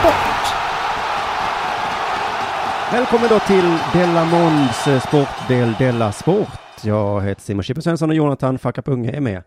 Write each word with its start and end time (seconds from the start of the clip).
Sport. 0.00 0.54
Välkommen 2.92 3.28
då 3.28 3.38
till 3.38 3.78
Della 3.92 4.24
Måns 4.24 4.86
eh, 4.86 5.00
sportdel 5.08 5.74
Della 5.78 6.12
Sport. 6.12 6.48
Jag 6.84 7.20
heter 7.22 7.42
Simon 7.42 7.62
Chippen 7.62 7.82
Svensson 7.82 8.10
och 8.10 8.16
Jonathan 8.16 8.58
Fackapunge 8.58 9.10
är 9.12 9.20
med. 9.20 9.42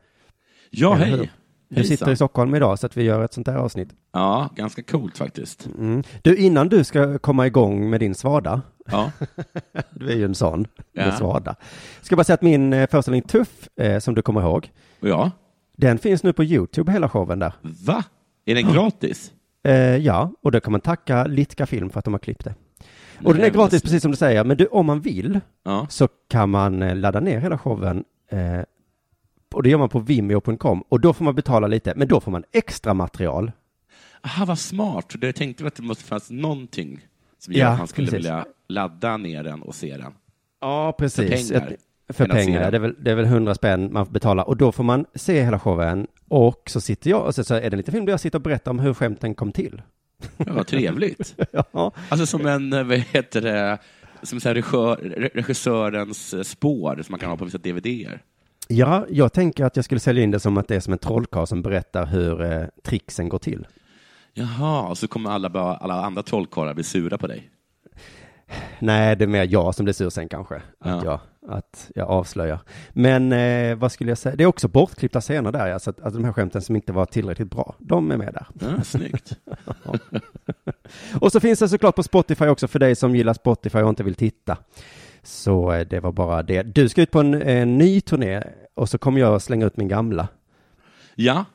Ja, 0.72 0.96
Eller 0.96 1.06
hur? 1.06 1.18
hej. 1.18 1.32
Du 1.70 1.84
sitter 1.84 2.12
i. 2.12 2.16
Stockholm 2.16 2.56
idag 2.56 2.80
så 2.80 2.86
att 2.86 2.98
vi 2.98 3.04
gör 3.04 3.24
ett 3.24 3.34
sånt 3.34 3.48
här 3.48 3.56
avsnitt. 3.56 3.90
Ja, 4.14 4.50
ganska 4.56 4.84
coolt 4.84 5.18
faktiskt. 5.18 5.66
Mm. 5.78 6.04
Du, 6.22 6.36
innan 6.38 6.70
du 6.70 6.84
ska 6.84 7.18
komma 7.18 7.48
igång 7.48 7.90
med 7.90 8.00
din 8.00 8.16
svada, 8.16 8.62
Ja, 8.92 9.12
du 9.92 10.10
är 10.12 10.16
ju 10.16 10.26
en 10.26 10.36
sån 10.36 10.68
med 10.96 11.08
Ja. 11.08 11.12
svada, 11.12 11.56
ska 12.02 12.16
bara 12.16 12.24
säga 12.24 12.34
att 12.34 12.42
min 12.42 12.74
eh, 12.74 12.88
föreställning 12.90 13.22
Tuff, 13.22 13.68
eh, 13.80 14.00
som 14.00 14.16
du 14.16 14.22
kommer 14.22 14.42
ihåg, 14.42 14.72
ja. 15.00 15.32
den 15.78 15.98
finns 15.98 16.24
nu 16.24 16.34
på 16.34 16.44
YouTube, 16.44 16.92
hela 16.92 17.10
showen 17.10 17.40
där. 17.40 17.54
Va? 17.62 18.04
Är 18.46 18.56
den 18.56 18.74
gratis? 18.74 19.32
Eh, 19.64 19.98
ja, 19.98 20.32
och 20.42 20.52
då 20.52 20.60
kan 20.60 20.72
man 20.72 20.82
tacka 20.82 21.26
Litka 21.26 21.66
Film 21.66 21.90
för 21.90 22.00
att 22.00 22.06
de 22.06 22.14
har 22.14 22.20
klippt 22.20 22.44
det. 22.46 22.56
Och 23.24 23.34
den 23.34 23.36
är 23.36 23.42
Nej, 23.42 23.52
gratis, 23.52 23.82
precis 23.82 24.02
som 24.02 24.12
du 24.12 24.18
säger, 24.18 24.44
men 24.44 24.58
du, 24.58 24.66
om 24.66 24.86
man 24.86 25.02
vill 25.02 25.40
Ja. 25.64 25.88
så 25.90 26.08
kan 26.30 26.50
man 26.50 26.82
eh, 26.82 26.96
ladda 26.96 27.20
ner 27.20 27.40
hela 27.40 27.58
showen 27.58 28.04
eh, 28.30 28.62
och 29.54 29.64
det 29.64 29.70
gör 29.70 29.78
man 29.78 29.90
på 29.90 30.00
vimeo.com 30.00 30.82
och 30.82 31.00
då 31.00 31.14
får 31.14 31.26
man 31.26 31.36
betala 31.36 31.68
lite, 31.68 31.94
men 31.96 32.08
då 32.08 32.20
får 32.20 32.32
man 32.32 32.44
extra 32.52 32.94
material. 32.94 33.52
Aha, 34.22 34.46
vad 34.46 34.60
smart. 34.60 35.14
Jag 35.22 35.36
tänkte 35.36 35.68
att 35.68 35.76
det 35.76 35.84
måste 35.84 36.04
finnas 36.04 36.30
någonting 36.32 37.00
som 37.40 37.54
Ja, 37.54 37.60
gör 37.60 37.72
att 37.72 37.78
han 37.78 37.88
skulle 37.88 38.08
precis. 38.08 38.18
vilja 38.18 38.46
ladda 38.68 39.18
ner 39.18 39.44
den 39.44 39.62
och 39.62 39.76
se 39.76 39.98
den. 39.98 40.14
Ja, 40.62 40.96
precis. 40.98 41.52
För 41.52 41.60
pengar. 41.60 41.78
För 42.10 42.26
pengar, 42.28 42.72
det 42.72 42.78
är, 42.78 42.82
väl, 42.82 42.96
det 43.00 43.12
är 43.12 43.16
väl 43.16 43.26
100 43.26 43.56
spänn 43.56 43.94
man 43.94 44.06
får 44.06 44.14
betala 44.14 44.44
och 44.44 44.58
då 44.58 44.72
får 44.72 44.84
man 44.84 45.06
se 45.16 45.42
hela 45.44 45.60
showen 45.60 46.08
och 46.28 46.64
så 46.66 46.82
sitter 46.82 47.10
jag 47.10 47.26
och 47.26 47.36
så, 47.36 47.44
så 47.44 47.54
är 47.56 47.62
det 47.62 47.68
en 47.68 47.78
liten 47.78 47.92
film 47.92 48.06
där 48.06 48.14
jag 48.14 48.20
sitter 48.20 48.38
och 48.40 48.44
berättar 48.44 48.72
om 48.72 48.80
hur 48.80 48.94
skämten 48.94 49.36
kom 49.36 49.52
till. 49.52 49.82
Ja, 50.38 50.54
vad 50.54 50.68
trevligt. 50.68 51.36
ja, 51.72 51.92
Alltså 52.10 52.26
som 52.26 52.46
en, 52.46 52.74
eh, 52.74 52.84
vad 52.84 52.98
heter 52.98 53.42
det, 53.42 53.78
som 54.24 54.40
så 54.40 54.50
regissör, 54.54 54.96
re- 54.96 55.30
regissörens 55.34 56.34
eh, 56.34 56.42
spår 56.42 56.96
som 57.04 57.14
man 57.14 57.20
kan 57.20 57.30
ha 57.30 57.38
på 57.38 57.46
vissa 57.46 57.58
DVDer. 57.58 58.22
ja, 58.68 59.06
jag 59.10 59.34
tänker 59.34 59.66
att 59.66 59.76
jag 59.76 59.86
skulle 59.86 60.00
sälja 60.00 60.24
in 60.24 60.32
det 60.32 60.40
som 60.40 60.58
att 60.58 60.68
det 60.68 60.76
är 60.76 60.80
som 60.80 60.94
en 60.94 61.00
trollkarl 61.00 61.46
som 61.46 61.62
berättar 61.62 62.06
hur 62.06 62.42
eh, 62.44 62.64
tricksen 62.84 63.30
går 63.30 63.40
till. 63.40 63.68
Jaha, 64.34 64.88
och 64.88 64.98
så 64.98 65.08
kommer 65.08 65.30
alla, 65.30 65.50
bara, 65.50 65.76
alla 65.76 65.94
andra 65.94 66.24
trollkarlar 66.24 66.74
bli 66.74 66.84
sura 66.84 67.18
på 67.18 67.28
dig. 67.28 67.50
Nej, 68.80 69.16
det 69.16 69.24
är 69.26 69.28
mer 69.28 69.48
jag 69.52 69.76
som 69.76 69.84
blir 69.84 69.94
sur 69.94 70.10
sen 70.10 70.30
kanske. 70.30 70.62
Att, 70.80 71.04
jag, 71.04 71.20
att 71.48 71.92
jag 71.96 72.08
avslöjar. 72.10 72.60
Men 72.94 73.32
eh, 73.32 73.76
vad 73.76 73.92
skulle 73.92 74.12
jag 74.12 74.18
säga? 74.18 74.36
Det 74.36 74.44
är 74.44 74.48
också 74.48 74.68
bortklippta 74.68 75.22
scener 75.22 75.52
där, 75.52 75.72
alltså 75.74 75.90
att, 75.90 76.00
att 76.00 76.14
de 76.14 76.24
här 76.24 76.34
skämten 76.34 76.62
som 76.62 76.76
inte 76.76 76.94
var 76.94 77.06
tillräckligt 77.06 77.50
bra, 77.52 77.76
de 77.80 78.12
är 78.12 78.18
med 78.18 78.34
där. 78.34 78.48
Ja, 78.78 78.84
snyggt. 78.84 79.38
Och 81.22 81.32
så 81.32 81.40
finns 81.40 81.60
det 81.60 81.70
såklart 81.70 81.96
på 81.96 82.04
Spotify 82.04 82.46
också 82.48 82.68
för 82.68 82.80
dig 82.80 82.96
som 82.96 83.16
gillar 83.16 83.34
Spotify 83.34 83.80
och 83.80 83.90
inte 83.90 84.04
vill 84.04 84.16
titta. 84.16 84.58
Så 85.24 85.72
eh, 85.72 85.88
det 85.88 86.00
var 86.00 86.12
bara 86.12 86.44
det. 86.44 86.64
Du 86.64 86.90
ska 86.90 87.02
ut 87.02 87.12
på 87.12 87.20
en, 87.20 87.34
en 87.42 87.78
ny 87.78 88.02
turné 88.02 88.44
och 88.74 88.90
så 88.90 88.98
kommer 88.98 89.20
jag 89.20 89.42
slänga 89.42 89.66
ut 89.66 89.78
min 89.78 89.88
gamla. 89.88 90.28
Ja, 91.16 91.46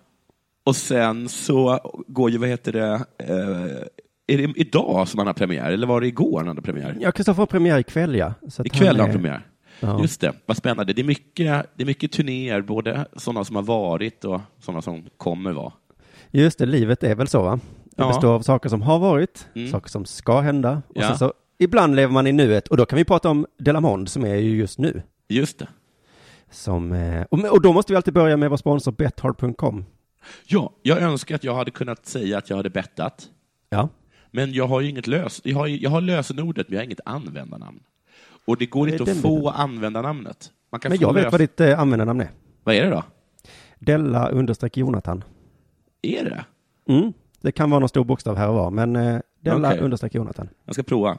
och 0.64 0.76
sen 0.76 1.28
så 1.28 1.78
går 2.08 2.30
ju, 2.30 2.38
vad 2.38 2.48
heter 2.48 2.72
det, 2.72 2.92
eh, 3.18 3.86
är 4.26 4.38
det 4.38 4.52
idag 4.56 5.08
som 5.08 5.18
han 5.18 5.26
har 5.26 5.34
premiär, 5.34 5.72
eller 5.72 5.86
var 5.86 6.00
det 6.00 6.06
igår 6.06 6.38
han 6.38 6.48
hade 6.48 6.62
premiär? 6.62 6.96
Ja, 7.00 7.12
Kristoffer 7.12 7.42
har 7.42 7.46
premiär 7.46 7.78
ikväll 7.78 8.14
ja. 8.14 8.34
Så 8.48 8.64
Ikväll 8.64 8.86
har 8.86 8.94
är- 8.94 8.98
han 9.00 9.10
premiär. 9.12 9.46
Ja. 9.80 10.00
Just 10.00 10.20
det, 10.20 10.32
vad 10.46 10.56
spännande. 10.56 10.92
Det 10.92 11.02
är 11.02 11.04
mycket, 11.04 11.66
det 11.76 11.82
är 11.82 11.86
mycket 11.86 12.12
turnéer, 12.12 12.60
både 12.62 13.06
sådana 13.16 13.44
som 13.44 13.56
har 13.56 13.62
varit 13.62 14.24
och 14.24 14.40
sådana 14.60 14.82
som 14.82 15.04
kommer 15.16 15.52
vara. 15.52 15.72
Just 16.30 16.58
det, 16.58 16.66
livet 16.66 17.02
är 17.02 17.14
väl 17.14 17.28
så 17.28 17.42
va? 17.42 17.60
Det 17.84 18.02
Ja. 18.02 18.08
består 18.08 18.34
av 18.34 18.40
saker 18.42 18.68
som 18.68 18.82
har 18.82 18.98
varit, 18.98 19.46
Mm. 19.54 19.70
saker 19.70 19.88
som 19.90 20.04
ska 20.04 20.40
hända 20.40 20.82
och 20.88 20.96
Ja. 20.96 21.08
sen 21.08 21.18
så 21.18 21.32
ibland 21.58 21.96
lever 21.96 22.12
man 22.12 22.26
i 22.26 22.32
nuet 22.32 22.68
och 22.68 22.76
då 22.76 22.86
kan 22.86 22.96
vi 22.96 23.04
prata 23.04 23.30
om 23.30 23.46
Delamond 23.58 24.08
som 24.08 24.24
är 24.24 24.34
ju 24.34 24.56
just 24.56 24.78
nu. 24.78 25.02
Just 25.28 25.58
det. 25.58 25.68
Som, 26.50 26.92
eh, 26.92 27.22
och, 27.30 27.44
och 27.44 27.62
då 27.62 27.72
måste 27.72 27.92
vi 27.92 27.96
alltid 27.96 28.14
börja 28.14 28.36
med 28.36 28.50
vår 28.50 28.56
sponsor 28.56 28.92
Bethard.com. 28.92 29.84
Ja, 30.46 30.72
jag 30.82 30.98
önskar 31.02 31.34
att 31.34 31.44
jag 31.44 31.54
hade 31.54 31.70
kunnat 31.70 32.06
säga 32.06 32.38
att 32.38 32.50
jag 32.50 32.56
hade 32.56 32.70
bettat, 32.70 33.28
Ja. 33.70 33.88
men 34.30 34.52
jag 34.52 34.66
har 34.66 34.80
ju 34.80 34.88
inget 34.88 35.06
lös... 35.06 35.40
Jag 35.44 35.56
har, 35.56 35.66
jag 35.66 35.90
har 35.90 36.00
lösenordet, 36.00 36.68
men 36.68 36.74
jag 36.74 36.80
har 36.80 36.84
inget 36.84 37.00
användarnamn. 37.04 37.80
Och 38.48 38.56
det 38.56 38.66
går 38.66 38.88
inte 38.88 39.02
att 39.02 39.20
få 39.20 39.36
biten. 39.38 39.52
användarnamnet. 39.54 40.52
Man 40.72 40.80
kan 40.80 40.88
Men 40.90 40.98
jag 41.00 41.14
vet 41.14 41.32
vad 41.32 41.40
ditt 41.40 41.60
eh, 41.60 41.80
användarnamn 41.80 42.20
är. 42.20 42.30
Vad 42.64 42.74
är 42.74 42.84
det 42.84 42.90
då? 42.90 43.04
Della 43.78 44.28
understreck 44.28 44.76
Jonathan. 44.76 45.24
Är 46.02 46.24
det? 46.24 46.44
Mm. 46.92 47.12
Det 47.40 47.52
kan 47.52 47.70
vara 47.70 47.78
någon 47.80 47.88
stor 47.88 48.04
bokstav 48.04 48.36
här 48.36 48.48
och 48.48 48.54
var, 48.54 48.70
men 48.70 48.96
eh, 48.96 49.20
Della 49.40 49.68
Okej. 49.68 49.80
understreck 49.80 50.14
Jonathan. 50.14 50.48
Jag 50.64 50.74
ska 50.74 50.82
prova. 50.82 51.18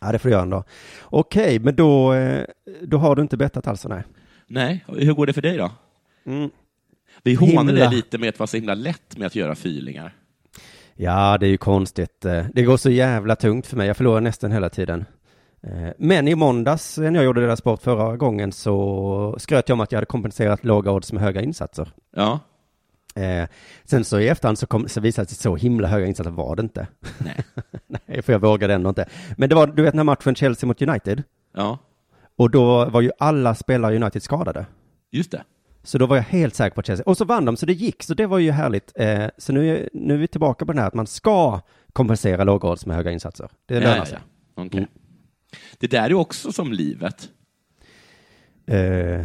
Ja, 0.00 0.12
det 0.12 0.18
får 0.18 0.28
du 0.28 0.32
göra 0.32 0.42
ändå. 0.42 0.64
Okej, 1.02 1.58
men 1.58 1.76
då, 1.76 2.14
eh, 2.14 2.44
då 2.82 2.98
har 2.98 3.16
du 3.16 3.22
inte 3.22 3.36
bettat 3.36 3.66
alltså, 3.66 3.88
nej. 3.88 4.02
Nej, 4.46 4.84
hur 4.88 5.12
går 5.12 5.26
det 5.26 5.32
för 5.32 5.42
dig 5.42 5.56
då? 5.56 5.70
Mm. 6.26 6.50
Vi 7.22 7.36
Himla. 7.36 7.72
dig 7.72 7.90
lite 7.90 8.18
med 8.18 8.28
att 8.28 8.38
vara 8.38 8.46
så 8.46 8.56
himla 8.56 8.74
lätt 8.74 9.16
med 9.16 9.26
att 9.26 9.34
göra 9.36 9.54
filingar. 9.54 10.14
Ja, 10.94 11.38
det 11.38 11.46
är 11.46 11.50
ju 11.50 11.56
konstigt. 11.56 12.20
Det 12.52 12.62
går 12.62 12.76
så 12.76 12.90
jävla 12.90 13.36
tungt 13.36 13.66
för 13.66 13.76
mig. 13.76 13.86
Jag 13.86 13.96
förlorar 13.96 14.20
nästan 14.20 14.52
hela 14.52 14.68
tiden. 14.68 15.04
Eh, 15.66 15.90
Men 15.98 16.28
i 16.28 16.34
måndags 16.34 16.98
när 16.98 17.14
jag 17.14 17.24
gjorde 17.24 17.40
deras 17.40 17.58
sport 17.58 17.82
förra 17.82 18.16
gången 18.16 18.52
så 18.52 19.36
skröt 19.38 19.68
jag 19.68 19.76
om 19.76 19.80
att 19.80 19.92
jag 19.92 19.96
hade 19.96 20.06
kompenserat 20.06 20.64
låga 20.64 20.90
odds 20.92 21.12
med 21.12 21.22
höga 21.22 21.40
insatser. 21.42 21.92
Ja. 22.16 22.40
Eh, 23.14 23.48
Sen 23.84 24.04
så 24.04 24.20
i 24.20 24.28
efterhand 24.28 24.58
så, 24.58 24.66
kom, 24.66 24.88
så 24.88 25.00
visade 25.00 25.24
det 25.24 25.28
sig 25.28 25.36
så 25.42 25.56
himla 25.56 25.88
höga 25.88 26.06
insatser 26.06 26.30
var 26.30 26.56
det 26.56 26.62
inte. 26.62 26.86
Nej. 27.18 27.44
Nej, 28.06 28.22
för 28.22 28.32
jag 28.32 28.40
vågade 28.40 28.74
ändå 28.74 28.88
inte. 28.88 29.08
Men 29.36 29.48
det 29.48 29.54
var, 29.54 29.66
du 29.66 29.82
vet 29.82 29.92
den 29.92 29.98
här 29.98 30.04
matchen 30.04 30.34
Chelsea 30.34 30.66
mot 30.66 30.82
United? 30.82 31.22
Ja, 31.56 31.78
Och 32.36 32.50
då 32.50 32.84
var 32.84 33.00
ju 33.00 33.10
alla 33.18 33.54
spelare 33.54 33.94
i 33.94 33.96
United 33.96 34.22
skadade. 34.22 34.66
just 35.10 35.30
det. 35.30 35.42
Så 35.84 35.98
då 35.98 36.06
var 36.06 36.16
jag 36.16 36.22
helt 36.22 36.54
säker 36.54 36.74
på 36.74 36.82
Chelsea, 36.82 37.04
och 37.06 37.16
så 37.16 37.24
vann 37.24 37.44
de, 37.44 37.56
så 37.56 37.66
det 37.66 37.72
gick, 37.72 38.02
så 38.02 38.14
det 38.14 38.26
var 38.26 38.38
ju 38.38 38.50
härligt. 38.50 38.92
Eh, 38.94 39.26
så 39.38 39.52
nu 39.52 39.68
är, 39.76 39.88
nu 39.92 40.14
är 40.14 40.18
vi 40.18 40.28
tillbaka 40.28 40.66
på 40.66 40.72
den 40.72 40.78
här 40.80 40.88
att 40.88 40.94
man 40.94 41.06
ska 41.06 41.60
kompensera 41.92 42.44
låga 42.44 42.68
odds 42.68 42.86
med 42.86 42.96
höga 42.96 43.10
insatser. 43.10 43.48
Det 43.66 43.80
lönar 43.80 43.96
ja, 43.96 44.04
sig. 44.04 44.18
ja. 44.56 44.62
Okej. 44.64 44.86
Det 45.78 45.86
där 45.86 46.10
är 46.10 46.14
också 46.14 46.52
som 46.52 46.72
livet, 46.72 47.28
Eh, 48.66 49.22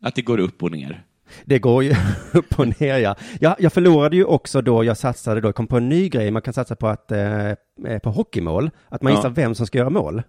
att 0.00 0.14
det 0.14 0.22
går 0.22 0.38
upp 0.40 0.62
och 0.62 0.72
ner. 0.72 1.02
det 1.44 1.58
går 1.58 1.84
ju 1.84 1.94
upp 2.32 2.58
och 2.58 2.80
ner, 2.80 2.98
ja. 2.98 3.16
Jag, 3.40 3.56
jag 3.58 3.72
förlorade 3.72 4.16
ju 4.16 4.24
också 4.24 4.62
då 4.62 4.84
jag 4.84 4.96
satsade 4.96 5.40
då, 5.40 5.48
jag 5.48 5.54
kom 5.54 5.66
på 5.66 5.76
en 5.76 5.88
ny 5.88 6.08
grej, 6.08 6.30
man 6.30 6.42
kan 6.42 6.54
satsa 6.54 6.76
på 6.76 6.88
att, 6.88 7.12
eh, 7.12 7.50
eh, 7.86 7.98
på 8.02 8.10
hockeymål, 8.10 8.70
att 8.88 9.02
man 9.02 9.12
Ja. 9.12 9.18
gissar 9.18 9.30
vem 9.30 9.54
som 9.54 9.66
ska 9.66 9.78
göra 9.78 9.90
mål. 9.90 10.22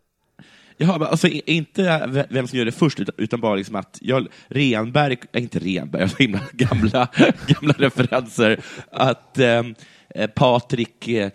Jaha, 0.77 1.07
alltså 1.07 1.27
inte 1.27 2.25
vem 2.29 2.47
som 2.47 2.57
gör 2.57 2.65
det 2.65 2.71
först, 2.71 2.99
utan, 3.17 3.41
bara 3.41 3.55
liksom 3.55 3.75
att 3.75 3.97
jag, 4.01 4.27
Renberg, 4.47 5.17
äh, 5.33 5.41
inte 5.43 5.59
Renberg, 5.59 6.01
jag 6.01 6.07
har 6.07 6.15
så 6.15 6.23
himla 6.23 6.41
gamla, 6.53 7.07
gamla 7.47 7.73
referenser, 7.77 8.59
att 8.91 9.39
ehm, 9.39 9.75
eh, 10.09 10.27
Patrik 10.29 11.07
eh, 11.07 11.29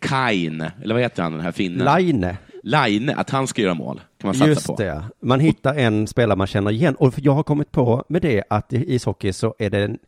Kain, 0.00 0.64
eller 0.82 0.94
vad 0.94 1.02
heter 1.02 1.22
han, 1.22 1.32
den 1.32 1.40
här 1.40 1.52
finnen? 1.52 1.96
Line, 1.96 2.36
Line, 2.62 3.10
att 3.10 3.30
han 3.30 3.46
ska 3.46 3.62
göra 3.62 3.74
mål, 3.74 4.00
kan 4.20 4.28
man 4.28 4.34
satsa 4.34 4.48
just 4.48 4.66
på. 4.66 4.76
det. 4.76 5.04
Man 5.22 5.40
hittar 5.40 5.74
en 5.74 6.06
spelare 6.06 6.36
man 6.36 6.46
känner 6.46 6.70
igen, 6.70 6.94
och 6.94 7.14
jag 7.16 7.32
har 7.32 7.42
kommit 7.42 7.70
på 7.72 8.04
med 8.08 8.22
det 8.22 8.44
att 8.50 8.72
i 8.72 8.94
ishockey 8.94 9.32
så 9.32 9.54
är 9.58 9.70
det, 9.70 9.84
en, 9.84 9.98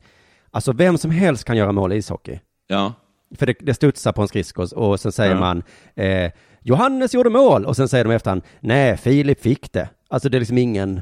alltså 0.51 0.73
vem 0.73 0.99
som 0.99 1.11
helst 1.11 1.45
kan 1.45 1.57
göra 1.57 1.73
mål 1.73 1.93
i 1.93 1.97
ishockey. 1.97 2.39
Ja. 2.67 2.93
För 3.37 3.47
det, 3.47 3.55
det 3.61 3.75
studsar 3.75 4.13
på 4.13 4.23
en 4.23 4.29
skridsko 4.29 4.63
och 4.77 5.01
sen 5.01 5.13
säger 5.13 5.35
Ja. 5.35 5.41
man 5.41 5.63
eh, 5.95 6.33
Johannes 6.63 7.15
gjorde 7.15 7.31
mål 7.31 7.65
och 7.65 7.77
sen 7.77 7.89
säger 7.89 8.05
de 8.05 8.11
efterhand 8.15 8.43
nej, 8.61 8.97
Filip 8.97 9.43
fick 9.43 9.73
det. 9.73 9.89
Alltså 10.09 10.29
det 10.29 10.37
är 10.37 10.39
liksom 10.39 10.59
ingen, 10.59 11.01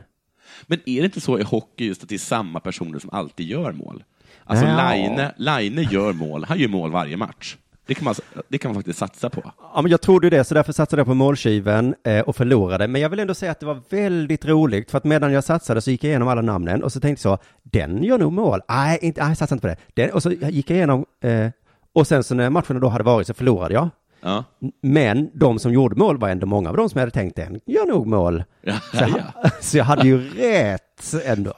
Men 0.67 0.79
är 0.87 1.00
det 1.00 1.05
inte 1.05 1.21
så 1.21 1.39
i 1.39 1.43
hockey 1.43 1.87
just 1.87 2.03
att 2.03 2.09
det 2.09 2.15
är 2.15 2.19
samma 2.19 2.61
personer 2.61 2.99
som 2.99 3.11
alltid 3.12 3.47
gör 3.47 3.73
mål? 3.73 4.05
Alltså 4.45 4.65
Ja. 4.67 4.91
Line, 4.93 5.21
Line 5.37 5.89
gör 5.91 6.12
mål, 6.12 6.45
han 6.45 6.59
gör 6.59 6.69
mål 6.69 6.91
varje 6.91 7.17
match. 7.17 7.56
Det 7.88 7.94
kan 7.94 8.05
man, 8.05 8.14
det 8.49 8.58
kan 8.58 8.69
man 8.69 8.75
faktiskt 8.75 8.99
satsa 8.99 9.31
på. 9.31 9.52
ja 9.75 9.82
men 9.82 9.90
jag 9.90 10.00
trodde 10.00 10.31
det 10.31 10.44
så 10.44 10.55
därför 10.55 10.73
satsade 10.73 11.00
jag 11.00 11.06
på 11.06 11.14
måltjuven 11.14 11.94
eh, 12.05 12.20
och 12.20 12.37
förlorade. 12.37 12.88
Men 12.88 13.00
jag 13.00 13.08
vill 13.08 13.20
ändå 13.20 13.35
säga 13.35 13.52
att 13.52 13.61
det 13.61 13.67
var 13.67 13.81
väldigt 13.90 14.44
roligt 14.46 14.90
för 14.90 14.99
att 14.99 15.05
medan 15.05 15.32
jag 15.32 15.44
satsade 15.44 15.81
så 15.81 15.90
gick 15.90 16.05
jag 16.05 16.08
igenom 16.08 16.29
alla 16.29 16.43
namnen 16.43 16.82
och 16.85 16.93
så 16.93 17.00
tänkte 17.00 17.29
jag 17.29 17.38
så, 17.38 17.44
den 17.62 18.02
gör 18.02 18.19
nog 18.19 18.32
mål. 18.32 18.61
Nej, 18.69 18.99
inte, 19.02 19.20
nej, 19.20 19.31
jag 19.31 19.38
satsar 19.38 19.56
inte 19.56 19.69
på 19.69 19.75
det. 19.94 20.02
Den, 20.02 20.11
och 20.11 20.23
så 20.23 20.31
gick 20.31 20.70
jag 20.70 20.76
igenom 20.76 21.05
eh, 21.23 21.49
och 21.93 22.06
sen 22.06 22.25
så 22.25 22.35
när 22.35 22.50
matchen 22.50 22.81
då 22.81 22.88
hade 22.88 23.05
varit 23.05 23.26
så 23.26 23.35
förlorade 23.35 23.75
jag. 23.75 23.88
Ja. 24.20 24.44
Men 24.82 25.31
de 25.35 25.58
som 25.58 25.73
gjorde 25.73 25.96
mål 25.96 26.19
var 26.19 26.29
ändå 26.29 26.46
många 26.46 26.70
av 26.70 26.76
dem 26.76 26.88
som 26.88 26.99
hade 26.99 27.11
tänkt 27.11 27.37
den 27.37 27.61
gör 27.67 27.87
nog 27.87 28.06
mål. 28.06 28.44
Ja, 28.62 28.75
Så 28.93 28.99
jag, 28.99 29.11
ja. 29.43 29.50
så 29.61 29.79
jag 29.79 29.85
hade 29.85 30.06
ju 30.06 30.29
rätt 30.31 31.14
ändå. 31.25 31.52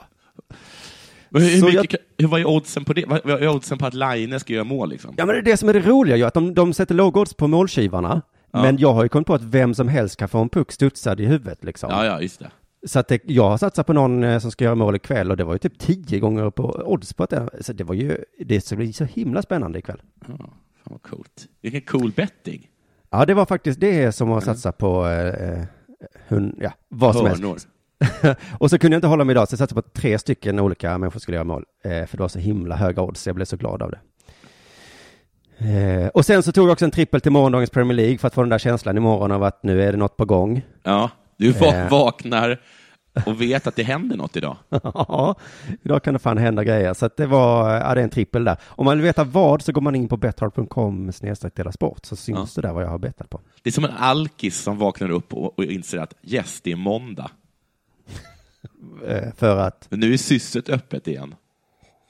Men 1.30 1.42
hur, 1.42 1.64
mycket, 1.66 1.92
jag- 1.92 2.24
hur, 2.24 2.28
vad 2.28 2.40
är 2.40 2.44
oddsen 2.48 2.84
på 2.84 2.92
det? 2.92 3.04
Vad 3.08 3.30
är 3.42 3.48
oddsen 3.48 3.78
på 3.78 3.86
att 3.86 3.94
Line 3.94 4.40
ska 4.40 4.52
göra 4.52 4.64
mål 4.64 4.88
liksom? 4.90 5.14
Ja 5.18 5.26
men 5.26 5.34
det 5.34 5.40
är 5.40 5.42
det 5.42 5.56
som 5.56 5.68
är 5.68 5.72
det 5.72 5.80
roliga 5.80 6.16
ju, 6.16 6.24
att 6.24 6.34
de, 6.34 6.54
de 6.54 6.72
sätter 6.72 6.94
lågodds 6.94 7.34
på 7.34 7.46
målskivarna. 7.48 8.22
Ja. 8.52 8.62
Men 8.62 8.78
jag 8.78 8.92
har 8.92 9.02
ju 9.02 9.08
kommit 9.08 9.26
på 9.26 9.34
att 9.34 9.42
vem 9.42 9.74
som 9.74 9.88
helst 9.88 10.16
kan 10.16 10.28
få 10.28 10.38
en 10.38 10.48
puck 10.48 10.72
studsad 10.72 11.20
i 11.20 11.24
huvudet 11.26 11.64
liksom. 11.64 11.90
Ja, 11.90 12.04
ja, 12.06 12.20
just 12.20 12.38
det. 12.38 12.50
Så 12.86 12.98
att 12.98 13.08
det, 13.08 13.20
jag 13.24 13.50
har 13.50 13.58
satsat 13.58 13.86
på 13.86 13.92
någon 13.92 14.24
eh, 14.24 14.38
som 14.38 14.50
ska 14.50 14.64
göra 14.64 14.74
mål 14.74 14.96
ikväll 14.96 15.30
och 15.30 15.36
det 15.36 15.44
var 15.44 15.52
ju 15.52 15.58
typ 15.58 15.78
tio 15.78 16.18
gånger 16.18 16.50
på 16.50 16.82
odds 16.86 17.12
på 17.14 17.22
att 17.22 17.30
det, 17.30 17.48
så 17.60 17.72
det 17.72 17.84
var 17.84 17.94
ju, 17.94 18.16
det 18.44 18.60
ska 18.60 18.76
bli 18.76 18.92
så 18.92 19.04
himla 19.04 19.42
spännande 19.42 19.78
ikväll. 19.78 20.02
Ja, 20.28 20.34
fan 20.36 20.48
vad 20.84 21.02
coolt. 21.02 21.46
Vilken 21.62 21.80
cool 21.80 22.12
betting. 22.16 22.68
Ja, 23.10 23.26
det 23.26 23.34
var 23.34 23.46
faktiskt 23.46 23.80
det 23.80 24.12
som 24.12 24.32
att 24.32 24.44
satsa 24.44 24.72
på, 24.72 25.06
eh, 25.06 25.50
eh, 25.58 25.64
hund, 26.28 26.58
ja, 26.60 26.72
vad 26.88 27.16
som 27.16 27.26
helst. 27.26 27.68
Och 28.58 28.70
så 28.70 28.78
kunde 28.78 28.94
jag 28.94 28.98
inte 28.98 29.06
hålla 29.08 29.24
mig 29.24 29.32
idag, 29.32 29.48
så 29.48 29.52
jag 29.52 29.58
satsade 29.58 29.82
på 29.82 29.88
tre 29.88 30.18
stycken 30.18 30.60
olika 30.60 30.98
människor 30.98 31.20
skulle 31.20 31.34
göra 31.36 31.44
mål. 31.44 31.64
Eh, 31.84 32.06
för 32.06 32.16
det 32.16 32.22
var 32.22 32.28
så 32.28 32.38
himla 32.38 32.76
höga 32.76 33.02
odds, 33.02 33.26
jag 33.26 33.36
blev 33.36 33.44
så 33.44 33.56
glad 33.56 33.82
av 33.82 33.90
det. 33.90 33.98
Eh, 35.58 36.08
och 36.08 36.26
sen 36.26 36.42
så 36.42 36.52
tog 36.52 36.66
jag 36.66 36.72
också 36.72 36.84
en 36.84 36.90
trippel 36.90 37.20
till 37.20 37.32
morgondagens 37.32 37.70
Premier 37.70 37.96
League 37.96 38.18
för 38.18 38.26
att 38.28 38.34
få 38.34 38.40
den 38.42 38.50
där 38.50 38.58
känslan 38.58 38.96
imorgon 38.96 39.32
av 39.32 39.42
att 39.42 39.62
nu 39.62 39.82
är 39.82 39.92
det 39.92 39.98
något 39.98 40.16
på 40.16 40.24
gång. 40.24 40.62
Ja, 40.82 41.10
du 41.36 41.50
Eh. 41.50 41.90
vaknar 41.90 42.60
och 43.26 43.40
vet 43.40 43.66
att 43.66 43.76
det 43.76 43.82
händer 43.82 44.16
något 44.16 44.36
idag. 44.36 44.56
Ja, 44.84 45.34
idag 45.82 46.02
kan 46.02 46.14
det 46.14 46.18
fan 46.20 46.38
hända 46.38 46.64
grejer. 46.64 46.94
Så 46.94 47.10
det 47.16 47.26
var, 47.26 47.70
ja 47.74 47.94
det 47.94 48.00
är 48.00 48.04
en 48.04 48.10
trippel 48.10 48.44
där. 48.44 48.56
Om 48.64 48.84
man 48.84 48.96
vill 48.96 49.04
veta 49.04 49.24
vad 49.24 49.62
så 49.62 49.72
går 49.72 49.80
man 49.80 49.94
in 49.94 50.08
på 50.08 50.16
betthard.com 50.16 51.12
snedstreck 51.12 51.54
dela 51.54 51.72
sport 51.72 52.06
så 52.06 52.16
syns 52.16 52.54
det 52.54 52.62
där 52.62 52.72
vad 52.72 52.82
jag 52.84 52.88
har 52.88 52.98
bettat 52.98 53.30
på. 53.30 53.40
Det 53.62 53.70
är 53.70 53.72
som 53.72 53.84
en 53.84 53.90
alkis 53.98 54.58
som 54.62 54.78
vaknar 54.78 55.10
upp 55.10 55.34
och, 55.34 55.58
och 55.58 55.64
inser 55.64 55.98
att 55.98 56.14
yes, 56.22 56.60
det 56.60 56.72
är 56.72 56.76
måndag. 56.76 57.30
Eh, 59.06 59.32
för 59.36 59.56
att, 59.56 59.86
Men 59.90 60.00
nu 60.00 60.12
är 60.12 60.16
sysset 60.16 60.68
öppet 60.68 61.08
igen. 61.08 61.34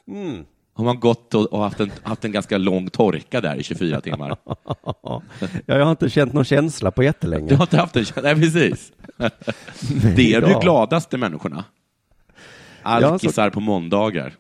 Mm. 0.09 0.45
Har 0.75 0.85
man 0.85 1.01
gått 1.01 1.35
och, 1.35 1.53
och 1.53 1.61
haft, 1.63 1.81
en, 1.81 1.91
haft 2.03 2.25
en 2.25 2.33
ganska 2.33 2.59
lång 2.59 2.91
torka 2.91 3.41
där 3.41 3.57
i 3.57 3.63
24 3.63 4.01
timmar? 4.01 4.37
ja, 5.03 5.23
jag 5.67 5.85
har 5.85 5.91
inte 5.91 6.11
känt 6.11 6.33
någon 6.33 6.45
känsla 6.45 6.91
på 6.91 7.01
Du 7.01 7.07
jättelänge. 7.07 7.55
har 7.55 7.65
inte 7.65 7.77
haft 7.77 7.97
en 7.97 8.05
Nej, 8.23 8.35
precis. 8.35 8.93
Det 10.17 10.35
är 10.35 10.41
de 10.41 10.61
gladaste 10.61 11.17
människorna. 11.19 11.65
Alkisar 12.83 13.51
på 13.51 13.61
måndagar. 13.61 14.35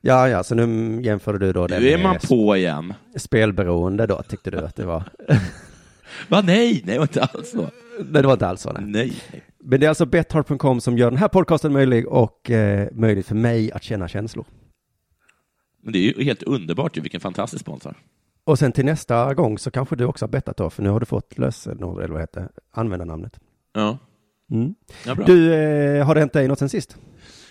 Ja, 0.00 0.28
ja, 0.28 0.44
så 0.44 0.54
nu 0.54 1.00
jämför 1.02 1.38
du 1.38 1.52
då 1.52 1.66
det 1.66 1.80
Nu 1.80 1.88
är 1.88 2.02
man 2.02 2.16
på 2.28 2.56
igen. 2.56 2.94
spelberoende 3.16 4.06
då, 4.06 4.22
tyckte 4.22 4.50
du 4.50 4.58
att 4.58 4.76
det 4.76 4.84
var. 4.84 5.04
Va, 6.28 6.40
nej, 6.40 6.82
nej, 6.84 6.94
det 6.94 6.98
var 6.98 7.04
inte 7.04 7.22
alls 7.22 7.50
så. 7.50 7.70
Nej, 7.98 8.22
det 8.22 8.26
var 8.26 8.32
inte 8.32 8.46
alls 8.48 8.60
så. 8.60 8.72
Nej. 8.72 8.84
Nej. 9.32 9.42
Men 9.60 9.80
det 9.80 9.86
är 9.86 9.88
alltså 9.88 10.06
betthard.com 10.06 10.80
som 10.80 10.98
gör 10.98 11.10
den 11.10 11.18
här 11.18 11.28
podcasten 11.28 11.72
möjlig 11.72 12.08
och 12.08 12.50
eh, 12.50 12.88
möjligt 12.92 13.26
för 13.26 13.34
mig 13.34 13.72
att 13.72 13.82
känna 13.82 14.08
känslor. 14.08 14.46
Men 15.82 15.92
det 15.92 15.98
är 15.98 16.18
ju 16.18 16.24
helt 16.24 16.42
underbart 16.42 16.96
ju, 16.96 17.00
vilken 17.00 17.20
fantastisk 17.20 17.60
sponsor. 17.60 17.94
Och 18.44 18.58
sen 18.58 18.72
till 18.72 18.84
nästa 18.84 19.34
gång 19.34 19.58
så 19.58 19.70
kanske 19.70 19.96
du 19.96 20.04
också 20.04 20.24
har 20.24 20.30
bettat 20.30 20.56
då, 20.56 20.70
för 20.70 20.82
nu 20.82 20.88
har 20.88 21.00
du 21.00 21.06
fått 21.06 21.38
lösenord, 21.38 21.98
eller 22.02 22.12
vad 22.12 22.22
heter 22.22 22.48
användarnamnet. 22.70 23.40
Ja, 23.72 23.98
Mm. 24.50 24.74
ja 25.06 25.14
bra. 25.14 25.26
Du, 25.26 25.54
eh, 25.54 26.06
har 26.06 26.14
det 26.14 26.20
hänt 26.20 26.32
dig 26.32 26.48
något 26.48 26.58
sen 26.58 26.68
sist? 26.68 26.96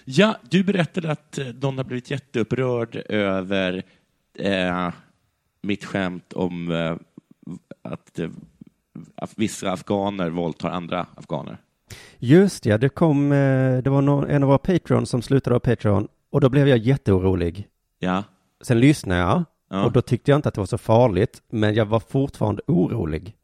Ja, 0.06 0.36
du 0.50 0.64
berättade 0.64 1.12
att 1.12 1.38
eh, 1.38 1.46
någon 1.62 1.78
har 1.78 1.86
blivit 1.86 2.12
jätteupprörd 2.12 2.96
över 3.10 3.84
eh, 4.40 4.90
mitt 5.62 5.86
skämt 5.86 6.34
om 6.34 6.72
eh, 6.72 6.96
att 7.82 8.20
eh, 8.20 8.30
att 9.16 9.34
vissa 9.36 9.72
afghaner 9.72 10.30
våldtar 10.30 10.70
andra 10.70 11.08
afghaner. 11.16 11.58
Just 12.20 12.66
ja, 12.66 12.78
det 12.78 12.90
kom, 12.90 13.32
eh, 13.32 13.78
det 13.84 13.90
var 13.90 14.02
någon, 14.02 14.30
en 14.30 14.44
av 14.44 14.48
våra 14.50 14.58
Patreon 14.58 15.06
som 15.06 15.22
slutade 15.22 15.56
av 15.56 15.60
Patreon 15.60 16.08
och 16.32 16.42
då 16.42 16.50
blev 16.50 16.68
jag 16.68 16.78
jätteorolig. 16.78 17.68
Ja, 18.00 18.24
Sen 18.62 18.80
lyssnade 18.80 19.22
jag 19.22 19.44
Ja. 19.70 19.86
och 19.86 19.92
då 19.92 20.02
tyckte 20.02 20.32
jag 20.32 20.38
inte 20.38 20.50
att 20.50 20.56
det 20.56 20.62
var 20.62 20.66
så 20.66 20.78
farligt, 20.78 21.42
men 21.52 21.74
jag 21.74 21.86
var 21.86 22.00
fortfarande 22.00 22.62
orolig. 22.68 23.36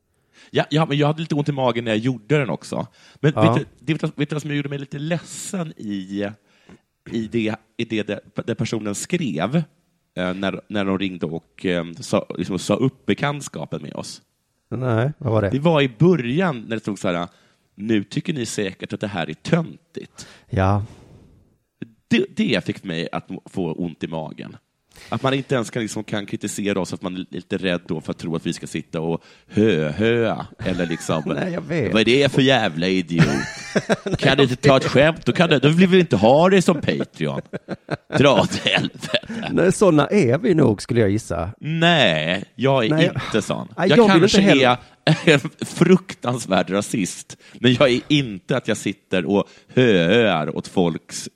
Ja, 0.52 0.66
ja, 0.70 0.86
men 0.86 0.98
jag 0.98 1.08
hade 1.08 1.20
lite 1.20 1.36
ont 1.36 1.50
i 1.50 1.52
magen 1.52 1.86
när 1.86 1.92
jag 1.92 1.98
gjorde 1.98 2.38
den 2.38 2.50
också. 2.50 2.88
Men 3.20 3.34
Ja. 3.36 3.54
vet, 3.54 3.68
du, 3.80 3.94
vet, 3.94 4.02
du, 4.02 4.12
vet 4.16 4.30
du 4.30 4.36
vad 4.36 4.42
som 4.42 4.56
gjorde 4.56 4.70
mig 4.70 4.80
lite 4.80 5.00
ledsen 5.00 5.74
i, 5.78 6.26
i 7.12 7.28
det, 7.28 7.56
i 7.78 7.86
det, 7.86 8.04
det, 8.04 8.20
det 8.46 8.56
personen 8.56 8.96
skrev 8.96 9.56
eh, 10.16 10.34
när, 10.34 10.62
när 10.68 10.86
de 10.86 11.00
ringde 11.00 11.26
och 11.26 11.66
eh, 11.66 11.86
sa, 12.00 12.26
liksom, 12.38 12.60
sa 12.60 12.76
upp 12.76 13.06
bekantskapen 13.06 13.82
med 13.82 13.94
oss? 13.94 14.22
Nej, 14.70 15.12
vad 15.18 15.34
var 15.34 15.42
det? 15.42 15.50
Det 15.50 15.60
var 15.60 15.82
i 15.82 15.90
början 16.00 16.62
när 16.62 16.76
det 16.76 16.80
stod 16.80 17.00
så 17.00 17.08
här, 17.08 17.28
nu 17.76 18.04
tycker 18.04 18.34
ni 18.34 18.46
säkert 18.46 18.94
att 18.94 19.00
det 19.00 19.08
här 19.08 19.30
är 19.30 19.34
töntigt. 19.34 20.28
Ja, 20.50 20.86
Det, 22.08 22.26
det 22.36 22.66
fick 22.66 22.84
mig 22.84 23.10
att 23.12 23.30
få 23.46 23.74
ont 23.74 24.04
i 24.04 24.08
magen. 24.08 24.58
Att 25.10 25.24
man 25.24 25.34
inte 25.34 25.56
ens 25.56 25.70
kan, 25.70 25.82
liksom, 25.82 26.04
kan 26.04 26.26
kritisera 26.26 26.80
oss, 26.80 26.94
att 26.94 27.02
man 27.02 27.16
är 27.16 27.26
lite 27.30 27.58
rädd 27.58 27.82
då 27.88 28.02
för 28.02 28.12
att 28.12 28.18
tro 28.18 28.36
att 28.36 28.46
vi 28.46 28.54
ska 28.54 28.68
sitta 28.68 29.02
och 29.02 29.24
hö-höa. 29.48 30.48
Eller 30.66 30.86
liksom, 30.86 31.24
Nej, 31.36 31.58
vad 31.92 32.02
är 32.02 32.06
det 32.06 32.32
för 32.32 32.42
jävla 32.42 32.88
idiot? 32.88 33.26
kan 34.18 34.38
du 34.38 34.44
inte 34.44 34.56
ta 34.56 34.78
ett 34.78 34.86
skämt? 34.86 35.26
Då, 35.26 35.32
kan 35.32 35.50
du, 35.50 35.60
då 35.60 35.70
vill 35.70 35.88
vi 35.88 36.00
inte 36.00 36.16
ha 36.16 36.50
det 36.50 36.62
som 36.62 36.82
Patreon. 36.82 37.42
Dra 38.18 38.42
åt 38.42 38.56
helvete. 38.56 39.20
Nej, 39.52 39.72
sådana 39.72 40.08
är 40.08 40.38
vi 40.38 40.54
nog 40.54 40.82
skulle 40.82 41.00
jag 41.00 41.10
gissa. 41.10 41.50
Nej, 41.60 42.44
jag 42.56 42.86
är 42.86 42.90
Nej, 42.90 43.12
inte 43.26 43.42
sån. 43.42 43.68
Jag 43.78 43.90
jag 43.90 44.08
kanske 44.08 44.42
inte 44.42 44.66
är 45.06 45.34
en 45.34 45.66
fruktansvärd 45.66 46.70
rasist, 46.70 47.38
men 47.60 47.74
jag 47.74 47.92
är 47.92 48.02
inte 48.08 48.58
att 48.58 48.68
jag 48.68 48.78
sitter 48.78 49.26
och 49.26 49.50
höar 49.74 50.58
åt 50.58 50.68
folks 50.68 51.30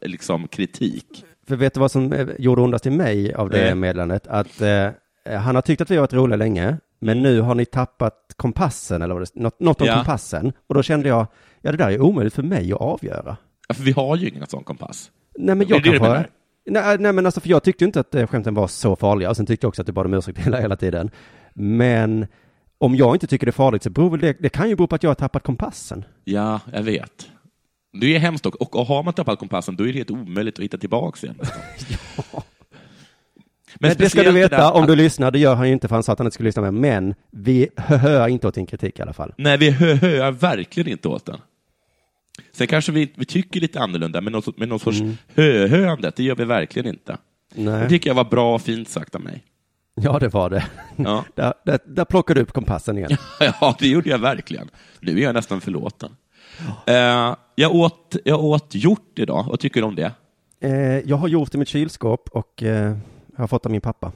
liksom, 0.00 0.48
kritik. 0.48 1.24
För 1.48 1.56
vet 1.56 1.74
du 1.74 1.80
vad 1.80 1.90
som 1.90 2.12
eh, 2.12 2.26
gjorde 2.38 2.62
ondast 2.62 2.86
i 2.86 2.90
mig 2.90 3.34
av 3.34 3.50
det 3.50 3.64
Nej. 3.64 3.74
meddelandet? 3.74 4.26
Att 4.26 4.60
eh, 4.60 4.88
han 5.38 5.54
har 5.54 5.62
tyckt 5.62 5.82
att 5.82 5.90
vi 5.90 5.94
har 5.96 6.00
varit 6.02 6.12
roliga 6.12 6.36
länge, 6.36 6.76
men 6.98 7.22
nu 7.22 7.40
har 7.40 7.54
ni 7.54 7.64
tappat 7.64 8.14
kompassen, 8.36 9.02
eller 9.02 9.14
vad 9.14 9.22
det, 9.22 9.34
något, 9.40 9.60
något 9.60 9.80
om 9.80 9.86
Ja. 9.86 9.94
kompassen. 9.94 10.52
Och 10.66 10.74
då 10.74 10.82
kände 10.82 11.08
jag, 11.08 11.26
ja 11.60 11.70
det 11.70 11.76
där 11.78 11.90
är 11.90 12.00
omöjligt 12.00 12.34
för 12.34 12.42
mig 12.42 12.72
att 12.72 12.80
avgöra. 12.80 13.36
Ja, 13.68 13.74
För 13.74 13.82
vi 13.82 13.92
har 13.92 14.16
ju 14.16 14.28
ingen 14.28 14.46
sån 14.46 14.64
kompass. 14.64 15.10
Nej 15.38 15.54
men 15.54 15.66
jag 15.68 15.82
det 15.82 15.98
kanske... 15.98 16.26
Nej, 16.66 16.98
nej 16.98 17.12
men 17.12 17.26
alltså 17.26 17.40
för 17.40 17.48
jag 17.48 17.62
tyckte 17.62 17.84
inte 17.84 18.00
att 18.00 18.14
eh, 18.14 18.26
skämten 18.26 18.54
var 18.54 18.66
så 18.66 18.96
farliga, 18.96 19.30
och 19.30 19.36
sen 19.36 19.46
tyckte 19.46 19.64
jag 19.64 19.68
också 19.68 19.82
att 19.82 19.86
du 19.86 19.92
bad 19.92 20.06
om 20.06 20.14
ursäkt 20.14 20.38
hela, 20.38 20.60
hela 20.60 20.76
tiden. 20.76 21.10
Men 21.54 22.26
om 22.78 22.94
jag 22.96 23.14
inte 23.14 23.26
tycker 23.26 23.46
det 23.46 23.50
är 23.50 23.52
farligt 23.52 23.82
så 23.82 23.90
beror 23.90 24.18
det, 24.18 24.36
det 24.40 24.48
kan 24.48 24.68
ju 24.68 24.76
bero 24.76 24.86
på 24.86 24.94
att 24.94 25.02
jag 25.02 25.10
har 25.10 25.14
tappat 25.14 25.42
kompassen. 25.42 26.04
Ja, 26.24 26.60
jag 26.72 26.82
vet. 26.82 27.28
Det 28.00 28.14
är 28.14 28.18
hemskt 28.18 28.44
dock. 28.44 28.54
Och, 28.54 28.76
och 28.76 28.86
har 28.86 29.02
man 29.02 29.14
tappat 29.14 29.38
kompassen, 29.38 29.76
då 29.76 29.84
är 29.84 29.92
det 29.92 29.98
helt 29.98 30.10
omöjligt 30.10 30.58
att 30.58 30.64
hitta 30.64 30.78
tillbaka 30.78 31.26
igen. 31.26 31.38
Men, 33.80 33.96
det 33.98 34.10
ska 34.10 34.22
du 34.22 34.30
veta, 34.32 34.56
där 34.56 34.72
om 34.72 34.82
att- 34.82 34.88
du 34.88 34.96
lyssnar, 34.96 35.30
det 35.30 35.38
gör 35.38 35.54
han 35.54 35.66
ju 35.66 35.72
inte 35.72 35.88
för 35.88 35.96
han 35.96 36.02
sa 36.02 36.12
att 36.12 36.18
han 36.18 36.26
inte 36.26 36.34
skulle 36.34 36.46
lyssna 36.48 36.62
med, 36.62 36.74
men 36.74 37.14
vi 37.30 37.68
hör 37.76 38.28
inte 38.28 38.48
åt 38.48 38.54
din 38.54 38.66
kritik 38.66 38.98
i 38.98 39.02
alla 39.02 39.12
fall. 39.12 39.32
Nej, 39.38 39.58
vi 39.58 39.70
hö- 39.70 39.94
höar 39.94 40.30
verkligen 40.32 40.88
inte 40.92 41.08
åt 41.08 41.26
den. 41.26 41.38
Sen 42.52 42.66
kanske 42.66 42.92
vi, 42.92 43.12
vi 43.14 43.24
tycker 43.24 43.60
lite 43.60 43.80
annorlunda, 43.80 44.20
men 44.20 44.32
någon, 44.32 44.42
men 44.56 44.68
någon 44.68 44.80
sorts 44.80 45.00
Mm. 45.00 45.16
höhöandet, 45.34 46.16
det 46.16 46.22
gör 46.22 46.34
vi 46.34 46.44
verkligen 46.44 46.88
inte. 46.88 47.16
Det 47.54 47.62
Nej. 47.62 47.88
tycker 47.88 48.10
jag 48.10 48.14
var 48.14 48.24
bra 48.24 48.54
och 48.54 48.62
fint 48.62 48.88
sagt 48.88 49.14
av 49.14 49.20
mig. 49.20 49.44
Ja, 49.94 50.18
det 50.18 50.28
var 50.28 50.50
det. 50.50 50.64
Ja. 50.96 51.24
Där, 51.34 51.54
där, 51.64 51.78
där 51.86 52.04
plockar 52.04 52.34
du 52.34 52.40
upp 52.40 52.52
kompassen 52.52 52.98
igen. 52.98 53.16
Ja, 53.60 53.76
det 53.78 53.88
gjorde 53.88 54.10
jag 54.10 54.18
verkligen. 54.18 54.68
Nu 55.00 55.18
är 55.18 55.22
jag 55.22 55.34
nästan 55.34 55.60
förlåten. 55.60 56.16
Eh, 56.86 57.36
jag, 57.54 57.74
åt, 57.74 58.16
jag 58.24 58.44
åt 58.44 58.74
hjort 58.74 59.18
idag. 59.18 59.44
Vad 59.48 59.60
tycker 59.60 59.80
du 59.80 59.86
om 59.86 59.94
det? 59.94 60.12
Eh, 60.60 60.98
jag 60.98 61.16
har 61.16 61.28
gjort 61.28 61.54
i 61.54 61.58
mitt 61.58 61.68
kylskåp 61.68 62.28
och 62.28 62.62
eh, 62.62 62.96
har 63.36 63.46
fått 63.46 63.66
av 63.66 63.72
min 63.72 63.80
pappa. 63.80 64.12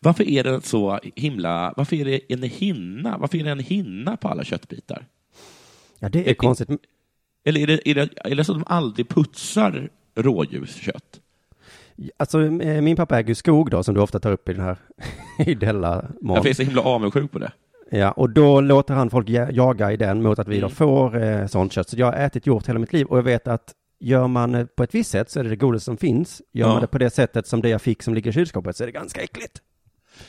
Varför 0.00 0.28
är 0.28 0.44
det 0.44 0.64
så 0.64 1.00
himla... 1.14 1.74
Varför 1.76 1.96
är 1.96 2.04
det 2.04 2.32
en 2.32 2.42
hinna? 2.42 3.18
Varför 3.18 3.38
är 3.38 3.44
det 3.44 3.50
en 3.50 3.58
hinna 3.58 4.16
på 4.16 4.28
alla 4.28 4.44
köttbitar? 4.44 5.06
Ja, 5.98 6.08
det 6.08 6.30
är 6.30 6.34
konstigt. 6.34 6.68
Eller 7.44 7.60
är 7.60 7.66
det, 7.66 7.88
är 7.88 7.94
det, 7.94 8.08
är 8.16 8.34
det 8.34 8.44
så 8.44 8.52
att 8.52 8.58
de 8.58 8.64
aldrig 8.66 9.08
putsar 9.08 9.88
rådjurskött? 10.14 11.20
Alltså, 12.16 12.42
eh, 12.42 12.82
min 12.82 12.96
pappa 12.96 13.18
äger 13.18 13.34
skog 13.34 13.70
då, 13.70 13.82
som 13.82 13.94
du 13.94 14.00
ofta 14.00 14.20
tar 14.20 14.32
upp 14.32 14.48
i 14.48 14.52
den 14.52 14.62
här 14.62 14.76
i 15.38 15.54
Della 15.54 16.04
Jag 16.20 16.46
är 16.46 16.54
så 16.54 16.62
himla 16.62 16.82
avundsjuk 16.82 17.32
på 17.32 17.38
det. 17.38 17.52
Ja, 17.90 18.10
och 18.10 18.30
då 18.30 18.60
låter 18.60 18.94
han 18.94 19.10
folk 19.10 19.28
ja- 19.28 19.50
jaga 19.50 19.92
i 19.92 19.96
den 19.96 20.22
mot 20.22 20.38
att 20.38 20.48
vi 20.48 20.60
då 20.60 20.66
Mm. 20.66 20.76
får 20.76 21.22
eh, 21.22 21.46
sånt 21.46 21.72
kött. 21.72 21.88
Så 21.88 21.96
jag 21.98 22.06
har 22.06 22.12
ätit 22.12 22.46
hjort 22.46 22.68
hela 22.68 22.78
mitt 22.78 22.92
liv 22.92 23.06
och 23.06 23.18
jag 23.18 23.22
vet 23.22 23.48
att 23.48 23.72
gör 24.00 24.28
man 24.28 24.54
eh, 24.54 24.64
på 24.66 24.82
ett 24.82 24.94
visst 24.94 25.10
sätt 25.10 25.30
så 25.30 25.40
är 25.40 25.44
det 25.44 25.50
det 25.50 25.56
godaste 25.56 25.84
som 25.84 25.96
finns. 25.96 26.42
Gör 26.52 26.66
Ja. 26.66 26.72
man 26.72 26.80
det 26.80 26.86
på 26.86 26.98
det 26.98 27.10
sättet 27.10 27.46
som 27.46 27.62
det 27.62 27.68
jag 27.68 27.82
fick 27.82 28.02
som 28.02 28.14
ligger 28.14 28.30
i 28.30 28.34
kylskåpet 28.34 28.76
så 28.76 28.84
är 28.84 28.86
det 28.86 28.92
ganska 28.92 29.20
äckligt. 29.22 29.62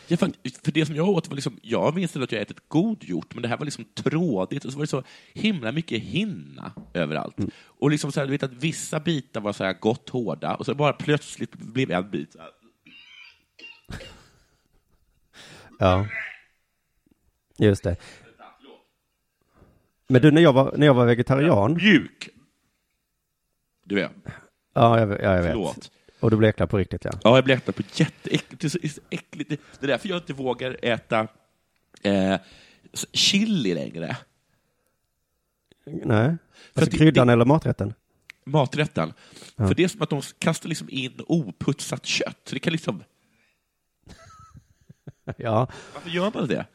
Ja, 0.07 0.17
för, 0.17 0.31
för 0.63 0.71
det 0.71 0.85
som 0.85 0.95
jag 0.95 1.09
åt 1.09 1.27
var 1.27 1.35
liksom, 1.35 1.59
jag 1.61 1.95
minns 1.95 2.15
att 2.15 2.31
jag 2.31 2.41
ätit 2.41 2.57
god 2.67 3.03
hjort, 3.03 3.33
men 3.33 3.41
det 3.41 3.47
här 3.49 3.57
var 3.57 3.65
liksom 3.65 3.85
trådigt 3.95 4.65
och 4.65 4.71
så 4.71 4.77
var 4.77 4.83
det 4.83 4.87
så 4.89 5.03
himla 5.33 5.71
mycket 5.71 6.01
hinna 6.01 6.71
överallt. 6.93 7.39
Mm. 7.39 7.51
Och 7.79 7.91
liksom 7.91 8.11
så 8.11 8.19
här, 8.19 8.27
du 8.27 8.31
vet 8.31 8.43
att 8.43 8.53
vissa 8.53 8.99
bitar 8.99 9.41
var 9.41 9.53
så 9.53 9.63
här 9.63 9.73
gott 9.79 10.09
hårda 10.09 10.55
och 10.55 10.65
så 10.65 10.75
bara 10.75 10.93
plötsligt 10.93 11.55
blev 11.55 11.91
en 11.91 12.11
bit 12.11 12.33
så 12.33 12.39
här. 12.39 12.49
Ja. 15.79 16.05
Just 17.57 17.83
det. 17.83 17.95
Men 20.07 20.21
du, 20.21 20.31
när 20.31 20.41
jag 20.41 20.53
var, 20.53 20.73
när 20.77 20.85
jag 20.87 20.93
var 20.93 21.05
vegetarian, 21.05 21.73
Mjuk. 21.73 22.29
Du 23.83 24.01
är. 24.01 24.09
ja, 24.73 24.99
jag, 24.99 25.09
ja, 25.11 25.15
jag 25.35 25.41
vet. 25.43 25.51
Förlåt. 25.51 25.91
Och 26.19 26.31
du 26.31 26.37
bleknar 26.37 26.67
på 26.67 26.77
riktigt, 26.77 27.05
ja. 27.05 27.11
Ja, 27.23 27.35
jag 27.37 27.43
äcklig 27.45 27.73
på 27.73 27.83
jätteäckligt. 27.93 28.61
Det 28.61 28.67
är 28.83 28.89
så, 28.89 29.01
äckligt. 29.09 29.49
Det 29.49 29.57
är 29.81 29.87
därför 29.87 30.09
jag 30.09 30.17
inte 30.17 30.33
vågar 30.33 30.77
äta 30.81 31.27
eh, 32.01 32.39
chili 33.13 33.73
längre. 33.73 34.17
Nej. 35.85 36.37
För 36.73 36.81
Alltså 36.81 36.97
kryddan 36.97 37.27
det- 37.27 37.33
eller 37.33 37.45
maträtten? 37.45 37.93
Maträtten. 38.43 39.13
Ja. 39.55 39.67
För 39.67 39.75
det 39.75 39.83
är 39.83 39.87
som 39.87 40.01
att 40.01 40.09
de 40.09 40.21
kastar 40.39 40.69
liksom 40.69 40.89
in 40.91 41.21
oputsat 41.27 42.05
kött. 42.05 42.45
Det 42.51 42.59
kan 42.59 42.71
liksom... 42.73 43.03
Ja, 45.37 45.67
Varför 45.93 46.09
gör 46.09 46.31
man 46.33 46.47
det? 46.47 46.65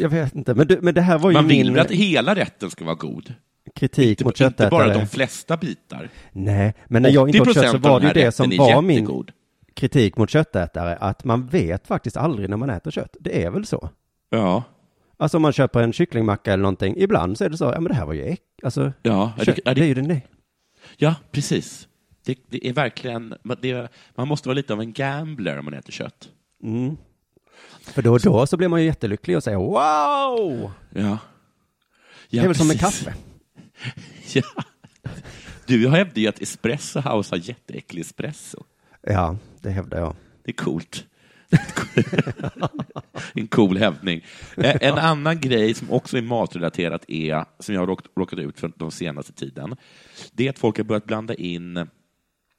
Jag 0.00 0.08
vet 0.08 0.34
inte. 0.34 0.54
Men, 0.54 0.66
du, 0.66 0.78
men 0.82 0.94
det 0.94 1.00
här 1.00 1.18
var 1.18 1.30
ju 1.30 1.34
Man 1.34 1.46
vill 1.48 1.64
min 1.66 1.74
väl 1.74 1.84
att 1.86 1.90
hela 1.90 2.34
rätten 2.34 2.70
ska 2.70 2.84
vara 2.84 2.94
god? 2.94 3.34
kritik 3.74 4.24
mot 4.24 4.40
Inte 4.40 4.68
bara 4.70 4.84
köttätare. 4.84 4.94
de 5.00 5.06
flesta 5.06 5.56
bitar. 5.56 6.08
Nej, 6.32 6.74
men 6.86 7.02
när 7.02 7.10
jag 7.10 7.28
inte 7.28 7.40
åt 7.40 7.54
kött 7.54 7.70
så 7.70 7.72
80% 7.72 7.74
av 7.74 7.80
var 7.80 8.00
det 8.00 8.06
ju 8.06 8.12
det 8.12 8.32
som 8.32 8.50
var 8.58 8.82
min 8.82 8.96
jättegod. 8.96 9.32
kritik 9.74 10.16
mot 10.16 10.30
köttätare, 10.30 10.96
att 10.96 11.24
man 11.24 11.46
vet 11.46 11.86
faktiskt 11.86 12.16
aldrig 12.16 12.48
när 12.50 12.56
man 12.56 12.70
äter 12.70 12.90
kött. 12.90 13.16
Det 13.20 13.44
är 13.44 13.50
väl 13.50 13.66
så? 13.66 13.90
Ja. 14.30 14.62
Alltså 15.16 15.36
om 15.36 15.42
man 15.42 15.52
köper 15.52 15.82
en 15.82 15.92
kycklingmacka 15.92 16.52
eller 16.52 16.62
någonting, 16.62 16.94
ibland 16.98 17.38
så 17.38 17.44
är 17.44 17.48
det 17.48 17.56
så, 17.56 17.64
ja 17.64 17.80
men 17.80 17.84
det 17.84 17.94
här 17.94 18.06
var 18.06 18.12
ju 18.14 18.22
äck, 18.24 18.40
alltså, 18.62 18.92
Ja, 19.02 19.32
kött, 19.36 19.46
det, 19.46 19.62
ja, 19.64 19.74
det 19.74 19.80
är 19.80 19.82
det, 19.82 19.86
ju 19.86 19.94
det 19.94 20.02
nej. 20.02 20.26
ja 20.96 21.14
precis. 21.30 21.88
Det, 22.26 22.38
det 22.50 22.68
är 22.68 22.72
verkligen... 22.72 23.34
Det, 23.60 23.88
man 24.14 24.28
måste 24.28 24.48
vara 24.48 24.54
lite 24.54 24.72
av 24.72 24.80
en 24.80 24.92
gambler 24.92 25.58
om 25.58 25.64
man 25.64 25.74
äter 25.74 25.92
kött. 25.92 26.28
Mm. 26.62 26.96
För 27.82 28.02
då 28.02 28.12
och 28.12 28.20
då 28.20 28.46
så 28.46 28.56
blir 28.56 28.68
man 28.68 28.80
ju 28.80 28.86
jättelycklig 28.86 29.36
och 29.36 29.42
säger 29.44 29.58
wow! 29.58 30.70
Ja. 30.94 31.00
ja 31.00 31.18
det 32.30 32.38
är 32.38 32.46
väl 32.46 32.56
som 32.56 32.68
med 32.68 32.80
kaffe. 32.80 33.14
Ja. 34.32 34.42
Du 35.66 35.88
hävdar 35.88 36.22
ju 36.22 36.28
att 36.28 36.42
Espresso 36.42 37.00
House 37.00 37.34
har 37.34 37.38
jätteäcklig 37.38 38.00
espresso. 38.00 38.64
Ja, 39.02 39.36
det 39.60 39.70
hävdar 39.70 39.98
jag. 39.98 40.16
Det 40.44 40.50
är 40.50 40.54
coolt. 40.54 41.04
en 43.34 43.46
cool 43.46 43.76
hävdning. 43.78 44.24
Eh, 44.56 44.76
En 44.80 44.98
annan 44.98 45.40
grej 45.40 45.74
som 45.74 45.90
också 45.90 46.18
är 46.18 46.22
matrelaterat 46.22 47.04
är, 47.08 47.44
som 47.58 47.74
jag 47.74 47.82
har 47.82 47.98
råkat 48.16 48.38
ut 48.38 48.60
för 48.60 48.72
de 48.76 48.90
senaste 48.90 49.32
tiden, 49.32 49.76
det 50.32 50.46
är 50.46 50.50
att 50.50 50.58
folk 50.58 50.76
har 50.76 50.84
börjat 50.84 51.04
blanda 51.04 51.34
in, 51.34 51.88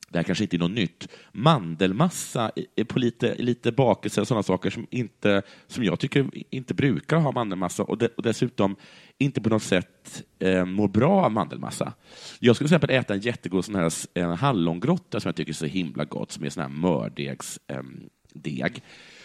det 0.09 0.17
här 0.17 0.23
kanske 0.23 0.43
inte 0.43 0.55
är 0.55 0.59
något 0.59 0.71
nytt, 0.71 1.07
mandelmassa 1.31 2.51
på 2.87 2.99
lite, 2.99 3.35
lite 3.35 3.71
bakelser 3.71 4.21
och 4.21 4.27
sådana 4.27 4.43
saker 4.43 4.69
som, 4.69 4.87
inte, 4.89 5.41
som 5.67 5.83
jag 5.83 5.99
tycker 5.99 6.29
inte 6.49 6.73
brukar 6.73 7.17
ha 7.17 7.31
mandelmassa 7.31 7.83
och, 7.83 7.97
de, 7.97 8.07
och 8.17 8.23
dessutom 8.23 8.75
inte 9.17 9.41
på 9.41 9.49
något 9.49 9.63
sätt 9.63 10.23
eh, 10.39 10.65
mår 10.65 10.87
bra 10.87 11.25
av 11.25 11.31
mandelmassa. 11.31 11.93
Jag 12.39 12.55
skulle 12.55 12.67
till 12.67 12.75
exempel 12.75 12.95
äta 12.95 13.13
en 13.13 13.19
jättegod 13.19 13.65
sån 13.65 13.75
här 13.75 13.93
en 14.13 14.31
hallongrotta 14.31 15.19
som 15.19 15.29
jag 15.29 15.35
tycker 15.35 15.51
är 15.51 15.55
så 15.55 15.65
himla 15.65 16.05
gott, 16.05 16.31
som 16.31 16.45
är 16.45 16.49
sån 16.49 16.63
här 16.63 16.69
mördegs 16.69 17.59
eh, 17.67 17.81
deg. 18.33 18.83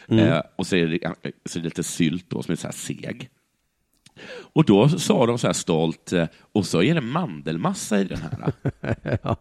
Eh, 0.09 0.41
och 0.57 0.67
så 0.67 0.77
är, 0.77 0.87
det, 0.87 1.15
så 1.45 1.59
är 1.59 1.63
det 1.63 1.65
lite 1.65 1.83
sylt 1.83 2.31
då, 2.31 2.43
som 2.43 2.53
är 2.53 2.57
så 2.57 2.67
här 2.67 2.73
seg. 2.73 3.31
Och 4.53 4.65
då 4.65 4.89
sa 4.89 5.27
de 5.27 5.39
så 5.39 5.47
här 5.47 5.55
stolt, 5.55 6.13
eh, 6.13 6.27
och 6.53 6.67
så 6.67 6.83
är 6.83 6.95
det 6.95 7.01
mandelmassa 7.01 8.01
i 8.01 8.05
den 8.05 8.19
här. 8.19 8.53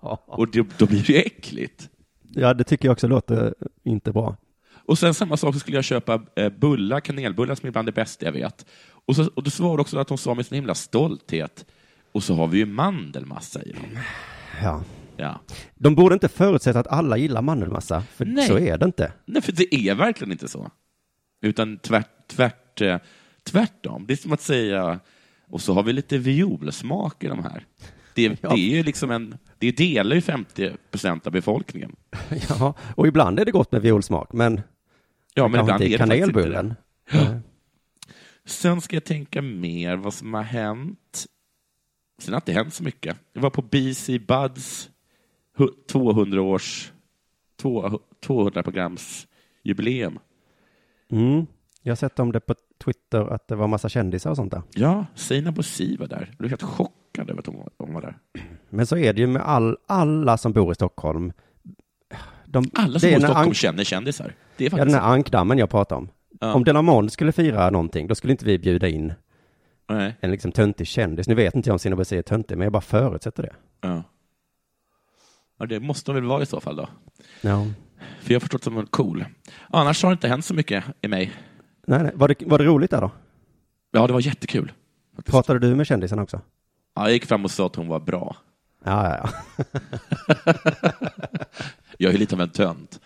Och 0.26 0.52
det, 0.52 0.68
då 0.78 0.86
blir 0.86 1.04
det 1.08 1.26
äckligt. 1.26 1.90
Ja, 2.36 2.54
det 2.54 2.64
tycker 2.64 2.88
jag 2.88 2.94
också 2.94 3.08
låter 3.08 3.54
inte 3.84 4.12
bra. 4.12 4.38
Och 4.86 5.00
sen 5.00 5.14
samma 5.14 5.38
sak 5.38 5.54
så 5.54 5.60
skulle 5.60 5.78
jag 5.78 5.84
köpa 5.84 6.22
eh, 6.36 6.50
bullar, 6.50 7.00
kanelbullar 7.00 7.56
som 7.56 7.68
är 7.68 7.72
bland 7.72 7.88
det 7.88 7.92
bästa 7.92 8.26
jag 8.26 8.32
vet. 8.32 8.66
Och, 9.06 9.16
så, 9.16 9.30
och 9.36 9.44
då 9.44 9.50
svarade 9.50 9.82
också 9.82 10.00
att 10.00 10.08
de 10.08 10.18
sa 10.18 10.34
med 10.34 10.46
sin 10.46 10.56
himla 10.56 10.76
stolthet, 10.76 11.66
och 12.12 12.24
så 12.24 12.36
har 12.36 12.48
vi 12.48 12.58
ju 12.58 12.66
mandelmassa 12.66 13.64
i 13.64 13.72
dem. 13.72 14.00
Ja. 14.62 14.84
Ja. 15.18 15.40
De 15.76 15.96
borde 15.96 16.14
inte 16.14 16.28
förutsätta 16.28 16.80
att 16.80 16.88
alla 16.88 17.18
gillar 17.18 17.42
mandelmassa, 17.42 18.02
för 18.02 18.26
Nej. 18.26 18.48
så 18.48 18.60
är 18.60 18.78
det 18.78 18.86
inte. 18.86 19.12
Nej, 19.26 19.42
för 19.42 19.52
det 19.52 19.76
är 19.76 19.96
verkligen 19.96 20.32
inte 20.32 20.48
så. 20.48 20.72
Utan 21.42 21.78
tvärt, 21.78 22.28
tvärt, 22.28 22.82
eh, 22.82 22.98
tvärtom. 23.44 24.06
Det 24.08 24.14
är 24.14 24.18
som 24.18 24.34
att 24.34 24.42
säga, 24.42 25.00
och 25.48 25.62
så 25.62 25.74
har 25.74 25.84
vi 25.84 25.94
lite 25.94 26.18
violsmak 26.18 27.24
i 27.24 27.28
de 27.28 27.44
här. 27.44 27.66
Det, 28.16 28.28
det 28.42 28.80
är 28.80 28.84
liksom 28.84 29.12
en, 29.12 29.38
det 29.58 29.72
delar 29.72 30.16
ju 30.16 30.22
50 30.22 30.72
procent 30.92 31.28
av 31.28 31.34
befolkningen. 31.34 31.96
Ja, 32.50 32.74
och 32.96 33.08
ibland 33.08 33.40
är 33.40 33.46
det 33.46 33.52
gott 33.52 33.72
med 33.72 33.82
violsmak, 33.82 34.34
men, 34.34 34.62
Ja, 35.34 35.48
men 35.48 35.60
ibland 35.62 35.84
inte 35.84 35.86
inte 35.86 35.98
kanelbullen. 35.98 36.74
Sen 38.46 38.82
ska 38.82 38.96
jag 38.96 39.04
tänka 39.04 39.42
mer 39.42 39.96
vad 39.96 40.14
som 40.14 40.34
har 40.34 40.42
hänt. 40.44 41.26
Sen 42.22 42.34
har 42.34 42.42
det 42.46 42.52
inte 42.52 42.60
hänt 42.64 42.74
så 42.74 42.84
mycket. 42.84 43.18
Jag 43.34 43.42
var 43.42 43.50
på 43.50 43.62
BC 43.62 44.20
Buds 44.20 44.90
hu- 45.58 45.86
200 45.92 46.42
års 46.42 46.92
200 48.26 48.64
programs 48.64 49.28
jubileum. 49.64 50.20
Mm. 51.12 51.46
Jag 51.86 51.92
har 51.92 51.96
sett 51.96 52.20
om 52.20 52.32
det 52.32 52.40
på 52.40 52.56
Twitter 52.84 53.34
att 53.34 53.48
det 53.48 53.56
var 53.56 53.68
massa 53.68 53.90
kändisar 53.90 54.30
och 54.30 54.36
sånt 54.36 54.52
där. 54.52 54.62
Ja, 54.74 55.06
Seinabo 55.16 55.56
Bosi 55.56 55.98
var 55.98 56.08
där. 56.08 56.26
Jag 56.30 56.38
blev 56.38 56.50
helt 56.50 56.62
chockad 56.64 57.30
över 57.30 57.40
att 57.40 57.46
hon 57.46 57.56
var, 57.58 57.70
hon 57.78 57.94
var 57.94 58.02
där. 58.02 58.18
Men 58.70 58.88
så 58.88 58.98
är 58.98 59.14
det 59.14 59.22
ju 59.22 59.28
med 59.28 59.42
all, 59.42 59.78
alla 59.88 60.38
som 60.38 60.54
bor 60.54 60.72
i 60.72 60.76
Stockholm. 60.76 61.34
De, 62.46 62.66
Alla 62.74 63.00
som 63.00 63.10
bor 63.10 63.14
är 63.14 63.18
i 63.18 63.22
Stockholm 63.22 63.50
Ank- 63.50 63.54
känner 63.54 63.84
kändisar. 63.84 64.34
Det 64.58 64.64
är 64.64 64.66
Ja, 64.66 64.70
faktiskt 64.78 64.94
den 64.94 65.02
här 65.04 65.12
ankdammen 65.14 65.58
jag 65.58 65.70
pratar 65.70 65.96
om. 65.96 66.10
Ja. 66.40 66.54
Om 66.54 66.64
Delamond 66.64 67.12
skulle 67.12 67.32
fira 67.32 67.70
någonting, 67.70 68.08
då 68.08 68.16
skulle 68.16 68.32
inte 68.34 68.46
vi 68.46 68.60
bjuda 68.60 68.88
in 68.88 69.14
Nej. 69.90 70.16
en 70.22 70.32
liksom 70.32 70.52
töntig 70.52 70.88
kändis. 70.88 71.28
Nu 71.28 71.36
vet 71.36 71.56
inte 71.56 71.70
jag 71.70 71.74
om 71.74 71.80
Sina 71.80 71.96
är 71.96 72.22
töntig, 72.22 72.58
men 72.58 72.66
jag 72.66 72.72
bara 72.74 72.82
förutsätter 72.82 73.44
det. 73.44 73.54
Ja. 73.82 74.04
ja, 75.60 75.66
det 75.66 75.80
måste 75.80 76.12
de 76.12 76.16
väl 76.16 76.24
vara 76.24 76.42
i 76.44 76.46
så 76.46 76.60
fall 76.60 76.76
då. 76.76 76.90
Ja. 77.42 77.66
För 78.22 78.32
jag 78.34 78.36
har 78.36 78.40
förstått 78.40 78.64
som 78.64 78.78
en 78.78 78.86
cool. 78.86 79.26
Annars 79.70 80.04
har 80.04 80.10
det 80.10 80.14
inte 80.14 80.28
hänt 80.28 80.46
så 80.46 80.54
mycket 80.54 80.84
i 81.02 81.08
mig. 81.08 81.32
Nej, 81.88 82.04
nej. 82.04 82.12
Var, 82.16 82.28
det, 82.28 82.36
var 82.46 82.58
det 82.58 82.64
roligt 82.64 82.92
där 82.92 83.02
då? 83.02 83.12
Ja, 83.92 84.08
det 84.08 84.14
var 84.14 84.20
jättekul. 84.20 84.72
Pratade 85.26 85.60
du 85.60 85.76
med 85.76 85.88
kändisen 85.88 86.20
också? 86.20 86.42
Ja, 86.96 87.02
jag 87.02 87.12
gick 87.12 87.26
fram 87.26 87.46
och 87.46 87.52
sa 87.52 87.66
att 87.66 87.76
hon 87.76 87.88
var 87.88 88.00
bra. 88.00 88.36
Ja, 88.84 89.10
ja, 89.10 89.30
ja. 89.58 89.64
Jag 91.98 92.14
är 92.14 92.18
lite 92.18 92.36
av 92.36 92.42
en 92.42 92.50
tönt. 92.50 93.00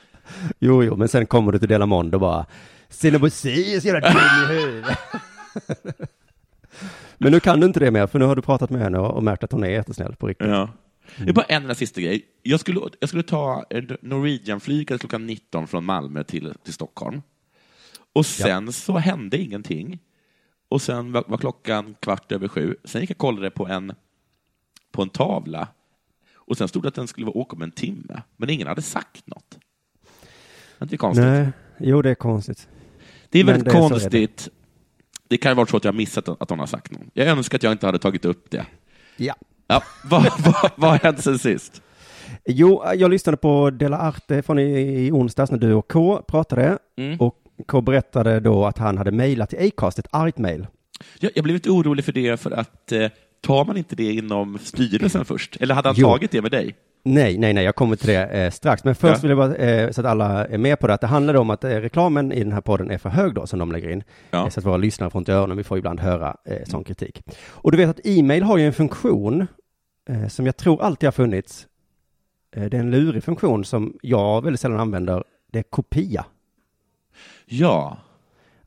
Jo, 0.60 0.84
jo, 0.84 0.96
men 0.96 1.08
sen 1.08 1.26
kommer 1.26 1.52
du 1.52 1.60
till 1.60 1.68
Delamond 1.68 2.14
och 2.14 2.22
bara 2.22 2.46
Sina 2.90 3.18
är 3.18 3.80
så 3.80 3.88
jävla 3.88 4.10
dum 4.10 4.18
i 4.18 4.54
huvudet. 4.54 4.98
men 7.18 7.32
nu 7.32 7.40
kan 7.40 7.60
du 7.60 7.68
inte 7.68 7.80
det 7.80 7.92
mer, 7.92 8.08
för 8.08 8.20
nu 8.20 8.26
har 8.26 8.36
du 8.36 8.42
pratat 8.42 8.70
med 8.70 8.82
henne 8.82 9.00
och, 9.00 9.24
märkt 9.24 9.44
att 9.44 9.52
hon 9.52 9.64
är 9.64 9.70
jättesnäll 9.70 10.16
på 10.16 10.28
riktigt. 10.28 10.48
Ja. 10.48 10.70
Det 11.18 11.30
är 11.30 11.34
bara 11.34 11.46
en 11.46 11.62
enda 11.62 11.76
sista 11.76 12.02
grej. 12.02 12.26
Jag 12.44 12.60
skulle, 12.60 12.82
jag 13.00 13.10
skulle 13.10 13.24
ta 13.24 13.66
Norwegian-flyget 14.02 15.00
klockan 15.00 15.26
19 15.26 15.68
från 15.68 15.86
Malmö 15.86 16.24
till, 16.24 16.54
till 16.64 16.74
Stockholm. 16.74 17.22
Och 18.18 18.26
sen 18.26 18.74
så 18.74 18.98
hände 18.98 19.38
ingenting. 19.38 20.00
Och 20.70 20.82
sen 20.82 21.12
var, 21.12 21.24
var 21.28 21.38
klockan 21.38 21.96
kvart 22.00 22.32
över 22.32 22.48
sju. 22.48 22.76
Sen 22.84 23.02
gick 23.02 23.10
jag 23.10 23.16
och 23.16 23.20
kollade 23.20 23.50
på 23.50 23.68
en, 23.68 23.94
på 24.92 25.02
en 25.02 25.10
tavla. 25.10 25.68
Och 26.36 26.58
sen 26.58 26.68
stod 26.68 26.84
det 26.84 26.88
att 26.88 26.96
den 26.96 27.08
skulle 27.08 27.26
vara 27.26 27.38
åka 27.38 27.56
om 27.56 27.62
en 27.62 27.72
timme. 27.72 28.22
Men 28.38 28.50
ingen 28.50 28.68
hade 28.68 28.82
sagt 28.82 29.28
något. 29.28 29.58
Det 30.80 30.84
är 30.84 30.86
inte 30.86 30.98
konstigt. 30.98 31.26
Nej, 31.26 31.50
jo 31.80 32.02
det 32.02 32.10
är 32.10 32.16
konstigt. 32.16 32.68
Det 33.30 33.40
är 33.40 33.44
Men 33.44 33.54
väldigt 33.54 33.74
det- 33.74 33.78
är 33.80 33.84
det. 33.84 33.90
konstigt. 33.90 34.50
Det. 35.28 35.38
kan 35.38 35.52
ju 35.52 35.56
vara 35.56 35.66
så 35.68 35.78
att 35.78 35.84
jag 35.84 35.92
har 35.92 35.98
missat 35.98 36.30
att 36.30 36.50
hon 36.50 36.60
har 36.60 36.66
sagt 36.68 36.92
något. 36.92 37.02
Jag 37.14 37.28
önskar 37.28 37.58
att 37.58 37.64
jag 37.64 37.72
inte 37.72 37.86
hade 37.86 38.00
tagit 38.00 38.26
upp 38.26 38.52
det. 38.52 38.66
Ja. 39.18 39.36
Ja, 39.68 39.84
vad, 40.10 40.22
vad, 40.40 40.72
vad 40.76 40.90
har 40.92 40.98
hänt 40.98 41.24
sen 41.24 41.40
sist? 41.40 41.82
Jo, 42.46 42.84
jag 42.96 43.12
lyssnade 43.12 43.38
på 43.38 43.70
Dela 43.70 43.98
Arte 43.98 44.42
från 44.42 44.60
i, 44.60 44.64
i 45.08 45.12
onsdags 45.12 45.52
när 45.52 45.58
du 45.58 45.74
och 45.74 45.92
K 45.92 46.22
pratade. 46.28 46.78
Mm. 46.98 47.20
Och 47.20 47.36
K 47.68 47.82
berättade 47.82 48.40
då 48.40 48.66
att 48.66 48.78
han 48.78 48.98
hade 48.98 49.12
mejlat 49.12 49.50
till 49.50 49.68
Acast, 49.68 50.00
ett 50.00 50.08
argt 50.12 50.38
mejl. 50.38 50.68
Jag, 51.20 51.32
jag 51.36 51.44
blev 51.44 51.54
lite 51.54 51.70
orolig 51.70 52.06
för 52.06 52.12
det, 52.12 52.38
för 52.40 52.52
att 52.52 52.92
eh, 52.92 53.08
tar 53.42 53.66
man 53.66 53.78
inte 53.78 53.96
det 53.96 54.12
inom 54.14 54.58
styrelsen 54.62 55.26
först? 55.26 55.58
Eller 55.60 55.76
hade 55.76 55.88
han 55.90 55.96
Jo. 55.98 56.08
tagit 56.08 56.32
det 56.32 56.42
med 56.42 56.52
dig? 56.52 56.76
Nej, 57.04 57.38
nej, 57.38 57.54
nej, 57.54 57.64
jag 57.64 57.76
kommer 57.76 57.96
till 57.96 58.08
det 58.08 58.26
eh, 58.28 58.52
strax. 58.52 58.84
Men 58.84 58.96
först 58.96 59.16
Ja. 59.16 59.22
vill 59.22 59.30
jag 59.30 59.38
bara, 59.38 59.56
eh, 59.56 59.92
så 59.92 60.02
att 60.02 60.08
alla 60.08 60.46
är 60.46 60.58
med 60.58 60.80
på 60.80 60.88
det, 60.88 60.94
att 60.94 61.02
det 61.02 61.08
handlar 61.08 61.34
om 61.36 61.50
att 61.50 61.64
eh, 61.64 61.70
reklamen 61.70 62.32
i 62.32 62.40
den 62.44 62.52
här 62.52 62.62
podden 62.62 62.92
är 62.92 62.98
för 62.98 63.10
hög 63.10 63.34
då, 63.34 63.48
som 63.48 63.60
de 63.60 63.72
lägger 63.72 63.90
in. 63.90 64.04
Ja. 64.32 64.44
Eh, 64.44 64.50
Så 64.50 64.60
att 64.60 64.66
våra 64.66 64.78
lyssnare 64.78 65.10
får 65.10 65.20
inte 65.20 65.34
öronen, 65.34 65.58
vi 65.58 65.64
får 65.64 65.78
ibland 65.78 66.00
höra 66.00 66.36
eh, 66.46 66.58
sån 66.68 66.84
kritik. 66.84 67.22
Och 67.48 67.72
du 67.72 67.78
vet 67.78 67.90
att 67.90 68.00
e-mail 68.04 68.44
har 68.44 68.58
ju 68.58 68.66
en 68.68 68.74
funktion 68.74 69.48
eh, 70.10 70.28
som 70.28 70.46
jag 70.46 70.58
tror 70.58 70.82
alltid 70.82 71.08
har 71.08 71.12
funnits. 71.12 71.68
Eh, 72.56 72.64
det 72.66 72.78
är 72.78 72.82
en 72.82 72.92
lurig 72.92 73.24
funktion 73.24 73.66
som 73.66 73.98
jag 74.02 74.44
väldigt 74.44 74.60
sällan 74.60 74.80
använder. 74.80 75.24
Det 75.52 75.60
är 75.60 75.64
kopia. 75.64 76.26
Ja, 77.50 77.98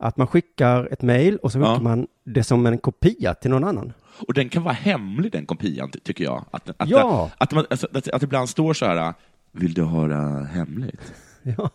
Att 0.02 0.16
man 0.16 0.26
skickar 0.26 0.88
ett 0.92 1.02
mejl 1.02 1.36
och 1.36 1.52
så 1.52 1.58
Ja. 1.58 1.64
skickar 1.74 1.82
man 1.84 2.06
det 2.24 2.44
som 2.44 2.66
en 2.66 2.78
kopia 2.78 3.34
till 3.34 3.50
någon 3.50 3.64
annan. 3.64 3.92
och 4.28 4.34
den 4.34 4.48
kan 4.48 4.62
vara 4.62 4.74
hemlig, 4.74 5.32
den 5.32 5.46
kopian, 5.46 5.90
ty- 5.90 5.98
tycker 6.00 6.24
jag. 6.24 6.44
Att, 6.50 6.70
att, 6.76 6.88
Ja. 6.90 7.30
att, 7.38 7.52
man, 7.52 7.66
alltså, 7.70 7.88
att, 7.94 8.08
att 8.08 8.22
ibland 8.22 8.48
står 8.48 8.74
så 8.74 8.86
här, 8.86 9.14
vill 9.52 9.74
du 9.74 9.84
höra 9.84 10.44
hemligt? 10.44 11.12
Ja. 11.42 11.70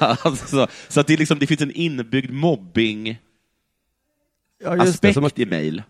alltså, 0.24 0.66
så 0.88 1.00
att 1.00 1.06
det, 1.06 1.16
liksom, 1.16 1.38
det 1.38 1.46
finns 1.46 1.60
en 1.60 1.70
inbyggd 1.70 2.30
mobbing 2.30 3.18
Ja, 4.64 4.82
att- 4.82 5.38
i 5.38 5.46
mejl. 5.46 5.82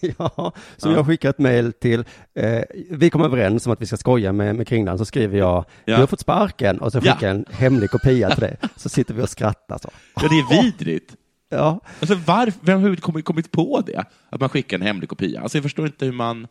Ja, 0.18 0.52
som 0.76 0.90
Ja. 0.90 0.96
jag 0.96 1.06
skickar 1.06 1.30
ett 1.30 1.38
mejl 1.38 1.72
till. 1.72 2.04
Eh, 2.34 2.62
vi 2.90 3.10
kom 3.10 3.22
överens 3.22 3.66
om 3.66 3.72
att 3.72 3.82
vi 3.82 3.86
ska 3.86 3.96
skoja 3.96 4.32
med, 4.32 4.56
med 4.56 4.66
Kringlan, 4.68 4.98
så 4.98 5.04
skriver 5.04 5.38
jag, 5.38 5.64
Ja. 5.84 5.94
du 5.94 6.00
har 6.00 6.06
fått 6.06 6.20
sparken, 6.20 6.80
och 6.80 6.92
så 6.92 7.00
skickar 7.00 7.26
jag 7.26 7.30
en 7.30 7.44
hemlig 7.50 7.90
kopia 7.90 8.30
till 8.30 8.40
dig. 8.40 8.56
Så 8.76 8.88
sitter 8.88 9.14
vi 9.14 9.22
och 9.22 9.28
skrattar 9.28 9.78
så. 9.82 9.90
Ja, 10.16 10.22
det 10.28 10.34
är 10.56 10.62
vidrigt. 10.62 11.16
Ja, 11.52 11.80
Alltså, 12.00 12.14
varför, 12.26 12.60
vem 12.66 12.82
har 12.82 12.96
kommit, 12.96 13.24
kommit 13.24 13.50
på 13.52 13.80
det? 13.86 14.04
Att 14.30 14.40
man 14.40 14.48
skickar 14.48 14.76
en 14.76 14.82
hemlig 14.82 15.08
kopia? 15.08 15.40
Alltså, 15.40 15.58
jag 15.58 15.62
förstår 15.62 15.86
inte 15.86 16.04
hur, 16.04 16.12
man, 16.12 16.46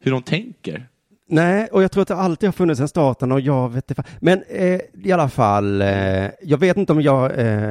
hur 0.00 0.10
de 0.10 0.22
tänker. 0.22 0.88
nej, 1.28 1.68
och 1.72 1.82
jag 1.82 1.92
tror 1.92 2.02
att 2.02 2.08
det 2.08 2.14
alltid 2.14 2.46
har 2.46 2.52
funnits 2.52 2.80
en 2.80 2.88
starten 2.88 3.32
och 3.32 3.40
jag 3.40 3.68
vet 3.72 3.90
inte. 3.90 4.04
Men 4.20 4.42
eh, 4.48 4.80
i 5.04 5.12
alla 5.12 5.28
fall, 5.28 5.82
eh, 5.82 6.26
jag 6.42 6.58
vet 6.58 6.76
inte 6.76 6.92
om 6.92 7.02
jag, 7.02 7.38
eh, 7.38 7.70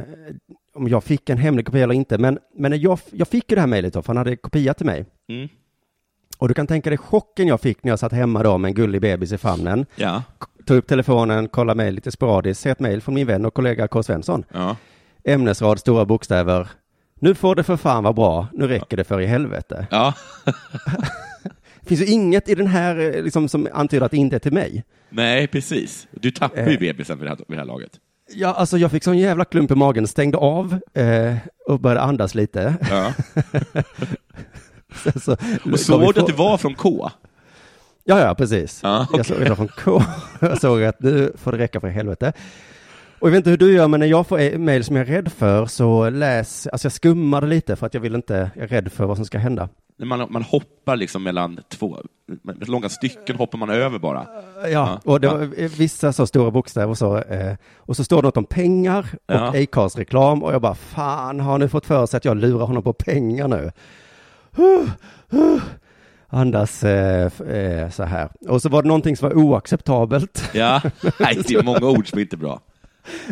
om 0.77 0.87
jag 0.87 1.03
fick 1.03 1.29
en 1.29 1.37
hemlig 1.37 1.65
kopia 1.65 1.83
eller 1.83 1.93
inte, 1.93 2.17
men, 2.17 2.39
men 2.55 2.81
jag, 2.81 2.99
jag 3.11 3.27
fick 3.27 3.51
ju 3.51 3.55
det 3.55 3.61
här 3.61 3.67
mejlet 3.67 3.93
då, 3.93 4.01
för 4.01 4.07
han 4.07 4.17
hade 4.17 4.35
kopia 4.35 4.73
till 4.73 4.85
mig. 4.85 5.05
Mm. 5.29 5.47
Och 6.37 6.47
du 6.47 6.53
kan 6.53 6.67
tänka 6.67 6.89
dig 6.89 6.97
chocken 6.97 7.47
jag 7.47 7.61
fick 7.61 7.83
när 7.83 7.91
jag 7.91 7.99
satt 7.99 8.11
hemma 8.11 8.43
då 8.43 8.57
med 8.57 8.69
en 8.69 8.75
gullig 8.75 9.01
bebis 9.01 9.31
i 9.31 9.37
famnen. 9.37 9.85
Ja. 9.95 10.23
Tog 10.65 10.77
upp 10.77 10.87
telefonen, 10.87 11.47
kollade 11.47 11.77
mejl 11.77 11.95
lite 11.95 12.11
sporadiskt, 12.11 12.61
ser 12.63 12.71
ett 12.71 12.79
mejl 12.79 13.01
från 13.01 13.15
min 13.15 13.27
vän 13.27 13.45
och 13.45 13.53
kollega 13.53 13.87
K. 13.87 14.03
Svensson. 14.03 14.43
ja. 14.53 14.75
Ämnesrad, 15.23 15.79
stora 15.79 16.05
bokstäver. 16.05 16.67
Nu 17.19 17.35
får 17.35 17.55
det 17.55 17.63
för 17.63 17.77
fan 17.77 18.03
vara 18.03 18.13
bra, 18.13 18.47
nu 18.53 18.67
räcker 18.67 18.97
det 18.97 19.03
för 19.03 19.21
i 19.21 19.25
helvete. 19.25 19.87
ja. 19.91 20.13
Det 21.81 21.89
finns 21.95 22.01
ju 22.01 22.13
inget 22.13 22.49
i 22.49 22.55
den 22.55 22.67
här 22.67 22.99
eh, 23.15 23.23
liksom, 23.23 23.49
som 23.49 23.67
antyder 23.73 24.05
att 24.05 24.11
det 24.11 24.17
inte 24.17 24.35
är 24.35 24.39
till 24.39 24.53
mig. 24.53 24.83
Nej, 25.09 25.47
precis. 25.47 26.07
Du 26.11 26.31
tappar 26.31 26.67
ju 26.67 26.73
Eh. 26.73 26.79
bebisen 26.79 27.17
vid 27.19 27.25
det 27.25 27.29
här, 27.29 27.37
vid 27.37 27.45
det 27.47 27.55
här 27.57 27.65
laget. 27.65 27.91
Ja, 28.29 28.53
alltså 28.53 28.77
jag 28.77 28.91
fick 28.91 29.03
sån 29.03 29.17
jävla 29.17 29.45
klump 29.45 29.71
i 29.71 29.75
magen, 29.75 30.07
stängde 30.07 30.37
av 30.37 30.79
eh, 30.93 31.35
och 31.67 31.79
började 31.79 32.01
andas 32.01 32.35
lite. 32.35 32.75
Ja. 32.89 33.13
Sen 35.03 35.19
så, 35.19 35.37
Och 35.71 35.79
såg 35.79 36.13
du 36.13 36.19
att 36.21 36.27
det 36.27 36.33
var 36.33 36.57
från 36.57 36.75
K? 36.75 37.09
Ja, 38.03 38.19
ja, 38.19 38.35
precis. 38.35 38.79
Ja, 38.83 39.07
okej. 39.09 39.17
Jag 39.17 39.25
såg 39.25 39.39
det 39.39 39.55
från 39.55 39.67
K. 39.67 40.01
Jag 40.41 40.61
såg 40.61 40.83
att 40.83 41.01
nu 41.01 41.33
får 41.37 41.51
det 41.51 41.57
räcka 41.57 41.79
för 41.79 41.87
helvete. 41.87 42.33
Och 43.19 43.27
jag 43.27 43.31
vet 43.31 43.37
inte 43.37 43.49
hur 43.49 43.57
du 43.57 43.73
gör, 43.73 43.87
men 43.87 43.99
när 43.99 44.07
jag 44.07 44.27
får 44.27 44.57
mejl 44.57 44.83
som 44.83 44.95
jag 44.95 45.09
är 45.09 45.11
rädd 45.11 45.31
för 45.31 45.65
så 45.65 46.09
läs, 46.09 46.67
alltså 46.67 46.85
jag 46.85 46.91
skummade 46.91 47.47
lite 47.47 47.75
för 47.75 47.85
att 47.85 47.93
jag 47.93 48.01
vill 48.01 48.15
inte, 48.15 48.51
jag 48.55 48.63
är 48.63 48.67
rädd 48.67 48.91
för 48.91 49.05
vad 49.05 49.17
som 49.17 49.25
ska 49.25 49.37
hända. 49.37 49.69
Man, 49.99 50.27
man 50.29 50.43
hoppar 50.43 50.95
liksom 50.95 51.23
mellan 51.23 51.59
två, 51.69 51.97
långa 52.61 52.89
stycken 52.89 53.35
hoppar 53.35 53.57
man 53.57 53.69
över 53.69 53.99
bara. 53.99 54.27
Ja, 54.71 54.99
och 55.05 55.19
det 55.19 55.27
var 55.27 55.41
eh, 55.41 55.69
vissa 55.77 56.13
så 56.13 56.27
stora 56.27 56.51
bokstäver 56.51 56.89
och 56.89 56.97
så, 56.97 57.17
eh, 57.17 57.55
och 57.77 57.95
så 57.95 58.03
står 58.03 58.21
det 58.21 58.27
något 58.27 58.37
om 58.37 58.45
pengar 58.45 59.07
och 59.25 59.33
Ja. 59.33 59.63
Acast-reklam 59.63 60.43
och 60.43 60.53
jag 60.53 60.61
bara, 60.61 60.75
fan, 60.75 61.39
har 61.39 61.57
ni 61.57 61.67
fått 61.67 61.85
för 61.85 62.05
sig 62.05 62.17
att 62.17 62.25
jag 62.25 62.37
lurar 62.37 62.65
honom 62.65 62.83
på 62.83 62.93
pengar 62.93 63.47
nu? 63.47 63.71
Huh, 64.51 64.89
huh. 65.29 65.61
Andas 66.29 66.83
eh, 66.83 67.31
eh, 67.41 67.89
så 67.89 68.03
här. 68.03 68.29
Och 68.47 68.61
så 68.61 68.69
var 68.69 68.81
det 68.81 68.87
någonting 68.87 69.17
som 69.17 69.29
var 69.29 69.35
oacceptabelt. 69.35 70.49
Ja, 70.53 70.81
nej, 71.19 71.41
det 71.47 71.53
är 71.53 71.63
många 71.63 71.87
ord 71.87 72.09
som 72.09 72.19
inte 72.19 72.35
är 72.35 72.37
bra. 72.37 72.59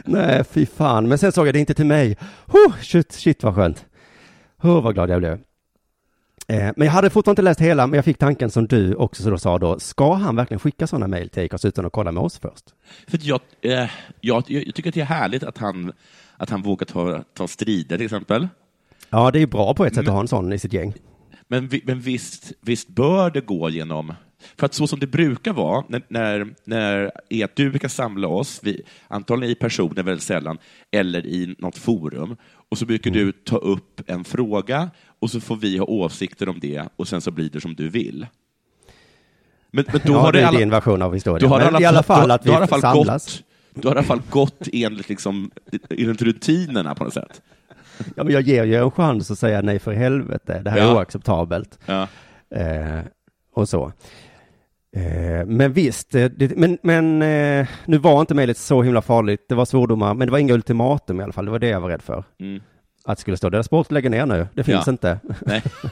Nej, 0.06 0.44
fy 0.44 0.66
fan. 0.66 1.08
Men 1.08 1.18
sen 1.18 1.32
såg 1.32 1.48
jag 1.48 1.54
det 1.56 1.60
inte 1.60 1.74
till 1.74 1.86
mig. 1.86 2.18
Huh, 2.46 2.76
shit, 2.82 3.12
shit 3.12 3.44
vad 3.44 3.56
skönt. 3.56 3.86
Oh, 4.64 4.82
vad 4.84 4.94
glad 4.94 5.10
jag 5.10 5.20
blev. 5.20 5.40
Eh, 6.48 6.72
men 6.76 6.86
jag 6.86 6.92
hade 6.92 7.10
fortfarande 7.10 7.42
inte 7.42 7.50
läst 7.50 7.62
hela, 7.62 7.88
men 7.88 7.96
jag 7.96 8.06
fick 8.06 8.18
tanken 8.18 8.52
som 8.52 8.68
du 8.68 8.96
också 8.96 9.24
så 9.24 9.30
då 9.30 9.38
sa 9.38 9.60
då, 9.60 9.80
ska 9.80 10.14
han 10.14 10.36
verkligen 10.36 10.60
skicka 10.60 10.88
sådana 10.88 11.08
mejl 11.08 11.30
till 11.30 11.46
Acast 11.46 11.66
utan 11.66 11.86
att 11.86 11.92
kolla 11.92 12.12
med 12.12 12.24
oss 12.24 12.40
först? 12.40 12.66
För 13.08 13.20
jag, 13.22 13.42
eh, 13.62 13.90
jag, 14.22 14.44
jag 14.48 14.76
tycker 14.76 14.90
att 14.90 14.96
det 14.96 15.02
är 15.02 15.06
härligt 15.06 15.44
att 15.44 15.58
han, 15.58 15.92
att 16.38 16.50
han 16.50 16.62
vågar 16.62 16.86
ta, 16.86 17.24
ta 17.34 17.48
strider, 17.48 17.98
till 17.98 18.06
exempel. 18.06 18.48
Ja, 19.10 19.32
det 19.32 19.38
är 19.38 19.42
ju 19.42 19.48
bra 19.48 19.74
på 19.74 19.86
ett 19.86 19.96
sätt 19.96 20.08
att 20.08 20.14
ha 20.14 20.22
en 20.22 20.28
sån 20.28 20.54
i 20.54 20.60
sitt 20.60 20.74
gäng. 20.74 20.94
Men, 21.48 21.70
men 21.84 22.00
visst, 22.00 22.52
visst 22.62 22.88
bör 22.88 23.32
det 23.32 23.42
gå 23.42 23.70
genom... 23.70 24.14
För 24.58 24.66
att 24.66 24.74
så 24.74 24.88
som 24.88 25.00
det 25.00 25.08
brukar 25.08 25.54
vara, 25.54 25.84
när, 25.88 26.02
när, 26.08 26.54
när 26.64 27.12
är 27.30 27.46
att 27.46 27.56
du 27.56 27.70
brukar 27.70 27.88
samla 27.88 28.28
oss, 28.28 28.60
vi, 28.64 28.82
antagligen 29.08 29.52
i 29.52 29.56
personer 29.56 30.04
väldigt 30.04 30.24
sällan, 30.24 30.58
eller 30.92 31.26
i 31.26 31.56
något 31.60 31.78
forum, 31.78 32.36
och 32.70 32.78
så 32.78 32.86
brukar 32.86 33.12
du 33.12 33.32
ta 33.32 33.58
upp 33.58 34.02
en 34.08 34.24
fråga, 34.24 34.90
och 35.20 35.32
så 35.32 35.40
får 35.42 35.56
vi 35.56 35.78
ha 35.78 35.86
åsikter 35.86 36.50
om 36.50 36.60
det, 36.60 36.84
och 36.96 37.08
sen 37.08 37.22
så 37.22 37.32
blir 37.32 37.50
det 37.50 37.62
som 37.62 37.76
du 37.76 37.90
vill. 37.90 38.28
Men, 39.72 39.86
men 39.92 40.02
då 40.06 40.14
ja, 40.14 40.20
har 40.20 40.32
det 40.32 40.42
är 40.42 40.46
alla, 40.46 40.60
din 40.60 40.70
version 40.70 41.02
av 41.02 41.14
historien. 41.14 41.40
du 41.42 41.48
har 41.48 41.72
men 41.72 41.82
i 41.82 41.86
alla 41.86 42.04
fall 42.04 42.32
att 42.32 42.46
har 42.46 42.52
vi 42.52 42.56
alla 42.58 42.68
fall 42.68 42.82
samlas. 42.82 43.26
gått, 43.26 43.44
du 43.82 43.88
har 43.88 43.96
i 43.96 43.98
alla 43.98 44.08
fall 44.08 44.22
gått 44.30 44.68
enligt, 44.74 45.10
liksom, 45.10 45.52
enligt 45.90 46.22
rutinerna 46.22 46.96
på 46.96 47.04
något 47.04 47.14
sätt. 47.14 47.42
Ja, 48.16 48.24
men 48.24 48.34
jag 48.34 48.42
ger 48.42 48.64
ju 48.64 48.76
en 48.76 48.92
chans 48.92 49.32
att 49.32 49.40
säga 49.40 49.62
nej 49.62 49.80
för 49.80 49.94
helvete, 49.94 50.62
det 50.64 50.70
här 50.70 50.78
är 50.78 50.82
Ja. 50.84 50.96
oacceptabelt. 50.96 51.80
Ja. 51.86 52.08
Eh, 52.50 53.00
och 53.54 53.70
så. 53.70 53.92
Eh, 54.96 55.46
men 55.46 55.74
visst, 55.74 56.16
eh, 56.16 56.26
det, 56.26 56.58
men, 56.58 56.78
men 56.84 57.22
eh, 57.22 57.68
nu 57.86 57.98
var 57.98 58.22
inte 58.22 58.34
mejlet 58.34 58.58
så 58.58 58.82
himla 58.84 59.02
farligt. 59.02 59.46
Det 59.50 59.56
var 59.56 59.66
svordomar, 59.66 60.14
men 60.14 60.28
det 60.28 60.32
var 60.32 60.40
inga 60.40 60.54
ultimatum 60.54 61.20
i 61.20 61.24
alla 61.24 61.34
fall. 61.34 61.46
Det 61.46 61.52
var 61.52 61.60
det 61.60 61.68
jag 61.68 61.80
var 61.82 61.90
rädd 61.90 62.02
för. 62.02 62.24
Mm. 62.40 62.62
Att 63.06 63.18
det 63.18 63.22
skulle 63.22 63.38
stå, 63.38 63.50
deras 63.50 63.66
sport 63.66 63.92
lägger 63.92 64.10
ner 64.10 64.26
nu. 64.26 64.48
Det 64.54 64.64
finns 64.64 64.88
Ja. 64.88 64.92
inte. 64.92 65.20
Nej. 65.42 65.64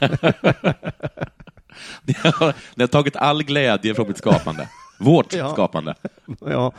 det, 2.02 2.16
har, 2.18 2.54
det 2.74 2.82
har 2.82 2.86
tagit 2.86 3.16
all 3.16 3.42
glädje 3.42 3.94
från 3.94 4.08
mitt 4.08 4.18
skapande. 4.18 4.68
Vårt 5.00 5.34
Ja. 5.34 5.50
skapande. 5.52 5.94
ja, 6.40 6.72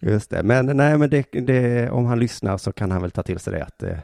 just 0.00 0.30
det. 0.30 0.42
Men 0.42 0.66
nej, 0.66 0.98
men 0.98 1.10
det, 1.10 1.26
det, 1.32 1.90
om 1.90 2.04
han 2.06 2.18
lyssnar 2.20 2.58
så 2.58 2.72
kan 2.72 2.90
han 2.90 3.02
väl 3.02 3.10
ta 3.10 3.22
till 3.22 3.38
sig 3.38 3.52
det 3.52 3.64
att 3.64 3.82
eh, 3.82 3.98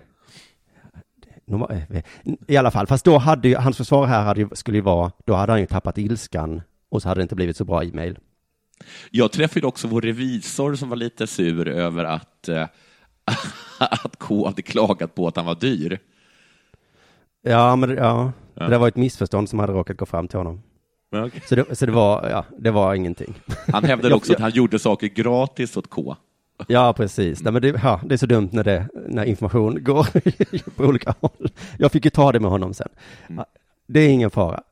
i 2.48 2.56
alla 2.56 2.70
fall, 2.70 2.86
fast 2.86 3.04
då 3.04 3.18
hade 3.18 3.48
ju, 3.48 3.56
hans 3.56 3.76
försvar 3.76 4.06
här 4.06 4.22
hade 4.22 4.56
skulle 4.56 4.78
ju 4.78 4.82
vara, 4.82 5.12
då 5.24 5.34
hade 5.34 5.52
han 5.52 5.60
ju 5.60 5.66
tappat 5.66 5.98
ilskan 5.98 6.62
och 6.90 7.02
så 7.02 7.08
hade 7.08 7.20
det 7.20 7.22
inte 7.22 7.34
blivit 7.34 7.56
så 7.56 7.64
bra 7.64 7.84
e-mail. 7.84 8.18
Jag 9.10 9.32
träffade 9.32 9.66
också 9.66 9.88
vår 9.88 10.00
revisor 10.00 10.74
som 10.74 10.88
var 10.88 10.96
lite 10.96 11.26
sur 11.26 11.68
över 11.68 12.04
att, 12.04 12.48
eh, 12.48 12.66
att 13.78 14.16
K 14.18 14.46
hade 14.46 14.62
klagat 14.62 15.14
på 15.14 15.28
att 15.28 15.36
han 15.36 15.46
var 15.46 15.54
dyr. 15.54 15.98
Ja, 17.42 17.76
men 17.76 17.90
ja, 17.90 18.32
Ja. 18.54 18.68
det 18.68 18.78
var 18.78 18.88
ett 18.88 18.96
missförstånd 18.96 19.48
som 19.48 19.58
hade 19.58 19.72
råkat 19.72 19.96
gå 19.96 20.06
fram 20.06 20.28
till 20.28 20.38
honom. 20.38 20.62
Okej. 21.16 21.42
Så 21.48 21.54
det, 21.54 21.78
så 21.78 21.86
det 21.86 21.92
var, 21.92 22.28
ja, 22.28 22.44
det 22.58 22.70
var 22.70 22.94
ingenting. 22.94 23.34
Han 23.72 23.84
hävdade 23.84 24.14
också 24.20 24.32
att 24.32 24.40
han 24.40 24.50
gjorde 24.50 24.78
saker 24.78 25.06
gratis 25.06 25.76
åt 25.76 25.90
K. 25.90 26.16
Ja, 26.68 26.92
precis. 26.92 27.42
Nej, 27.42 27.52
men 27.52 27.62
det, 27.62 27.68
ja, 27.82 28.00
det 28.06 28.14
är 28.14 28.16
så 28.18 28.26
dumt 28.26 28.48
när, 28.52 28.64
det, 28.64 28.88
när 29.08 29.24
information 29.24 29.84
går 29.84 30.06
på 30.76 30.84
olika 30.84 31.14
håll. 31.20 31.50
Jag 31.78 31.92
fick 31.92 32.04
ju 32.04 32.10
ta 32.10 32.32
det 32.32 32.40
med 32.40 32.50
honom 32.50 32.74
sen. 32.74 32.88
Det 33.92 34.00
är 34.00 34.08
ingen 34.08 34.30
fara. 34.30 34.62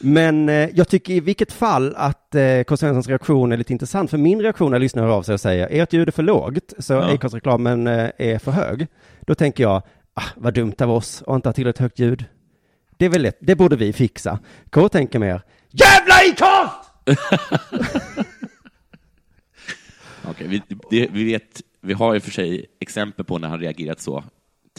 Men 0.00 0.48
eh, 0.48 0.68
jag 0.74 0.88
tycker 0.88 1.12
i 1.12 1.20
vilket 1.20 1.52
fall 1.52 1.94
att 1.96 2.34
eh, 2.34 2.62
K. 2.62 2.76
Svenssons 2.76 3.08
reaktion 3.08 3.52
är 3.52 3.56
lite 3.56 3.72
intressant. 3.72 4.10
För 4.10 4.18
min 4.18 4.42
reaktion 4.42 4.70
när 4.70 4.78
lyssnare 4.78 5.12
av 5.12 5.22
sig 5.22 5.32
och 5.32 5.40
säger 5.40 5.68
ert 5.70 5.92
ljud 5.92 6.08
är 6.08 6.12
för 6.12 6.22
lågt, 6.22 6.72
så 6.78 6.92
Ja. 6.92 7.14
Acast-reklamen 7.14 7.86
eh, 7.86 8.10
är 8.18 8.38
för 8.38 8.50
hög. 8.50 8.86
Då 9.20 9.34
tänker 9.34 9.62
jag, 9.62 9.82
ah, 10.14 10.22
vad 10.36 10.54
dumt 10.54 10.74
av 10.80 10.90
oss 10.90 11.22
att 11.26 11.34
inte 11.34 11.48
ha 11.48 11.52
tillräckligt 11.52 11.80
högt 11.80 11.98
ljud. 11.98 12.24
Det 12.96 13.04
är 13.04 13.08
väl 13.08 13.22
lätt, 13.22 13.38
det 13.40 13.56
borde 13.56 13.76
vi 13.76 13.92
fixa. 13.92 14.38
K 14.70 14.88
tänker 14.88 15.18
mer, 15.18 15.42
jävla 15.70 16.14
Acast! 16.14 16.90
Okej, 20.30 20.46
vi, 20.48 20.62
det, 20.90 21.08
vi, 21.12 21.24
vet, 21.24 21.60
vi 21.80 21.92
har 21.92 22.14
i 22.14 22.18
och 22.18 22.22
för 22.22 22.30
sig 22.30 22.66
exempel 22.80 23.24
på 23.24 23.38
när 23.38 23.48
han 23.48 23.60
reagerat 23.60 24.00
så 24.00 24.24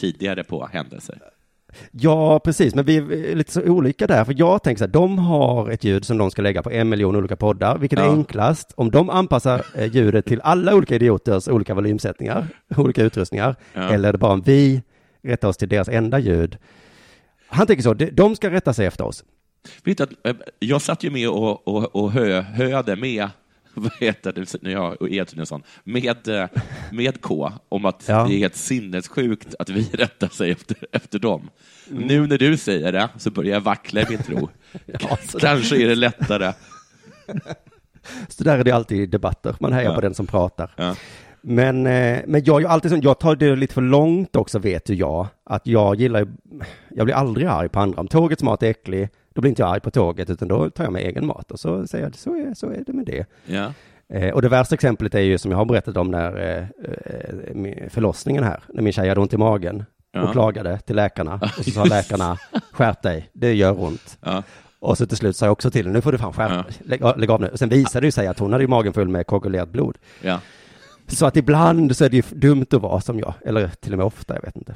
tidigare 0.00 0.44
på 0.44 0.66
händelser. 0.72 1.18
Ja, 1.90 2.38
precis, 2.38 2.74
men 2.74 2.84
vi 2.84 2.96
är 2.96 3.34
lite 3.34 3.52
så 3.52 3.62
olika 3.62 4.06
där, 4.06 4.24
för 4.24 4.34
jag 4.38 4.62
tänker 4.62 4.78
så 4.78 4.84
här, 4.84 4.92
de 4.92 5.18
har 5.18 5.70
ett 5.70 5.84
ljud 5.84 6.04
som 6.04 6.18
de 6.18 6.30
ska 6.30 6.42
lägga 6.42 6.62
på 6.62 6.70
en 6.70 6.88
miljon 6.88 7.16
olika 7.16 7.36
poddar, 7.36 7.78
vilket 7.78 7.98
är 7.98 8.04
Ja. 8.04 8.10
enklast 8.12 8.72
om 8.76 8.90
de 8.90 9.10
anpassar 9.10 9.62
eh, 9.74 9.86
ljudet 9.94 10.26
till 10.26 10.40
alla 10.40 10.74
olika 10.74 10.94
idioters 10.94 11.48
olika 11.48 11.74
volymsättningar, 11.74 12.46
olika 12.76 13.02
utrustningar, 13.02 13.56
Ja. 13.74 13.82
eller 13.82 14.08
är 14.08 14.12
det 14.12 14.18
bara 14.18 14.32
om 14.32 14.42
vi 14.42 14.82
rättar 15.22 15.48
oss 15.48 15.56
till 15.56 15.68
deras 15.68 15.88
enda 15.88 16.18
ljud. 16.18 16.56
Han 17.48 17.66
tänker 17.66 17.82
så, 17.82 17.94
de- 17.94 18.36
ska 18.36 18.50
rätta 18.50 18.72
sig 18.72 18.86
efter 18.86 19.04
oss. 19.04 19.24
Vet 19.84 19.98
du 19.98 20.04
att, 20.04 20.10
eh, 20.26 20.34
jag 20.58 20.82
satt 20.82 21.02
ju 21.04 21.10
med 21.10 21.28
och, 21.28 21.68
och, 21.68 21.96
och 21.96 22.12
hö, 22.12 22.40
höade 22.40 22.96
med 22.96 23.28
vad 23.80 23.92
heter 24.00 24.32
det, 24.32 24.62
nu 24.62 24.70
jag 24.70 25.02
och 25.02 25.08
Edvinsson, 25.10 25.62
med, 25.84 26.28
eh, 26.28 26.46
med 26.92 27.20
K, 27.20 27.52
om 27.68 27.84
att 27.84 28.04
Ja. 28.08 28.24
det 28.28 28.34
är 28.34 28.38
helt 28.38 28.56
sinnessjukt 28.56 29.54
att 29.58 29.68
vi 29.68 29.82
rättar 29.92 30.28
sig 30.28 30.50
efter, 30.50 30.76
efter 30.92 31.18
dem. 31.18 31.50
Nu 31.88 32.26
när 32.26 32.38
du 32.38 32.56
säger 32.56 32.92
det 32.92 33.08
så 33.18 33.30
börjar 33.30 33.52
jag 33.52 33.60
vackla 33.60 34.00
i 34.00 34.06
min 34.08 34.22
tro. 34.22 34.48
Kanske 35.40 35.82
är 35.82 35.88
det 35.88 35.94
lättare. 35.94 36.52
Så 38.28 38.44
där 38.44 38.58
är 38.58 38.64
det 38.64 38.70
alltid 38.72 39.00
i 39.00 39.06
debatter, 39.06 39.56
man 39.60 39.72
hejar 39.72 39.90
Ja. 39.90 39.94
på 39.94 40.00
den 40.00 40.14
som 40.14 40.26
pratar. 40.26 40.70
Ja. 40.76 40.96
Men, 41.46 41.86
eh, 41.86 42.20
men 42.26 42.44
jag 42.44 42.56
är 42.56 42.60
ju 42.60 42.66
alltid 42.66 43.04
jag 43.04 43.18
tar 43.18 43.36
det 43.36 43.56
lite 43.56 43.74
för 43.74 43.82
långt 43.82 44.36
också 44.36 44.58
vet 44.58 44.88
ju 44.88 44.94
jag. 44.94 45.26
Att 45.44 45.66
jag 45.66 46.00
gillar 46.00 46.28
jag 46.90 47.06
blir 47.06 47.14
aldrig 47.14 47.46
arg 47.46 47.68
på 47.68 47.80
andra. 47.80 48.00
Om 48.00 48.08
tågets 48.08 48.42
mat 48.42 48.62
är 48.62 48.70
äcklig, 48.70 49.08
då 49.34 49.40
blir 49.40 49.48
inte 49.48 49.62
jag 49.62 49.70
arg 49.70 49.80
på 49.80 49.90
tåget, 49.90 50.30
utan 50.30 50.48
då 50.48 50.70
tar 50.70 50.84
jag 50.84 50.92
med 50.92 51.02
egen 51.02 51.26
mat. 51.26 51.50
Och 51.50 51.60
så 51.60 51.86
säger 51.86 52.04
jag, 52.04 52.14
så 52.14 52.34
är, 52.36 52.54
så 52.54 52.70
är 52.70 52.84
det 52.86 52.92
med 52.92 53.06
det. 53.06 53.26
Ja. 53.46 53.72
Eh, 54.08 54.34
och 54.34 54.42
det 54.42 54.48
värsta 54.48 54.74
exemplet 54.74 55.14
är 55.14 55.20
ju 55.20 55.38
som 55.38 55.50
jag 55.50 55.58
har 55.58 55.64
berättat 55.64 55.96
om 55.96 56.10
när 56.10 56.36
eh, 56.36 56.58
eh, 57.04 57.88
förlossningen 57.88 58.44
här, 58.44 58.62
när 58.68 58.82
min 58.82 58.92
tjej 58.92 59.08
hade 59.08 59.20
ont 59.20 59.32
i 59.32 59.36
magen. 59.36 59.84
Ja. 60.12 60.22
och 60.22 60.32
klagade 60.32 60.78
till 60.78 60.96
läkarna. 60.96 61.34
Och 61.58 61.64
så 61.64 61.70
sa 61.70 61.84
läkarna, 61.84 62.38
skärp 62.72 63.02
dig, 63.02 63.30
det 63.32 63.52
gör 63.54 63.82
ont. 63.82 64.18
Ja. 64.20 64.42
Och 64.78 64.98
så 64.98 65.06
till 65.06 65.16
slut 65.16 65.36
sa 65.36 65.46
jag 65.46 65.52
också 65.52 65.70
till 65.70 65.88
nu 65.88 66.00
får 66.00 66.12
du 66.12 66.18
fan 66.18 66.32
skärpa 66.32 66.54
Ja. 66.68 66.74
lägg, 66.84 67.18
lägg 67.18 67.30
av 67.30 67.40
nu. 67.40 67.48
Och 67.48 67.58
sen 67.58 67.68
visade 67.68 68.06
det 68.06 68.12
sig 68.12 68.26
att 68.26 68.38
hon 68.38 68.52
hade 68.52 68.64
ju 68.64 68.68
magen 68.68 68.92
full 68.92 69.08
med 69.08 69.26
koagulerat 69.26 69.68
blod. 69.68 69.98
Ja. 70.22 70.40
Så 71.06 71.26
att 71.26 71.36
ibland 71.36 71.96
så 71.96 72.04
är 72.04 72.08
det 72.08 72.16
ju 72.16 72.22
dumt 72.30 72.66
att 72.70 72.82
vara 72.82 73.00
som 73.00 73.18
jag, 73.18 73.34
eller 73.44 73.68
till 73.68 73.92
och 73.92 73.98
med 73.98 74.06
ofta, 74.06 74.34
jag 74.34 74.42
vet 74.42 74.56
inte. 74.56 74.74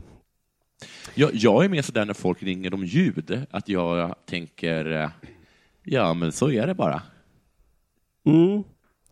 Jag, 1.14 1.30
jag 1.34 1.64
är 1.64 1.68
mer 1.68 1.82
sådär 1.82 2.04
när 2.04 2.14
folk 2.14 2.42
ringer 2.42 2.74
om 2.74 2.84
ljud, 2.84 3.46
att 3.50 3.68
jag 3.68 4.14
tänker, 4.26 4.92
eh, 4.92 5.10
ja 5.84 6.14
men 6.14 6.32
så 6.32 6.50
är 6.50 6.66
det 6.66 6.74
bara. 6.74 7.02
Mm. 8.26 8.64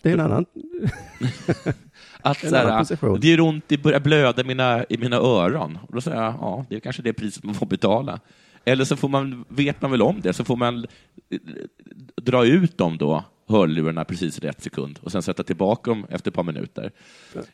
Det 0.03 0.11
är 0.11 0.15
en 0.15 0.21
annan, 0.21 0.47
Att 2.21 2.45
En 2.45 2.51
såhär, 2.51 2.65
annan 2.65 3.21
det 3.21 3.29
gör 3.29 3.41
ont, 3.41 3.65
det 3.69 3.79
börjar 3.79 4.01
blöda 4.01 4.43
i 4.43 4.45
mina, 4.45 4.85
i 4.85 4.99
mina 4.99 5.17
öron. 5.17 5.79
Och 5.89 5.95
då 5.95 6.01
säger 6.01 6.23
jag, 6.23 6.35
ja, 6.41 6.65
det 6.69 6.77
är 6.77 6.81
kanske 6.81 7.03
det 7.03 7.13
priset 7.13 7.45
man 7.45 7.55
får 7.55 7.67
betala. 7.67 8.21
Eller 8.65 8.85
så 8.85 8.97
får 8.97 9.09
man, 9.09 9.45
vet 9.49 9.83
man 9.83 9.91
väl 9.91 10.03
om 10.03 10.21
det, 10.21 10.33
så 10.33 10.45
får 10.45 10.57
man 10.57 10.87
eh, 11.31 11.39
dra 12.23 12.47
ut 12.47 12.79
dem 12.79 12.99
då, 12.99 13.25
hörlurarna 13.49 14.05
precis 14.05 14.39
i 14.39 14.41
rätt 14.41 14.63
sekund 14.63 14.99
och 15.03 15.13
sen 15.13 15.23
sätta 15.23 15.43
tillbaka 15.43 15.91
dem 15.91 16.07
efter 16.11 16.31
ett 16.31 16.35
par 16.35 16.43
minuter. 16.43 16.93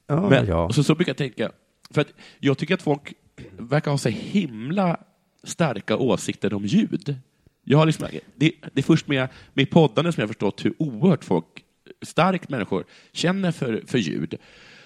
ja, 0.07 0.29
Men, 0.29 0.46
ja. 0.46 0.64
och 0.64 0.75
så, 0.75 0.85
så 0.85 0.94
brukar 0.94 1.11
jag 1.11 1.16
tänka, 1.16 1.51
för 1.90 2.01
att 2.01 2.12
jag 2.38 2.59
tycker 2.59 2.75
att 2.75 2.83
folk 2.83 3.14
verkar 3.59 3.90
ha 3.90 3.99
så 3.99 4.09
himla 4.09 4.97
starka 5.45 5.97
åsikter 5.97 6.55
om 6.55 6.64
ljud. 6.64 7.16
Jag 7.64 7.79
har 7.79 7.87
liksom, 7.87 8.09
det, 8.37 8.53
det 8.73 8.81
är 8.81 8.83
först 8.83 9.09
med, 9.09 9.29
med 9.53 9.71
poddande 9.71 10.12
som 10.12 10.21
jag 10.21 10.29
förstått 10.29 10.64
hur 10.64 10.75
oerhört 10.79 11.25
folk, 11.25 11.64
starkt 12.03 12.49
människor, 12.49 12.85
känner 13.12 13.53
för, 13.53 13.83
för 13.87 13.99
ljud. 13.99 14.35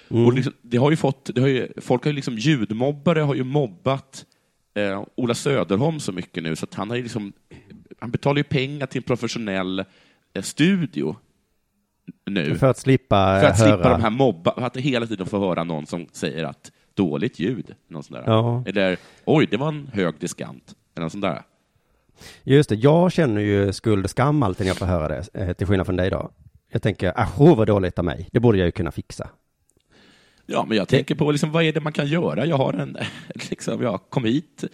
Och 0.08 0.32
liksom, 0.32 0.52
det 0.62 0.76
har 0.76 0.90
ju 0.90 0.96
fått, 0.96 1.30
det 1.34 1.40
har 1.40 1.48
ju, 1.48 1.68
folk 1.76 2.04
har 2.04 2.10
ju 2.10 2.14
liksom, 2.14 2.38
ljudmobbare 2.38 3.20
har 3.20 3.34
ju 3.34 3.44
mobbat 3.44 4.26
eh, 4.74 5.04
Ola 5.14 5.34
Söderholm 5.34 6.00
så 6.00 6.12
mycket 6.12 6.42
nu, 6.42 6.56
så 6.56 6.64
att 6.64 6.74
han 6.74 6.90
har 6.90 6.96
liksom, 6.96 7.32
han 7.98 8.10
betalar 8.10 8.36
ju 8.36 8.44
pengar 8.44 8.86
till 8.86 8.98
en 8.98 9.02
professionell 9.02 9.84
eh, 10.34 10.42
studio 10.42 11.16
nu. 12.26 12.54
För 12.54 12.66
att 12.66 12.78
slippa 12.78 13.40
För 13.40 13.46
att 13.46 13.58
höra. 13.58 13.76
slippa 13.76 13.90
de 13.90 14.02
här 14.02 14.10
mobba, 14.10 14.50
att 14.50 14.76
hela 14.76 15.06
tiden 15.06 15.26
få 15.26 15.38
höra 15.38 15.64
någon 15.64 15.86
som 15.86 16.06
säger 16.12 16.44
att 16.44 16.72
dåligt 16.96 17.38
ljud, 17.38 17.74
någon 17.88 18.02
sån 18.02 18.14
där. 18.14 18.24
Ja. 18.26 18.64
Eller 18.66 18.98
oj, 19.24 19.46
det 19.50 19.56
var 19.56 19.68
en 19.68 19.90
hög 19.92 20.14
diskant, 20.18 20.74
eller 20.94 21.02
någon 21.02 21.10
sån 21.10 21.20
där. 21.20 21.42
Just 22.44 22.68
det, 22.68 22.74
jag 22.74 23.12
känner 23.12 23.40
ju 23.40 23.72
skuld 23.72 24.04
och 24.04 24.10
skam 24.10 24.42
alltid 24.42 24.66
när 24.66 24.70
jag 24.70 24.76
får 24.76 24.86
höra 24.86 25.08
det, 25.08 25.24
eh, 25.32 25.52
till 25.52 25.66
skillnad 25.66 25.86
från 25.86 25.96
dig 25.96 26.10
då. 26.10 26.30
Jag 26.70 26.82
tänker, 26.82 27.12
ajo 27.16 27.54
vad 27.54 27.66
dåligt 27.66 27.98
av 27.98 28.04
mig, 28.04 28.28
det 28.32 28.40
borde 28.40 28.58
jag 28.58 28.66
ju 28.66 28.72
kunna 28.72 28.90
fixa. 28.90 29.28
Ja, 30.46 30.64
men 30.68 30.76
jag 30.76 30.88
tänker 30.88 31.14
på 31.14 31.30
liksom, 31.30 31.52
vad 31.52 31.64
är 31.64 31.72
det 31.72 31.80
man 31.80 31.92
kan 31.92 32.06
göra? 32.06 32.46
Jag 32.46 32.56
har 32.56 32.72
en, 32.72 32.96
liksom, 33.50 33.82
ja, 33.82 33.98
kom 33.98 34.24
hit, 34.24 34.64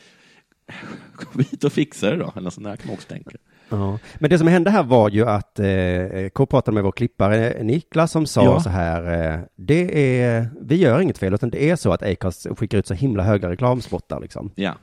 kom 1.14 1.44
hit 1.50 1.64
och 1.64 1.72
fixa 1.72 2.10
det 2.10 2.16
då, 2.16 2.32
eller 2.32 2.42
något 2.42 2.54
sånt 2.54 2.66
där 2.66 2.76
kan 2.76 2.86
man 2.86 2.94
också 2.94 3.08
tänka. 3.08 3.30
Ja. 3.72 3.98
Men 4.18 4.30
det 4.30 4.38
som 4.38 4.46
hände 4.48 4.70
här 4.70 4.82
var 4.82 5.10
ju 5.10 5.28
att 5.28 5.58
eh, 5.58 6.28
K 6.32 6.46
pratade 6.46 6.74
med 6.74 6.84
vår 6.84 6.92
klippare 6.92 7.62
Niklas 7.62 8.10
som 8.10 8.26
sa 8.26 8.44
Ja. 8.44 8.60
så 8.60 8.68
här, 8.70 9.32
eh, 9.34 9.40
det 9.56 10.20
är, 10.22 10.48
vi 10.60 10.76
gör 10.76 11.00
inget 11.00 11.18
fel, 11.18 11.34
utan 11.34 11.50
det 11.50 11.70
är 11.70 11.76
så 11.76 11.92
att 11.92 12.02
Acast 12.02 12.46
skickar 12.58 12.78
ut 12.78 12.86
så 12.86 12.94
himla 12.94 13.22
höga 13.22 13.50
reklamspottar 13.50 14.20
liksom. 14.20 14.50
Ja. 14.54 14.74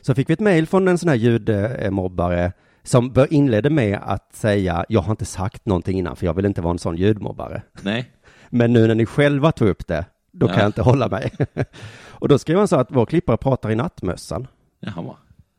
Så 0.00 0.14
fick 0.14 0.28
vi 0.28 0.32
ett 0.32 0.40
mejl 0.40 0.66
från 0.66 0.88
en 0.88 0.98
sån 0.98 1.08
här 1.08 1.16
ljudmobbare 1.16 2.52
som 2.82 3.14
inledde 3.30 3.70
med 3.70 3.98
att 4.02 4.34
säga, 4.34 4.84
jag 4.88 5.00
har 5.00 5.10
inte 5.10 5.24
sagt 5.24 5.66
någonting 5.66 5.98
innan 5.98 6.16
för 6.16 6.26
jag 6.26 6.34
vill 6.34 6.46
inte 6.46 6.60
vara 6.62 6.70
en 6.72 6.78
sån 6.78 6.96
ljudmobbare. 6.96 7.62
Nej. 7.82 8.10
Men 8.50 8.72
nu 8.72 8.86
när 8.86 8.94
ni 8.94 9.06
själva 9.06 9.52
tog 9.52 9.68
upp 9.68 9.86
det, 9.86 10.04
då 10.32 10.46
kan 10.46 10.54
Ja. 10.56 10.60
jag 10.62 10.68
inte 10.68 10.82
hålla 10.82 11.08
mig. 11.08 11.30
och 12.08 12.28
då 12.28 12.38
skrev 12.38 12.58
han 12.58 12.68
så 12.68 12.76
att 12.76 12.88
vår 12.90 13.06
klippare 13.06 13.36
pratar 13.36 13.70
i 13.70 13.74
nattmössan. 13.74 14.46
Jaha. 14.80 15.14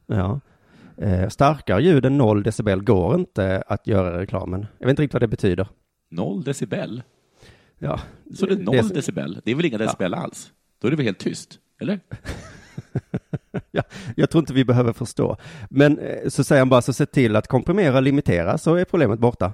Ja. 0.08 0.40
Eh, 1.02 1.30
starkare 1.30 1.82
ljud 1.84 2.06
än 2.06 2.18
0 2.18 2.44
decibel 2.44 2.84
går 2.84 3.16
inte 3.16 3.64
att 3.68 3.88
göra 3.88 4.20
reklamen. 4.20 4.66
Jag 4.80 4.86
vet 4.88 4.90
inte 4.94 5.02
riktigt 5.02 5.14
vad 5.14 5.22
det 5.22 5.28
betyder. 5.28 5.68
Noll 6.10 6.44
decibel. 6.44 7.04
Ja. 7.80 8.00
Så 8.36 8.46
det 8.46 8.54
är 8.54 8.58
noll 8.58 8.76
Det- 8.88 8.94
decibel? 8.94 9.42
Det 9.44 9.52
är 9.52 9.56
väl 9.56 9.66
inga 9.66 9.78
decibel 9.78 10.14
alls? 10.14 10.52
Då 10.82 10.88
är 10.88 10.92
det 10.92 10.98
väl 10.98 11.06
helt 11.06 11.20
tyst? 11.20 11.60
Eller? 11.82 12.00
ja, 13.72 13.84
jag 14.16 14.30
tror 14.30 14.40
inte 14.40 14.54
vi 14.54 14.66
behöver 14.66 14.94
förstå. 14.94 15.38
Men 15.70 16.00
eh, 16.00 16.30
så 16.30 16.44
säger 16.44 16.62
han 16.62 16.70
bara, 16.70 16.82
så 16.82 16.94
se 16.94 17.06
till 17.06 17.36
att 17.36 17.48
komprimera 17.48 18.00
limitera 18.00 18.58
så 18.58 18.76
är 18.76 18.86
problemet 18.86 19.20
borta. 19.20 19.54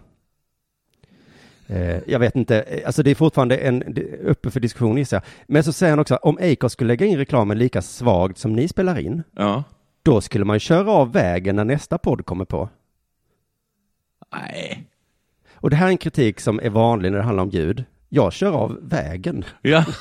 Eh, 1.68 1.98
jag 2.08 2.20
vet 2.20 2.36
inte, 2.36 2.62
eh, 2.62 2.86
alltså 2.86 3.04
det 3.04 3.12
är 3.12 3.16
fortfarande 3.16 3.58
en, 3.58 3.84
uppe 4.24 4.52
för 4.52 4.60
diskussion 4.60 4.98
gissar 4.98 5.18
jag. 5.18 5.24
Men 5.48 5.64
så 5.64 5.74
säger 5.74 5.92
han 5.92 6.00
också, 6.00 6.16
om 6.16 6.38
Acast 6.42 6.74
skulle 6.74 6.88
lägga 6.88 7.06
in 7.06 7.18
reklamen 7.18 7.58
lika 7.58 7.82
svagt 7.82 8.38
som 8.38 8.54
ni 8.54 8.68
spelar 8.68 9.00
in, 9.00 9.24
Ja. 9.36 9.64
Då 10.04 10.22
skulle 10.22 10.46
man 10.46 10.60
köra 10.60 10.92
av 10.92 11.14
vägen 11.14 11.56
när 11.56 11.66
nästa 11.66 11.98
podd 11.98 12.26
kommer 12.26 12.46
på. 12.46 12.70
Nej. 14.32 14.88
Och 15.54 15.70
det 15.70 15.76
här 15.76 15.88
är 15.88 15.92
en 15.92 15.98
kritik 15.98 16.40
som 16.40 16.60
är 16.60 16.70
vanlig 16.70 17.12
när 17.12 17.18
det 17.18 17.24
handlar 17.24 17.44
om 17.44 17.50
ljud. 17.50 17.84
Jag 18.10 18.34
kör 18.34 18.52
av 18.52 18.80
vägen. 18.82 19.46
Ja. 19.62 19.86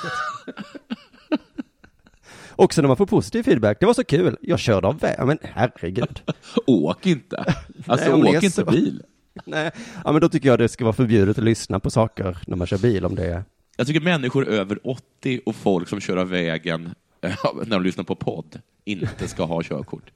Också 2.56 2.82
när 2.82 2.88
man 2.88 2.96
får 2.96 3.06
positiv 3.06 3.42
feedback. 3.42 3.80
Det 3.80 3.86
var 3.86 3.94
så 3.94 4.04
kul. 4.04 4.36
Jag 4.40 4.58
körde 4.58 4.86
av 4.86 4.98
vägen. 4.98 5.26
Men 5.26 5.38
herregud. 5.42 6.20
Åk 6.66 7.06
inte. 7.06 7.54
Alltså, 7.86 8.16
Nej, 8.16 8.36
åk 8.36 8.42
inte 8.42 8.64
bil. 8.64 9.02
Nej, 9.44 9.70
ja, 10.04 10.12
men 10.12 10.20
då 10.20 10.28
tycker 10.28 10.48
jag 10.48 10.58
det 10.58 10.68
ska 10.68 10.84
vara 10.84 10.92
förbjudet 10.92 11.38
att 11.38 11.44
lyssna 11.44 11.80
på 11.80 11.90
saker 11.90 12.38
när 12.46 12.56
man 12.56 12.66
kör 12.66 12.78
bil 12.78 13.04
om 13.04 13.14
det 13.14 13.26
är... 13.26 13.44
Jag 13.76 13.86
tycker 13.86 14.00
människor 14.00 14.48
över 14.48 14.86
80 14.86 15.40
och 15.46 15.56
folk 15.56 15.88
som 15.88 16.00
kör 16.00 16.16
av 16.16 16.28
vägen 16.28 16.94
när 17.54 17.70
de 17.70 17.82
lyssnar 17.82 18.04
på 18.04 18.14
podd 18.14 18.60
inte 18.84 19.28
ska 19.28 19.44
ha 19.44 19.62
körkort. 19.62 20.12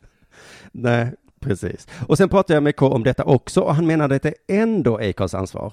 Nej, 0.73 1.13
precis. 1.41 1.89
Och 2.09 2.17
sen 2.19 2.29
pratade 2.29 2.55
jag 2.55 2.63
med 2.63 2.77
K 2.77 2.89
om 2.89 3.03
detta 3.03 3.25
också 3.25 3.61
och 3.61 3.75
han 3.75 3.87
menade 3.87 4.15
att 4.17 4.23
det 4.23 4.29
är 4.47 4.63
ändå 4.63 4.97
Acasts 4.97 5.35
ansvar. 5.35 5.73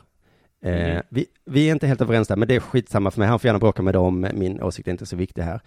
Eh, 0.63 0.73
Mm. 0.91 1.03
vi, 1.09 1.25
vi 1.45 1.67
är 1.67 1.71
inte 1.73 1.87
helt 1.87 2.01
överens 2.01 2.27
där, 2.27 2.35
men 2.35 2.47
det 2.47 2.55
är 2.55 2.59
skitsamma 2.59 3.11
för 3.11 3.19
mig. 3.19 3.27
Han 3.27 3.39
får 3.39 3.47
gärna 3.47 3.59
bråka 3.59 3.81
med 3.81 3.93
dem. 3.93 4.27
Min 4.33 4.61
åsikt 4.61 4.87
är 4.87 4.91
inte 4.91 5.05
så 5.05 5.15
viktig 5.15 5.41
här. 5.41 5.61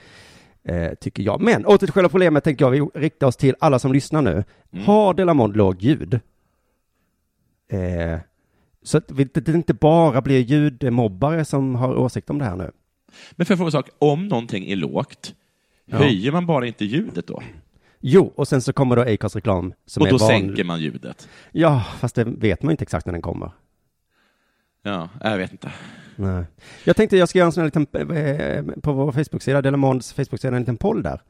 Eh, 0.65 0.95
tycker 0.95 1.23
jag. 1.23 1.41
Men 1.41 1.67
åter 1.67 1.79
till 1.79 1.93
själva 1.93 2.09
problemet 2.09 2.45
tänker 2.45 2.65
jag 2.65 2.71
vi 2.71 2.81
riktar 3.01 3.27
oss 3.27 3.37
till 3.37 3.55
alla 3.61 3.79
som 3.79 3.93
lyssnar 3.93 4.23
nu. 4.23 4.45
Har 4.85 5.15
Delamond 5.15 5.57
lågt 5.57 5.83
ljud? 5.83 6.21
Eh, 7.71 8.19
så 8.83 8.99
att 8.99 9.09
det 9.17 9.49
inte 9.49 9.75
bara 9.75 10.21
blir 10.21 10.39
ljudmobbare 10.41 11.45
som 11.45 11.75
har 11.75 11.97
åsikt 11.97 12.31
om 12.31 12.39
det 12.39 12.45
här 12.45 12.57
nu. 12.57 12.71
Men 13.33 13.47
för 13.47 13.53
jag 13.53 13.59
fråga 13.59 13.69
en 13.69 13.73
sak, 13.73 13.89
om 13.99 14.29
någonting 14.29 14.65
är 14.71 14.77
lågt, 14.77 15.35
Ja. 15.87 15.96
höjer 15.99 16.33
man 16.33 16.46
bara 16.46 16.66
inte 16.66 16.85
ljudet 16.85 17.27
då? 17.27 17.42
Jo, 18.01 18.33
och 18.37 18.49
sen 18.49 18.62
så 18.62 18.72
kommer 18.72 18.96
då 18.96 19.03
Acasts 19.03 19.37
reklam 19.37 19.72
som 19.87 20.01
och 20.01 20.07
är 20.09 20.12
då 20.12 20.18
vanlig. 20.18 20.40
sänker 20.46 20.64
man 20.64 20.81
ljudet? 20.81 21.29
Ja, 21.53 21.85
fast 21.99 22.14
det 22.14 22.25
vet 22.25 22.62
man 22.62 22.70
inte 22.70 22.83
exakt 22.83 23.07
när 23.07 23.12
den 23.12 23.22
kommer. 23.22 23.51
Ja, 24.83 25.09
jag 25.22 25.38
vet 25.38 25.53
inte. 25.53 25.72
Nej. 26.16 26.44
Jag 26.85 26.96
tänkte 26.96 27.16
jag 27.16 27.29
ska 27.29 27.38
göra 27.38 27.46
en 27.46 27.53
sån 27.53 27.61
här 27.61 27.83
liten, 27.83 28.16
eh, 28.16 28.81
på 28.83 28.92
vår 28.92 29.12
Facebook-sida, 29.12 29.62
Delamonds 29.62 30.12
Facebook-sida, 30.12 30.57
en 30.57 30.62
liten 30.62 30.77
poll 30.77 31.03
där. 31.03 31.20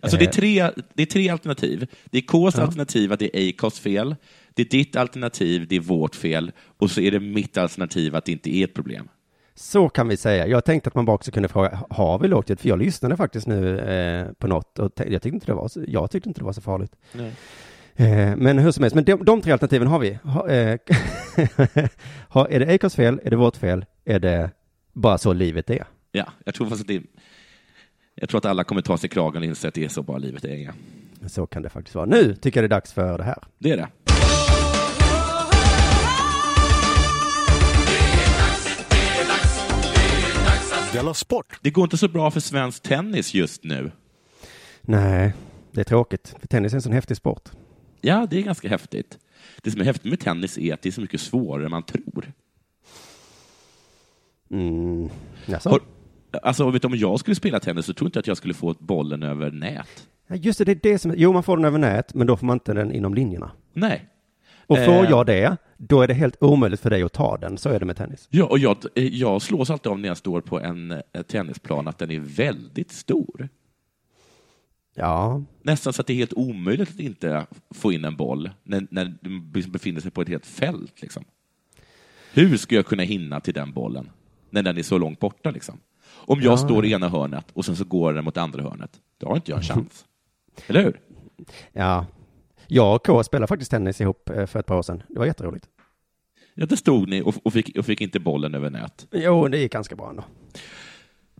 Alltså 0.00 0.16
det 0.18 0.24
är 0.24 0.28
Eh. 0.28 0.32
tre, 0.32 0.70
det 0.94 1.02
är 1.02 1.06
tre 1.06 1.28
alternativ. 1.28 1.86
Det 2.10 2.18
är 2.18 2.22
Ks 2.22 2.56
Ja. 2.56 2.62
alternativ 2.62 3.12
att 3.12 3.18
det 3.18 3.36
är 3.36 3.48
Acasts 3.48 3.80
fel, 3.80 4.16
det 4.54 4.62
är 4.62 4.68
ditt 4.68 4.96
alternativ, 4.96 5.66
det 5.68 5.76
är 5.76 5.80
vårt 5.80 6.14
fel, 6.14 6.52
och 6.76 6.90
så 6.90 7.00
är 7.00 7.10
det 7.10 7.20
mitt 7.20 7.56
alternativ 7.56 8.16
att 8.16 8.24
det 8.24 8.32
inte 8.32 8.50
är 8.56 8.64
ett 8.64 8.74
problem. 8.74 9.08
Så 9.62 9.88
kan 9.88 10.08
vi 10.08 10.16
säga. 10.16 10.46
Jag 10.46 10.64
tänkte 10.64 10.88
att 10.88 10.94
man 10.94 11.04
bara 11.04 11.14
också 11.14 11.30
kunde 11.30 11.48
fråga, 11.48 11.84
har 11.90 12.18
vi 12.18 12.28
lågt 12.28 12.50
ljud? 12.50 12.60
För 12.60 12.68
jag 12.68 12.78
lyssnade 12.78 13.16
faktiskt 13.16 13.46
nu 13.46 13.78
eh, 13.78 14.32
på 14.32 14.46
något 14.46 14.78
och 14.78 14.92
jag 14.96 15.22
tyckte 15.22 15.28
inte 15.28 15.46
det 15.46 15.54
var 15.54 15.68
så, 15.68 15.84
jag 15.88 16.10
tyckte 16.10 16.28
inte 16.28 16.40
det 16.40 16.44
var 16.44 16.52
så 16.52 16.60
farligt. 16.60 16.96
Eh, 17.96 18.36
men 18.36 18.58
hur 18.58 18.70
som 18.70 18.82
helst, 18.82 18.94
men 18.94 19.04
de, 19.04 19.24
de 19.24 19.40
tre 19.40 19.52
alternativen 19.52 19.88
har 19.88 19.98
vi. 19.98 20.18
Ha, 20.22 20.48
eh, 20.48 20.72
är 22.48 22.58
det 22.58 22.74
Acasts 22.74 22.96
fel? 22.96 23.20
Är 23.24 23.30
det 23.30 23.36
vårt 23.36 23.56
fel? 23.56 23.84
Är 24.04 24.18
det 24.18 24.50
bara 24.92 25.18
så 25.18 25.32
livet 25.32 25.70
är? 25.70 25.84
Ja, 26.12 26.26
jag 26.44 26.54
tror 26.54 26.66
fast 26.66 26.80
att 26.80 26.88
det 26.88 27.02
jag 28.14 28.28
tror 28.28 28.38
att 28.38 28.44
alla 28.44 28.64
kommer 28.64 28.82
ta 28.82 28.98
sig 28.98 29.08
kragen 29.08 29.42
och 29.42 29.48
inse 29.48 29.68
att 29.68 29.74
det 29.74 29.84
är 29.84 29.88
så 29.88 30.02
bara 30.02 30.18
livet 30.18 30.44
är. 30.44 30.56
Ja. 30.56 30.72
Så 31.28 31.46
kan 31.46 31.62
det 31.62 31.68
faktiskt 31.68 31.94
vara. 31.94 32.06
Nu 32.06 32.34
tycker 32.34 32.62
jag 32.62 32.70
det 32.70 32.74
är 32.74 32.76
dags 32.76 32.92
för 32.92 33.18
det 33.18 33.24
här. 33.24 33.38
Det 33.58 33.70
är 33.70 33.76
det. 33.76 33.88
Della 40.92 41.14
Sport! 41.14 41.58
Det 41.62 41.70
går 41.70 41.84
inte 41.84 41.96
så 41.98 42.08
bra 42.08 42.30
för 42.30 42.40
svensk 42.40 42.82
tennis 42.82 43.34
just 43.34 43.64
nu. 43.64 43.90
Nej, 44.82 45.32
det 45.72 45.80
är 45.80 45.84
tråkigt. 45.84 46.34
För 46.40 46.46
tennis 46.48 46.72
är 46.72 46.76
en 46.76 46.82
sån 46.82 46.92
häftig 46.92 47.16
sport. 47.16 47.48
Ja, 48.00 48.26
det 48.30 48.38
är 48.38 48.42
ganska 48.42 48.68
häftigt. 48.68 49.18
Det 49.62 49.70
som 49.70 49.80
är 49.80 49.84
häftigt 49.84 50.10
med 50.10 50.20
tennis 50.20 50.58
är 50.58 50.74
att 50.74 50.82
det 50.82 50.88
är 50.88 50.90
så 50.90 51.00
mycket 51.00 51.20
svårare 51.20 51.64
än 51.64 51.70
man 51.70 51.82
tror. 51.82 52.32
Mm. 54.50 55.08
Jaså? 55.46 55.70
Har, 55.70 55.80
alltså, 56.42 56.70
vet 56.70 56.82
du, 56.82 56.88
om 56.88 56.94
jag 56.96 57.20
skulle 57.20 57.34
spela 57.34 57.60
tennis 57.60 57.86
så 57.86 57.92
tror 57.94 58.06
jag 58.06 58.08
inte 58.08 58.18
att 58.18 58.26
jag 58.26 58.36
skulle 58.36 58.54
få 58.54 58.74
bollen 58.78 59.22
över 59.22 59.50
nät. 59.50 60.08
Ja, 60.26 60.36
just 60.36 60.58
det, 60.58 60.64
det 60.64 60.72
är 60.72 60.92
det 60.92 60.98
som, 60.98 61.14
jo 61.16 61.32
man 61.32 61.42
får 61.42 61.56
den 61.56 61.64
över 61.64 61.78
nät, 61.78 62.14
men 62.14 62.26
då 62.26 62.36
får 62.36 62.46
man 62.46 62.56
inte 62.56 62.72
den 62.74 62.92
inom 62.92 63.14
linjerna. 63.14 63.50
Nej. 63.72 64.08
Och 64.66 64.76
får 64.78 65.04
Eh. 65.04 65.10
jag 65.10 65.26
det, 65.26 65.56
då 65.88 66.02
är 66.02 66.08
det 66.08 66.14
helt 66.14 66.36
omöjligt 66.42 66.80
för 66.80 66.90
dig 66.90 67.02
att 67.02 67.12
ta 67.12 67.36
den. 67.36 67.58
Så 67.58 67.68
är 67.68 67.78
det 67.80 67.86
med 67.86 67.96
tennis. 67.96 68.28
Ja, 68.30 68.44
och 68.44 68.58
jag, 68.58 68.76
eh, 68.94 69.04
jag 69.06 69.42
slås 69.42 69.70
alltid 69.70 69.92
av 69.92 69.98
när 69.98 70.08
jag 70.08 70.16
står 70.16 70.40
på 70.40 70.60
en 70.60 70.90
eh, 70.90 71.22
tennisplan 71.28 71.88
att 71.88 71.98
den 71.98 72.10
är 72.10 72.20
väldigt 72.20 72.92
stor. 72.92 73.48
Ja, 74.94 75.42
Nästan 75.62 75.92
så 75.92 76.00
att 76.00 76.06
det 76.06 76.12
är 76.12 76.16
helt 76.16 76.32
omöjligt 76.32 76.90
att 76.90 77.00
inte 77.00 77.46
få 77.70 77.92
in 77.92 78.04
en 78.04 78.16
boll 78.16 78.50
när, 78.62 78.86
när 78.90 79.14
du 79.20 79.62
befinner 79.70 80.00
sig 80.00 80.10
på 80.10 80.22
ett 80.22 80.28
helt 80.28 80.46
fält. 80.46 81.02
Liksom. 81.02 81.24
Hur 82.32 82.56
ska 82.56 82.74
jag 82.74 82.86
kunna 82.86 83.02
hinna 83.02 83.40
till 83.40 83.54
den 83.54 83.72
bollen 83.72 84.10
när 84.50 84.62
den 84.62 84.78
är 84.78 84.82
så 84.82 84.98
långt 84.98 85.20
borta? 85.20 85.50
Liksom? 85.50 85.80
Om 86.08 86.40
jag 86.40 86.52
Ja. 86.52 86.56
står 86.56 86.84
i 86.86 86.92
ena 86.92 87.08
hörnet 87.08 87.46
och 87.52 87.64
sen 87.64 87.76
så 87.76 87.84
går 87.84 88.12
den 88.12 88.24
mot 88.24 88.36
andra 88.36 88.62
hörnet, 88.62 89.00
då 89.18 89.26
har 89.28 89.36
inte 89.36 89.50
jag 89.50 89.58
en 89.58 89.64
chans. 89.64 90.04
Eller 90.66 90.82
hur? 90.84 91.00
ja. 91.72 92.06
Jag 92.74 92.94
och 92.94 93.06
K 93.06 93.24
spelade 93.24 93.46
faktiskt 93.46 93.70
tennis 93.70 94.00
ihop 94.00 94.30
eh, 94.30 94.46
för 94.46 94.60
ett 94.60 94.66
par 94.66 94.76
år 94.76 94.82
sedan. 94.82 95.02
Det 95.08 95.18
var 95.18 95.26
jätteroligt. 95.26 95.68
Ja, 96.54 96.66
där 96.66 96.76
stod 96.76 97.08
ni 97.08 97.22
och, 97.22 97.34
och, 97.42 97.52
fick, 97.52 97.78
och 97.78 97.86
fick 97.86 98.00
inte 98.00 98.20
bollen 98.20 98.54
över 98.54 98.70
nät. 98.70 99.06
Jo, 99.10 99.48
det 99.48 99.58
gick 99.58 99.72
ganska 99.72 99.96
bra 99.96 100.10
ändå. 100.10 100.24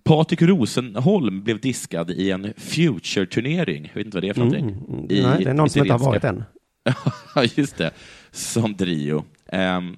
Patrik 0.02 0.42
Rosenholm 0.42 1.42
blev 1.42 1.60
diskad 1.60 2.10
i 2.10 2.30
en 2.30 2.52
Future-turnering. 2.56 3.90
Jag 3.92 3.94
vet 3.94 4.06
inte 4.06 4.16
vad 4.16 4.22
det 4.22 4.28
är 4.28 4.34
för 4.34 4.40
någonting. 4.40 4.68
Mm. 4.68 5.06
I 5.10 5.22
Nej, 5.22 5.44
det 5.44 5.50
är 5.50 5.54
någon 5.54 5.70
som 5.70 5.80
inte 5.82 5.92
har 5.92 5.98
varit 5.98 6.24
än. 6.24 6.44
Ja, 7.34 7.44
just 7.54 7.76
det. 7.76 7.90
Som 8.30 8.76
Drio. 8.76 9.24
Ehm, 9.46 9.96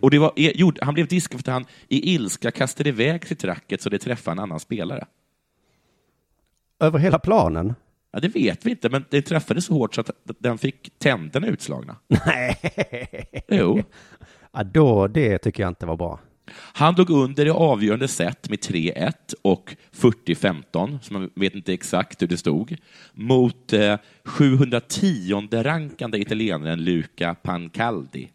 och 0.00 0.10
det 0.10 0.18
var, 0.18 0.32
e- 0.36 0.52
gjord, 0.54 0.78
han 0.82 0.94
blev 0.94 1.06
diskad 1.06 1.44
för 1.44 1.50
att 1.52 1.54
han 1.54 1.64
i 1.88 2.14
ilska 2.14 2.50
kastade 2.50 2.88
iväg 2.88 3.26
sitt 3.26 3.44
racket 3.44 3.82
så 3.82 3.90
det 3.90 3.98
träffade 3.98 4.32
en 4.32 4.38
annan 4.38 4.60
spelare. 4.60 5.06
Över 6.80 6.98
hela 6.98 7.18
planen? 7.18 7.74
Ja, 8.12 8.20
det 8.20 8.28
vet 8.28 8.66
vi 8.66 8.70
inte, 8.70 8.88
men 8.88 9.04
det 9.10 9.22
träffade 9.22 9.60
så 9.62 9.74
hårt 9.74 9.94
så 9.94 10.00
att 10.00 10.10
den 10.38 10.58
fick 10.58 10.98
tänderna 10.98 11.46
utslagna. 11.46 11.96
Nej. 12.26 12.56
Jo. 13.48 13.82
Ja, 14.52 14.64
då, 14.64 15.06
det 15.06 15.38
tycker 15.38 15.62
jag 15.62 15.70
inte 15.70 15.86
var 15.86 15.96
bra. 15.96 16.20
Han 16.52 16.94
låg 16.94 17.10
under 17.10 17.46
i 17.46 17.50
avgörande 17.50 18.08
set 18.08 18.50
med 18.50 18.58
3-1 18.58 19.12
och 19.42 19.76
40-15, 19.92 20.98
så 21.02 21.12
man 21.12 21.30
vet 21.34 21.54
inte 21.54 21.72
exakt 21.72 22.22
hur 22.22 22.26
det 22.26 22.36
stod, 22.36 22.76
mot 23.12 23.72
eh, 23.72 23.96
710 24.24 25.48
rankande 25.52 26.18
italienaren 26.18 26.84
Luca 26.84 27.34
Pancaldi. 27.34 28.30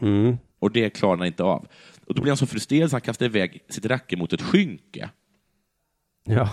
Mm. 0.00 0.36
Och 0.58 0.70
det 0.70 0.90
klarade 0.90 1.20
han 1.20 1.26
inte 1.26 1.42
av. 1.42 1.66
Och 2.06 2.14
då 2.14 2.22
blev 2.22 2.30
han 2.30 2.36
så 2.36 2.46
frustrerad 2.46 2.90
så 2.90 2.94
han 2.94 3.00
kastade 3.00 3.26
iväg 3.28 3.62
sitt 3.68 3.86
racket 3.86 4.18
mot 4.18 4.32
ett 4.32 4.42
skynke. 4.42 5.10
Ja. 6.24 6.50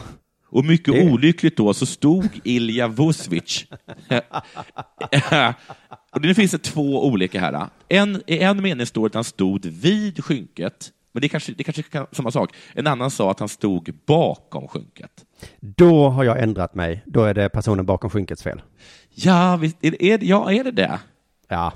Och 0.51 0.65
mycket 0.65 0.93
Det- 0.93 1.11
olyckligt 1.11 1.57
då 1.57 1.73
så 1.73 1.85
stod 1.85 2.27
Ilja 2.43 2.87
Vucevic. 2.87 3.65
och 6.11 6.21
det 6.21 6.35
finns 6.35 6.51
det 6.51 6.57
två 6.57 7.07
olika 7.07 7.39
här. 7.39 7.67
En, 7.87 8.21
I 8.27 8.39
en 8.39 8.61
mening 8.61 8.85
står 8.85 9.05
att 9.07 9.13
han 9.13 9.23
stod 9.23 9.65
vid 9.65 10.23
skynket, 10.23 10.91
men 11.11 11.21
det 11.21 11.27
är 11.27 11.29
kanske, 11.29 11.51
det 11.53 11.63
kanske 11.63 11.83
är 11.91 12.15
samma 12.15 12.31
sak. 12.31 12.55
En 12.73 12.87
annan 12.87 13.11
sa 13.11 13.31
att 13.31 13.39
han 13.39 13.49
stod 13.49 13.93
bakom 14.07 14.67
skynket. 14.67 15.11
Då 15.59 16.09
har 16.09 16.23
jag 16.23 16.43
ändrat 16.43 16.75
mig. 16.75 17.03
Då 17.05 17.23
är 17.23 17.33
det 17.33 17.49
personen 17.49 17.85
bakom 17.85 18.09
skynkets 18.09 18.43
fel. 18.43 18.61
Ja, 19.15 19.57
visst, 19.57 19.77
är, 19.81 20.03
är, 20.03 20.19
ja, 20.23 20.51
är 20.51 20.63
det 20.63 20.71
det? 20.71 20.99
Ja. 21.47 21.73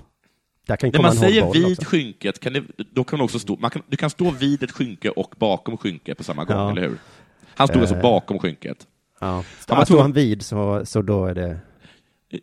Där 0.68 0.76
kan 0.76 0.90
När 0.90 1.02
man 1.02 1.16
säger 1.16 1.54
vid 1.54 1.66
också. 1.72 1.86
skynket, 1.86 2.40
kan 2.40 2.54
det, 2.54 2.64
då 2.94 3.04
kan 3.04 3.20
man 3.20 3.26
också 3.26 3.40
stå, 3.40 3.58
man 3.60 3.72
kan, 3.72 3.82
du 3.88 3.98
kan 3.98 4.10
stå 4.10 4.32
vid 4.32 4.64
ett 4.64 4.72
skynke 4.72 5.10
och 5.10 5.36
bakom 5.38 5.78
skynket 5.78 6.18
på 6.18 6.24
samma 6.24 6.44
gång, 6.46 6.58
Ja. 6.58 6.72
eller 6.72 6.82
hur? 6.82 6.98
Han 7.58 7.68
stod 7.68 7.82
alltså 7.82 7.96
Eh. 7.96 8.02
bakom 8.02 8.40
skynket. 8.40 8.78
Ja. 9.20 9.28
Han 9.28 9.44
var 9.68 9.78
Ja, 9.78 9.86
tvungen- 9.86 10.02
han 10.02 10.14
vid 10.14 10.42
så, 10.46 10.86
så 10.86 11.02
då 11.02 11.26
är 11.26 11.36
det... 11.36 11.60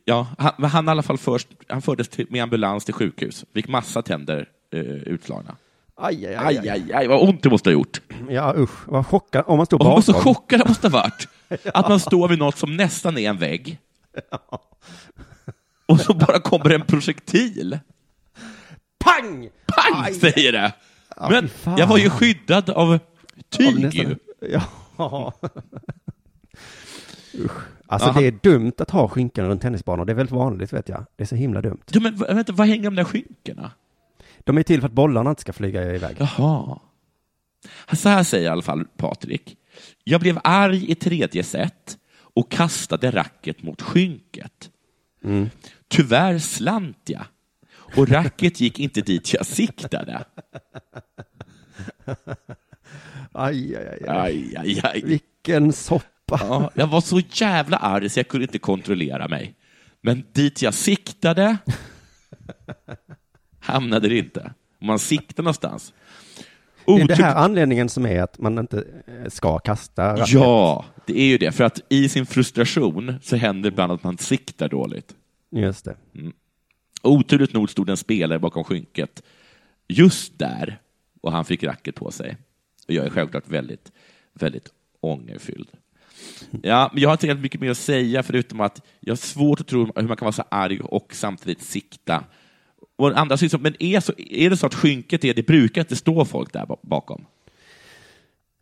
Ja, 0.05 0.27
han, 0.39 0.65
han, 0.71 0.87
i 0.89 0.91
alla 0.91 1.03
fall 1.03 1.19
först, 1.19 1.49
han 1.69 1.83
fördes 1.83 2.09
till, 2.09 2.27
med 2.31 2.43
ambulans 2.43 2.85
till 2.85 2.95
sjukhus. 2.95 3.45
Fick 3.55 3.69
massa 3.69 4.03
tänder 4.03 4.49
eh, 4.73 4.81
utslagna. 4.81 5.57
Aj, 5.97 6.27
aj, 6.27 6.37
Aj, 6.37 6.69
aj, 6.69 6.93
aj, 6.93 7.07
vad 7.09 7.29
ont 7.29 7.43
det 7.43 7.51
måste 7.51 7.69
ha 7.71 7.73
gjort. 7.73 8.01
Ja, 8.29 8.55
usch. 8.57 8.89
Vad 8.89 9.07
chockad. 9.07 9.45
Om 9.47 9.57
man 9.57 9.67
står 9.67 9.79
Och 9.81 9.87
vad 9.87 10.05
så 10.05 10.13
bakom. 10.13 10.35
chockad 10.35 10.61
det 10.61 10.69
måste 10.69 10.89
ha 10.89 10.93
varit. 11.03 11.29
Att 11.75 11.89
man 11.89 12.01
står 12.01 12.29
vid 12.29 12.39
något 12.39 12.59
som 12.59 12.77
nästan 12.77 13.19
är 13.19 13.31
en 13.31 13.39
vägg. 13.39 13.79
Och 15.87 16.01
så 16.01 16.15
bara 16.15 16.39
kommer 16.41 16.71
en 16.71 16.83
projektil. 16.87 17.79
Pang! 19.05 19.49
Pang, 19.67 20.05
Aj. 20.05 20.15
säger 20.15 20.53
det. 20.53 20.73
Men 21.31 21.49
jag 21.79 21.87
var 21.87 21.99
ju 21.99 22.11
skyddad 22.11 22.71
av 22.71 22.99
tyg 23.51 23.95
ju. 23.95 24.17
Ja. 24.97 25.33
Usch. 27.35 27.53
Alltså 27.87 28.09
Aha. 28.09 28.21
det 28.21 28.27
är 28.27 28.39
dumt 28.43 28.73
att 28.79 28.91
ha 28.91 29.09
skynken 29.09 29.47
runt 29.47 29.63
tennisbanor. 29.63 30.05
Det 30.05 30.13
är 30.13 30.15
väldigt 30.15 30.35
vanligt 30.35 30.73
vet 30.73 30.89
jag. 30.89 31.07
Det 31.17 31.23
är 31.23 31.27
så 31.27 31.35
himla 31.35 31.63
dumt. 31.63 31.83
Ja, 31.91 32.01
men 32.01 32.17
vänta, 32.17 32.53
vad 32.53 32.67
hänger 32.67 32.85
de 32.85 32.95
där 32.95 33.05
skynkena? 33.05 33.71
De 34.39 34.59
är 34.59 34.63
till 34.63 34.81
för 34.81 34.89
att 34.89 34.95
bollarna 34.95 35.31
inte 35.31 35.43
ska 35.43 35.53
flyga 35.53 35.95
iväg. 35.95 36.17
Jaha. 36.19 36.79
Så 37.93 38.09
här 38.09 38.25
säger 38.25 38.45
i 38.45 38.49
alla 38.49 38.63
fall 38.63 38.85
Patrik. 38.97 39.57
Jag 40.05 40.21
blev 40.21 40.39
arg 40.45 40.91
i 40.91 40.95
tredje 40.95 41.43
set 41.43 41.99
och 42.35 42.51
kastade 42.51 43.11
racket 43.11 43.63
mot 43.63 43.83
skynket. 43.83 44.71
Tyvärr 45.89 46.39
slant 46.39 46.99
jag 47.05 47.25
och 47.97 48.09
racket 48.09 48.61
gick 48.61 48.79
inte 48.79 49.01
dit 49.01 49.33
jag 49.35 49.47
siktade. 49.47 50.25
Aj, 53.33 53.77
aj, 53.77 53.87
aj, 53.87 54.09
aj. 54.09 54.59
Aj, 54.65 54.81
aj. 54.85 55.03
Vilken 55.05 55.73
soppa. 55.73 56.39
Ja, 56.41 56.71
jag 56.75 56.87
var 56.87 57.01
så 57.01 57.21
jävla 57.31 57.77
arg 57.77 58.09
så 58.09 58.19
jag 58.19 58.29
kunde 58.29 58.45
inte 58.45 58.59
kontrollera 58.59 59.29
mig. 59.29 59.55
Men 60.01 60.25
dit 60.33 60.63
jag 60.63 60.75
siktade 60.75 61.57
hamnade 63.61 64.09
det 64.09 64.19
inte. 64.19 64.53
Om 64.81 64.87
man 64.87 64.99
siktar 64.99 65.43
någonstans. 65.43 65.93
Det 66.87 66.93
är 66.93 67.07
det 67.07 67.15
här 67.15 67.35
anledningen 67.35 67.89
som 67.89 68.07
är 68.07 68.23
att 68.23 68.39
man 68.39 68.59
inte 68.59 68.85
eh, 69.07 69.29
ska 69.31 69.59
kasta 69.59 70.13
racket. 70.13 70.33
Ja, 70.33 70.85
det 71.07 71.21
är 71.21 71.27
ju 71.27 71.39
det. 71.39 71.53
För 71.53 71.65
att 71.65 71.81
i 71.89 72.09
sin 72.09 72.27
frustration 72.27 73.15
så 73.23 73.37
händer 73.37 73.63
det 73.63 73.69
ibland 73.75 73.93
att 73.93 74.05
man 74.05 74.19
siktar 74.19 74.69
dåligt. 74.69 75.15
Just 75.51 75.85
det. 75.85 75.97
Oturligt 77.03 77.53
nog 77.53 77.71
stod 77.71 77.89
en 77.89 77.97
spelare 77.97 78.39
bakom 78.39 78.65
skynket 78.65 79.23
just 79.89 80.39
där 80.39 80.81
och 81.21 81.33
han 81.33 81.45
fick 81.45 81.65
racket 81.65 81.95
på 81.95 82.11
sig. 82.11 82.37
Och 82.89 82.95
jag 82.95 83.07
är 83.07 83.11
självklart 83.11 83.49
väldigt, 83.49 83.93
väldigt 84.33 84.69
ångerfylld. 85.01 85.69
Ja, 86.63 86.91
men 86.93 87.03
jag 87.03 87.09
har 87.09 87.15
inte 87.15 87.27
helt 87.27 87.41
mycket 87.41 87.61
mer 87.61 87.71
att 87.71 87.77
säga 87.79 88.23
förutom 88.23 88.61
att 88.61 88.83
jag 89.01 89.11
har 89.11 89.17
svårt 89.17 89.61
att 89.61 89.67
tro 89.67 89.79
hur 89.79 90.09
man 90.09 90.17
kan 90.17 90.27
vara 90.27 90.33
så 90.33 90.45
arg 90.49 90.81
och 90.81 91.15
samtidigt 91.15 91.63
sikta. 91.63 92.25
Och 92.97 93.19
andra 93.19 93.37
sidan, 93.37 93.63
men 93.63 93.83
är, 93.83 94.01
så, 94.01 94.13
är 94.17 94.51
det 94.51 94.57
så 94.57 94.67
att 94.67 94.75
skynket 94.75 95.25
är, 95.25 95.35
det 95.35 95.47
brukar 95.47 95.81
inte 95.81 95.97
stå 95.97 96.25
folk 96.25 96.53
där 96.53 96.67
ba- 96.67 96.77
bakom. 96.83 97.25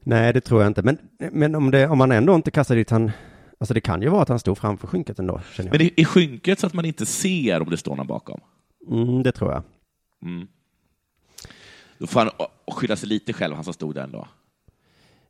Nej, 0.02 0.32
det 0.32 0.40
tror 0.40 0.60
jag 0.62 0.70
inte. 0.70 0.82
Men, 0.82 0.98
men 1.32 1.54
om, 1.54 1.70
det, 1.70 1.88
om 1.88 1.98
man 1.98 2.12
ändå 2.12 2.34
inte 2.34 2.50
kastar 2.50 2.76
dit 2.76 2.90
han... 2.90 3.10
Alltså 3.60 3.74
det 3.74 3.80
kan 3.80 4.02
ju 4.02 4.08
vara 4.08 4.22
att 4.22 4.28
han 4.28 4.38
stod 4.38 4.58
framför 4.58 4.86
skynket 4.86 5.18
ändå. 5.18 5.40
Men 5.58 5.80
är, 5.80 5.90
är 6.00 6.04
skynket 6.04 6.58
så 6.60 6.66
att 6.66 6.74
man 6.74 6.84
inte 6.84 7.06
ser 7.06 7.62
om 7.62 7.70
det 7.70 7.76
står 7.76 7.96
någon 7.96 8.06
bakom? 8.06 8.40
Mm, 8.90 9.22
det 9.22 9.32
tror 9.32 9.52
jag. 9.52 9.62
Då 12.00 12.06
får 12.06 12.20
han 12.20 12.30
skylla 12.72 12.96
sig 12.96 13.08
lite 13.08 13.32
själv, 13.32 13.54
han 13.54 13.64
som 13.64 13.72
stod 13.72 13.94
där 13.94 14.02
ändå. 14.04 14.28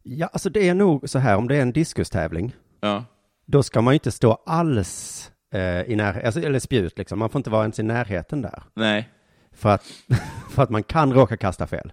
Ja, 0.03 0.27
alltså 0.27 0.51
det 0.51 0.69
är 0.69 0.75
nog 0.75 1.09
så 1.09 1.19
här, 1.19 1.37
om 1.37 1.49
det 1.49 1.57
är 1.57 1.63
en 1.63 1.73
diskustävling, 1.73 2.53
Ja. 2.81 3.05
då 3.47 3.63
ska 3.63 3.81
man 3.81 3.95
ju 3.95 3.97
inte 3.97 4.11
stå 4.13 4.33
alls 4.47 5.31
eh, 5.55 5.61
i 5.83 5.97
närheten, 5.97 6.27
alltså, 6.27 6.41
eller 6.41 6.59
spjut 6.59 6.99
liksom. 6.99 7.19
Man 7.19 7.29
får 7.31 7.39
inte 7.39 7.51
vara 7.51 7.63
ens 7.63 7.79
i 7.79 7.83
närheten 7.83 8.43
där. 8.43 8.63
Nej. 8.75 9.09
För 9.53 9.69
att, 9.69 9.85
för 10.51 10.63
att 10.63 10.71
man 10.71 10.83
kan 10.83 11.13
råka 11.13 11.37
kasta 11.37 11.67
fel. 11.67 11.93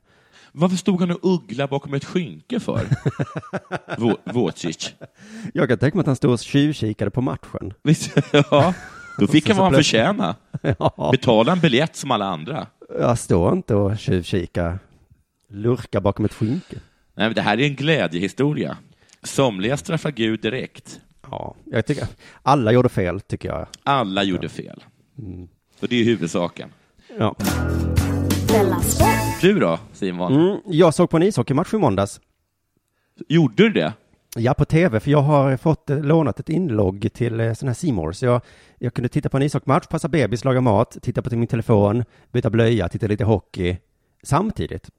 Varför 0.52 0.76
stod 0.76 1.00
han 1.02 1.12
och 1.12 1.20
uggla 1.22 1.68
bakom 1.68 1.94
ett 1.94 2.06
skynke 2.06 2.60
för? 2.60 2.86
Våcic. 4.34 4.94
Jag 5.54 5.70
kan 5.70 5.78
tänka 5.78 5.98
mig 5.98 6.02
att 6.02 6.08
han 6.08 6.16
stod 6.16 6.32
och 6.32 6.40
tjuvkikade 6.40 7.12
på 7.12 7.22
matchen. 7.22 7.74
Visst? 7.84 8.18
Ja. 8.52 8.74
Då 9.20 9.28
fick 9.28 9.48
han 9.48 9.58
vad 9.58 9.66
han 9.66 9.74
plötsligt- 9.74 10.02
förtjäna. 10.02 10.36
Ja, 10.80 11.10
Betala 11.12 11.52
en 11.52 11.60
biljett 11.60 11.96
som 11.96 12.12
alla 12.12 12.26
andra. 12.26 12.68
Jag 12.90 13.20
står 13.20 13.54
inte 13.54 13.76
och 13.76 13.98
tjuvkika, 13.98 14.80
lurka 15.50 16.02
bakom 16.02 16.26
ett 16.26 16.34
skynke. 16.34 16.76
Nej, 17.16 17.28
men 17.28 17.34
det 17.34 17.42
här 17.42 17.60
är 17.60 17.64
en 17.64 17.76
glädjehistoria. 17.76 18.78
Somliga 19.24 19.78
straffar 19.78 20.12
Gud 20.12 20.42
direkt. 20.42 21.00
Ja, 21.32 21.56
jag 21.66 21.86
tycker, 21.86 22.08
alla 22.44 22.72
gjorde 22.72 22.90
fel, 22.90 23.22
tycker 23.22 23.50
jag. 23.50 23.68
Alla 23.84 24.24
gjorde 24.24 24.50
fel. 24.50 24.84
Och 25.80 25.88
det 25.88 25.96
är 25.96 26.04
huvudsaken. 26.04 26.70
Ja. 27.18 27.36
Du 29.42 29.60
då, 29.60 29.80
Simon? 29.94 30.34
Mm, 30.34 30.58
jag 30.66 30.94
såg 30.94 31.10
på 31.10 31.18
en 31.18 31.24
ishockeymatch 31.24 31.74
i 31.74 31.78
måndags. 31.78 32.22
Gjorde 33.28 33.64
du 33.64 33.70
det? 33.70 33.94
Ja, 34.40 34.54
på 34.54 34.66
tv, 34.66 35.00
för 35.00 35.12
jag 35.12 35.22
har 35.22 35.58
fått 35.58 35.90
eh, 35.90 36.00
lånat 36.00 36.40
ett 36.40 36.50
inlogg 36.50 37.10
till 37.14 37.40
eh, 37.40 37.54
sån 37.54 37.68
här 37.68 37.92
More, 37.92 38.14
så 38.14 38.26
jag, 38.26 38.42
jag 38.80 38.94
kunde 38.94 39.10
titta 39.10 39.30
på 39.30 39.38
en 39.38 39.44
ishockeymatch, 39.44 39.88
passa 39.88 40.08
bebis, 40.08 40.46
laga 40.46 40.62
mat, 40.62 40.98
titta 41.02 41.22
på 41.22 41.36
min 41.36 41.48
telefon, 41.48 42.04
byta 42.32 42.50
blöja, 42.50 42.90
titta 42.90 43.08
lite 43.08 43.24
hockey 43.24 43.78
samtidigt. 44.24 44.90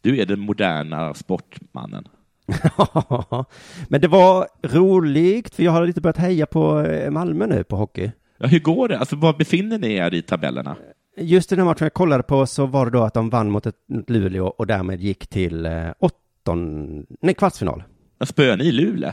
Du 0.00 0.20
är 0.20 0.26
den 0.26 0.40
moderna 0.40 1.14
sportmannen. 1.14 2.08
Men 3.88 4.00
det 4.00 4.08
var 4.08 4.48
roligt, 4.62 5.54
för 5.54 5.62
jag 5.62 5.72
har 5.72 5.86
lite 5.86 6.00
börjat 6.00 6.16
heja 6.16 6.46
på 6.46 6.80
eh, 6.80 7.10
Malmö 7.10 7.46
nu 7.46 7.64
på 7.64 7.76
hockey. 7.76 8.10
Ja, 8.38 8.46
hur 8.46 8.60
går 8.60 8.88
det? 8.88 8.98
Alltså, 8.98 9.16
var 9.16 9.32
befinner 9.32 9.78
ni 9.78 9.94
er 9.94 10.14
i 10.14 10.22
tabellerna? 10.22 10.76
Just 11.16 11.50
den 11.50 11.58
här 11.58 11.66
matchen 11.66 11.84
jag 11.84 11.94
kollade 11.94 12.22
på 12.22 12.46
så 12.46 12.66
var 12.66 12.84
det 12.84 12.90
då 12.98 13.02
att 13.02 13.14
de 13.14 13.30
vann 13.30 13.50
mot 13.50 13.66
ett 13.66 13.76
mot 13.88 14.10
Luleå 14.10 14.46
och 14.46 14.66
därmed 14.66 15.00
gick 15.00 15.26
till 15.26 15.66
eh, 15.66 15.88
åtton, 15.98 17.06
nej, 17.20 17.34
kvartsfinal. 17.34 17.82
Jag 18.22 18.28
spöar 18.28 18.56
ni 18.56 18.64
i 18.64 18.72
Luleå? 18.72 19.12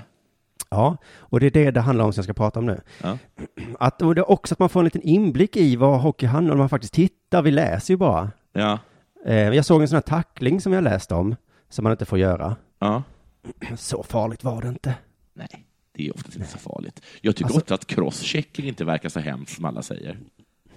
Ja, 0.69 0.97
och 1.17 1.39
det 1.39 1.45
är 1.45 1.51
det 1.51 1.71
det 1.71 1.81
handlar 1.81 2.05
om 2.05 2.13
som 2.13 2.19
jag 2.19 2.23
ska 2.25 2.33
prata 2.33 2.59
om 2.59 2.65
nu. 2.65 2.81
Ja. 3.03 3.17
Att, 3.79 4.01
och 4.01 4.15
det 4.15 4.21
är 4.21 4.31
också 4.31 4.53
att 4.55 4.59
man 4.59 4.69
får 4.69 4.79
en 4.79 4.83
liten 4.83 5.01
inblick 5.01 5.55
i 5.57 5.75
vad 5.75 6.01
hockey 6.01 6.25
handlar 6.25 6.53
om 6.53 6.59
man 6.59 6.69
faktiskt 6.69 6.93
tittar. 6.93 7.41
Vi 7.41 7.51
läser 7.51 7.93
ju 7.93 7.97
bara. 7.97 8.31
Ja. 8.53 8.79
Eh, 9.25 9.35
jag 9.37 9.65
såg 9.65 9.81
en 9.81 9.87
sån 9.87 9.95
här 9.95 10.01
tackling 10.01 10.61
som 10.61 10.73
jag 10.73 10.83
läste 10.83 11.15
om, 11.15 11.35
som 11.69 11.83
man 11.83 11.91
inte 11.91 12.05
får 12.05 12.19
göra. 12.19 12.55
ja. 12.79 13.03
Så 13.77 14.03
farligt 14.03 14.43
var 14.43 14.61
det 14.61 14.67
inte. 14.67 14.95
Nej, 15.33 15.65
det 15.95 16.07
är 16.07 16.13
oftast 16.15 16.35
inte 16.37 16.47
så 16.49 16.57
farligt. 16.57 17.01
Jag 17.21 17.35
tycker 17.35 17.45
Alltså- 17.45 17.59
ofta 17.59 17.73
att 17.73 17.85
crosschecking 17.85 18.65
inte 18.67 18.85
verkar 18.85 19.09
så 19.09 19.19
hemskt 19.19 19.55
som 19.55 19.65
alla 19.65 19.81
säger. 19.81 20.17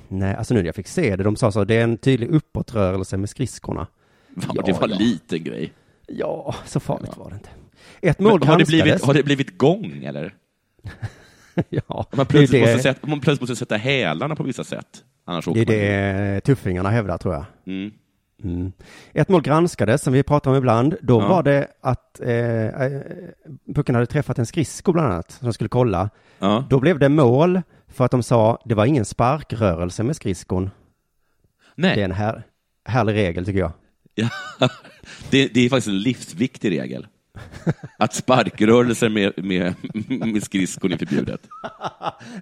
Nej, 0.09 0.35
alltså 0.37 0.55
nu 0.55 0.61
när 0.61 0.67
jag 0.67 0.75
fick 0.75 0.89
se 0.89 1.17
det, 1.17 1.25
de 1.25 1.37
sa 1.37 1.53
så, 1.53 1.65
det 1.65 1.75
är 1.77 1.85
en 1.85 1.97
tydlig 1.99 2.29
uppåtrörelse 2.31 3.17
med 3.17 3.31
skridskorna. 3.31 3.87
Fan, 4.41 4.53
Ja, 4.57 4.63
det 4.67 4.73
var 4.73 4.85
en 4.85 4.91
ja. 4.91 4.97
liten 4.99 5.45
grej. 5.45 5.73
Ja, 6.07 6.55
så 6.67 6.81
farligt 6.81 7.17
var 7.17 7.31
det 7.31 7.35
inte. 7.37 7.49
Ett 8.03 8.21
mål 8.21 8.41
Men 8.41 8.49
har, 8.49 8.59
det 8.59 8.65
blivit, 8.67 9.03
har 9.05 9.15
det 9.15 9.23
blivit 9.23 9.59
gång, 9.59 10.05
eller? 10.05 10.35
ja, 11.69 11.83
Man 11.89 12.07
det 12.19 12.25
plötsligt, 12.25 12.51
det, 12.51 12.61
måste 12.61 12.79
sätta, 12.83 13.07
man 13.07 13.21
plötsligt 13.21 13.41
måste 13.41 13.57
sätta 13.57 13.77
hälarna 13.77 14.37
på 14.37 14.43
vissa 14.43 14.65
sätt. 14.65 15.05
Annars 15.25 15.45
det 15.45 15.61
är 15.61 15.65
det 15.67 16.41
tuffingarna 16.41 16.91
hävdar, 16.91 17.19
tror 17.19 17.35
jag. 17.35 17.45
Mm. 17.67 17.91
Mm. 18.45 18.73
Ett 19.13 19.29
mål 19.29 19.43
granskades, 19.43 20.03
som 20.03 20.13
vi 20.13 20.23
pratar 20.23 20.51
om 20.51 20.57
ibland. 20.57 20.97
Då 21.03 21.21
Ja. 21.21 21.29
var 21.29 21.43
det 21.43 21.67
att 21.81 22.21
eh, 22.21 22.67
eh, 22.67 23.01
pucken 23.75 23.95
hade 23.95 24.07
träffat 24.07 24.39
en 24.39 24.47
skridsko 24.47 24.93
bland 24.93 25.13
annat, 25.13 25.31
som 25.31 25.53
skulle 25.53 25.69
kolla. 25.69 26.11
Ja. 26.39 26.65
Då 26.71 26.81
blev 26.81 26.99
det 26.99 27.09
mål 27.09 27.63
för 27.89 28.05
att 28.05 28.11
de 28.11 28.23
sa 28.23 28.63
det 28.65 28.75
var 28.75 28.87
ingen 28.87 29.05
sparkrörelse 29.05 30.03
med 30.03 30.17
skridskon. 30.17 30.71
Nej, 31.75 31.95
Det 31.97 32.01
är 32.01 32.05
en 32.05 32.13
här, 32.13 32.43
härlig 32.85 33.13
regel 33.15 33.45
tycker 33.45 33.61
jag. 33.61 33.73
ja. 34.15 34.29
det, 35.31 35.47
det 35.55 35.61
är 35.61 35.69
faktiskt 35.69 35.89
en 35.89 36.01
livsviktig 36.01 36.71
regel. 36.71 37.07
Att 37.99 38.15
sparkrörelser 38.15 39.09
med, 39.09 39.33
med, 39.45 39.75
med 40.09 40.43
skridskon 40.43 40.93
är 40.93 40.97
förbjudet. 40.97 41.41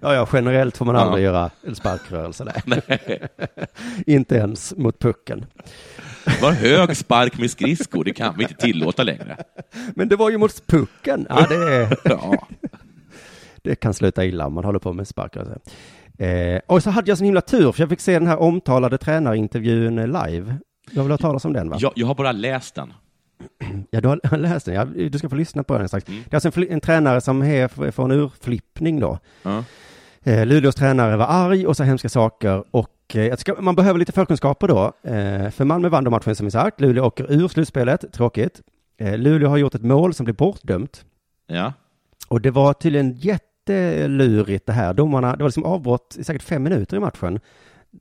Ja, 0.01 0.13
ja, 0.13 0.27
generellt 0.33 0.77
får 0.77 0.85
man 0.85 0.95
Ja. 0.95 1.01
aldrig 1.01 1.23
göra 1.25 1.49
en 1.67 1.75
sparkrörelse. 1.75 2.53
Nej. 2.65 2.81
inte 4.05 4.35
ens 4.35 4.73
mot 4.77 4.99
pucken. 4.99 5.45
Var 6.41 6.51
hög 6.51 6.97
spark 6.97 7.37
med 7.37 7.51
skridskor, 7.51 8.03
det 8.03 8.13
kan 8.13 8.37
vi 8.37 8.43
inte 8.43 8.55
tillåta 8.55 9.03
längre. 9.03 9.37
Men 9.95 10.09
det 10.09 10.15
var 10.15 10.29
ju 10.29 10.37
mot 10.37 10.67
pucken. 10.67 11.25
Ja, 11.29 11.45
det, 11.49 11.55
är, 11.55 11.97
Ja. 12.03 12.47
det 13.61 13.75
kan 13.75 13.93
sluta 13.93 14.25
illa 14.25 14.45
om 14.45 14.53
man 14.53 14.63
håller 14.63 14.79
på 14.79 14.93
med 14.93 15.07
sparkrörelse. 15.07 15.59
Eh, 16.17 16.61
och 16.67 16.83
så 16.83 16.89
hade 16.89 17.11
jag 17.11 17.17
sån 17.17 17.25
himla 17.25 17.41
tur, 17.41 17.71
för 17.71 17.81
jag 17.81 17.89
fick 17.89 17.99
se 17.99 18.13
den 18.13 18.27
här 18.27 18.37
omtalade 18.39 18.97
tränarintervjun 18.97 19.95
live. 19.95 20.55
Du 20.91 20.97
har 20.99 21.03
väl 21.03 21.11
hört 21.11 21.21
talas 21.21 21.45
om 21.45 21.53
den 21.53 21.69
va? 21.69 21.77
Jag, 21.79 21.91
jag 21.95 22.07
har 22.07 22.15
bara 22.15 22.31
läst 22.31 22.75
den. 22.75 22.93
Ja, 23.89 24.01
du 24.01 24.07
har 24.07 24.37
läst 24.37 24.65
den. 24.65 24.75
Ja, 24.75 24.85
du 24.85 25.17
ska 25.17 25.29
få 25.29 25.35
lyssna 25.35 25.63
på 25.63 25.77
den 25.77 25.87
strax. 25.87 26.07
Mm. 26.07 26.23
Det 26.29 26.33
är 26.33 26.45
alltså 26.45 26.61
en, 26.61 26.71
en 26.71 26.81
tränare 26.81 27.21
som 27.21 27.41
är 27.41 27.91
från 27.91 28.11
urflippning 28.11 28.99
då. 28.99 29.19
Ja. 29.43 29.63
Eh, 30.23 30.45
Luleås 30.45 30.75
tränare 30.75 31.17
var 31.17 31.25
arg 31.25 31.67
och 31.67 31.77
sa 31.77 31.83
hemska 31.83 32.09
saker 32.09 32.63
och 32.71 33.15
eh, 33.15 33.35
ska, 33.37 33.61
man 33.61 33.75
behöver 33.75 33.99
lite 33.99 34.11
förkunskaper 34.11 34.67
då. 34.67 34.93
Eh, 35.03 35.49
för 35.49 35.65
Malmö 35.65 35.89
vann 35.89 36.03
då 36.03 36.11
matchen 36.11 36.35
som 36.35 36.45
vi 36.45 36.51
sagt. 36.51 36.81
Luleå 36.81 37.05
åker 37.05 37.31
ur 37.31 37.47
slutspelet, 37.47 38.13
tråkigt. 38.13 38.61
Eh, 38.97 39.17
Luleå 39.17 39.49
har 39.49 39.57
gjort 39.57 39.75
ett 39.75 39.83
mål 39.83 40.13
som 40.13 40.23
blir 40.23 40.35
bortdömt. 40.35 41.05
Ja. 41.47 41.73
Och 42.27 42.41
det 42.41 42.51
var 42.51 42.73
tydligen 42.73 43.13
jättelurigt 43.13 44.65
det 44.65 44.73
här. 44.73 44.93
Domarna, 44.93 45.35
det 45.35 45.43
var 45.43 45.49
liksom 45.49 45.65
avbrott 45.65 46.15
i 46.19 46.23
säkert 46.23 46.43
fem 46.43 46.63
minuter 46.63 46.97
i 46.97 46.99
matchen. 46.99 47.39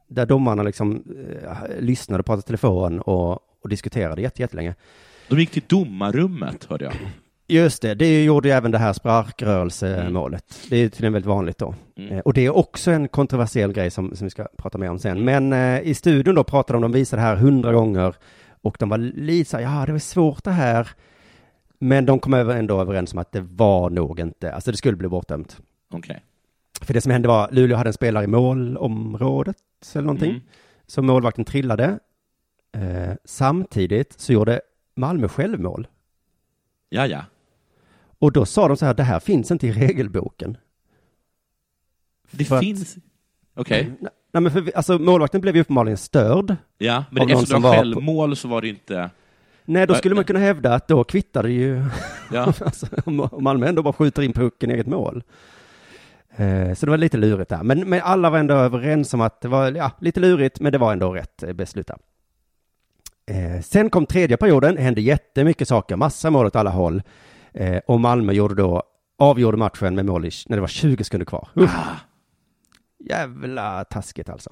Där 0.08 0.26
domarna 0.26 0.62
liksom 0.62 1.04
eh, 1.44 1.80
lyssnade, 1.80 2.22
pratade 2.22 2.42
telefon 2.42 3.00
och, 3.00 3.32
och 3.62 3.68
diskuterade 3.68 4.22
jätte, 4.22 4.42
jättelänge. 4.42 4.74
De 5.30 5.40
gick 5.40 5.50
till 5.50 5.62
domarrummet, 5.66 6.64
hörde 6.64 6.84
jag. 6.84 6.94
Just 7.48 7.82
det, 7.82 7.94
det 7.94 8.24
gjorde 8.24 8.48
ju 8.48 8.54
även 8.54 8.70
det 8.70 8.78
här 8.78 8.92
sparkrörelsemålet. 8.92 10.66
Det 10.70 10.76
är 10.76 10.88
tydligen 10.88 11.12
väldigt 11.12 11.28
vanligt 11.28 11.58
då. 11.58 11.74
Mm. 11.96 12.12
Eh, 12.12 12.18
Och 12.18 12.32
det 12.32 12.46
är 12.46 12.56
också 12.56 12.90
en 12.90 13.08
kontroversiell 13.08 13.72
grej 13.72 13.90
som, 13.90 14.16
som 14.16 14.24
vi 14.26 14.30
ska 14.30 14.46
prata 14.56 14.78
mer 14.78 14.90
om 14.90 14.98
sen. 14.98 15.24
Men 15.24 15.52
eh, 15.52 15.80
i 15.80 15.94
studion 15.94 16.34
då 16.34 16.44
pratade 16.44 16.76
de, 16.76 16.82
de 16.82 16.92
visade 16.92 17.22
det 17.22 17.26
här 17.26 17.36
hundra 17.36 17.72
gånger 17.72 18.14
och 18.62 18.76
de 18.78 18.88
var 18.88 18.98
lite 18.98 19.50
så 19.50 19.56
här, 19.56 19.64
ja 19.64 19.86
det 19.86 19.92
var 19.92 19.98
svårt 19.98 20.44
det 20.44 20.50
här. 20.50 20.88
Men 21.78 22.06
de 22.06 22.18
kom 22.18 22.34
över 22.34 22.56
ändå 22.56 22.80
överens 22.80 23.12
om 23.12 23.18
att 23.18 23.32
det 23.32 23.40
var 23.40 23.90
nog 23.90 24.20
inte, 24.20 24.52
alltså 24.52 24.70
det 24.70 24.76
skulle 24.76 24.96
bli 24.96 25.08
bortdömt. 25.08 25.60
Okej. 25.92 26.22
För 26.82 26.94
det 26.94 27.00
som 27.00 27.12
hände 27.12 27.28
var, 27.28 27.48
Luleå 27.52 27.76
hade 27.76 27.88
en 27.88 27.94
spelare 27.94 28.24
i 28.24 28.26
målområdet 28.26 29.56
eller 29.94 30.02
någonting. 30.06 30.30
Mm. 30.30 30.42
Så 30.86 31.02
målvakten 31.02 31.44
trillade. 31.44 31.98
Eh, 32.76 33.14
samtidigt 33.24 34.20
så 34.20 34.32
gjorde 34.32 34.60
Malmö 35.00 35.28
självmål. 35.28 35.86
Ja, 36.88 37.06
ja. 37.06 37.24
Och 38.18 38.32
då 38.32 38.46
sa 38.46 38.68
de 38.68 38.76
så 38.76 38.86
här, 38.86 38.94
det 38.94 39.02
här 39.02 39.20
finns 39.20 39.50
inte 39.50 39.66
i 39.66 39.72
regelboken. 39.72 40.56
Det 42.30 42.44
För 42.44 42.58
finns... 42.60 42.96
Okej. 43.54 43.84
Nej, 44.00 44.10
Nej 44.32 44.42
men 44.42 44.52
för, 44.52 44.60
vi- 44.60 44.74
alltså 44.74 44.98
målvakten 44.98 45.40
blev 45.40 45.54
ju 45.56 45.60
uppenbarligen 45.62 45.96
störd. 45.96 46.56
Ja, 46.78 47.04
men 47.10 47.22
eftersom 47.22 47.46
som 47.46 47.62
det 47.62 47.68
var 47.68 47.76
var 47.76 47.76
på- 47.76 47.82
självmål 47.94 48.36
så 48.36 48.48
var 48.48 48.62
det 48.62 48.68
inte... 48.68 49.10
Nej, 49.64 49.86
då 49.86 49.94
skulle 49.94 50.14
man 50.14 50.20
nej. 50.20 50.26
kunna 50.26 50.38
hävda 50.38 50.74
att 50.74 50.88
då 50.88 51.04
kvittar 51.04 51.42
det 51.42 51.50
ju, 51.52 51.84
Ja. 52.32 52.44
alltså, 52.64 52.86
om 53.04 53.28
Malmö 53.44 53.68
ändå 53.68 53.82
bara 53.82 53.92
skjuter 53.92 54.22
in 54.22 54.32
pucken 54.32 54.70
i 54.70 54.74
eget 54.74 54.86
mål. 54.86 55.22
Eh, 56.36 56.74
så 56.74 56.86
det 56.86 56.90
var 56.90 56.98
lite 56.98 57.16
lurigt 57.18 57.50
där. 57.50 57.62
Men, 57.62 57.88
men 57.88 58.00
alla 58.02 58.30
var 58.30 58.38
ändå 58.38 58.54
överens 58.54 59.14
om 59.14 59.20
att 59.20 59.40
det 59.40 59.48
var 59.48 59.72
ja, 59.72 59.90
lite 60.00 60.20
lurigt, 60.20 60.60
men 60.60 60.72
det 60.72 60.78
var 60.78 60.92
ändå 60.92 61.12
rätt 61.12 61.42
eh, 61.42 61.52
beslut 61.52 61.86
där. 61.86 61.98
Eh, 63.30 63.60
sen 63.60 63.90
kom 63.90 64.06
tredje 64.06 64.36
perioden, 64.36 64.76
hände 64.76 65.00
jättemycket 65.00 65.68
saker, 65.68 65.96
massa 65.96 66.30
mål 66.30 66.46
åt 66.46 66.56
alla 66.56 66.70
håll. 66.70 67.02
Eh, 67.52 67.80
och 67.86 68.00
Malmö 68.00 68.32
gjorde 68.32 68.54
då, 68.54 68.82
avgjorde 69.18 69.56
matchen 69.56 69.94
med 69.94 70.06
mål 70.06 70.22
när 70.22 70.56
det 70.56 70.60
var 70.60 70.68
20 70.68 71.04
sekunder 71.04 71.24
kvar. 71.24 71.48
Uff. 71.54 71.70
Jävla 72.98 73.84
taskigt 73.84 74.28
alltså. 74.28 74.50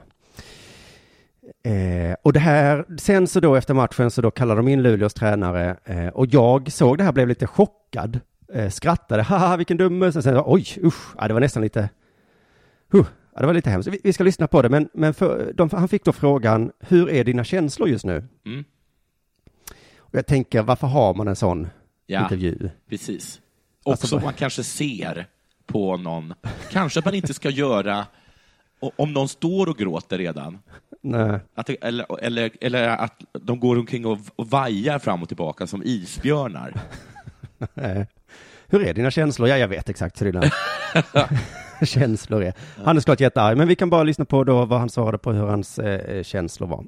Eh, 1.64 2.16
och 2.22 2.32
det 2.32 2.40
här, 2.40 2.84
sen 2.98 3.26
så 3.26 3.40
då 3.40 3.54
efter 3.54 3.74
matchen 3.74 4.10
så 4.10 4.22
då 4.22 4.30
kallade 4.30 4.58
de 4.58 4.68
in 4.68 4.82
Luleås 4.82 5.14
tränare 5.14 5.76
eh, 5.84 6.08
och 6.08 6.26
jag 6.26 6.72
såg 6.72 6.98
det 6.98 7.04
här, 7.04 7.12
blev 7.12 7.28
lite 7.28 7.46
chockad, 7.46 8.20
eh, 8.54 8.70
skrattade, 8.70 9.22
haha 9.28 9.56
vilken 9.56 9.76
dumme, 9.76 10.12
sen 10.12 10.42
oj 10.44 10.66
usch, 10.84 11.14
ja, 11.18 11.28
det 11.28 11.34
var 11.34 11.40
nästan 11.40 11.62
lite, 11.62 11.88
huh, 12.92 13.06
ja, 13.38 13.40
det 13.40 13.46
var 13.46 13.54
lite 13.54 13.70
hemskt. 13.70 13.88
Vi, 13.88 14.00
vi 14.04 14.12
ska 14.12 14.24
lyssna 14.24 14.46
på 14.46 14.62
det, 14.62 14.68
men, 14.68 14.88
men 14.94 15.14
för, 15.14 15.52
de, 15.54 15.70
han 15.72 15.88
fick 15.88 16.04
då 16.04 16.12
frågan, 16.12 16.72
hur 16.80 17.10
är 17.10 17.24
dina 17.24 17.44
känslor 17.44 17.88
just 17.88 18.04
nu? 18.04 18.24
Mm. 18.46 18.64
Och 19.98 20.14
jag 20.14 20.26
tänker, 20.26 20.62
varför 20.62 20.86
har 20.86 21.14
man 21.14 21.28
en 21.28 21.36
sån 21.36 21.68
Ja, 22.06 22.22
intervju? 22.22 22.70
precis. 22.88 23.40
Alltså, 23.84 24.04
Också 24.06 24.16
bara- 24.16 24.24
man 24.24 24.34
kanske 24.34 24.64
ser 24.64 25.26
på 25.66 25.96
någon, 25.96 26.34
kanske 26.70 26.98
att 26.98 27.04
man 27.04 27.14
inte 27.14 27.34
ska 27.34 27.50
göra, 27.50 28.06
om 28.96 29.12
någon 29.12 29.28
står 29.28 29.68
och 29.68 29.76
gråter 29.78 30.18
redan, 30.18 30.58
Nej. 31.02 31.40
att 31.54 31.70
eller, 31.70 32.22
eller, 32.24 32.50
eller 32.60 32.88
att 32.88 33.20
de 33.32 33.60
går 33.60 33.78
omkring 33.78 34.06
och, 34.06 34.18
och 34.36 34.46
vajar 34.50 34.98
fram 34.98 35.22
och 35.22 35.28
tillbaka 35.28 35.66
som 35.66 35.82
isbjörnar. 35.84 36.80
Hur 38.70 38.82
är 38.86 38.94
dina 38.94 39.10
känslor? 39.10 39.48
Ja, 39.48 39.58
jag 39.58 39.68
vet 39.68 39.88
exakt 39.88 40.22
hur 40.22 40.32
dina 40.32 40.42
känslor 41.86 42.42
är. 42.42 42.52
Han 42.84 42.96
är 42.96 43.00
såklart 43.00 43.20
jättearg, 43.20 43.56
men 43.56 43.68
vi 43.68 43.76
kan 43.76 43.90
bara 43.90 44.02
lyssna 44.02 44.24
på 44.24 44.44
då 44.44 44.64
vad 44.64 44.78
han 44.78 44.90
svarade 44.90 45.18
på 45.18 45.32
hur 45.32 45.46
hans 45.46 45.78
eh, 45.78 46.22
känslor 46.22 46.68
var. 46.68 46.84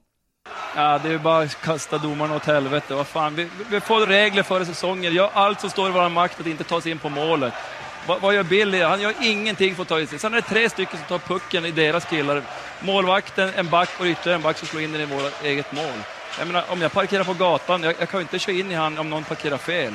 Ja, 0.77 1.01
det 1.03 1.09
är 1.13 1.19
bara 1.19 1.43
att 1.43 1.63
kasta 1.63 1.99
domarna 1.99 2.37
åt 2.37 2.45
helvete. 2.45 2.95
Vad 2.95 3.07
fan, 3.07 3.35
vi, 3.35 3.49
vi 3.71 3.81
får 3.81 4.07
regler 4.07 4.43
före 4.43 4.67
säsongen. 4.67 5.15
Gör 5.15 5.31
allt 5.33 5.61
som 5.61 5.71
står 5.71 5.89
i 5.89 5.93
vår 5.93 6.09
makt 6.09 6.41
att 6.41 6.47
inte 6.47 6.65
ta 6.65 6.81
sig 6.81 6.93
in 6.93 6.99
på 6.99 7.09
målet. 7.09 7.53
Va, 8.09 8.19
vad 8.23 8.35
gör 8.35 8.43
Billy? 8.43 8.81
Han 8.83 9.01
gör 9.01 9.15
ingenting 9.23 9.75
för 9.75 9.83
att 9.83 9.89
ta 9.89 10.07
sig. 10.07 10.19
Sen 10.19 10.33
är 10.33 10.37
det 10.37 10.43
tre 10.43 10.71
stycken 10.71 10.99
som 10.99 11.19
tar 11.19 11.29
pucken 11.35 11.65
i 11.65 11.71
deras 11.71 12.05
killar. 12.05 12.43
Målvakten, 12.85 13.51
en 13.57 13.71
back 13.71 13.89
och 14.01 14.07
ytterligare 14.07 14.37
en 14.37 14.43
back 14.43 14.59
som 14.59 14.69
slår 14.69 14.83
in 14.83 14.93
den 14.93 15.01
i 15.01 15.05
vårt 15.05 15.45
eget 15.45 15.73
mål. 15.73 15.99
Jag 16.39 16.47
menar, 16.47 16.65
om 16.73 16.83
jag 16.83 16.93
parkerar 16.93 17.25
på 17.25 17.35
gatan, 17.35 17.83
jag, 17.83 17.95
jag 18.01 18.09
kan 18.09 18.21
ju 18.21 18.23
inte 18.23 18.39
köra 18.39 18.57
in 18.57 18.71
i 18.71 18.75
han 18.75 18.99
om 18.99 19.11
någon 19.11 19.25
parkerar 19.25 19.57
fel. 19.57 19.93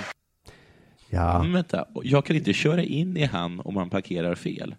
Ja, 1.09 1.39
Men 1.41 1.53
vänta, 1.53 1.85
jag 2.03 2.25
kan 2.25 2.35
inte 2.35 2.53
köra 2.53 2.83
in 2.83 3.17
i 3.17 3.25
han 3.25 3.59
om 3.59 3.77
han 3.77 3.89
parkerar 3.89 4.35
fel. 4.35 4.75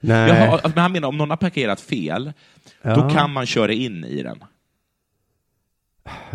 Nej. 0.00 0.28
Jaha, 0.30 0.60
men 0.64 0.78
han 0.78 0.92
menar 0.92 1.08
om 1.08 1.16
någon 1.18 1.30
har 1.30 1.36
parkerat 1.36 1.80
fel, 1.80 2.32
då 2.82 2.90
Ja. 2.90 3.10
kan 3.10 3.32
man 3.32 3.46
köra 3.46 3.72
in 3.72 4.04
i 4.04 4.22
den. 4.22 4.44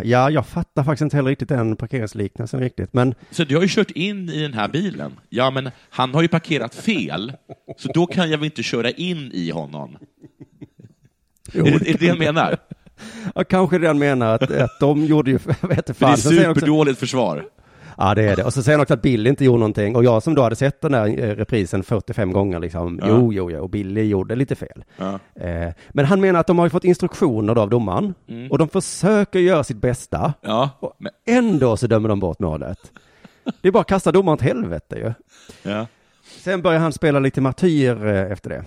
Ja, 0.03 0.29
jag 0.29 0.45
fattar 0.47 0.83
faktiskt 0.83 1.01
inte 1.01 1.15
heller 1.15 1.29
riktigt 1.29 1.49
den 1.49 1.75
parkeringsliknelsen 1.75 2.59
riktigt, 2.59 2.93
men 2.93 3.15
Så 3.31 3.43
du 3.43 3.55
har 3.55 3.61
ju 3.61 3.67
kört 3.69 3.91
in 3.91 4.29
i 4.29 4.41
den 4.41 4.53
här 4.53 4.67
bilen. 4.67 5.19
Ja, 5.29 5.51
men 5.51 5.69
han 5.89 6.13
har 6.13 6.21
ju 6.21 6.27
parkerat 6.27 6.75
fel, 6.75 7.33
så 7.77 7.91
då 7.93 8.05
kan 8.05 8.31
jag 8.31 8.37
väl 8.37 8.45
inte 8.45 8.63
köra 8.63 8.91
in 8.91 9.31
i 9.33 9.49
honom? 9.51 9.97
Jo, 11.53 11.65
är, 11.65 11.79
det, 11.79 11.89
är 11.89 11.97
det 11.97 12.05
jag 12.05 12.19
menar? 12.19 12.57
ja, 13.35 13.43
kanske 13.43 13.77
det 13.77 13.87
han 13.87 13.99
menar 13.99 14.35
att, 14.35 14.51
att 14.51 14.79
de 14.79 15.05
gjorde 15.05 15.31
ju, 15.31 15.37
vet 15.43 15.59
För 15.59 15.67
det 15.67 15.89
är 15.89 15.93
fan. 15.93 16.09
Han 16.09 16.11
också, 16.13 16.29
superdåligt 16.29 16.99
försvar. 16.99 17.45
Ja, 18.07 18.15
det 18.15 18.23
är 18.23 18.35
det. 18.35 18.43
Och 18.43 18.53
så 18.53 18.63
säger 18.63 18.77
han 18.77 18.81
också 18.81 18.93
att 18.93 19.01
Billy 19.01 19.29
inte 19.29 19.45
gjorde 19.45 19.59
någonting. 19.59 19.95
Och 19.95 20.03
jag 20.03 20.23
som 20.23 20.35
då 20.35 20.41
hade 20.41 20.55
sett 20.55 20.81
den 20.81 20.91
där 20.91 21.05
eh, 21.07 21.35
reprisen 21.35 21.83
45 21.83 22.33
gånger 22.33 22.59
liksom, 22.59 22.99
Ja. 23.01 23.07
jo, 23.09 23.33
jo, 23.33 23.51
jo, 23.51 23.59
och 23.61 23.69
Billy 23.69 24.03
gjorde 24.03 24.35
lite 24.35 24.55
fel. 24.55 24.83
Ja. 24.97 25.19
Eh, 25.45 25.73
men 25.89 26.05
han 26.05 26.21
menar 26.21 26.39
att 26.39 26.47
de 26.47 26.59
har 26.59 26.65
ju 26.65 26.69
fått 26.69 26.83
instruktioner 26.83 27.55
då 27.55 27.61
av 27.61 27.69
domaren. 27.69 28.13
Mm. 28.29 28.51
Och 28.51 28.57
de 28.57 28.67
försöker 28.69 29.39
göra 29.39 29.63
sitt 29.63 29.77
bästa. 29.77 30.33
Ja, 30.41 30.69
Och 30.79 30.93
ändå 31.27 31.77
så 31.77 31.87
dömer 31.87 32.09
de 32.09 32.19
bort 32.19 32.39
målet. 32.39 32.79
Det 33.61 33.67
är 33.67 33.71
bara 33.71 33.81
att 33.81 33.87
kasta 33.87 34.11
domaren 34.11 34.33
åt 34.33 34.41
helvete 34.41 34.95
ju. 34.95 35.13
ja. 35.71 35.87
Sen 36.39 36.61
börjar 36.61 36.79
han 36.79 36.93
spela 36.93 37.19
lite 37.19 37.41
martyr 37.41 38.05
eh, 38.07 38.31
efter 38.31 38.49
det. 38.49 38.63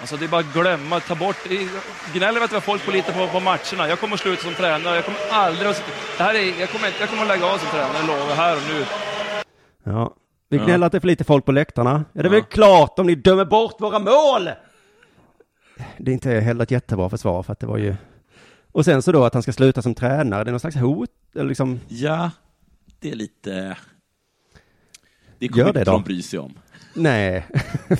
Alltså 0.00 0.16
det 0.16 0.24
är 0.24 0.28
bara 0.28 0.40
att 0.40 0.52
glömma, 0.52 1.00
ta 1.00 1.14
bort... 1.14 1.36
Gnäller 2.14 2.40
vet 2.40 2.52
vad 2.52 2.62
folk 2.62 2.82
får 2.82 2.92
lita 2.92 3.12
på 3.12 3.26
på 3.28 3.40
matcherna. 3.40 3.88
Jag 3.88 4.00
kommer 4.00 4.14
att 4.14 4.20
sluta 4.20 4.42
som 4.42 4.54
tränare. 4.54 4.94
Jag 4.94 5.04
kommer 5.04 5.18
aldrig 5.30 5.68
att... 5.70 5.82
Det 6.16 6.22
här 6.22 6.34
är, 6.34 6.60
jag, 6.60 6.70
kommer, 6.70 6.88
jag 7.00 7.08
kommer 7.08 7.22
att 7.22 7.28
lägga 7.28 7.46
av 7.46 7.58
som 7.58 7.68
tränare, 7.68 7.96
jag 7.98 8.06
lovar, 8.06 8.34
här 8.34 8.56
och 8.56 8.62
nu. 8.68 8.84
Ja. 9.84 10.14
Vi 10.48 10.58
gnäller 10.58 10.86
att 10.86 10.92
det 10.92 10.98
är 10.98 11.00
för 11.00 11.08
lite 11.08 11.24
folk 11.24 11.44
på 11.44 11.52
läktarna. 11.52 12.04
Ja, 12.12 12.22
det 12.22 12.28
är 12.28 12.30
väl 12.30 12.42
klart 12.42 12.98
om 12.98 13.06
ni 13.06 13.14
dömer 13.14 13.44
bort 13.44 13.80
våra 13.80 13.98
mål! 13.98 14.50
Det 15.98 16.10
är 16.10 16.12
inte 16.12 16.30
heller 16.30 16.62
ett 16.62 16.70
jättebra 16.70 17.10
försvar 17.10 17.42
för 17.42 17.52
att 17.52 17.60
det 17.60 17.66
var 17.66 17.78
ju... 17.78 17.94
Och 18.72 18.84
sen 18.84 19.02
så 19.02 19.12
då 19.12 19.24
att 19.24 19.34
han 19.34 19.42
ska 19.42 19.52
sluta 19.52 19.82
som 19.82 19.94
tränare, 19.94 20.44
det 20.44 20.50
är 20.50 20.52
någon 20.52 20.60
slags 20.60 20.76
hot, 20.76 21.10
eller 21.34 21.44
liksom... 21.44 21.80
Ja, 21.88 22.30
det 23.00 23.10
är 23.10 23.14
lite... 23.14 23.76
Det 25.38 25.46
Gör 25.46 25.52
kommer 25.52 25.64
det 25.64 25.68
inte 25.68 25.90
då. 25.90 25.92
de 25.92 26.02
bry 26.02 26.22
sig 26.22 26.38
om. 26.38 26.54
Nej, 26.96 27.46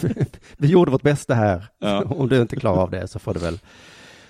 vi 0.57 0.69
gjorde 0.69 0.91
vårt 0.91 1.03
bästa 1.03 1.35
här. 1.35 1.67
Ja. 1.79 2.03
Om 2.11 2.29
du 2.29 2.41
inte 2.41 2.57
klarar 2.57 2.83
av 2.83 2.91
det 2.91 3.09
så 3.09 3.19
får 3.19 3.35
du 3.35 3.41
väl 3.41 3.59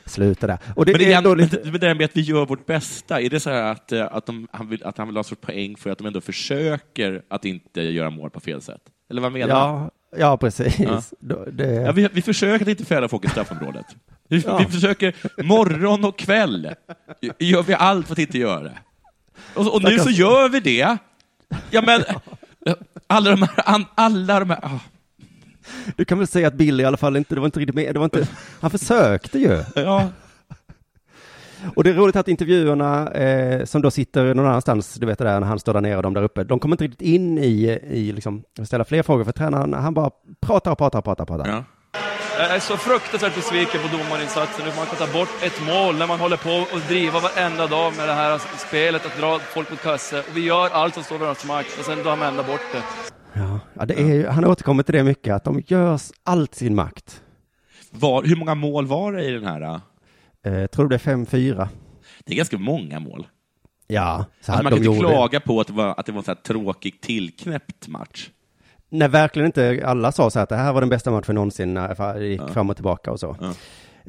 sluta 0.05 0.47
där. 0.47 0.59
Och 0.77 0.87
det, 0.87 0.93
Men 0.93 0.99
det, 0.99 1.13
är 1.13 1.19
ändå 1.19 1.35
lite... 1.35 1.61
men 1.63 1.73
det 1.73 1.79
där 1.79 1.95
med 1.95 2.05
att 2.05 2.17
vi 2.17 2.21
gör 2.21 2.47
vårt 2.47 2.67
bästa, 2.67 3.21
är 3.21 3.31
det 3.31 3.41
så 3.41 3.51
här 3.51 3.63
att, 3.73 3.93
eh, 3.93 4.07
att, 4.11 4.27
de, 4.27 4.49
han, 4.53 4.69
vill, 4.69 4.85
att 4.85 4.99
han 4.99 5.07
vill 5.09 5.17
ha 5.17 5.25
sorts 5.25 5.41
poäng 5.41 5.77
för 5.77 5.91
att 5.91 5.99
de 5.99 6.07
ändå 6.07 6.21
försöker 6.21 7.23
att 7.29 7.45
inte 7.45 7.83
göra 7.83 8.11
mål 8.11 8.31
på 8.31 8.41
fel 8.41 8.63
sätt? 8.63 8.81
Eller 9.11 9.23
vad 9.23 9.33
menar 9.33 9.55
han? 9.55 9.83
Ja, 9.83 9.91
ja 10.19 10.37
precis. 10.37 10.79
Ja. 10.79 11.03
Det... 11.53 11.75
Ja, 11.75 11.93
vi, 11.93 12.09
vi 12.13 12.23
försöker 12.23 12.65
att 12.65 12.69
inte 12.69 12.85
fälla 12.85 13.09
folk 13.09 13.25
i 13.25 13.29
straffområdet. 13.29 13.87
Vi, 14.29 14.43
Ja. 14.47 14.59
vi 14.59 14.65
försöker 14.65 15.43
morgon 15.43 16.05
och 16.05 16.19
kväll, 16.19 16.75
gör 17.39 17.63
vi 17.63 17.75
allt 17.75 18.07
för 18.07 18.13
att 18.13 18.19
inte 18.19 18.39
göra 18.39 18.63
det. 18.63 18.79
Och, 19.55 19.75
och 19.75 19.83
nu 19.83 19.99
så 19.99 20.11
gör 20.11 20.49
vi 20.49 20.61
det. 20.61 20.97
Ja, 21.71 21.83
men 21.83 22.03
alla 23.07 23.31
de 23.31 23.43
här, 23.43 23.51
an- 23.75 23.85
alla 23.95 24.41
de 24.41 24.51
här, 24.51 24.59
ah, 24.63 24.81
Du 25.97 26.05
kan 26.05 26.19
väl 26.19 26.27
säga 26.27 26.49
att 26.49 26.55
Billy 26.55 26.83
i 26.83 26.87
alla 26.87 26.97
fall 26.97 27.17
inte, 27.17 27.35
det 27.35 27.41
var 27.41 27.47
inte 27.47 27.61
riktigt 27.61 27.75
med, 27.75 27.95
det 27.95 27.99
var 27.99 28.05
inte, 28.05 28.29
han 28.61 28.71
försökte 28.71 29.39
ju. 29.39 29.63
ja, 29.75 30.09
Och 31.77 31.85
det 31.85 31.91
är 31.91 31.95
roligt 31.95 32.17
att 32.17 32.29
intervjuerna 32.29 33.11
eh, 33.13 33.65
som 33.65 33.83
då 33.83 33.91
sitter 33.91 34.35
någon 34.35 34.47
annanstans, 34.47 34.95
du 34.95 35.07
vet 35.07 35.19
det 35.19 35.25
där 35.25 35.41
när 35.41 35.47
han 35.47 35.59
står 35.59 35.75
där 35.75 35.81
nere 35.81 35.97
och 35.97 36.03
de 36.03 36.15
där 36.15 36.23
uppe, 36.23 36.45
de 36.45 36.59
kommer 36.59 36.75
inte 36.75 36.85
riktigt 36.85 37.03
in 37.03 37.39
i, 37.39 37.79
i 37.91 38.13
liksom, 38.13 38.43
ställa 38.65 38.85
fler 38.85 39.03
frågor 39.03 39.25
för 39.25 39.33
tränaren, 39.33 39.75
han 39.75 39.95
bara 39.95 40.11
pratar 40.41 40.71
och 40.73 40.79
pratar 40.79 40.99
och 40.99 41.05
pratar 41.05 41.25
pratar. 41.25 41.49
ja. 41.49 41.65
Jag 42.39 42.55
är 42.55 42.61
så 42.61 42.77
fruktansvärt 42.77 43.35
besviken 43.35 43.81
på 43.83 43.97
domarinsatsen. 43.97 44.65
Hur 44.65 44.77
man 44.77 44.87
kan 44.87 44.97
ta 44.97 45.13
bort 45.19 45.29
ett 45.43 45.67
mål 45.67 45.99
när 45.99 46.07
man 46.07 46.21
håller 46.21 46.37
på 46.37 46.75
och 46.75 46.81
driva 46.89 47.21
varenda 47.21 47.67
dag 47.67 47.97
med 47.97 48.09
det 48.09 48.15
här 48.15 48.41
spelet, 48.69 49.07
att 49.07 49.19
dra 49.21 49.39
folk 49.39 49.71
mot 49.71 49.83
kasse. 49.83 50.19
Och 50.19 50.37
vi 50.37 50.41
gör 50.45 50.71
allt 50.71 50.95
som 50.95 51.03
står 51.03 51.17
i 51.17 51.21
vår 51.21 51.47
makt 51.47 51.79
och 51.79 51.85
sen 51.85 52.03
drar 52.03 52.17
man 52.17 52.29
ändå 52.29 52.43
bort 52.43 52.61
det. 52.73 52.83
Ja, 53.33 53.61
ja 53.75 53.87
det 53.87 53.95
är 53.95 54.15
ju, 54.15 54.27
han 54.27 54.45
återkommer 54.45 54.83
till 54.83 54.95
det 54.95 55.05
mycket, 55.05 55.35
att 55.35 55.45
de 55.45 55.63
gör 55.67 56.01
allt 56.25 56.55
sin 56.55 56.75
makt. 56.75 57.23
Var, 57.91 58.23
hur 58.23 58.37
många 58.37 58.55
mål 58.55 58.87
var 58.87 59.13
det 59.13 59.25
i 59.25 59.31
den 59.31 59.47
här? 59.47 59.81
Eh, 60.47 60.67
tror 60.67 60.89
du 60.89 60.97
det 60.97 61.07
är 61.07 61.17
5-4? 61.17 61.69
Det 62.25 62.33
är 62.33 62.37
ganska 62.37 62.59
många 62.59 63.01
mål. 63.01 63.27
Ja, 63.87 64.25
så 64.41 64.53
Alltså 64.53 64.63
man 64.63 64.73
kan 64.73 64.85
inte 64.85 64.99
klaga 65.01 65.41
på 65.41 65.61
att 65.61 65.67
det 65.67 65.73
var, 65.73 65.95
att 65.99 66.07
det 66.07 66.13
var 66.13 66.19
en 66.19 66.25
så 66.25 66.31
här 66.31 66.43
tråkig, 66.43 67.01
tillknäppt 67.01 67.89
match. 67.89 68.31
När 68.91 69.09
verkligen 69.09 69.47
inte 69.47 69.83
alla 69.87 70.13
sa 70.13 70.31
så 70.31 70.39
här 70.39 70.43
att 70.43 70.49
det 70.49 70.57
här 70.57 70.73
var 70.73 70.81
den 70.81 70.89
bästa 70.91 71.11
matchen 71.11 71.35
någonsin, 71.35 71.75
när 71.75 72.15
det 72.19 72.27
gick 72.27 72.41
Ja. 72.41 72.49
fram 72.49 72.71
och 72.71 72.77
tillbaka 72.77 73.11
och 73.13 73.21
så. 73.21 73.37
Ja. 73.41 73.53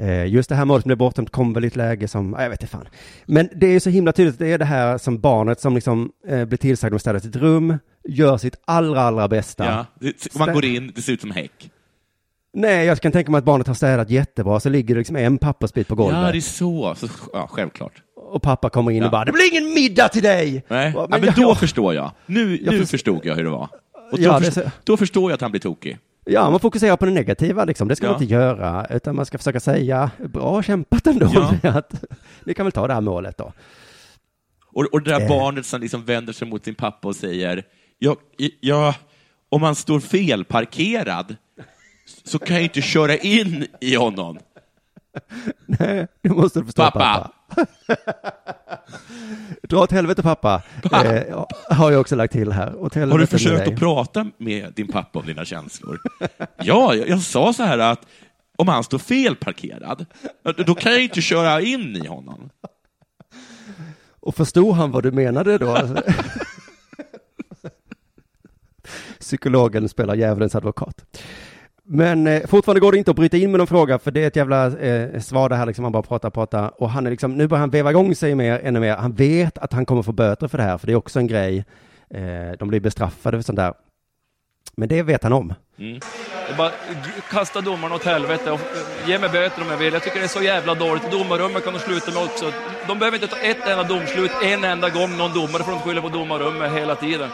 Eh, 0.03 0.25
Just 0.25 0.49
det 0.49 0.55
här 0.55 0.65
målet 0.65 0.84
som 0.84 0.88
blev 0.89 0.97
bortdömt 0.97 1.30
kom 1.32 1.53
väl 1.53 1.63
i 1.63 1.67
ett 1.67 1.75
läge 1.75 2.07
som, 2.07 2.34
ja, 2.38 2.43
jag 2.43 2.49
vet 2.49 2.61
inte 2.61 2.71
fan. 2.71 2.88
Men 3.25 3.49
det 3.55 3.67
är 3.67 3.80
så 3.80 3.89
himla 3.89 4.11
tydligt, 4.11 4.39
det 4.39 4.47
är 4.53 4.57
det 4.57 4.65
här 4.65 4.97
som 4.97 5.19
barnet 5.19 5.59
som 5.61 5.75
liksom 5.75 6.11
eh, 6.28 6.45
blir 6.45 6.57
tillsagd 6.57 6.95
att 6.95 7.01
ställa 7.01 7.19
sitt 7.19 7.36
rum, 7.36 7.78
gör 8.07 8.38
sitt 8.38 8.55
allra, 8.65 9.01
allra 9.01 9.28
bästa. 9.28 9.65
Ja. 9.65 9.86
Det, 9.99 10.36
man 10.39 10.53
går 10.53 10.65
in, 10.65 10.91
det 10.95 11.01
ser 11.01 11.13
ut 11.13 11.21
som 11.21 11.32
häck. 11.32 11.71
Nej, 12.53 12.86
jag 12.86 12.99
kan 13.01 13.11
tänka 13.11 13.32
mig 13.32 13.38
att 13.39 13.43
barnet 13.45 13.67
har 13.67 13.73
städat 13.73 14.09
jättebra, 14.09 14.59
så 14.59 14.69
ligger 14.69 14.95
det 14.95 14.99
liksom 14.99 15.15
en 15.15 15.38
pappersbit 15.38 15.88
på 15.88 15.95
golvet. 15.95 16.17
Ja, 16.21 16.32
det 16.32 16.38
är 16.38 16.41
så. 16.41 16.95
så 16.97 17.07
ja, 17.34 17.47
självklart. 17.51 18.01
Och 18.15 18.41
pappa 18.41 18.69
kommer 18.69 18.91
in 18.91 18.97
Ja. 18.97 19.05
och 19.05 19.11
bara, 19.11 19.25
det 19.25 19.32
blir 19.32 19.51
ingen 19.51 19.73
middag 19.73 20.07
till 20.09 20.23
dig! 20.23 20.63
Nej, 20.67 20.91
men, 20.91 20.93
ja, 21.01 21.07
men 21.09 21.23
jag- 21.23 21.36
då 21.36 21.41
jag- 21.41 21.57
förstår 21.59 21.93
jag. 21.93 22.11
Nu, 22.25 22.57
Jag 22.63 22.71
nu 22.73 22.80
först- 22.80 22.91
förstod 22.91 23.25
jag 23.25 23.36
hur 23.36 23.43
det 23.43 23.49
var. 23.49 23.67
Och 24.12 24.18
då, 24.18 24.24
Ja, 24.24 24.39
först- 24.39 24.53
så- 24.53 24.72
då 24.84 24.97
förstår 24.97 25.32
jag 25.32 25.36
att 25.36 25.41
han 25.41 25.51
blir 25.51 25.62
tokig. 25.62 25.97
Ja, 26.26 26.49
man 26.49 26.60
fokuserar 26.60 26.97
på 26.97 27.05
det 27.05 27.12
negativa 27.12 27.66
liksom. 27.66 27.88
Det 27.88 27.95
ska 27.95 28.05
Ja. 28.05 28.12
man 28.12 28.22
inte 28.22 28.34
göra, 28.34 28.86
utan 28.89 29.16
man 29.16 29.26
ska 29.26 29.38
försöka 29.38 29.60
säga, 29.60 30.12
bra 30.18 30.64
kämpat 30.64 31.08
ändå, 31.08 31.30
Ja. 31.64 31.70
att 31.70 32.03
ni 32.43 32.53
kan 32.53 32.66
väl 32.66 32.72
ta 32.72 32.88
det 32.88 32.93
här 32.93 33.01
målet 33.01 33.38
då. 33.38 33.53
Och, 34.74 34.86
och 34.93 35.01
det 35.01 35.12
där 35.12 35.22
Eh. 35.22 35.28
barnet 35.30 35.66
som 35.66 35.82
liksom 35.82 36.05
vänder 36.05 36.34
sig 36.34 36.47
mot 36.47 36.64
sin 36.66 36.76
pappa 36.76 37.08
och 37.08 37.16
säger, 37.16 37.64
jag, 37.99 38.18
jag, 38.60 38.93
om 39.49 39.64
han 39.64 39.76
står 39.76 39.99
felparkerad 39.99 41.36
så 42.24 42.39
kan 42.39 42.55
jag 42.55 42.64
inte 42.64 42.82
köra 42.82 43.18
in 43.18 43.68
i 43.82 43.95
honom. 43.95 44.39
Nej, 45.66 46.08
det 46.22 46.30
måste 46.30 46.60
du 46.60 46.66
förstå 46.66 46.82
pappa. 46.84 46.99
Pappa! 46.99 47.32
Dra 49.62 49.80
åt 49.80 49.91
helvete 49.91 50.24
pappa, 50.24 50.62
eh, 50.91 51.45
har 51.70 51.91
jag 51.91 52.02
också 52.02 52.16
lagt 52.16 52.34
till 52.34 52.52
här. 52.52 52.72
Har 53.06 53.18
du 53.18 53.28
försökt 53.28 53.68
att 53.68 53.80
prata 53.80 54.32
med 54.38 54.74
din 54.74 54.88
pappa 54.88 55.20
om 55.20 55.26
dina 55.26 55.45
känslor? 55.45 56.00
ja, 56.58 56.95
jag, 56.95 57.10
jag 57.10 57.22
sa 57.22 57.54
så 57.54 57.64
här 57.64 57.78
att 57.78 58.06
om 58.58 58.68
han 58.68 58.84
står 58.84 59.00
felparkerad, 59.00 60.06
då 60.66 60.76
kan 60.76 60.91
jag 60.91 61.04
inte 61.04 61.22
köra 61.22 61.62
in 61.62 61.95
i 61.95 62.08
honom. 62.08 62.50
Och 64.20 64.36
förstod 64.36 64.76
han 64.76 64.91
vad 64.91 65.04
du 65.04 65.12
menade 65.12 65.58
då? 65.58 65.78
Psykologen 69.20 69.89
spelar 69.89 70.16
djävulens 70.16 70.56
advokat. 70.56 71.18
Men 71.90 72.28
eh, 72.28 72.48
fortfarande 72.48 72.80
går 72.80 72.92
det 72.92 72.98
inte 72.98 73.12
att 73.12 73.18
bryta 73.18 73.38
in 73.38 73.52
med 73.52 73.58
någon 73.58 73.68
fråga, 73.68 74.00
för 74.00 74.12
det 74.12 74.24
är 74.24 74.28
ett 74.28 74.36
jävla 74.36 74.80
eh, 74.80 75.20
svar 75.20 75.50
det 75.50 75.56
här 75.56 75.66
liksom, 75.66 75.84
man 75.84 75.92
bara 75.92 76.04
pratar, 76.04 76.30
pratar. 76.30 76.82
Och 76.82 76.90
han 76.90 77.06
är 77.06 77.12
liksom, 77.12 77.36
nu 77.36 77.48
börjar 77.48 77.60
han 77.60 77.70
veva 77.70 77.92
igång 77.92 78.16
sig 78.16 78.36
mer, 78.36 78.60
ännu 78.64 78.80
mer. 78.80 78.96
Han 78.96 79.14
vet 79.14 79.58
att 79.58 79.74
han 79.74 79.86
kommer 79.86 80.02
få 80.02 80.12
böter 80.12 80.48
för 80.48 80.58
det 80.58 80.64
här, 80.64 80.78
för 80.78 80.88
det 80.88 80.94
är 80.94 80.98
också 80.98 81.20
en 81.20 81.28
grej. 81.28 81.66
Eh, 82.10 82.58
de 82.60 82.68
blir 82.68 82.80
bestraffade 82.80 83.38
för 83.38 83.44
sånt 83.44 83.56
där. 83.56 83.74
Men 84.76 84.90
det 84.90 85.04
vet 85.04 85.24
han 85.24 85.34
om. 85.34 85.54
Mm. 85.80 86.00
Bara 86.58 86.72
kasta 87.30 87.62
domarna 87.62 87.96
åt 87.96 88.04
helvete 88.04 88.52
och 88.52 88.60
eh, 88.60 89.10
ge 89.10 89.20
mig 89.20 89.30
böter 89.30 89.62
om 89.62 89.68
jag 89.70 89.78
vill. 89.78 89.94
Jag 89.94 90.04
tycker 90.04 90.20
det 90.20 90.26
är 90.26 90.28
så 90.28 90.42
jävla 90.42 90.76
dåligt. 90.76 91.12
Domarrummet 91.12 91.64
kan 91.64 91.74
de 91.74 91.80
sluta 91.80 92.12
med 92.12 92.24
också. 92.24 92.52
De 92.88 93.00
behöver 93.00 93.18
inte 93.18 93.36
ta 93.36 93.38
ett 93.38 93.68
enda 93.68 93.84
domslut 93.84 94.32
en 94.44 94.64
enda 94.64 94.90
gång 94.90 95.18
någon 95.18 95.34
domare 95.34 95.64
får 95.64 95.72
de 95.72 95.80
skylla 95.80 96.02
på 96.02 96.10
domarrummet 96.10 96.72
hela 96.72 96.96
tiden. 96.96 97.30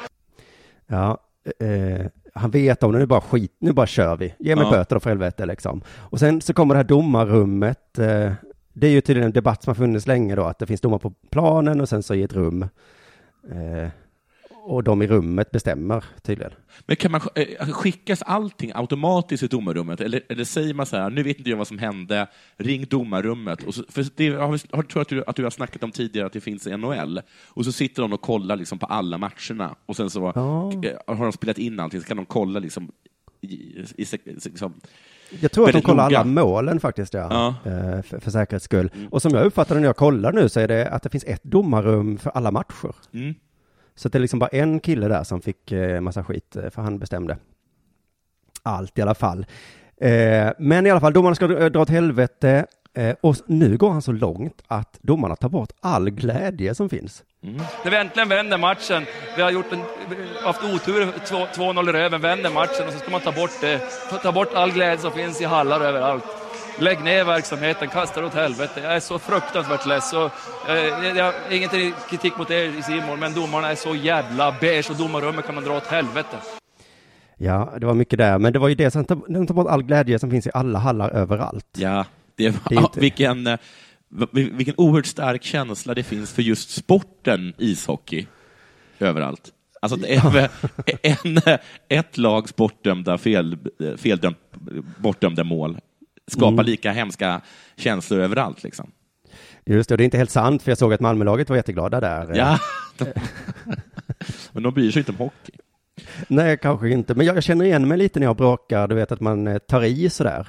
Ja, 0.87 1.17
eh, 1.59 2.05
han 2.33 2.51
vet 2.51 2.83
om 2.83 2.91
det, 2.91 2.99
nu 2.99 3.05
bara 3.05 3.21
skit, 3.21 3.55
nu 3.59 3.73
bara 3.73 3.87
kör 3.87 4.17
vi. 4.17 4.33
Ge 4.39 4.55
mig 4.55 4.65
Ja. 4.65 4.71
böter 4.71 4.95
då 4.95 4.99
för 4.99 5.09
helvete 5.09 5.45
liksom. 5.45 5.81
Och 5.97 6.19
sen 6.19 6.41
så 6.41 6.53
kommer 6.53 6.73
det 6.75 6.79
här 6.79 6.83
domarrummet. 6.83 7.99
Eh, 7.99 8.31
det 8.73 8.87
är 8.87 8.91
ju 8.91 9.01
tydligen 9.01 9.25
en 9.27 9.33
debatt 9.33 9.63
som 9.63 9.69
har 9.71 9.75
funnits 9.75 10.07
länge 10.07 10.35
då, 10.35 10.43
att 10.43 10.59
det 10.59 10.65
finns 10.65 10.81
domare 10.81 10.99
på 10.99 11.13
planen 11.29 11.81
och 11.81 11.89
sen 11.89 12.03
så 12.03 12.13
i 12.13 12.23
ett 12.23 12.33
rum. 12.33 12.61
Eh, 13.51 13.87
och 14.65 14.83
de 14.83 15.01
i 15.01 15.07
rummet 15.07 15.51
bestämmer 15.51 16.03
tydligen. 16.21 16.51
Men 16.85 16.95
kan 16.95 17.11
man 17.11 17.21
eh, 17.35 17.67
skickas 17.71 18.21
allting 18.21 18.71
automatiskt 18.75 19.43
i 19.43 19.47
domarrummet? 19.47 20.01
Eller, 20.01 20.21
eller 20.29 20.43
säger 20.43 20.73
man 20.73 20.85
så 20.85 20.97
här, 20.97 21.09
nu 21.09 21.23
vet 21.23 21.37
inte 21.37 21.49
jag 21.49 21.57
vad 21.57 21.67
som 21.67 21.79
hände, 21.79 22.27
ring 22.57 22.85
domarrummet. 22.89 23.63
Och 23.63 23.75
så, 23.75 23.83
för 23.89 24.05
det 24.15 24.29
har, 24.29 24.75
har, 24.75 24.83
tror 24.83 25.01
att 25.01 25.07
du, 25.09 25.23
att 25.27 25.35
du 25.35 25.43
har 25.43 25.49
snackat 25.49 25.83
om 25.83 25.91
tidigare 25.91 26.27
att 26.27 26.33
det 26.33 26.41
finns 26.41 26.67
i 26.67 26.77
NHL. 26.77 27.21
Och 27.47 27.65
så 27.65 27.71
sitter 27.71 28.01
de 28.01 28.13
och 28.13 28.21
kollar 28.21 28.55
liksom 28.55 28.79
på 28.79 28.85
alla 28.85 29.17
matcherna. 29.17 29.75
Och 29.85 29.95
sen 29.95 30.09
så 30.09 30.31
Ja. 30.35 30.71
eh, 30.71 31.15
har 31.17 31.23
de 31.23 31.31
spelat 31.31 31.57
in 31.57 31.79
allting, 31.79 32.01
så 32.01 32.07
kan 32.07 32.17
de 32.17 32.25
kolla 32.25 32.59
liksom 32.59 32.91
i, 33.41 33.55
i, 33.97 34.05
liksom, 34.45 34.73
Jag 35.41 35.51
tror 35.51 35.67
att 35.67 35.73
de 35.73 35.81
kollar 35.81 36.03
noga. 36.03 36.19
alla 36.19 36.29
målen 36.31 36.79
faktiskt, 36.79 37.13
ja. 37.13 37.55
Ja. 37.65 37.71
Eh, 37.71 38.01
för, 38.01 38.19
för 38.19 38.31
säkerhets 38.31 38.65
skull. 38.65 38.91
Och 39.11 39.21
som 39.21 39.33
jag 39.33 39.45
uppfattar 39.45 39.75
det 39.75 39.81
när 39.81 39.87
jag 39.87 39.95
kollar 39.97 40.33
nu 40.33 40.49
så 40.49 40.59
är 40.59 40.67
det 40.67 40.89
att 40.89 41.03
det 41.03 41.09
finns 41.09 41.23
ett 41.23 41.43
domarrum 41.43 42.17
för 42.17 42.29
alla 42.29 42.51
matcher. 42.51 42.95
mm. 43.13 43.35
Så 43.95 44.07
att 44.07 44.11
det 44.11 44.17
är 44.17 44.21
liksom 44.21 44.39
bara 44.39 44.47
en 44.47 44.79
kille 44.79 45.07
där 45.07 45.23
som 45.23 45.41
fick 45.41 45.71
eh, 45.71 46.01
massa 46.01 46.23
skit, 46.23 46.55
eh, 46.55 46.69
för 46.69 46.81
han 46.81 46.99
bestämde. 46.99 47.37
Allt 48.63 48.97
i 48.97 49.01
alla 49.01 49.15
fall. 49.15 49.45
Eh, 49.97 50.49
men 50.59 50.85
i 50.87 50.91
alla 50.91 50.99
fall, 50.99 51.13
domarna 51.13 51.35
ska 51.35 51.47
dra 51.47 51.65
eh, 51.77 51.81
åt 51.81 51.89
helvete. 51.89 52.65
Eh, 52.93 53.15
och 53.21 53.35
nu 53.45 53.77
går 53.77 53.89
han 53.89 54.01
så 54.01 54.11
långt 54.11 54.63
att 54.67 54.97
domarna 55.01 55.35
tar 55.35 55.49
bort 55.49 55.69
all 55.79 56.09
glädje 56.09 56.75
som 56.75 56.89
finns. 56.89 57.23
Mm. 57.43 57.61
När 57.83 57.91
vi 57.91 57.97
äntligen 57.97 58.29
vänder 58.29 58.57
matchen, 58.57 59.05
vi 59.35 59.41
har 59.41 59.51
gjort 59.51 59.73
en, 59.73 59.79
haft 60.43 60.63
otur, 60.63 61.07
två- 61.25 61.45
2-0 61.63 61.89
i 61.89 61.91
röven, 61.93 62.21
vänder 62.21 62.49
matchen 62.51 62.87
och 62.87 62.93
så 62.93 62.99
ska 62.99 63.11
man 63.11 63.21
ta 63.21 63.31
bort 63.31 63.51
det. 63.61 63.79
Ta- 64.09 64.17
Ta 64.17 64.31
bort 64.31 64.53
all 64.53 64.71
glädje 64.71 64.97
som 64.97 65.11
finns 65.11 65.41
i 65.41 65.45
hallar 65.45 65.81
överallt. 65.81 66.23
Lägg 66.79 67.03
ner 67.03 67.23
verksamheten, 67.25 67.87
kasta 67.89 68.21
det 68.21 68.27
åt 68.27 68.33
helvete. 68.33 68.79
Jag 68.83 68.95
är 68.95 68.99
så 68.99 69.19
fruktansvärt 69.19 69.85
less. 69.85 70.09
Så, 70.09 70.25
eh, 70.69 70.75
jag 71.17 71.25
har 71.25 71.33
inget 71.51 71.71
kritik 72.09 72.37
mot 72.37 72.51
er 72.51 72.77
i 72.79 72.81
Simon, 72.83 73.19
men 73.19 73.33
domarna 73.33 73.71
är 73.71 73.75
så 73.75 73.95
jävla 73.95 74.55
beige 74.61 74.89
och 74.89 74.95
domarrummet 74.97 75.45
kan 75.45 75.55
man 75.55 75.63
dra 75.63 75.77
åt 75.77 75.87
helvete. 75.87 76.37
Ja, 77.37 77.73
det 77.79 77.85
var 77.85 77.93
mycket 77.93 78.17
där, 78.19 78.39
men 78.39 78.53
det 78.53 78.59
var 78.59 78.67
ju 78.67 78.75
det 78.75 78.91
som 78.91 79.05
tar, 79.05 79.19
de 79.33 79.47
tar 79.47 79.53
bort 79.55 79.67
all 79.67 79.83
glädje 79.83 80.19
som 80.19 80.31
finns 80.31 80.47
i 80.47 80.51
alla 80.53 80.79
hallar 80.79 81.09
överallt. 81.09 81.65
Ja, 81.77 82.05
det 82.35 82.49
var, 82.49 82.59
Det 82.69 82.75
inte- 82.75 82.99
vilken, 82.99 83.47
eh, 83.47 83.57
vilken 84.31 84.73
oerhört 84.77 85.05
stark 85.05 85.43
känsla 85.43 85.93
det 85.93 86.03
finns 86.03 86.33
för 86.33 86.41
just 86.41 86.69
sporten 86.69 87.53
ishockey 87.57 88.25
överallt. 88.99 89.49
Alltså 89.81 89.97
en, 91.03 91.37
ett 91.89 92.17
lags 92.17 92.55
bortdömda, 92.55 93.17
fel, 93.17 93.57
feldömt, 93.97 94.37
bortdömda 94.97 95.43
mål 95.43 95.77
skapar 96.31 96.47
Mm. 96.53 96.65
lika 96.65 96.91
hemska 96.91 97.41
känslor 97.77 98.19
överallt. 98.19 98.63
Liksom. 98.63 98.91
Just 99.65 99.89
det, 99.89 99.93
och 99.93 99.97
det 99.97 100.03
är 100.03 100.05
inte 100.05 100.17
helt 100.17 100.29
sant, 100.31 100.61
för 100.63 100.71
jag 100.71 100.77
såg 100.77 100.93
att 100.93 100.99
Malmölaget 100.99 101.49
var 101.49 101.55
jätteglada 101.55 101.99
där. 102.01 102.31
Ja. 102.35 102.59
Men 104.51 104.63
de 104.63 104.73
bryr 104.73 104.91
sig 104.91 104.99
inte 104.99 105.11
om 105.11 105.17
hockey. 105.17 105.51
Nej, 106.27 106.57
kanske 106.61 106.89
inte, 106.89 107.15
men 107.15 107.25
jag, 107.25 107.35
jag 107.35 107.43
känner 107.43 107.65
igen 107.65 107.87
mig 107.87 107.97
lite 107.97 108.19
när 108.19 108.27
jag 108.27 108.35
bråkar, 108.35 108.87
du 108.87 108.95
vet 108.95 109.11
att 109.11 109.19
man 109.19 109.47
eh, 109.47 109.57
tar 109.57 109.83
i 109.83 110.09
sådär. 110.09 110.47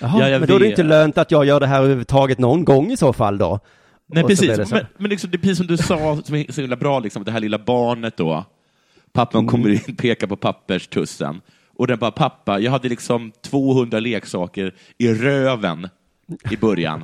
Jaha, 0.00 0.28
Ja, 0.30 0.38
men 0.38 0.48
då 0.48 0.54
är 0.54 0.60
det 0.60 0.66
inte 0.68 0.82
lönt 0.82 1.18
att 1.18 1.30
jag 1.30 1.44
gör 1.44 1.60
det 1.60 1.66
här 1.66 1.78
överhuvudtaget 1.78 2.38
någon 2.38 2.64
gång 2.64 2.90
i 2.92 2.96
så 2.96 3.12
fall 3.12 3.38
då. 3.38 3.60
Nej, 4.06 4.22
Och 4.22 4.28
precis. 4.30 4.70
Men, 4.70 4.86
men 4.98 5.10
liksom, 5.10 5.30
det 5.30 5.36
är 5.36 5.38
precis 5.38 5.58
som 5.58 5.66
du 5.66 5.76
sa, 5.76 6.20
som 6.24 6.34
är 6.34 6.52
så 6.52 6.60
himla 6.60 6.76
bra, 6.76 6.98
liksom, 6.98 7.24
det 7.24 7.30
här 7.32 7.40
lilla 7.40 7.58
barnet 7.58 8.16
då. 8.16 8.44
Pappan 9.12 9.38
Mm. 9.38 9.50
kommer 9.50 9.68
in, 9.68 9.96
pekar 9.96 10.26
på 10.26 10.36
papperstussen. 10.36 11.40
Och 11.82 11.88
den 11.88 11.98
bara, 11.98 12.10
pappa, 12.10 12.58
jag 12.60 12.70
hade 12.70 12.88
liksom 12.88 13.32
200 13.40 14.00
leksaker 14.00 14.74
i 14.98 15.14
röven 15.14 15.88
i 16.50 16.56
början. 16.56 17.02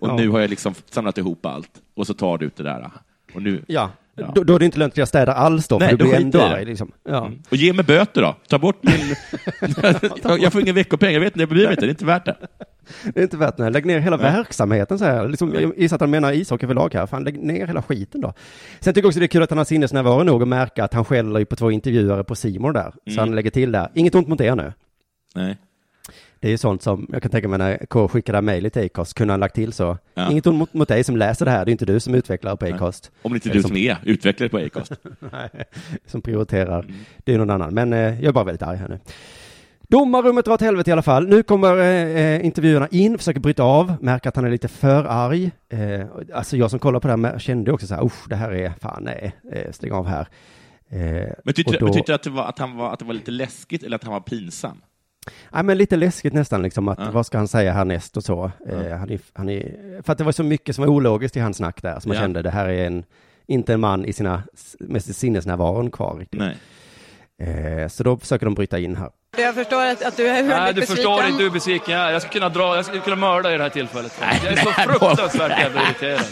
Och 0.00 0.08
Ja. 0.08 0.16
nu 0.16 0.28
har 0.28 0.40
jag 0.40 0.50
liksom 0.50 0.74
samlat 0.90 1.18
ihop 1.18 1.46
allt. 1.46 1.70
Och 1.94 2.06
så 2.06 2.14
tar 2.14 2.38
du 2.38 2.46
ut 2.46 2.56
det 2.56 2.62
där. 2.62 2.90
Och 3.34 3.42
nu, 3.42 3.64
Ja, 3.68 3.90
Ja. 4.20 4.32
Då, 4.34 4.44
då 4.44 4.54
är 4.54 4.58
det 4.58 4.64
inte 4.64 4.78
lönt 4.78 4.92
att 4.92 4.96
jag 4.98 5.08
städar 5.08 5.34
alls 5.34 5.68
då, 5.68 5.78
Nej, 5.78 5.88
för 5.88 5.96
då 5.96 6.04
du 6.04 6.10
blir 6.10 6.20
ändå 6.20 6.40
arg 6.42 6.64
liksom. 6.64 6.92
Ja. 7.08 7.26
Mm. 7.26 7.38
Och 7.50 7.56
ge 7.56 7.72
mig 7.72 7.84
böter 7.84 8.22
då. 8.22 8.36
Ta 8.48 8.58
bort 8.58 8.82
min... 8.82 9.14
jag, 10.22 10.40
jag 10.40 10.52
får 10.52 10.60
ingen 10.60 10.74
veckopeng, 10.74 11.12
jag 11.12 11.20
vet 11.20 11.26
inte, 11.26 11.40
jag 11.40 11.48
bryr 11.48 11.62
mig 11.64 11.70
inte, 11.70 11.80
det 11.80 11.88
är 11.88 11.90
inte 11.90 12.04
värt 12.04 12.24
det. 12.24 12.36
Det 13.14 13.20
är 13.20 13.22
inte 13.22 13.36
värt 13.36 13.56
det. 13.56 13.70
Lägg 13.70 13.86
ner 13.86 13.98
hela 13.98 14.16
verksamheten 14.16 14.98
så 14.98 15.04
här. 15.04 15.28
Liksom, 15.28 15.54
jag 15.54 15.78
gissar 15.78 15.96
att 15.96 16.00
han 16.00 16.10
menar 16.10 16.32
ishockey 16.32 16.66
överlag 16.66 16.94
här. 16.94 17.06
Fan, 17.06 17.24
lägg 17.24 17.38
ner 17.42 17.66
hela 17.66 17.82
skiten 17.82 18.20
då. 18.20 18.32
Sen 18.80 18.94
tycker 18.94 19.04
jag 19.04 19.08
också 19.08 19.20
det 19.20 19.26
är 19.26 19.28
kul 19.28 19.42
att 19.42 19.50
han 19.50 19.58
har 19.58 19.64
sinnesnärvaro 19.64 20.22
nog 20.22 20.42
att 20.42 20.48
märka 20.48 20.84
att 20.84 20.94
han 20.94 21.04
skäller 21.04 21.38
ju 21.38 21.44
på 21.46 21.56
två 21.56 21.70
intervjuare 21.70 22.24
på 22.24 22.34
Simon 22.34 22.72
där. 22.72 22.90
Så 22.90 23.10
Mm. 23.10 23.18
han 23.18 23.34
lägger 23.34 23.50
till 23.50 23.72
där. 23.72 23.88
Inget 23.94 24.14
ont 24.14 24.28
mot 24.28 24.40
er 24.40 24.56
nu. 24.56 24.72
Nej. 25.34 25.56
Det 26.40 26.48
är 26.48 26.50
ju 26.52 26.58
sånt 26.58 26.82
som, 26.82 27.06
jag 27.12 27.22
kan 27.22 27.30
tänka 27.30 27.48
mig 27.48 27.58
när 27.58 27.86
K 27.86 28.08
skickade 28.08 28.42
mejlet 28.42 28.72
till 28.72 28.84
Acast, 28.86 29.14
kunde 29.14 29.32
han 29.32 29.40
lagt 29.40 29.54
till 29.54 29.72
så. 29.72 29.98
Ja. 30.14 30.30
Inget 30.30 30.46
ont 30.46 30.58
mot, 30.58 30.74
mot 30.74 30.88
dig 30.88 31.04
som 31.04 31.16
läser 31.16 31.44
det 31.44 31.50
här, 31.50 31.64
det 31.64 31.70
är 31.70 31.72
inte 31.72 31.86
du 31.86 32.00
som 32.00 32.14
utvecklar 32.14 32.56
på 32.56 32.66
Acast. 32.66 33.10
Om 33.22 33.32
det 33.32 33.36
inte 33.36 33.48
är 33.48 33.50
Eller 33.50 33.62
du 33.62 33.68
som 33.68 33.76
är 33.76 33.98
utvecklare 34.04 34.48
på 34.48 34.58
Acast. 34.58 34.92
som 36.06 36.22
prioriterar. 36.22 36.80
Mm. 36.82 36.94
Det 37.24 37.34
är 37.34 37.38
någon 37.38 37.50
annan. 37.50 37.74
Men 37.74 37.92
eh, 37.92 37.98
jag 38.00 38.24
är 38.24 38.32
bara 38.32 38.44
väldigt 38.44 38.62
arg 38.62 38.76
här 38.76 38.88
nu. 38.88 38.98
Domarrummet 39.88 40.46
var 40.46 40.54
åt 40.54 40.60
helvete 40.60 40.90
i 40.90 40.92
alla 40.92 41.02
fall. 41.02 41.28
Nu 41.28 41.42
kommer 41.42 41.76
eh, 41.76 41.84
eh, 42.24 42.44
intervjuerna 42.44 42.88
in, 42.90 43.18
försöker 43.18 43.40
bryta 43.40 43.62
av, 43.62 43.94
märker 44.00 44.28
att 44.28 44.36
han 44.36 44.44
är 44.44 44.50
lite 44.50 44.68
för 44.68 45.04
arg. 45.04 45.50
Eh, 45.68 46.06
alltså 46.34 46.56
jag 46.56 46.70
som 46.70 46.78
kollar 46.78 47.00
på 47.00 47.08
det 47.08 47.28
här 47.28 47.38
kände 47.38 47.72
också 47.72 47.86
så 47.86 47.94
här, 47.94 48.04
usch, 48.04 48.28
det 48.28 48.36
här 48.36 48.52
är, 48.52 48.72
fan 48.80 49.02
nej, 49.04 49.32
eh, 49.52 49.72
stäng 49.72 49.92
av 49.92 50.06
här. 50.06 50.26
Eh, 50.90 50.98
Men 51.44 51.54
tyckte, 51.54 51.74
och 51.74 51.80
då- 51.80 51.86
men 51.86 51.92
tyckte 51.94 52.12
du 52.12 52.14
att, 52.14 52.22
det 52.22 52.30
var, 52.30 52.44
att, 52.44 52.58
han 52.58 52.76
var, 52.76 52.92
att 52.92 52.98
det 52.98 53.04
var 53.04 53.14
lite 53.14 53.30
läskigt 53.30 53.82
eller 53.82 53.96
att 53.96 54.04
han 54.04 54.12
var 54.12 54.20
pinsam? 54.20 54.80
Ja, 55.52 55.62
men 55.62 55.78
lite 55.78 55.96
läskigt 55.96 56.32
nästan 56.32 56.62
liksom 56.62 56.88
att 56.88 56.98
Ja. 56.98 57.10
vad 57.12 57.26
ska 57.26 57.38
han 57.38 57.48
säga 57.48 57.72
härnäst 57.72 58.16
och 58.16 58.24
så. 58.24 58.44
Eh, 58.68 58.96
han 58.98 59.10
är, 59.10 59.20
han 59.32 59.48
är, 59.48 60.02
för 60.02 60.12
att 60.12 60.18
det 60.18 60.24
var 60.24 60.32
så 60.32 60.42
mycket 60.42 60.74
som 60.76 60.84
var 60.84 60.92
ologiskt 60.92 61.36
i 61.36 61.40
hans 61.40 61.56
snack 61.56 61.82
där, 61.82 62.00
som 62.00 62.08
man 62.08 62.16
Ja. 62.16 62.22
kände 62.22 62.42
det 62.42 62.50
här 62.50 62.68
är 62.68 62.86
en, 62.86 63.04
inte 63.46 63.74
en 63.74 63.80
man 63.80 64.04
i 64.04 64.12
sina, 64.12 64.42
med 64.80 65.04
sinnesnärvaron 65.04 65.90
kvar 65.90 66.16
riktigt. 66.18 66.40
Nej. 66.40 66.56
Eh, 67.82 67.88
så 67.88 68.02
då 68.02 68.16
försöker 68.18 68.46
de 68.46 68.54
bryta 68.54 68.78
in 68.78 68.96
här. 68.96 69.10
Jag 69.38 69.54
förstår 69.54 69.84
att, 69.86 70.02
att 70.04 70.16
du 70.16 70.26
är 70.28 70.34
väldigt 70.34 70.48
Nej, 70.56 70.74
du 70.74 70.80
besviken. 70.80 70.96
förstår 70.96 71.26
inte 71.26 71.42
hur 71.42 71.50
besviken 71.50 71.94
jag 71.94 72.08
är. 72.08 72.12
Jag 72.12 72.22
skulle 72.22 72.32
kunna 72.32 72.48
dra, 72.48 72.76
jag 72.76 72.84
skulle 72.84 73.00
kunna 73.00 73.16
mörda 73.16 73.54
i 73.54 73.56
det 73.56 73.62
här 73.62 73.70
tillfället. 73.70 74.12
Nej, 74.20 74.40
jag 74.44 74.52
är 74.52 74.56
så 74.56 74.70
fruktansvärt 74.70 75.58
jävla 75.58 75.82
irriterad. 75.82 76.24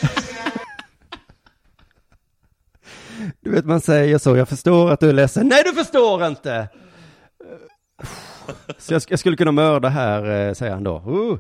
Du 3.41 3.51
vet, 3.51 3.65
man 3.65 3.81
säger 3.81 4.19
så, 4.19 4.37
jag 4.37 4.49
förstår 4.49 4.91
att 4.91 5.01
du 5.01 5.09
är 5.09 5.13
ledsen. 5.13 5.49
Nej, 5.49 5.63
du 5.65 5.73
förstår 5.73 6.27
inte! 6.27 6.69
Så 8.79 8.95
jag, 8.95 9.03
jag 9.09 9.19
skulle 9.19 9.37
kunna 9.37 9.53
mörda 9.53 9.89
här, 9.89 10.49
eh, 10.49 10.55
säger 10.55 10.73
han 10.73 10.85
då. 10.85 11.03
Uh, 11.09 11.39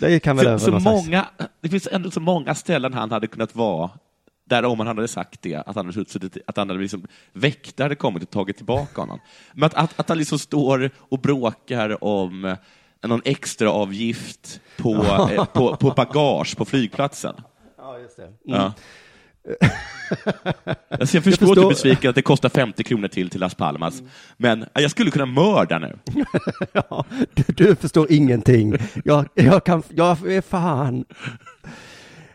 det 0.00 0.20
kan 0.20 0.36
väl 0.36 0.44
Så, 0.44 0.50
över 0.68 0.80
så 0.80 0.90
många, 0.90 1.26
det 1.60 1.68
finns 1.68 1.88
ändå 1.92 2.10
så 2.10 2.20
många 2.20 2.54
ställen 2.54 2.94
han 2.94 3.10
hade 3.10 3.26
kunnat 3.26 3.54
vara 3.54 3.90
där 4.44 4.64
om 4.64 4.78
han 4.78 4.86
hade 4.86 5.08
sagt 5.08 5.42
det, 5.42 5.54
att 5.54 5.76
han 5.76 5.86
hade, 5.86 5.92
suttit, 5.92 6.36
att 6.46 6.56
han 6.56 6.68
hade 6.68 6.80
liksom, 6.80 7.06
väktare 7.32 7.84
hade 7.84 7.94
kommit 7.94 8.22
och 8.22 8.30
tagit 8.30 8.56
tillbaka 8.56 9.00
honom. 9.00 9.20
Men 9.52 9.66
att, 9.66 9.74
att, 9.74 10.00
att 10.00 10.08
han 10.08 10.18
liksom 10.18 10.38
står 10.38 10.90
och 10.98 11.18
bråkar 11.18 12.04
om 12.04 12.44
eh, 12.44 12.56
någon 13.02 13.22
extra 13.24 13.70
avgift 13.70 14.60
på, 14.76 14.94
eh, 15.32 15.44
på, 15.44 15.76
på 15.76 15.90
bagage 15.90 16.56
på 16.56 16.64
flygplatsen. 16.64 17.34
Ja, 17.78 17.98
just 17.98 18.16
det. 18.16 18.32
Ja. 18.44 18.72
Alltså 20.88 21.16
jag 21.16 21.24
förstår 21.24 21.46
att 21.46 21.54
du 21.54 21.54
förstår- 21.54 21.64
är 21.64 21.68
besviken 21.68 22.08
att 22.10 22.14
det 22.14 22.22
kostar 22.22 22.48
50 22.48 22.84
kronor 22.84 23.08
till 23.08 23.30
till 23.30 23.40
Las 23.40 23.54
Palmas, 23.54 24.02
men 24.36 24.64
jag 24.74 24.90
skulle 24.90 25.10
kunna 25.10 25.26
mörda 25.26 25.78
nu. 25.78 25.98
Ja, 26.72 27.04
du, 27.34 27.42
du 27.46 27.76
förstår 27.76 28.12
ingenting. 28.12 28.74
Jag, 29.04 29.26
jag 29.34 29.64
kan, 29.64 29.82
jag 29.88 30.32
är 30.32 30.40
fan. 30.40 31.04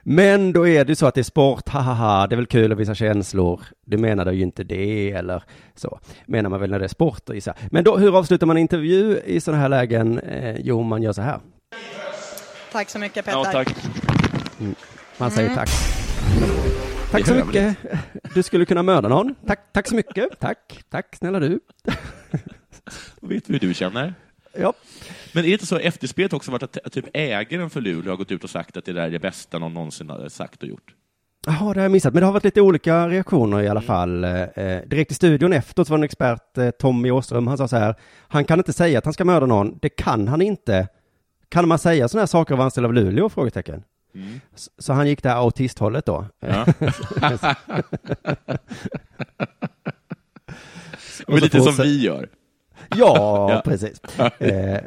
Men 0.04 0.54
då 0.54 0.68
är 0.68 0.86
det 0.86 0.96
så 0.96 1.06
att 1.06 1.16
det 1.16 1.22
är 1.22 1.24
sport, 1.24 1.70
hahaha, 1.70 2.28
det 2.28 2.36
är 2.36 2.38
väl 2.38 2.46
kul 2.46 2.72
att 2.72 2.78
visa 2.78 2.96
känslor. 2.96 3.62
Du 3.86 3.98
menade 3.98 4.34
ju 4.34 4.42
inte 4.42 4.64
det, 4.64 5.12
eller 5.12 5.44
så. 5.76 6.00
Menar 6.26 6.50
man 6.50 6.60
väl 6.60 6.70
när 6.72 6.80
det 6.80 6.86
är 6.86 6.90
sport 6.90 7.30
och 7.30 7.36
gissa. 7.36 7.54
Men 7.72 7.84
då, 7.84 7.98
hur 7.98 8.18
avslutar 8.18 8.48
man 8.48 8.58
en 8.58 8.62
intervju 8.62 9.20
i 9.26 9.42
sådana 9.42 9.62
här 9.62 9.70
lägen? 9.70 10.20
Eh, 10.20 10.56
jo, 10.60 10.84
man 10.84 11.04
gör 11.04 11.14
så 11.14 11.22
här. 11.22 11.40
Tack 12.72 12.90
så 12.90 13.00
mycket 13.00 13.26
Petter. 13.26 13.38
Ja, 13.38 13.46
tack. 13.52 13.76
Man 15.18 15.32
säger 15.32 15.56
tack. 15.56 15.70
Tack 17.12 17.28
så 17.28 17.34
mycket. 17.34 17.78
Du 18.34 18.44
skulle 18.44 18.66
kunna 18.66 18.84
mörda 18.84 19.10
någon. 19.10 19.36
Tack, 19.48 19.74
tack 19.74 19.88
så 19.88 19.96
mycket. 19.96 20.40
Tack, 20.40 20.84
tack 20.90 21.16
snälla 21.16 21.40
du. 21.40 21.60
Vet 23.22 23.48
du 23.48 23.54
hur 23.54 23.60
du 23.60 23.74
känner? 23.74 24.14
Ja. 24.54 24.74
Men 25.34 25.44
är 25.44 25.48
det 25.48 25.54
inte 25.54 25.66
så 25.66 25.78
efterspelet 25.78 26.34
också 26.34 26.52
varit 26.52 26.64
att 26.64 26.92
typ 26.92 27.06
ägaren 27.14 27.70
för 27.70 27.82
Luleå 27.82 28.12
har 28.12 28.18
gått 28.18 28.32
ut 28.32 28.44
och 28.44 28.50
sagt 28.50 28.78
att 28.78 28.86
det 28.86 28.94
där 28.94 29.02
är 29.02 29.10
det 29.10 29.20
bästa 29.20 29.60
någon 29.60 29.74
någonsin 29.74 30.10
har 30.10 30.30
sagt 30.30 30.64
och 30.64 30.70
gjort? 30.70 30.96
Jaha, 31.46 31.74
det 31.74 31.80
har 31.80 31.86
jag 31.86 31.92
missat. 31.92 32.14
Men 32.14 32.22
det 32.22 32.26
har 32.26 32.34
varit 32.34 32.44
lite 32.44 32.62
olika 32.62 33.08
reaktioner 33.08 33.62
i 33.62 33.68
alla 33.68 33.82
fall. 33.82 34.24
Eh, 34.24 34.40
direkt 34.88 35.12
i 35.12 35.16
studion 35.16 35.54
efteråt 35.54 35.90
var 35.90 35.98
en 35.98 36.04
expert, 36.04 36.58
eh, 36.58 36.70
Tommy 36.70 37.12
Åström, 37.12 37.48
han 37.48 37.58
sa 37.58 37.68
så 37.68 37.78
här. 37.78 37.96
Han 38.28 38.46
kan 38.46 38.60
inte 38.60 38.74
säga 38.74 38.98
att 38.98 39.06
han 39.06 39.14
ska 39.14 39.26
mörda 39.26 39.46
någon. 39.46 39.80
Det 39.82 39.90
kan 39.90 40.28
han 40.28 40.42
inte. 40.42 40.88
Kan 41.50 41.68
man 41.68 41.80
säga 41.80 42.08
sådana 42.08 42.22
här 42.22 42.28
saker 42.28 42.54
av 42.54 42.62
anställda 42.62 42.88
av 42.88 42.94
Luleå? 42.94 43.30
Frågetecken. 43.30 43.84
Så, 44.56 44.72
så 44.78 44.94
han 44.94 45.08
gick 45.08 45.24
där 45.24 45.36
autisthållet 45.36 46.06
då. 46.06 46.26
Ja. 46.40 46.66
Men 51.28 51.40
lite 51.40 51.62
som 51.62 51.76
vi 51.84 52.02
gör. 52.02 52.30
Ja, 52.96 53.62
precis. 53.66 54.02
Eh, 54.40 54.80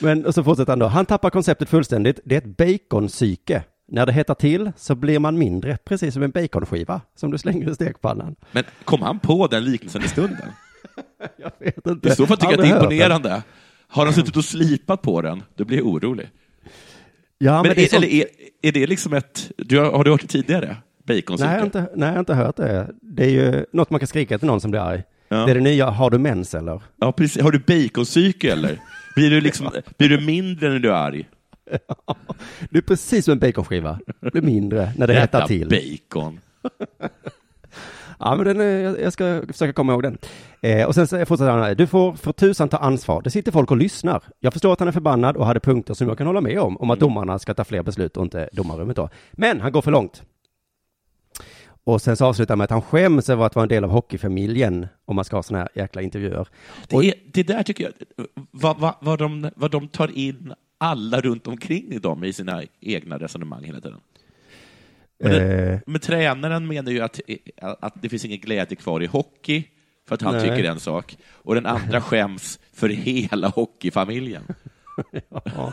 Men 0.00 0.26
och 0.26 0.34
så 0.34 0.44
fortsätter 0.44 0.72
han 0.72 0.78
då. 0.78 0.86
Han 0.86 1.06
tappar 1.06 1.30
konceptet 1.30 1.68
fullständigt. 1.68 2.20
Det 2.24 2.34
är 2.34 2.38
ett 2.38 2.56
baconpsyke. 2.56 3.62
När 3.90 4.06
det 4.06 4.12
hettar 4.12 4.34
till 4.34 4.72
så 4.76 4.94
blir 4.94 5.18
man 5.18 5.38
mindre, 5.38 5.76
precis 5.84 6.14
som 6.14 6.22
en 6.22 6.30
baconskiva 6.30 7.00
som 7.16 7.30
du 7.30 7.38
slänger 7.38 7.70
i 7.70 7.74
stekpannan. 7.74 8.36
Men 8.52 8.64
kom 8.84 9.02
han 9.02 9.18
på 9.18 9.46
den 9.46 9.64
liknelsen 9.64 10.04
i 10.04 10.08
stunden? 10.08 10.52
Jag 11.36 11.52
vet 11.58 11.86
inte. 11.86 12.08
I 12.08 12.10
så 12.12 12.26
fall 12.26 12.36
tycker 12.36 12.52
jag 12.52 12.60
att 12.60 12.66
det 12.66 12.72
är 12.72 12.76
imponerande. 12.80 13.42
Har 13.88 14.04
han 14.04 14.14
suttit 14.14 14.36
och 14.36 14.44
slipat 14.44 15.02
på 15.02 15.22
den, 15.22 15.42
då 15.54 15.64
blir 15.64 15.78
jag 15.78 15.86
orolig. 15.86 16.30
Ja, 17.38 17.62
men, 17.62 17.68
Men, 17.68 17.78
är 17.84 17.88
sånt- 17.88 18.04
eller 18.04 18.14
är, 18.14 18.24
är 18.62 18.72
det 18.72 18.86
liksom 18.86 19.12
ett... 19.12 19.50
Du 19.56 19.78
har, 19.78 19.92
har 19.92 20.04
du 20.04 20.10
hört 20.10 20.20
det 20.20 20.26
tidigare? 20.26 20.66
Nej, 21.06 21.22
jag 21.26 21.30
har 21.30 21.38
Baconcykel? 21.38 21.64
inte, 21.64 21.78
nej, 21.96 22.06
jag 22.08 22.12
har 22.14 22.18
inte 22.18 22.34
hört 22.34 22.56
det. 22.56 22.90
Det 23.02 23.24
är 23.24 23.30
ju 23.30 23.64
något 23.72 23.90
man 23.90 24.00
kan 24.00 24.06
skrika 24.06 24.38
till 24.38 24.46
någon 24.46 24.60
som 24.60 24.70
blir 24.70 24.80
arg. 24.80 25.02
Ja. 25.28 25.36
Det 25.36 25.50
är 25.50 25.54
det 25.54 25.60
nya, 25.60 25.86
har 25.90 26.10
du 26.10 26.18
mens 26.18 26.54
eller? 26.54 26.82
Ja, 27.00 27.12
precis. 27.12 27.42
Har 27.42 27.50
du 27.52 27.58
baconcykel 27.58 28.58
eller? 28.58 28.78
Blir 29.14 29.30
du, 29.30 29.40
liksom, 29.40 29.70
blir 29.98 30.08
du 30.08 30.20
mindre 30.20 30.68
när 30.68 30.78
du 30.78 30.88
är 30.88 30.92
arg? 30.94 31.28
Du 32.70 32.78
är 32.78 32.82
precis 32.82 33.24
som 33.24 33.32
en 33.32 33.38
baconskiva. 33.38 33.98
Blir 34.20 34.42
mindre 34.42 34.92
när 34.96 35.06
det 35.06 35.14
hettar 35.14 35.46
till. 35.46 35.68
bacon. 35.68 36.40
Ja, 38.20 38.36
men 38.36 38.44
den, 38.46 38.60
är- 38.60 38.98
jag, 39.02 39.12
ska 39.12 39.42
försöka 39.48 39.72
komma 39.72 39.92
ihåg 39.92 40.02
den. 40.02 40.18
Eh, 40.62 40.86
och 40.86 40.94
sen 40.94 41.06
så 41.06 41.26
fortsätter 41.26 41.50
han. 41.50 41.76
Du 41.76 41.86
får 41.86 42.12
för 42.12 42.32
tusan 42.32 42.68
ta 42.68 42.76
ansvar. 42.76 43.22
Det 43.22 43.30
sitter 43.30 43.52
folk 43.52 43.70
och 43.70 43.76
lyssnar. 43.76 44.22
Jag 44.40 44.52
förstår 44.52 44.72
att 44.72 44.78
han 44.78 44.88
är 44.88 44.92
förbannad 44.92 45.36
och 45.36 45.46
hade 45.46 45.60
punkter 45.60 45.94
som 45.94 46.08
jag 46.08 46.18
kan 46.18 46.26
hålla 46.26 46.40
med 46.40 46.60
om, 46.60 46.76
om 46.76 46.90
att 46.90 47.00
domarna 47.00 47.38
ska 47.38 47.54
ta 47.54 47.64
fler 47.64 47.82
beslut 47.82 48.16
och 48.16 48.22
inte 48.22 48.48
domarrummet 48.52 48.96
då. 48.96 49.08
Men 49.32 49.60
han 49.60 49.72
går 49.72 49.82
för 49.82 49.90
långt. 49.90 50.22
Och 51.84 52.02
sen 52.02 52.16
så 52.16 52.24
avslutar 52.26 52.52
han 52.52 52.58
med 52.58 52.64
att 52.64 52.70
han 52.70 52.82
skäms 52.82 53.30
över 53.30 53.46
att 53.46 53.54
vara 53.54 53.62
en 53.62 53.68
del 53.68 53.84
av 53.84 53.90
hockeyfamiljen 53.90 54.86
om 55.04 55.16
man 55.16 55.24
ska 55.24 55.36
ha 55.36 55.42
sådana 55.42 55.62
här 55.74 55.82
jäkla 55.82 56.02
intervjuer. 56.02 56.40
Och, 56.92 57.02
Det, 57.02 57.08
är, 57.08 57.14
det 57.32 57.42
där 57.42 57.62
tycker 57.62 57.84
jag, 57.84 57.92
vad, 58.50 58.78
vad, 58.78 58.94
vad, 59.00 59.18
de, 59.18 59.50
vad 59.56 59.70
de 59.70 59.88
tar 59.88 60.18
in 60.18 60.52
alla 60.78 61.20
runt 61.20 61.46
omkring 61.46 62.00
dem 62.00 62.24
i 62.24 62.32
sina 62.32 62.62
egna 62.80 63.18
resonemang 63.18 63.64
hela 63.64 63.80
tiden. 63.80 63.98
Men, 65.20 65.32
det, 65.32 65.72
eh, 65.72 65.78
men 65.86 66.00
tränaren 66.00 66.66
menar 66.66 66.92
ju 66.92 67.00
att, 67.00 67.20
att 67.60 68.02
det 68.02 68.08
finns 68.08 68.24
ingen 68.24 68.40
glädje 68.40 68.76
kvar 68.76 69.02
i 69.02 69.06
hockey, 69.06 69.64
för 70.08 70.14
att 70.14 70.22
han 70.22 70.34
Nej. 70.34 70.42
tycker 70.42 70.70
en 70.70 70.80
sak, 70.80 71.16
och 71.30 71.54
den 71.54 71.66
andra 71.66 72.00
skäms 72.00 72.58
för 72.72 72.88
hela 72.88 73.48
hockeyfamiljen. 73.48 74.42
Ja. 75.30 75.72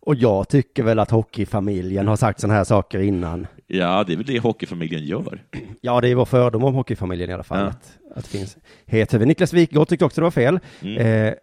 Och 0.00 0.14
jag 0.14 0.48
tycker 0.48 0.82
väl 0.82 0.98
att 0.98 1.10
hockeyfamiljen 1.10 2.08
har 2.08 2.16
sagt 2.16 2.40
sådana 2.40 2.54
här 2.54 2.64
saker 2.64 2.98
innan. 2.98 3.46
Ja, 3.66 4.04
det 4.04 4.12
är 4.12 4.16
väl 4.16 4.26
det 4.26 4.38
hockeyfamiljen 4.38 5.04
gör. 5.04 5.42
Ja, 5.80 6.00
det 6.00 6.08
är 6.08 6.14
vår 6.14 6.24
fördom 6.24 6.64
om 6.64 6.74
hockeyfamiljen 6.74 7.30
i 7.30 7.32
alla 7.32 7.42
fall. 7.42 7.58
Ja. 7.58 7.66
Att, 7.66 7.98
att 8.16 8.24
det 8.24 8.38
finns 8.38 8.56
hethuvud. 8.86 9.28
Niklas 9.28 9.52
Wikgård 9.52 9.88
tyckte 9.88 10.04
också 10.04 10.20
det 10.20 10.24
var 10.24 10.30
fel. 10.30 10.60
Mm. 10.80 10.96
Eh, 10.96 11.34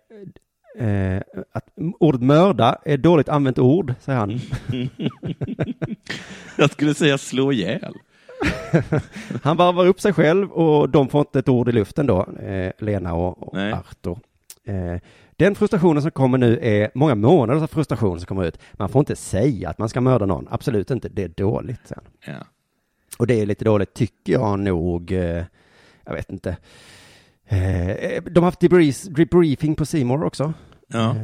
eh, 0.80 1.22
att 1.52 1.66
ordet 2.00 2.22
mörda 2.22 2.78
är 2.86 2.96
ett 2.96 3.04
dåligt 3.04 3.30
använt 3.30 3.60
ord, 3.60 3.94
säger 4.00 4.20
han. 4.20 4.40
Jag 6.58 6.72
skulle 6.72 6.94
säga 6.94 7.18
slå 7.18 7.52
ihjäl. 7.52 7.94
Han 9.44 9.58
varvar 9.58 9.86
upp 9.86 10.02
sig 10.02 10.14
själv 10.14 10.52
och 10.52 10.90
de 10.90 11.10
får 11.10 11.20
inte 11.22 11.40
ett 11.40 11.50
ord 11.50 11.70
i 11.70 11.72
luften 11.72 12.06
då, 12.06 12.26
eh, 12.26 12.72
Lena 12.78 13.14
och, 13.14 13.48
och 13.48 13.54
Nej. 13.54 13.74
Artur. 13.74 14.20
Eh, 14.64 15.02
den 15.36 15.56
frustrationen 15.56 16.02
som 16.02 16.12
kommer 16.12 16.38
nu 16.38 16.60
är 16.62 16.92
många 16.94 17.16
månaders 17.16 17.70
frustration 17.70 18.20
som 18.20 18.28
kommer 18.28 18.46
ut. 18.46 18.60
Man 18.74 18.90
får 18.90 19.00
inte 19.00 19.16
säga 19.16 19.70
att 19.70 19.78
man 19.78 19.90
ska 19.90 20.02
mörda 20.02 20.26
någon, 20.26 20.48
absolut 20.52 20.92
inte, 20.92 21.10
det 21.10 21.24
är 21.24 21.30
dåligt. 21.30 21.82
Sen. 21.84 22.02
Ja. 22.26 22.34
Och 23.18 23.28
det 23.28 23.42
är 23.42 23.46
lite 23.46 23.66
dåligt 23.66 23.94
tycker 23.94 24.34
jag 24.34 24.60
nog, 24.60 25.12
eh, 25.12 25.44
jag 26.06 26.14
vet 26.14 26.30
inte. 26.32 26.58
Eh, 27.46 28.24
de 28.24 28.40
har 28.40 28.42
haft 28.42 28.60
debrief, 28.60 29.04
debriefing 29.04 29.76
på 29.76 29.86
Simor 29.86 30.24
också. 30.24 30.54
Ja. 30.94 31.16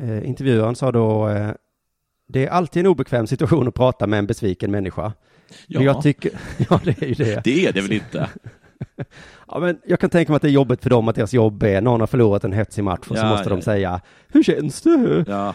Eh, 0.00 0.28
intervjuaren 0.28 0.76
sa 0.76 0.92
då, 0.92 1.28
eh, 1.28 1.50
det 2.28 2.46
är 2.46 2.50
alltid 2.50 2.80
en 2.80 2.86
obekväm 2.86 3.26
situation 3.26 3.68
att 3.68 3.74
prata 3.74 4.06
med 4.06 4.18
en 4.18 4.26
besviken 4.26 4.70
människa. 4.70 5.12
Ja. 5.66 5.78
Men 5.78 5.86
jag 5.86 6.02
tycker, 6.02 6.30
ja 6.70 6.80
det 6.84 7.02
är 7.02 7.06
ju 7.06 7.14
det. 7.14 7.44
Det 7.44 7.66
är 7.66 7.72
det 7.72 7.80
väl 7.80 7.92
inte? 7.92 8.28
Ja, 9.48 9.58
men 9.58 9.78
jag 9.86 10.00
kan 10.00 10.10
tänka 10.10 10.32
mig 10.32 10.36
att 10.36 10.42
det 10.42 10.48
är 10.48 10.52
jobbigt 10.52 10.82
för 10.82 10.90
dem 10.90 11.08
att 11.08 11.16
deras 11.16 11.32
jobb 11.34 11.62
är, 11.62 11.80
någon 11.80 12.00
har 12.00 12.06
förlorat 12.06 12.44
en 12.44 12.52
hetsig 12.52 12.84
match 12.84 13.00
och 13.00 13.16
så 13.16 13.22
Ja, 13.24 13.28
måste 13.30 13.48
ja. 13.50 13.56
de 13.56 13.62
säga, 13.62 14.00
hur 14.28 14.42
känns 14.42 14.80
det? 14.82 15.24
Ja, 15.28 15.54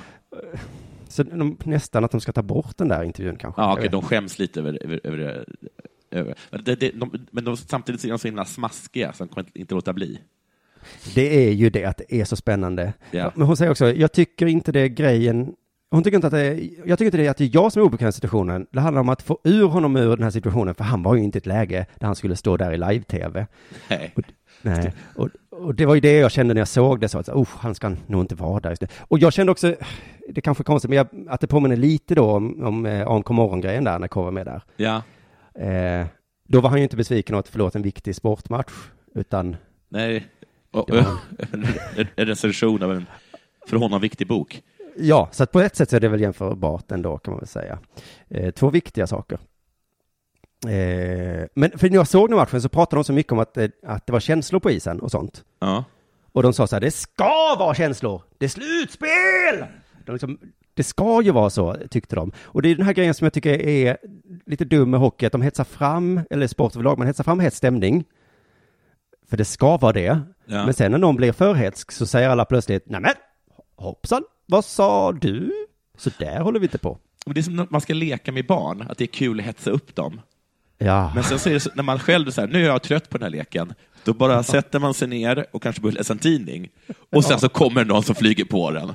Så 1.07 1.23
de, 1.23 1.57
nästan 1.63 2.03
att 2.03 2.11
de 2.11 2.21
ska 2.21 2.31
ta 2.31 2.41
bort 2.41 2.77
den 2.77 2.87
där 2.87 3.03
intervjun 3.03 3.35
kanske. 3.35 3.61
ja 3.61 3.75
vet 3.75 3.91
de 3.91 4.01
skäms 4.01 4.39
lite 4.39 4.59
över, 4.59 4.79
över, 4.83 4.99
över, 5.03 5.45
över. 6.11 6.35
Men, 6.51 6.63
det, 6.63 6.75
det, 6.75 6.91
de, 6.91 7.27
men 7.31 7.43
de, 7.43 7.57
samtidigt 7.57 8.03
är 8.05 8.09
de 8.09 8.19
så 8.19 8.27
himla 8.27 8.45
smaskiga 8.45 9.13
så 9.13 9.23
de 9.23 9.29
kommer 9.29 9.49
inte 9.53 9.75
låta 9.75 9.93
bli. 9.93 10.19
Det 11.15 11.47
är 11.47 11.51
ju 11.51 11.69
det 11.69 11.85
att 11.85 11.97
det 11.97 12.21
är 12.21 12.25
så 12.25 12.35
spännande. 12.35 12.93
Ja. 13.11 13.31
Men 13.35 13.47
hon 13.47 13.57
säger 13.57 13.71
också, 13.71 13.93
jag 13.93 14.11
tycker 14.11 14.45
inte 14.45 14.71
det 14.71 14.79
är 14.79 14.87
grejen, 14.87 15.53
hon 15.91 16.03
tycker 16.03 16.15
inte 16.15 16.27
att 16.27 16.33
det 16.33 16.41
är, 16.41 16.69
jag 16.85 16.99
tycker 16.99 17.05
inte 17.05 17.17
det 17.17 17.25
är 17.25 17.29
att 17.29 17.37
det 17.37 17.43
är 17.43 17.49
jag 17.53 17.71
som 17.71 17.81
är 17.81 17.85
obekväm 17.85 18.09
i 18.09 18.11
situationen. 18.11 18.67
Det 18.71 18.79
handlar 18.79 19.01
om 19.01 19.09
att 19.09 19.21
få 19.21 19.39
ur 19.43 19.67
honom 19.67 19.95
ur 19.95 20.15
den 20.15 20.23
här 20.23 20.31
situationen, 20.31 20.75
för 20.75 20.83
han 20.83 21.03
var 21.03 21.15
ju 21.15 21.23
inte 21.23 21.37
i 21.37 21.39
ett 21.39 21.45
läge 21.45 21.85
där 21.99 22.07
han 22.07 22.15
skulle 22.15 22.35
stå 22.35 22.57
där 22.57 22.71
i 22.71 22.77
live-tv. 22.77 23.47
Nej. 23.89 24.13
Nej, 24.61 24.93
och, 25.15 25.29
och 25.51 25.75
det 25.75 25.85
var 25.85 25.95
ju 25.95 26.01
det 26.01 26.17
jag 26.17 26.31
kände 26.31 26.53
när 26.53 26.61
jag 26.61 26.67
såg 26.67 26.99
det, 26.99 27.09
så 27.09 27.19
att 27.19 27.29
oh, 27.29 27.47
han 27.49 27.75
ska 27.75 27.95
nog 28.07 28.21
inte 28.21 28.35
vara 28.35 28.59
där 28.59 28.69
just 28.69 28.81
nu. 28.81 28.87
Och 28.99 29.19
jag 29.19 29.33
kände 29.33 29.51
också, 29.51 29.75
det 30.29 30.41
kanske 30.41 30.61
är 30.61 30.65
konstigt, 30.65 30.89
men 30.89 30.97
jag, 30.97 31.07
att 31.27 31.41
det 31.41 31.47
påminner 31.47 31.75
lite 31.75 32.15
då 32.15 32.31
om, 32.31 32.63
om 32.63 32.85
eh, 32.85 33.07
AMK 33.07 33.29
morgongrejen 33.29 33.83
där, 33.83 33.99
när 33.99 34.07
K 34.07 34.23
var 34.23 34.31
med 34.31 34.45
där. 34.45 34.61
Ja, 34.75 35.01
Eh, 35.55 36.05
då 36.47 36.61
var 36.61 36.69
han 36.69 36.79
ju 36.79 36.83
inte 36.83 36.97
besviken 36.97 37.35
att 37.35 37.47
förlora 37.47 37.71
en 37.73 37.81
viktig 37.81 38.15
sportmatch, 38.15 38.73
utan 39.15 39.55
nej. 39.89 40.27
En, 41.97 42.07
en 42.15 42.25
recension 42.25 42.83
av 42.83 42.91
en 42.91 43.05
för 43.67 43.77
honom 43.77 44.01
viktig 44.01 44.27
bok. 44.27 44.63
Ja, 44.97 45.29
så 45.31 45.43
att 45.43 45.51
på 45.51 45.59
ett 45.59 45.75
sätt 45.75 45.89
så 45.89 45.95
är 45.95 45.99
det 45.99 46.07
väl 46.07 46.21
jämförbart 46.21 46.91
ändå 46.91 47.17
kan 47.17 47.31
man 47.31 47.39
väl 47.39 47.47
säga. 47.47 47.79
Eh, 48.29 48.51
två 48.51 48.69
viktiga 48.69 49.07
saker. 49.07 49.39
Eh, 50.65 51.47
men 51.55 51.71
för 51.77 51.89
när 51.89 51.95
jag 51.95 52.07
såg 52.07 52.29
den 52.29 52.37
matchen 52.37 52.61
så 52.61 52.69
pratade 52.69 52.97
de 52.99 53.03
så 53.03 53.13
mycket 53.13 53.31
om 53.31 53.39
att, 53.39 53.57
eh, 53.57 53.67
att 53.87 54.07
det 54.07 54.13
var 54.13 54.19
känslor 54.19 54.59
på 54.59 54.71
isen 54.71 54.99
och 54.99 55.11
sånt. 55.11 55.43
Ja. 55.59 55.83
Och 56.31 56.43
de 56.43 56.53
sa 56.53 56.67
så 56.67 56.75
här, 56.75 56.81
det 56.81 56.91
ska 56.91 57.55
vara 57.59 57.75
känslor! 57.75 58.21
Det 58.37 58.45
är 58.45 58.49
slutspel! 58.49 59.65
De 60.05 60.11
liksom, 60.11 60.39
det 60.73 60.83
ska 60.83 61.21
ju 61.21 61.31
vara 61.31 61.49
så, 61.49 61.75
tyckte 61.89 62.15
de. 62.15 62.31
Och 62.41 62.61
det 62.61 62.69
är 62.69 62.75
den 62.75 62.85
här 62.85 62.93
grejen 62.93 63.13
som 63.13 63.25
jag 63.25 63.33
tycker 63.33 63.61
är 63.61 63.97
lite 64.45 64.65
dum 64.65 64.91
med 64.91 64.99
hockey, 64.99 65.25
att 65.25 65.31
de 65.31 65.41
hetsar 65.41 65.63
fram, 65.63 66.21
eller 66.29 66.47
sport 66.47 66.75
överlag, 66.75 66.97
man 66.97 67.07
hetsar 67.07 67.23
fram 67.23 67.39
hets 67.39 67.57
stämning. 67.57 68.03
För 69.33 69.37
det 69.37 69.45
ska 69.45 69.77
vara 69.77 69.93
det. 69.93 70.19
Ja. 70.45 70.65
Men 70.65 70.73
sen 70.73 70.91
när 70.91 70.97
någon 70.97 71.15
blir 71.15 71.31
för 71.31 71.53
hetsk 71.53 71.91
så 71.91 72.05
säger 72.05 72.29
alla 72.29 72.45
plötsligt, 72.45 72.83
nej 72.85 73.01
men, 73.01 73.13
hoppsan, 73.75 74.23
vad 74.45 74.65
sa 74.65 75.11
du? 75.11 75.51
Så 75.97 76.09
där 76.19 76.39
håller 76.39 76.59
vi 76.59 76.65
inte 76.65 76.77
på. 76.77 76.97
Och 77.25 77.33
Det 77.33 77.39
är 77.39 77.41
som 77.41 77.55
när 77.55 77.67
man 77.69 77.81
ska 77.81 77.93
leka 77.93 78.31
med 78.31 78.47
barn, 78.47 78.85
att 78.89 78.97
det 78.97 79.03
är 79.03 79.07
kul 79.07 79.39
att 79.39 79.45
hetsa 79.45 79.71
upp 79.71 79.95
dem. 79.95 80.21
Ja, 80.77 81.11
Men 81.15 81.23
sen 81.23 81.39
så 81.39 81.49
är 81.49 81.53
det 81.53 81.59
så, 81.59 81.69
när 81.75 81.83
man 81.83 81.99
själv 81.99 82.37
här, 82.37 82.47
nu 82.47 82.63
är 82.63 82.67
jag 82.67 82.81
trött 82.81 83.09
på 83.09 83.17
den 83.17 83.23
här 83.23 83.37
leken, 83.37 83.73
då 84.03 84.13
bara 84.13 84.43
sätter 84.43 84.79
man 84.79 84.93
sig 84.93 85.07
ner 85.07 85.45
och 85.51 85.63
kanske 85.63 85.81
börjar 85.81 85.95
läsa 85.95 86.13
en 86.13 86.19
tidning. 86.19 86.69
Och 87.11 87.25
sen 87.25 87.39
så 87.39 87.49
kommer 87.49 87.85
någon 87.85 88.03
som 88.03 88.15
flyger 88.15 88.45
på 88.45 88.71
den. 88.71 88.93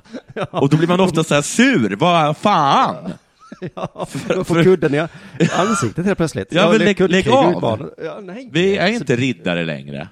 Och 0.51 0.69
då 0.69 0.77
blir 0.77 0.89
man 0.89 1.01
ofta 1.01 1.25
så 1.25 1.35
här 1.35 1.43
sur, 1.43 1.97
vad 1.97 2.37
fan! 2.37 3.13
ja 3.75 4.09
man 4.29 4.45
får 4.45 4.63
kudden 4.63 4.95
i 4.95 5.09
ansiktet 5.53 6.05
helt 6.07 6.19
plötsligt. 6.19 6.49
Ja, 6.51 6.71
men 6.71 6.81
lägg- 6.81 7.09
lägg 7.11 7.29
av. 7.29 7.91
Ja, 8.05 8.21
nej. 8.23 8.49
Vi 8.53 8.77
är 8.77 8.87
inte 8.89 9.17
riddare 9.17 9.65
längre. 9.65 10.09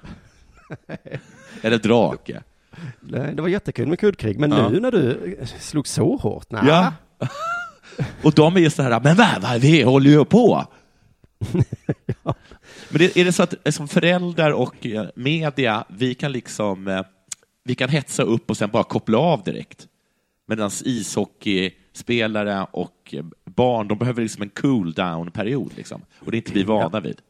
Eller 1.61 1.77
drake. 1.77 2.43
Nej, 2.99 3.33
det 3.35 3.41
var 3.41 3.49
jättekul 3.49 3.87
med 3.87 3.99
kuddkrig, 3.99 4.39
men 4.39 4.51
Ja. 4.51 4.69
nu 4.69 4.79
när 4.79 4.91
du 4.91 5.37
slog 5.59 5.87
så 5.87 6.15
hårt, 6.15 6.51
nej. 6.51 6.61
Ja. 6.67 6.93
Och 8.23 8.33
de 8.33 8.55
är 8.55 8.59
ju 8.59 8.69
så 8.69 8.81
här, 8.81 8.99
men 8.99 9.15
vad, 9.15 9.41
vad 9.41 9.61
vi 9.61 9.81
håller 9.81 10.09
ju 10.09 10.25
på. 10.25 10.65
Men 12.89 12.99
det, 12.99 13.17
är 13.17 13.25
det 13.25 13.31
så 13.33 13.43
att 13.43 13.67
eh, 13.67 13.71
som 13.71 13.87
föräldrar 13.87 14.51
och 14.51 14.85
eh, 14.85 15.05
media, 15.15 15.85
vi 15.89 16.13
kan 16.15 16.31
liksom, 16.31 16.87
eh, 16.87 17.01
vi 17.63 17.75
kan 17.75 17.89
hetsa 17.89 18.23
upp 18.23 18.49
och 18.49 18.57
sen 18.57 18.69
bara 18.69 18.83
koppla 18.83 19.17
av 19.17 19.43
direkt. 19.43 19.87
Medan 20.47 20.71
ishockeyspelare 21.97 22.67
och 22.71 23.15
barn, 23.45 23.87
de 23.87 23.97
behöver 23.97 24.21
liksom 24.21 24.41
en 24.43 24.49
cool 24.49 24.93
down-period 24.93 25.71
liksom. 25.75 26.01
Och 26.25 26.31
det 26.31 26.35
är 26.37 26.39
inte 26.39 26.53
vi 26.53 26.63
vana 26.63 26.99
vid. 26.99 27.21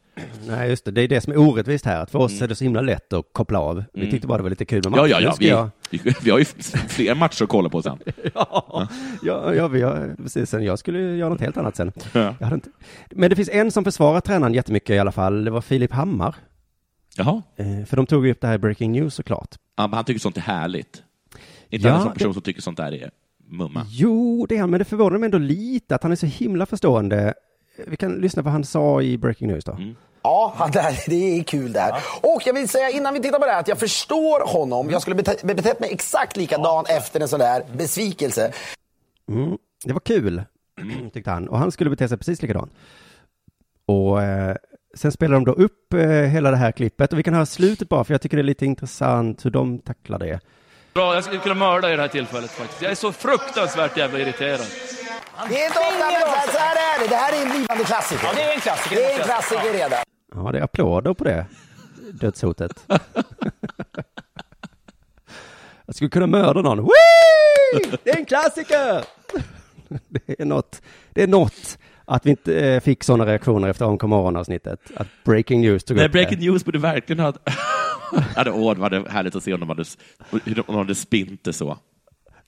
Nej, 0.47 0.70
just 0.70 0.86
det. 0.86 0.91
Det 0.91 1.01
är 1.01 1.07
det 1.07 1.22
som 1.22 1.34
är 1.34 1.38
orättvist 1.38 1.86
här. 1.86 2.01
Att 2.01 2.11
för 2.11 2.20
oss 2.20 2.41
är 2.41 2.47
det 2.47 2.55
så 2.55 2.63
himla 2.63 2.82
lätt 2.82 3.13
att 3.13 3.26
koppla 3.32 3.59
av. 3.59 3.84
Vi 3.93 4.11
tyckte 4.11 4.28
bara 4.28 4.38
det 4.38 4.43
var 4.43 4.49
lite 4.49 4.65
kul 4.65 4.82
med 4.89 4.99
Mm. 4.99 5.09
Ja, 5.11 5.20
matchen. 5.30 5.47
ja, 5.47 5.47
ja, 5.47 5.70
Ska 5.82 5.97
vi, 5.97 5.97
vi, 6.09 6.15
vi 6.24 6.30
har 6.32 6.39
ju 6.39 6.45
fler 6.88 7.15
matcher 7.15 7.43
att 7.43 7.49
kolla 7.49 7.70
på 7.70 7.82
sen. 7.82 7.97
Ja, 8.34 8.88
ja, 9.24 9.53
ja, 9.53 9.68
vi 9.68 9.82
har, 9.82 10.15
precis. 10.24 10.49
Sen 10.49 10.63
jag 10.63 10.80
skulle 10.80 10.99
göra 10.99 11.30
något 11.30 11.41
helt 11.41 11.57
annat 11.57 11.76
sen. 11.76 11.91
Ja. 12.13 12.36
Inte... 12.53 12.70
Men 13.11 13.30
det 13.30 13.36
finns 13.36 13.49
en 13.49 13.72
som 13.72 13.84
försvarar 13.84 14.20
tränaren 14.22 14.53
jättemycket 14.53 14.89
i 14.89 14.99
alla 14.99 15.11
fall. 15.11 15.45
Det 15.45 15.51
var 15.51 15.61
Filip 15.61 15.91
Hammar. 15.93 16.36
Jaha. 17.18 17.41
Eh, 17.55 17.86
För 17.86 17.95
de 17.97 18.05
tog 18.05 18.26
ju 18.26 18.32
upp 18.32 18.41
det 18.41 18.47
här 18.47 18.55
i 18.55 18.57
Breaking 18.57 18.91
News 18.91 19.13
såklart. 19.15 19.55
Ja, 19.78 19.88
men 19.88 19.93
han 19.93 20.05
tycker 20.05 20.20
sånt 20.20 20.38
är 20.38 20.41
härligt. 20.41 21.03
Inte 21.70 21.88
Ja, 21.88 21.95
en 21.95 22.01
sån 22.01 22.13
person 22.13 22.28
det- 22.30 22.34
som 22.34 22.41
tycker 22.41 22.61
sånt 22.61 22.78
där 22.78 22.91
är 22.93 23.09
mumma. 23.47 23.85
Jo, 23.89 24.45
det 24.49 24.55
är 24.55 24.59
han, 24.59 24.69
men 24.69 24.79
det 24.79 24.85
förvånar 24.85 25.17
mig 25.17 25.27
ändå 25.27 25.37
lite 25.37 25.95
att 25.95 26.03
han 26.03 26.11
är 26.11 26.15
så 26.15 26.25
himla 26.25 26.65
förstående. 26.65 27.33
Vi 27.87 27.97
kan 27.97 28.11
lyssna 28.13 28.41
på 28.41 28.45
vad 28.45 28.53
han 28.53 28.63
sa 28.63 29.01
i 29.01 29.17
Breaking 29.17 29.47
News 29.47 29.63
då. 29.65 29.71
Mm. 29.71 29.95
Ja, 30.21 30.69
det 31.07 31.39
är 31.39 31.43
kul 31.43 31.71
där. 31.73 31.91
Och 32.21 32.41
jag 32.45 32.53
vill 32.53 32.69
säga 32.69 32.89
innan 32.89 33.13
vi 33.13 33.19
tittar 33.21 33.39
på 33.39 33.45
det 33.45 33.51
här 33.51 33.59
att 33.59 33.67
jag 33.67 33.79
förstår 33.79 34.47
honom. 34.53 34.89
Jag 34.89 35.01
skulle 35.01 35.15
bete- 35.15 35.45
betett 35.45 35.79
mig 35.79 35.89
exakt 35.93 36.37
likadan 36.37 36.85
efter 36.89 37.19
en 37.19 37.27
sån 37.27 37.39
där 37.39 37.63
besvikelse. 37.77 38.51
Mm, 39.29 39.57
det 39.85 39.93
var 39.93 39.99
kul, 39.99 40.43
tyckte 41.13 41.31
han. 41.31 41.47
Och 41.49 41.57
han 41.59 41.71
skulle 41.71 41.89
bete 41.89 42.07
sig 42.07 42.17
precis 42.17 42.41
likadant. 42.41 42.71
Och 43.85 44.23
eh, 44.23 44.55
sen 44.95 45.11
spelar 45.11 45.33
de 45.33 45.45
då 45.45 45.51
upp 45.51 45.93
eh, 45.93 45.99
hela 46.09 46.51
det 46.51 46.57
här 46.57 46.71
klippet. 46.71 47.13
Och 47.13 47.19
vi 47.19 47.23
kan 47.23 47.33
höra 47.33 47.45
slutet 47.45 47.89
bara, 47.89 48.03
för 48.03 48.13
jag 48.13 48.21
tycker 48.21 48.37
det 48.37 48.41
är 48.41 48.45
lite 48.45 48.65
intressant 48.65 49.45
hur 49.45 49.49
de 49.51 49.79
tacklar 49.79 50.19
det. 50.19 50.39
Bra, 50.97 51.15
jag 51.15 51.23
skulle 51.23 51.39
kunna 51.39 51.55
mörda 51.55 51.93
i 51.93 51.95
det 51.95 52.01
här 52.01 52.09
tillfället 52.09 52.51
faktiskt. 52.51 52.81
Jag 52.81 52.91
är 52.91 52.95
så 52.95 53.11
fruktansvärt 53.11 53.97
jävla 53.97 54.19
irriterad. 54.19 54.65
Det 55.49 55.61
är 55.61 55.65
inte 55.67 55.79
ofta, 55.79 56.05
men 56.05 56.21
så 56.21 56.27
här, 56.27 56.47
så 56.51 56.57
här 56.57 56.75
är 56.75 56.99
det. 57.03 57.07
Det 57.07 57.15
här 57.15 57.33
är 57.33 57.45
en 57.45 57.49
blivande 57.49 57.83
klassiker. 57.83 58.23
Ja, 58.23 58.33
det 58.35 58.41
är 58.41 58.53
en 58.53 58.61
klassiker. 58.61 58.95
Det 58.95 59.13
är 59.13 59.19
en 59.19 59.25
klassiker 59.25 59.73
redan. 59.73 59.99
Ja, 60.35 60.51
det 60.51 60.57
är 60.57 60.63
applåder 60.63 61.13
på 61.13 61.23
det 61.23 61.45
dödshotet. 62.13 62.83
jag 65.85 65.95
skulle 65.95 66.09
kunna 66.09 66.27
mörda 66.27 66.61
någon. 66.61 66.87
Det 68.03 68.09
är 68.09 68.17
en 68.17 68.25
klassiker! 68.25 69.03
det 70.07 70.41
är 70.41 70.45
något, 70.45 70.81
det 71.13 71.23
är 71.23 71.27
något 71.27 71.77
att 72.05 72.25
vi 72.25 72.29
inte 72.29 72.65
eh, 72.65 72.79
fick 72.81 73.03
sådana 73.03 73.25
reaktioner 73.25 73.67
efter 73.67 73.85
AMK 73.85 74.03
morgonavsnittet. 74.03 74.79
Att 74.95 75.07
Breaking 75.23 75.61
News 75.61 75.83
tog 75.83 75.97
Nej, 75.97 76.05
upp 76.05 76.11
Breaking 76.11 76.39
det. 76.39 76.45
News 76.45 76.65
borde 76.65 76.79
verkligen 76.79 77.19
ha... 77.19 77.33
ja, 78.36 78.43
det, 78.43 78.51
åh, 78.51 78.74
det 78.74 78.80
var 78.80 79.10
härligt 79.10 79.36
att 79.36 79.43
se 79.43 79.53
om 79.53 79.60
de 79.60 79.70
hade, 79.70 79.84
hur 80.43 80.64
de 80.68 80.76
hade 80.76 80.95
spint 80.95 81.43
det 81.43 81.53
så. 81.53 81.78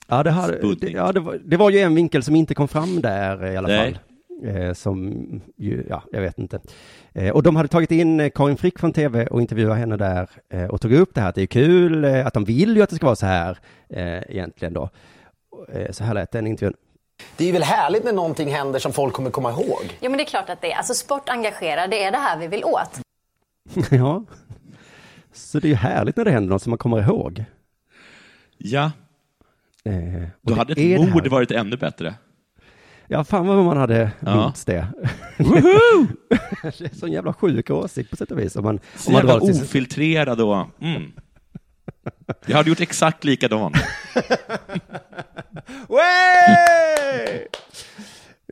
Ja, 0.08 0.22
det, 0.22 0.30
hade, 0.30 0.74
det, 0.74 0.90
ja 0.90 1.12
det, 1.12 1.20
var, 1.20 1.38
det 1.44 1.56
var 1.56 1.70
ju 1.70 1.78
en 1.78 1.94
vinkel 1.94 2.22
som 2.22 2.36
inte 2.36 2.54
kom 2.54 2.68
fram 2.68 3.00
där 3.00 3.44
eh, 3.44 3.52
i 3.52 3.56
alla 3.56 3.68
Nej. 3.68 3.92
fall. 3.92 3.98
Eh, 4.44 4.72
som 4.72 5.12
ju, 5.56 5.86
ja, 5.88 6.02
jag 6.12 6.20
vet 6.20 6.38
inte. 6.38 6.60
Eh, 7.14 7.30
och 7.30 7.42
de 7.42 7.56
hade 7.56 7.68
tagit 7.68 7.90
in 7.90 8.30
Karin 8.30 8.56
Frick 8.56 8.78
från 8.78 8.92
tv 8.92 9.26
och 9.26 9.40
intervjuat 9.40 9.78
henne 9.78 9.96
där 9.96 10.30
eh, 10.52 10.64
och 10.64 10.80
tog 10.80 10.92
upp 10.92 11.14
det 11.14 11.20
här 11.20 11.28
att 11.28 11.34
det 11.34 11.42
är 11.42 11.46
kul, 11.46 12.04
att 12.04 12.34
de 12.34 12.44
vill 12.44 12.76
ju 12.76 12.82
att 12.82 12.90
det 12.90 12.96
ska 12.96 13.06
vara 13.06 13.16
så 13.16 13.26
här 13.26 13.58
egentligen 13.88 14.74
då. 14.74 14.90
Så 15.90 16.04
här 16.04 16.14
lät 16.14 16.32
den 16.32 16.46
intervjun. 16.46 16.74
Det 17.36 17.48
är 17.48 17.52
väl 17.52 17.62
härligt 17.62 18.04
när 18.04 18.12
någonting 18.12 18.54
händer 18.54 18.78
som 18.78 18.92
folk 18.92 19.14
kommer 19.14 19.30
komma 19.30 19.50
ihåg. 19.50 19.96
Ja, 20.00 20.08
men 20.08 20.18
det 20.18 20.22
är 20.22 20.26
klart 20.26 20.48
att 20.48 20.60
det 20.60 20.72
är. 20.72 20.76
Alltså 20.76 20.94
sport 20.94 21.28
engagerar, 21.28 21.88
det 21.88 22.04
är 22.04 22.10
det 22.10 22.18
här 22.18 22.38
vi 22.38 22.46
vill 22.46 22.64
åt. 22.64 23.00
ja. 23.90 24.24
Så 25.40 25.60
det 25.60 25.66
är 25.66 25.70
ju 25.70 25.74
härligt 25.74 26.16
när 26.16 26.24
det 26.24 26.30
händer 26.30 26.50
något 26.50 26.62
som 26.62 26.70
man 26.70 26.78
kommer 26.78 27.02
ihåg. 27.02 27.44
Ja, 28.58 28.90
Eh, 29.84 30.28
då 30.42 30.54
hade 30.54 30.72
ett 30.72 31.12
mord 31.14 31.26
varit 31.26 31.50
ännu 31.50 31.76
bättre. 31.76 32.14
Ja, 33.06 33.24
fan 33.24 33.46
vad 33.46 33.64
man 33.64 33.76
hade 33.76 34.10
Ja. 34.20 34.44
minst 34.44 34.66
det. 34.66 34.86
Det 36.62 36.84
är 36.84 36.96
sån 36.96 37.12
jävla 37.12 37.32
sjuk 37.32 37.70
åsikt 37.70 38.10
på 38.10 38.16
sätt 38.16 38.30
och 38.30 38.38
vis. 38.38 38.56
Om 38.56 38.64
man, 38.64 38.80
Så 38.96 39.08
om 39.08 39.12
man 39.12 39.26
jävla 39.26 39.40
ofiltrerad 39.62 40.40
och... 40.40 40.66
Mm. 40.80 41.12
Jag 42.46 42.56
hade 42.56 42.68
gjort 42.68 42.80
exakt 42.80 43.24
likadant. 43.24 43.76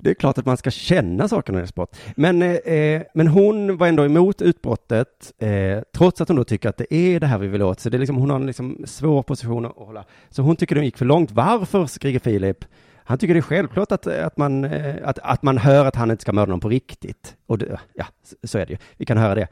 Det 0.01 0.11
är 0.11 0.15
klart 0.15 0.39
att 0.39 0.47
man 0.47 0.57
ska 0.57 0.71
känna 0.71 1.29
sakerna 1.29 1.63
i 1.63 1.67
sport. 1.67 1.97
Men, 2.17 2.43
eh, 2.43 2.51
eh, 2.51 3.03
men 3.15 3.27
hon 3.27 3.77
var 3.77 3.87
ändå 3.87 4.05
emot 4.05 4.43
utbrottet, 4.43 5.33
eh, 5.39 5.79
trots 5.97 6.21
att 6.21 6.29
hon 6.29 6.37
då 6.37 6.45
tycker 6.45 6.69
att 6.69 6.77
det 6.77 6.95
är 6.95 7.21
det 7.21 7.27
här 7.27 7.39
vi 7.39 7.47
vill 7.49 7.63
åt. 7.63 7.81
Så 7.81 7.91
det 7.91 7.97
är 7.97 7.99
liksom, 7.99 8.17
hon 8.17 8.31
har 8.31 8.37
en 8.37 8.47
liksom 8.47 8.83
svår 8.85 9.23
position 9.23 9.67
att 9.67 9.77
hålla. 9.77 10.05
Så 10.31 10.43
hon 10.43 10.57
tycker 10.57 10.75
det 10.75 10.85
gick 10.85 10.99
för 10.99 11.05
långt. 11.05 11.31
Varför, 11.31 11.87
skriker 11.87 12.19
Filip? 12.19 12.65
Han 13.09 13.19
tycker 13.19 13.35
det 13.35 13.41
är 13.41 13.43
självklart 13.43 13.93
att, 13.93 14.07
eh, 14.07 14.27
att, 14.27 14.37
man, 14.37 14.65
eh, 14.65 14.97
att, 15.05 15.19
att 15.19 15.43
man 15.43 15.59
hör 15.59 15.87
att 15.87 15.97
han 15.97 16.11
inte 16.11 16.23
ska 16.23 16.33
mörda 16.33 16.51
någon 16.51 16.61
på 16.61 16.69
riktigt. 16.69 17.37
Och 17.47 17.59
det, 17.59 17.81
ja, 17.95 18.05
så 18.43 18.59
är 18.59 18.67
det 18.67 18.73
ju. 18.73 18.79
Vi 18.97 19.07
kan 19.07 19.19
höra 19.19 19.35
det. 19.35 19.49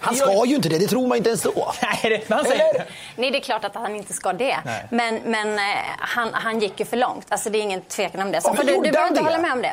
Han 0.00 0.14
ska 0.14 0.46
ju 0.46 0.54
inte 0.56 0.68
det, 0.68 0.78
det 0.78 0.86
tror 0.86 1.08
man 1.08 1.16
inte 1.16 1.28
ens 1.28 1.42
då. 1.42 1.72
Nej, 1.82 1.98
det, 2.02 2.30
man 2.30 2.44
säger 2.44 2.70
Eller? 2.70 2.78
det. 2.78 2.86
Nej, 3.16 3.30
det 3.30 3.38
är 3.38 3.42
klart 3.42 3.64
att 3.64 3.74
han 3.74 3.96
inte 3.96 4.12
ska 4.12 4.32
det. 4.32 4.56
Men, 4.90 5.20
men 5.24 5.54
eh, 5.54 5.62
han, 5.98 6.28
han 6.32 6.58
gick 6.58 6.80
ju 6.80 6.86
för 6.86 6.96
långt. 6.96 7.26
Alltså, 7.28 7.50
det 7.50 7.58
är 7.58 7.62
ingen 7.62 7.80
tvekan 7.80 8.22
om 8.22 8.32
det. 8.32 8.40
Så 8.40 8.54
för 8.54 8.64
du, 8.64 8.74
du 8.74 8.90
behöver 8.90 9.08
inte 9.08 9.22
hålla 9.22 9.38
med 9.38 9.52
om 9.52 9.62
det. 9.62 9.72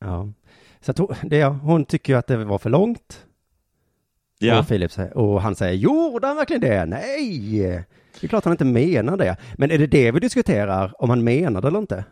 Ja. 0.00 0.28
Så 0.80 0.90
att 0.90 0.98
hon, 0.98 1.16
det, 1.22 1.44
hon 1.44 1.84
tycker 1.84 2.12
ju 2.12 2.18
att 2.18 2.26
det 2.26 2.36
var 2.36 2.58
för 2.58 2.70
långt. 2.70 3.24
Ja. 4.38 4.58
Och, 4.58 4.68
Filip 4.68 4.92
säger, 4.92 5.16
och 5.16 5.42
han 5.42 5.56
säger, 5.56 5.74
gjorde 5.74 6.26
han 6.26 6.36
verkligen 6.36 6.60
det? 6.60 6.84
Nej! 6.84 7.84
Det 8.20 8.26
är 8.26 8.28
klart 8.28 8.44
han 8.44 8.52
inte 8.52 8.64
menar 8.64 9.16
det. 9.16 9.36
Men 9.54 9.70
är 9.70 9.78
det 9.78 9.86
det 9.86 10.10
vi 10.10 10.20
diskuterar, 10.20 11.02
om 11.02 11.10
han 11.10 11.24
menar 11.24 11.60
det 11.60 11.68
eller 11.68 11.78
inte? 11.78 12.04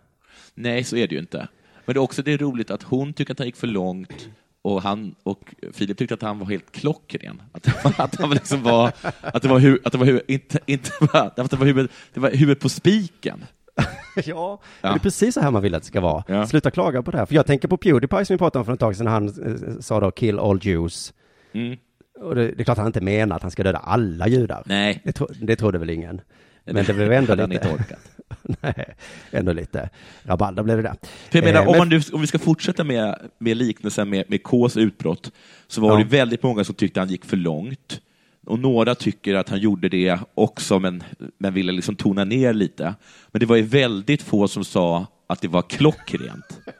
Nej, 0.54 0.84
så 0.84 0.96
är 0.96 1.08
det 1.08 1.14
ju 1.14 1.20
inte. 1.20 1.48
Men 1.84 1.94
det 1.94 1.98
är 1.98 2.02
också 2.02 2.22
det 2.22 2.32
är 2.32 2.38
roligt 2.38 2.70
att 2.70 2.82
hon 2.82 3.12
tycker 3.12 3.32
att 3.32 3.38
han 3.38 3.46
gick 3.46 3.56
för 3.56 3.66
långt 3.66 4.28
och, 4.66 4.82
han, 4.82 5.14
och 5.22 5.54
Filip 5.72 5.98
tyckte 5.98 6.14
att 6.14 6.22
han 6.22 6.38
var 6.38 6.46
helt 6.46 6.72
klockren. 6.72 7.42
Att, 7.52 8.00
att 8.00 8.20
han 8.20 8.30
liksom 8.30 8.62
var, 8.62 8.92
att 9.20 9.42
det 9.42 9.48
var, 9.48 9.58
hu, 9.58 9.78
att 9.84 9.92
det 9.92 9.98
var, 9.98 10.06
hu, 10.06 10.20
inte, 10.28 10.58
inte, 10.66 10.90
att 11.12 11.36
det 11.50 11.56
var 11.56 11.66
huvudet, 11.66 11.90
det 12.14 12.20
var 12.20 12.30
huvudet 12.30 12.62
på 12.62 12.68
spiken. 12.68 13.44
ja, 14.16 14.22
Ja. 14.24 14.58
det 14.80 14.88
är 14.88 14.98
precis 14.98 15.34
så 15.34 15.40
här 15.40 15.50
man 15.50 15.62
vill 15.62 15.74
att 15.74 15.82
det 15.82 15.86
ska 15.86 16.00
vara. 16.00 16.24
Ja. 16.28 16.46
Sluta 16.46 16.70
klaga 16.70 17.02
på 17.02 17.10
det 17.10 17.18
här. 17.18 17.26
För 17.26 17.34
jag 17.34 17.46
tänker 17.46 17.68
på 17.68 17.76
Pewdiepie 17.76 18.24
som 18.24 18.34
vi 18.34 18.38
pratade 18.38 18.60
om 18.60 18.66
för 18.66 18.72
ett 18.72 18.80
tag 18.80 18.96
sedan, 18.96 19.06
han 19.06 19.28
eh, 19.28 19.80
sa 19.80 20.00
då 20.00 20.10
kill 20.10 20.38
all 20.38 20.58
Jews. 20.62 21.14
Mm. 21.52 21.78
Och 22.20 22.34
det, 22.34 22.42
det 22.42 22.60
är 22.62 22.64
klart 22.64 22.68
att 22.68 22.78
han 22.78 22.86
inte 22.86 23.00
menar 23.00 23.36
att 23.36 23.42
han 23.42 23.50
ska 23.50 23.62
döda 23.62 23.78
alla 23.78 24.28
judar. 24.28 24.62
Nej. 24.66 25.00
Det, 25.04 25.12
tro, 25.12 25.26
det 25.42 25.56
trodde 25.56 25.78
väl 25.78 25.90
ingen. 25.90 26.20
Men 26.66 26.84
det 26.84 26.92
blev 26.94 27.12
ändå 27.12 27.34
lite... 27.34 27.54
inte 27.54 27.68
orkat. 27.68 27.98
Nej, 28.62 28.94
ändå 29.30 29.52
lite 29.52 29.88
rabalder 30.24 30.62
blev 30.62 30.76
det 30.76 30.82
där. 30.82 30.96
För 31.30 31.38
jag 31.38 31.44
menar, 31.44 31.62
Eh, 31.62 31.68
om, 31.80 31.88
men- 31.88 32.02
om 32.12 32.20
vi 32.20 32.26
ska 32.26 32.38
fortsätta 32.38 32.84
med, 32.84 33.18
med 33.38 33.56
liknelsen 33.56 34.10
med, 34.10 34.24
med 34.30 34.40
Ks 34.42 34.76
utbrott, 34.76 35.32
så 35.68 35.80
var 35.80 35.90
Ja. 35.90 35.96
det 35.98 36.04
väldigt 36.04 36.42
många 36.42 36.64
som 36.64 36.74
tyckte 36.74 37.00
han 37.00 37.08
gick 37.08 37.24
för 37.24 37.36
långt. 37.36 38.00
Och 38.46 38.58
några 38.58 38.94
tycker 38.94 39.34
att 39.34 39.48
han 39.48 39.58
gjorde 39.58 39.88
det 39.88 40.18
också, 40.34 40.78
men, 40.78 41.02
men 41.38 41.54
ville 41.54 41.72
liksom 41.72 41.96
tona 41.96 42.24
ner 42.24 42.52
lite. 42.52 42.94
Men 43.32 43.40
det 43.40 43.46
var 43.46 43.56
ju 43.56 43.62
väldigt 43.62 44.22
få 44.22 44.48
som 44.48 44.64
sa 44.64 45.06
att 45.26 45.40
det 45.40 45.48
var 45.48 45.62
klockrent. 45.62 46.60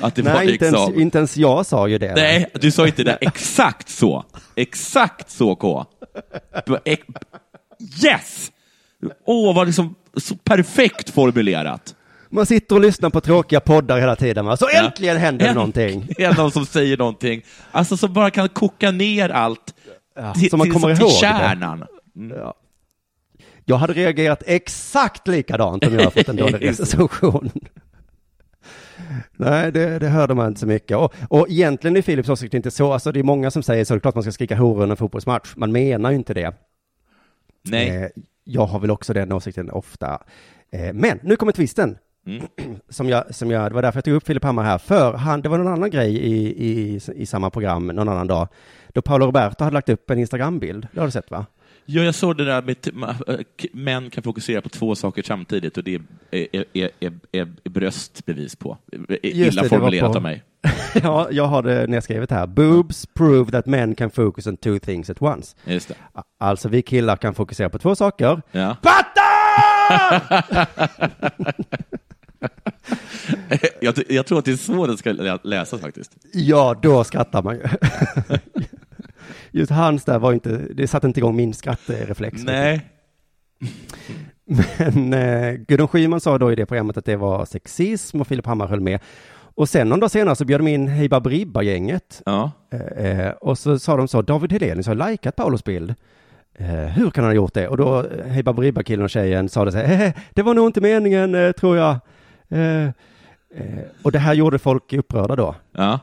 Att 0.00 0.14
det 0.14 0.22
var 0.22 0.32
Nej, 0.34 0.52
inte, 0.52 0.64
liksom... 0.64 0.82
ens, 0.82 1.00
inte 1.00 1.18
ens 1.18 1.36
jag 1.36 1.66
sa 1.66 1.88
ju 1.88 1.98
det. 1.98 2.14
Nej, 2.14 2.50
du 2.54 2.70
sa 2.70 2.86
inte 2.86 3.04
det 3.04 3.18
exakt 3.20 3.88
så. 3.88 4.24
Exakt 4.54 5.30
så, 5.30 5.56
K. 5.56 5.84
Yes! 8.04 8.50
Åh, 9.26 9.54
vad 9.56 9.66
liksom 9.66 9.94
så 10.16 10.36
perfekt 10.36 11.10
formulerat. 11.10 11.94
Man 12.30 12.46
sitter 12.46 12.74
och 12.74 12.80
lyssnar 12.82 13.10
på 13.10 13.20
tråkiga 13.20 13.60
poddar 13.60 13.98
hela 14.00 14.16
tiden, 14.16 14.46
va? 14.46 14.56
så 14.56 14.68
Ja. 14.72 14.84
äntligen 14.86 15.16
händer 15.16 15.44
det 15.44 15.50
Änt- 15.50 15.54
någonting. 15.54 16.08
är 16.18 16.34
någon 16.36 16.50
som 16.50 16.66
säger 16.66 16.96
någonting, 16.96 17.42
alltså 17.70 17.96
som 17.96 18.12
bara 18.12 18.30
kan 18.30 18.48
koka 18.48 18.90
ner 18.90 19.28
allt 19.28 19.74
Ja, 20.16 20.34
till, 20.34 20.50
så 20.50 20.56
man 20.56 20.64
till, 20.64 20.72
kommer 20.72 20.94
till 20.94 21.02
ihåg 21.02 21.10
det. 21.10 21.14
kärnan. 21.16 21.84
Ja. 22.36 22.54
Jag 23.64 23.76
hade 23.76 23.92
reagerat 23.92 24.42
exakt 24.46 25.28
likadant 25.28 25.86
om 25.86 25.92
jag 25.94 26.00
hade 26.04 26.10
fått 26.18 26.28
en 26.28 26.36
dålig 26.36 26.68
recension. 26.68 27.50
Nej, 29.36 29.72
det, 29.72 29.98
det 29.98 30.08
hörde 30.08 30.34
man 30.34 30.48
inte 30.48 30.60
så 30.60 30.66
mycket. 30.66 30.96
Och, 30.96 31.14
och 31.28 31.46
egentligen 31.48 31.96
är 31.96 32.02
Philips 32.02 32.28
åsikt 32.28 32.54
inte 32.54 32.70
så, 32.70 32.92
alltså 32.92 33.12
det 33.12 33.18
är 33.20 33.24
många 33.24 33.50
som 33.50 33.62
säger 33.62 33.84
så, 33.84 33.94
det 33.94 33.98
är 33.98 34.00
klart 34.00 34.14
man 34.14 34.22
ska 34.22 34.32
skrika 34.32 34.56
hora 34.56 34.82
under 34.82 34.90
en 34.92 34.96
fotbollsmatch. 34.96 35.52
Man 35.56 35.72
menar 35.72 36.10
ju 36.10 36.16
inte 36.16 36.34
det. 36.34 36.52
Nej. 37.62 37.88
Eh, 37.88 38.08
jag 38.44 38.66
har 38.66 38.78
väl 38.78 38.90
också 38.90 39.12
den 39.12 39.32
åsikten 39.32 39.70
ofta. 39.70 40.22
Eh, 40.70 40.92
men 40.92 41.20
nu 41.22 41.36
kommer 41.36 41.52
twisten. 41.52 41.98
Mm. 42.26 42.46
Som 42.88 43.08
jag, 43.08 43.34
som 43.34 43.50
jag, 43.50 43.70
det 43.70 43.74
var 43.74 43.82
därför 43.82 43.96
jag 43.96 44.04
tog 44.04 44.14
upp 44.14 44.26
Filip 44.26 44.44
Hammar 44.44 44.64
här, 44.64 44.78
för 44.78 45.12
han, 45.12 45.42
det 45.42 45.48
var 45.48 45.58
någon 45.58 45.72
annan 45.72 45.90
grej 45.90 46.16
i, 46.16 46.64
i, 46.66 47.00
i 47.14 47.26
samma 47.26 47.50
program 47.50 47.86
någon 47.86 48.08
annan 48.08 48.26
dag, 48.26 48.48
då 48.88 49.02
Paolo 49.02 49.26
Roberto 49.26 49.64
hade 49.64 49.74
lagt 49.74 49.88
upp 49.88 50.10
en 50.10 50.18
Instagrambild. 50.18 50.88
Det 50.92 51.00
har 51.00 51.06
du 51.06 51.10
sett 51.10 51.30
va? 51.30 51.46
Ja, 51.90 52.02
jag 52.02 52.14
såg 52.14 52.36
det 52.36 52.44
där 52.44 52.62
med 52.62 52.76
k- 53.60 53.68
män 53.72 54.10
kan 54.10 54.22
fokusera 54.22 54.60
på 54.60 54.68
två 54.68 54.94
saker 54.94 55.22
samtidigt 55.22 55.76
och 55.78 55.84
det 55.84 55.94
är, 55.94 56.00
är, 56.52 56.64
är, 56.72 56.90
är, 57.32 57.68
bröst 57.70 58.26
bevis 58.26 58.56
på. 58.56 58.78
Är 59.22 59.26
Just 59.26 59.52
Illa 59.52 59.62
det, 59.62 59.68
formulerat 59.68 60.12
på- 60.12 60.16
av 60.16 60.22
mig. 60.22 60.42
ja, 61.02 61.28
jag 61.30 61.44
har 61.44 61.62
det 61.62 61.86
nedskrivet 61.86 62.30
här. 62.30 62.46
Boobs 62.46 63.06
prove 63.06 63.50
that 63.50 63.66
men 63.66 63.94
can 63.94 64.10
focus 64.10 64.46
on 64.46 64.56
two 64.56 64.78
things 64.78 65.10
at 65.10 65.22
once. 65.22 65.56
Just 65.64 65.88
det. 65.88 65.94
Alltså 66.38 66.68
vi 66.68 66.82
killar 66.82 67.16
kan 67.16 67.34
fokusera 67.34 67.68
på 67.70 67.78
två 67.78 67.94
saker. 67.94 68.42
Ja. 68.52 68.76
jag, 73.80 73.94
t- 73.96 74.04
jag 74.08 74.26
tror 74.26 74.38
att 74.38 74.44
det 74.44 74.50
är 74.52 74.56
så 74.56 74.86
den 74.86 74.96
ska 74.96 75.12
lä- 75.12 75.38
läsas 75.42 75.80
faktiskt. 75.80 76.12
Ja, 76.32 76.76
då 76.82 77.04
skrattar 77.04 77.42
man 77.42 77.54
ju. 77.56 77.62
Just 79.50 79.70
hans 79.72 80.04
där 80.04 80.18
var 80.18 80.32
inte, 80.32 80.50
det 80.74 80.88
satte 80.88 81.06
inte 81.06 81.20
igång 81.20 81.36
min 81.36 81.54
skrattreflex. 81.54 82.42
Nej. 82.42 82.80
Men 84.94 85.12
eh, 85.12 85.52
Gudrun 85.54 85.88
Schyman 85.88 86.20
sa 86.20 86.38
då 86.38 86.52
i 86.52 86.54
det 86.54 86.66
programmet 86.66 86.96
att 86.96 87.04
det 87.04 87.16
var 87.16 87.44
sexism 87.44 88.20
och 88.20 88.26
Filip 88.26 88.46
Hammar 88.46 88.66
höll 88.66 88.80
med. 88.80 89.00
Och 89.54 89.68
sen 89.68 89.88
någon 89.88 90.00
dag 90.00 90.10
senare 90.10 90.36
så 90.36 90.44
bjöd 90.44 90.60
de 90.60 90.68
in 90.68 90.88
Hey 90.88 91.08
Baberiba-gänget. 91.08 92.22
Ja. 92.26 92.50
Eh, 92.72 93.06
eh, 93.20 93.30
och 93.32 93.58
så 93.58 93.78
sa 93.78 93.96
de 93.96 94.08
så, 94.08 94.22
David 94.22 94.52
Helenius 94.52 94.86
har 94.86 95.10
likat 95.10 95.36
Paulos 95.36 95.64
bild. 95.64 95.94
Eh, 96.58 96.66
hur 96.68 97.10
kan 97.10 97.24
han 97.24 97.30
ha 97.30 97.36
gjort 97.36 97.54
det? 97.54 97.68
Och 97.68 97.76
då, 97.76 97.98
eh, 98.04 98.26
Hey 98.26 98.42
Baberiba-killen 98.42 99.04
och 99.04 99.10
tjejen 99.10 99.48
sa 99.48 99.64
det 99.64 99.72
så 99.72 99.78
här, 99.78 100.06
"Eh, 100.06 100.12
det 100.34 100.42
var 100.42 100.54
nog 100.54 100.66
inte 100.68 100.80
meningen, 100.80 101.34
eh, 101.34 101.52
tror 101.52 101.76
jag. 101.76 101.96
Och 104.02 104.12
det 104.12 104.18
här 104.18 104.34
gjorde 104.34 104.58
folk 104.58 104.92
upprörda 104.92 105.36
då. 105.36 105.54
Ja. 105.72 106.00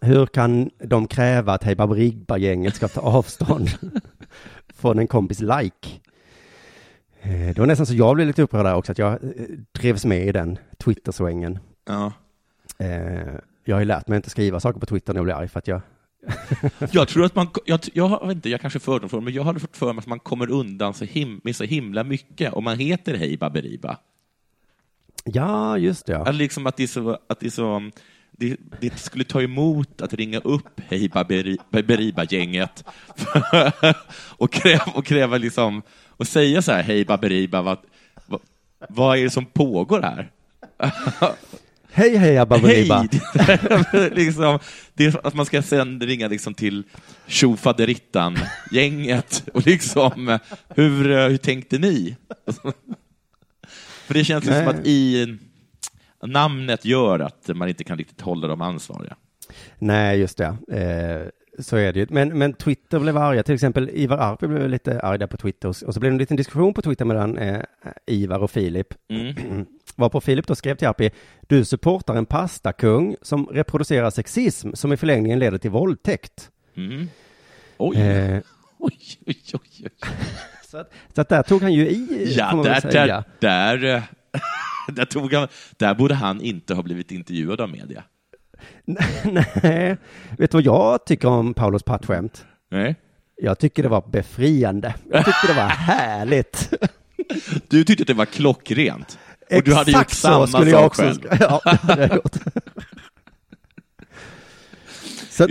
Hur 0.00 0.26
kan 0.26 0.70
de 0.78 1.06
kräva 1.06 1.52
att 1.52 1.64
Hey 1.64 1.74
Baberiba-gänget 1.74 2.74
ska 2.74 2.88
ta 2.88 3.00
avstånd 3.00 3.70
från 4.74 4.98
en 4.98 5.06
kompis 5.06 5.40
like? 5.40 5.88
Eh, 7.22 7.46
Det 7.54 7.58
var 7.58 7.66
nästan 7.66 7.86
så 7.86 7.94
jag 7.94 8.14
blev 8.14 8.26
lite 8.26 8.42
upprörd 8.42 8.64
där 8.66 8.74
också, 8.74 8.92
att 8.92 8.98
jag 8.98 9.12
eh, 9.12 9.18
drevs 9.72 10.04
med 10.04 10.26
i 10.26 10.32
den 10.32 10.58
Twitter-svängen. 10.84 11.58
ja. 11.88 12.12
Eh, 12.78 13.34
Jag 13.64 13.76
har 13.76 13.80
ju 13.80 13.84
lärt 13.86 14.08
mig 14.08 14.16
att 14.16 14.18
inte 14.18 14.30
skriva 14.30 14.60
saker 14.60 14.80
på 14.80 14.86
Twitter 14.86 15.12
när 15.12 15.18
jag 15.18 15.24
blir 15.24 15.34
arg, 15.34 15.48
för 15.48 15.58
att 15.58 15.68
jag... 15.68 15.80
Jag 16.92 17.08
tror 17.08 17.24
att 17.24 17.34
man, 17.34 17.46
jag, 17.66 17.80
jag, 17.92 18.26
vet 18.26 18.36
inte, 18.36 18.48
jag 18.50 18.60
kanske 18.60 18.78
fördomsfull, 18.78 19.20
men 19.20 19.32
jag 19.32 19.44
hade 19.44 19.60
fått 19.60 19.76
för 19.76 19.92
mig 19.92 20.00
att 20.00 20.06
man 20.06 20.18
kommer 20.18 20.50
undan 20.50 20.94
så 20.94 21.04
him, 21.04 21.40
med 21.44 21.56
så 21.56 21.64
himla 21.64 22.04
mycket 22.04 22.52
om 22.52 22.64
man 22.64 22.78
heter 22.78 23.14
Hej 23.16 23.36
Baberiba. 23.36 23.98
Ja, 25.24 25.78
just 25.78 26.06
det. 26.06 26.12
Ja. 26.12 26.18
Att, 26.28 26.34
liksom 26.34 26.66
att 26.66 26.76
det 26.76 26.82
är 26.82 26.86
så, 26.86 27.18
att 27.26 27.40
det 27.40 27.46
är 27.46 27.50
så, 27.50 27.90
det, 28.38 28.56
det 28.80 28.98
skulle 28.98 29.24
ta 29.24 29.42
emot 29.42 30.00
att 30.00 30.14
ringa 30.14 30.38
upp 30.38 30.80
Hej 30.88 31.08
Baberi- 31.08 31.58
Baberiba-gänget 31.70 32.84
och 34.16 34.52
kräva, 34.52 34.84
och 34.94 35.06
kräva 35.06 35.38
liksom, 35.38 35.82
och 36.08 36.26
säga 36.26 36.62
så 36.62 36.72
här, 36.72 36.82
Hej 36.82 37.04
Baberiba, 37.04 37.62
vad, 37.62 37.78
vad, 38.26 38.40
vad 38.88 39.18
är 39.18 39.22
det 39.22 39.30
som 39.30 39.46
pågår 39.46 40.02
här? 40.02 40.30
Hej, 41.96 42.16
hej, 42.16 42.38
Abba 42.38 42.58
Bariba. 42.58 43.08
Hej! 43.34 44.10
liksom, 44.14 44.58
det 44.94 45.24
att 45.24 45.34
man 45.34 45.46
ska 45.46 45.62
sen 45.62 46.00
ringa 46.00 46.28
liksom 46.28 46.54
till 46.54 46.84
tjofaderittan-gänget 47.26 49.44
och 49.54 49.66
liksom, 49.66 50.38
hur, 50.68 51.28
hur 51.28 51.36
tänkte 51.36 51.78
ni? 51.78 52.16
För 54.06 54.14
det 54.14 54.24
känns 54.24 54.44
liksom 54.44 54.68
att 54.68 54.86
i 54.86 55.36
namnet 56.26 56.84
gör 56.84 57.20
att 57.20 57.50
man 57.54 57.68
inte 57.68 57.84
kan 57.84 57.98
riktigt 57.98 58.20
hålla 58.20 58.48
dem 58.48 58.60
ansvariga. 58.60 59.16
Nej, 59.78 60.18
just 60.18 60.38
det. 60.38 60.56
Eh, 60.72 61.28
så 61.58 61.76
är 61.76 61.92
det 61.92 62.00
ju. 62.00 62.06
Men, 62.10 62.38
men 62.38 62.52
Twitter 62.52 62.98
blev 62.98 63.16
arga. 63.16 63.42
Till 63.42 63.54
exempel 63.54 63.90
Ivar 63.92 64.18
Arpi 64.18 64.46
blev 64.46 64.68
lite 64.68 65.00
arg 65.00 65.18
där 65.18 65.26
på 65.26 65.36
Twitter. 65.36 65.68
Och 65.68 65.76
så 65.76 66.00
blev 66.00 66.12
det 66.12 66.14
en 66.14 66.18
liten 66.18 66.36
diskussion 66.36 66.74
på 66.74 66.82
Twitter 66.82 67.04
mellan 67.04 67.38
eh, 67.38 67.60
Ivar 68.06 68.38
och 68.38 68.50
Filip. 68.50 68.94
Mm. 69.10 69.66
Varpå 69.96 70.20
Filip 70.20 70.46
då 70.46 70.54
skrev 70.54 70.74
till 70.74 70.88
Arpi, 70.88 71.10
du 71.40 71.64
supportar 71.64 72.14
en 72.14 72.26
pastakung 72.26 73.16
som 73.22 73.46
reproducerar 73.46 74.10
sexism 74.10 74.72
som 74.74 74.92
i 74.92 74.96
förlängningen 74.96 75.38
leder 75.38 75.58
till 75.58 75.70
våldtäkt. 75.70 76.50
Mm. 76.76 77.08
Oj. 77.76 77.96
Eh, 77.96 78.40
oj, 78.78 78.98
oj, 79.26 79.42
oj, 79.52 79.60
oj. 79.82 79.88
så, 80.70 80.78
att, 80.78 80.92
så 81.14 81.20
att 81.20 81.28
där 81.28 81.42
tog 81.42 81.62
han 81.62 81.72
ju 81.72 81.88
i, 81.88 82.34
Ja, 82.36 82.62
där, 82.64 82.80
där, 82.92 83.24
där, 83.40 83.84
eh, 83.84 84.02
där, 84.92 85.04
tog 85.04 85.32
han, 85.32 85.48
där 85.76 85.94
borde 85.94 86.14
han 86.14 86.40
inte 86.40 86.74
ha 86.74 86.82
blivit 86.82 87.10
intervjuad 87.10 87.60
av 87.60 87.68
media. 87.70 88.04
Nej, 88.84 89.96
vet 90.38 90.50
du 90.50 90.56
vad 90.56 90.62
jag 90.64 91.06
tycker 91.06 91.28
om 91.28 91.54
Paulos 91.54 91.82
pattskämt? 91.82 92.44
Nej. 92.70 92.96
Jag 93.36 93.58
tycker 93.58 93.82
det 93.82 93.88
var 93.88 94.04
befriande. 94.10 94.94
Jag 95.10 95.24
tyckte 95.24 95.46
det 95.46 95.54
var 95.54 95.68
härligt. 95.68 96.72
Du 97.68 97.84
tyckte 97.84 98.02
att 98.02 98.06
det 98.06 98.14
var 98.14 98.26
klockrent. 98.26 99.18
Och 99.50 99.62
du 99.62 99.74
hade 99.74 99.90
gjort 99.90 100.00
Exakt 100.00 100.16
samma 100.16 100.46
skulle 100.46 100.70
jag 100.70 100.80
sak 100.80 100.86
också. 100.86 101.02
själv. 101.02 101.36
Ja, 101.40 101.60
det 101.64 101.70
hade 101.92 102.02
jag 102.06 102.16
gjort. 102.16 102.36
Så, 105.30 105.48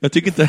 Jag 0.00 0.12
tycker 0.12 0.28
inte, 0.28 0.48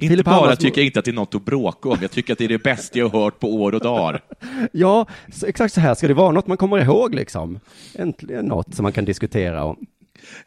inte 0.00 0.22
bara 0.22 0.56
tycker 0.56 0.80
jag 0.80 0.86
inte 0.86 0.98
att 0.98 1.04
det 1.04 1.10
är 1.10 1.12
något 1.12 1.34
att 1.34 1.44
bråka 1.44 1.88
om, 1.88 1.98
jag 2.00 2.10
tycker 2.10 2.32
att 2.32 2.38
det 2.38 2.44
är 2.44 2.48
det 2.48 2.62
bästa 2.62 2.98
jag 2.98 3.08
har 3.08 3.20
hört 3.24 3.38
på 3.38 3.54
år 3.54 3.74
och 3.74 3.80
dagar. 3.80 4.20
Ja, 4.72 5.06
så 5.32 5.46
exakt 5.46 5.74
så 5.74 5.80
här 5.80 5.94
ska 5.94 6.08
det 6.08 6.14
vara. 6.14 6.32
Något 6.32 6.46
man 6.46 6.56
kommer 6.56 6.78
ihåg 6.78 7.14
liksom. 7.14 7.60
Äntligen 7.94 8.44
något 8.44 8.74
som 8.74 8.82
man 8.82 8.92
kan 8.92 9.04
diskutera 9.04 9.64
om. 9.64 9.86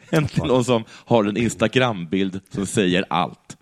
Äntligen 0.10 0.48
någon 0.48 0.64
som 0.66 0.84
har 0.90 1.24
en 1.24 1.38
Instagram-bild 1.38 2.40
som 2.50 2.66
säger 2.66 3.06
allt. 3.10 3.58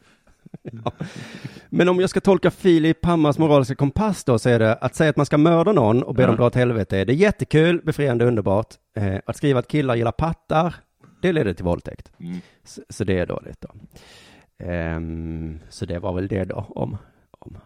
Men 1.69 1.89
om 1.89 1.99
jag 1.99 2.09
ska 2.09 2.19
tolka 2.21 2.51
Filip 2.51 3.05
Hammars 3.05 3.37
moraliska 3.37 3.75
kompass 3.75 4.23
då, 4.23 4.39
så 4.39 4.49
är 4.49 4.59
det 4.59 4.73
att 4.75 4.95
säga 4.95 5.09
att 5.09 5.17
man 5.17 5.25
ska 5.25 5.37
mörda 5.37 5.71
någon 5.71 6.03
och 6.03 6.15
be 6.15 6.21
Ja. 6.21 6.27
dem 6.27 6.35
dra 6.35 6.45
åt 6.45 6.55
helvete. 6.55 7.05
Det 7.05 7.13
är 7.13 7.15
jättekul, 7.15 7.81
befriande, 7.83 8.25
underbart. 8.25 8.67
Eh, 8.97 9.15
att 9.25 9.37
skriva 9.37 9.59
att 9.59 9.67
killar 9.67 9.95
gillar 9.95 10.11
pattar, 10.11 10.75
det 11.21 11.31
leder 11.31 11.53
till 11.53 11.65
våldtäkt. 11.65 12.11
Mm. 12.19 12.37
Så, 12.65 12.81
så 12.89 13.03
det 13.03 13.19
är 13.19 13.25
dåligt 13.25 13.61
då. 13.61 13.69
Ehm, 14.59 15.59
så 15.69 15.85
det 15.85 15.99
var 15.99 16.13
väl 16.13 16.27
det 16.27 16.45
då 16.45 16.65
om, 16.69 16.97
om 17.39 17.57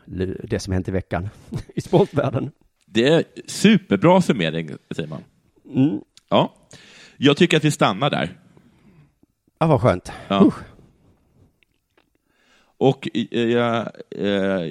det 0.43 0.59
som 0.59 0.73
hänt 0.73 0.87
i 0.87 0.91
veckan 0.91 1.29
i 1.75 1.81
sportvärlden. 1.81 2.51
Det 2.85 3.07
är 3.07 3.23
superbra 3.45 4.21
summering, 4.21 4.69
säger 4.95 5.09
man. 5.09 5.23
Mm. 5.75 5.99
Ja. 6.29 6.53
Jag 7.17 7.37
tycker 7.37 7.57
att 7.57 7.63
vi 7.63 7.71
stannar 7.71 8.09
där. 8.09 8.39
Ja, 9.59 9.67
vad 9.67 9.81
skönt. 9.81 10.11
Ja. 10.27 10.51
Och 12.77 13.07
eh, 13.13 13.39
jag, 13.41 13.87
eh, 14.11 14.27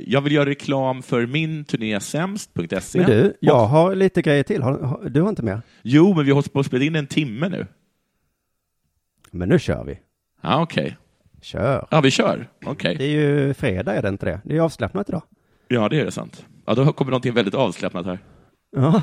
jag 0.06 0.20
vill 0.20 0.32
göra 0.32 0.46
reklam 0.48 1.02
för 1.02 1.26
min 1.26 1.64
turné 1.64 2.00
sämst.se. 2.00 2.98
Men 2.98 3.10
du, 3.10 3.36
jag 3.40 3.66
har 3.66 3.94
lite 3.94 4.22
grejer 4.22 4.42
till. 4.42 4.60
Du 5.10 5.20
har 5.22 5.28
inte 5.28 5.42
med? 5.42 5.60
Jo, 5.82 6.14
men 6.14 6.24
vi 6.24 6.30
hållit 6.30 6.52
på 6.52 6.60
att 6.60 6.66
spela 6.66 6.84
in 6.84 6.96
en 6.96 7.06
timme 7.06 7.48
nu. 7.48 7.66
Men 9.30 9.48
nu 9.48 9.58
kör 9.58 9.84
vi. 9.84 9.98
Ja, 10.40 10.62
okej. 10.62 10.96
Kör. 11.42 11.86
Ja, 11.90 12.00
vi 12.00 12.10
kör. 12.10 12.48
Okej. 12.64 12.96
Det 12.96 13.04
är 13.04 13.10
ju 13.10 13.54
fredag, 13.54 13.94
är 13.94 14.02
det 14.02 14.08
inte 14.08 14.26
det? 14.26 14.40
Det 14.44 14.56
är 14.56 14.60
avslappnat 14.60 15.08
idag. 15.08 15.22
Ja, 15.68 15.88
det 15.88 16.00
är 16.00 16.04
det 16.04 16.10
sant. 16.10 16.46
Ja, 16.66 16.74
då 16.74 16.92
kommer 16.92 17.10
någonting 17.10 17.34
väldigt 17.34 17.54
avslappnat 17.54 18.06
här. 18.06 18.18
Ja. 18.76 19.02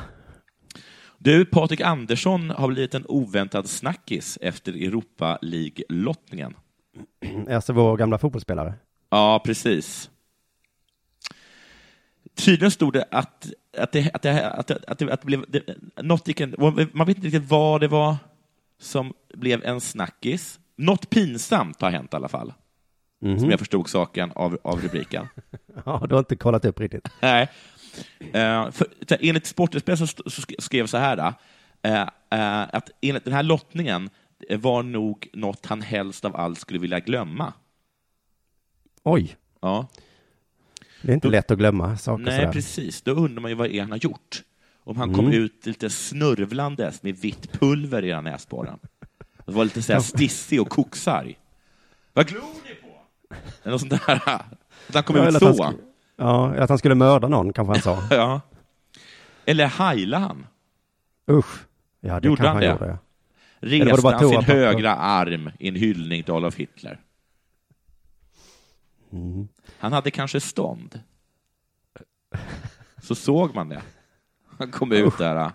Du, 1.17 1.45
Patrik 1.45 1.81
Andersson 1.81 2.49
har 2.49 2.67
blivit 2.67 2.93
en 2.93 3.05
oväntad 3.05 3.69
snackis 3.69 4.37
efter 4.41 4.73
Europa 4.73 5.39
League-lottningen. 5.41 6.53
Alltså 7.49 7.73
vår 7.73 7.97
gamla 7.97 8.17
fotbollsspelare. 8.17 8.73
Ja, 9.09 9.41
precis. 9.45 10.09
Tydligen 12.35 12.71
stod 12.71 12.93
det 12.93 13.05
att, 13.11 13.51
att, 13.77 13.91
det, 13.91 14.11
att, 14.13 14.21
det, 14.21 14.51
att, 14.51 14.67
det, 14.67 14.79
att, 14.87 14.99
det, 14.99 15.13
att 15.13 15.21
det 15.21 15.25
blev... 15.25 15.45
Det, 15.47 15.63
något 16.01 16.27
gick 16.27 16.39
en, 16.39 16.55
man 16.93 17.07
vet 17.07 17.17
inte 17.17 17.27
riktigt 17.27 17.49
vad 17.49 17.81
det 17.81 17.87
var 17.87 18.15
som 18.79 19.13
blev 19.33 19.63
en 19.63 19.81
snackis. 19.81 20.58
Något 20.79 21.09
pinsamt 21.09 21.81
har 21.81 21.89
hänt 21.91 22.13
i 22.13 22.15
alla 22.15 22.27
fall, 22.27 22.53
Mhm. 23.21 23.39
som 23.39 23.49
jag 23.49 23.59
förstod 23.59 23.89
saken 23.89 24.31
av, 24.35 24.57
av 24.63 24.81
rubriken. 24.81 25.27
Ja, 25.85 26.05
du 26.09 26.15
har 26.15 26.19
inte 26.19 26.35
kollat 26.35 26.65
upp 26.65 26.79
riktigt. 26.79 27.07
Nej. 27.21 27.49
Uh, 28.21 28.71
för, 28.71 28.87
enligt 29.19 29.45
Sportexpressen 29.45 30.07
så 30.07 30.23
så 30.29 30.41
sk- 30.41 30.55
skrev 30.61 30.87
så 30.87 30.97
här, 30.97 31.17
uh, 31.87 31.93
uh, 31.93 32.67
att 32.75 32.89
enligt 33.01 33.23
den 33.25 33.33
här 33.33 33.43
lottningen 33.43 34.09
eh, 34.49 34.59
var 34.59 34.83
nog 34.83 35.27
något 35.33 35.65
han 35.65 35.81
helst 35.81 36.25
av 36.25 36.35
allt 36.35 36.59
skulle 36.59 36.79
vilja 36.79 36.99
glömma. 36.99 37.53
Oj, 39.03 39.35
Ja. 39.61 39.87
det 41.01 41.11
är 41.11 41.15
inte 41.15 41.27
lätt 41.29 41.51
att 41.51 41.57
glömma 41.57 41.97
saker 41.97 42.23
Nej, 42.23 42.39
sådär. 42.39 42.51
precis. 42.53 43.01
Då 43.01 43.11
undrar 43.11 43.41
man 43.41 43.51
ju 43.51 43.55
vad 43.55 43.67
är 43.67 43.81
han 43.81 43.91
har 43.91 43.97
gjort. 43.97 44.43
Om 44.83 44.97
han 44.97 45.09
Mm. 45.09 45.15
kom 45.15 45.31
ut 45.33 45.65
lite 45.65 45.89
snörvlandes 45.89 47.03
med 47.03 47.15
vitt 47.17 47.51
pulver 47.51 48.05
i 48.05 48.21
näsborren. 48.21 48.79
Och 49.49 49.55
var 49.55 49.63
lite 49.63 49.81
så 49.81 49.93
här 49.93 49.99
stissig 49.99 50.61
och 50.61 50.69
koksarg. 50.69 51.39
Vad 52.13 52.27
glor 52.27 52.41
ni 52.41 52.75
på? 52.75 52.87
Eller 53.63 53.71
något 53.71 53.81
sånt 53.81 53.91
där. 54.07 54.21
Att 54.87 54.93
han 54.93 55.03
kom 55.03 55.15
Ja, 55.15 55.27
ut 55.27 55.41
han 55.43 55.55
så. 55.55 55.63
sk- 55.63 55.79
Ja, 56.15 56.55
att 56.55 56.69
han 56.69 56.77
skulle 56.77 56.95
mörda 56.95 57.27
någon 57.27 57.53
kanske 57.53 57.73
han 57.73 57.81
sa. 57.81 58.15
Ja. 58.15 58.41
Eller 59.45 59.65
heila 59.67 60.17
han. 60.19 60.45
Usch. 61.31 61.65
Ja, 61.99 62.19
det 62.19 62.27
Gjorde 62.27 62.41
han 62.47 62.51
han 62.55 62.61
det? 62.63 62.69
gjorde. 62.69 62.97
Reste 63.59 64.07
han 64.07 64.19
sin 64.19 64.29
toapapper? 64.29 64.53
högra 64.55 64.95
arm 64.95 65.51
i 65.59 65.67
en 65.67 65.75
hyllning 65.75 66.23
till 66.23 66.33
Adolf 66.33 66.55
Hitler. 66.55 66.99
Mm. 69.11 69.47
Han 69.79 69.93
hade 69.93 70.11
kanske 70.11 70.39
stånd. 70.39 70.99
Så 73.03 73.15
såg 73.15 73.55
man 73.55 73.69
det. 73.69 73.81
Han 74.57 74.71
kom 74.71 74.91
ut 74.91 75.17
där. 75.17 75.51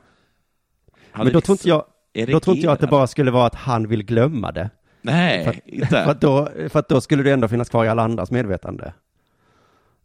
Men 1.13 1.33
då 1.33 1.41
tror 1.41 1.55
inte 1.55 1.69
jag, 1.69 1.79
liksom 1.79 1.94
då 2.15 2.41
tror 2.41 2.57
inte 2.57 2.67
jag 2.67 2.73
att 2.73 2.81
det 2.81 2.87
bara 2.87 3.07
skulle 3.07 3.31
vara 3.31 3.47
att 3.47 3.55
han 3.55 3.89
vill 3.89 4.03
glömma 4.03 4.53
det. 4.53 4.71
Nej, 5.03 5.45
För 5.45 5.51
att, 5.51 5.67
inte. 5.67 5.87
för, 5.87 6.11
att 6.11 6.21
då, 6.21 6.49
för 6.69 6.79
att 6.79 6.89
då 6.89 7.01
skulle 7.01 7.23
det 7.23 7.33
ändå 7.33 7.49
finnas 7.49 7.69
kvar 7.69 7.85
i 7.85 7.89
alla 7.89 8.03
andras 8.03 8.31
medvetande. 8.31 8.93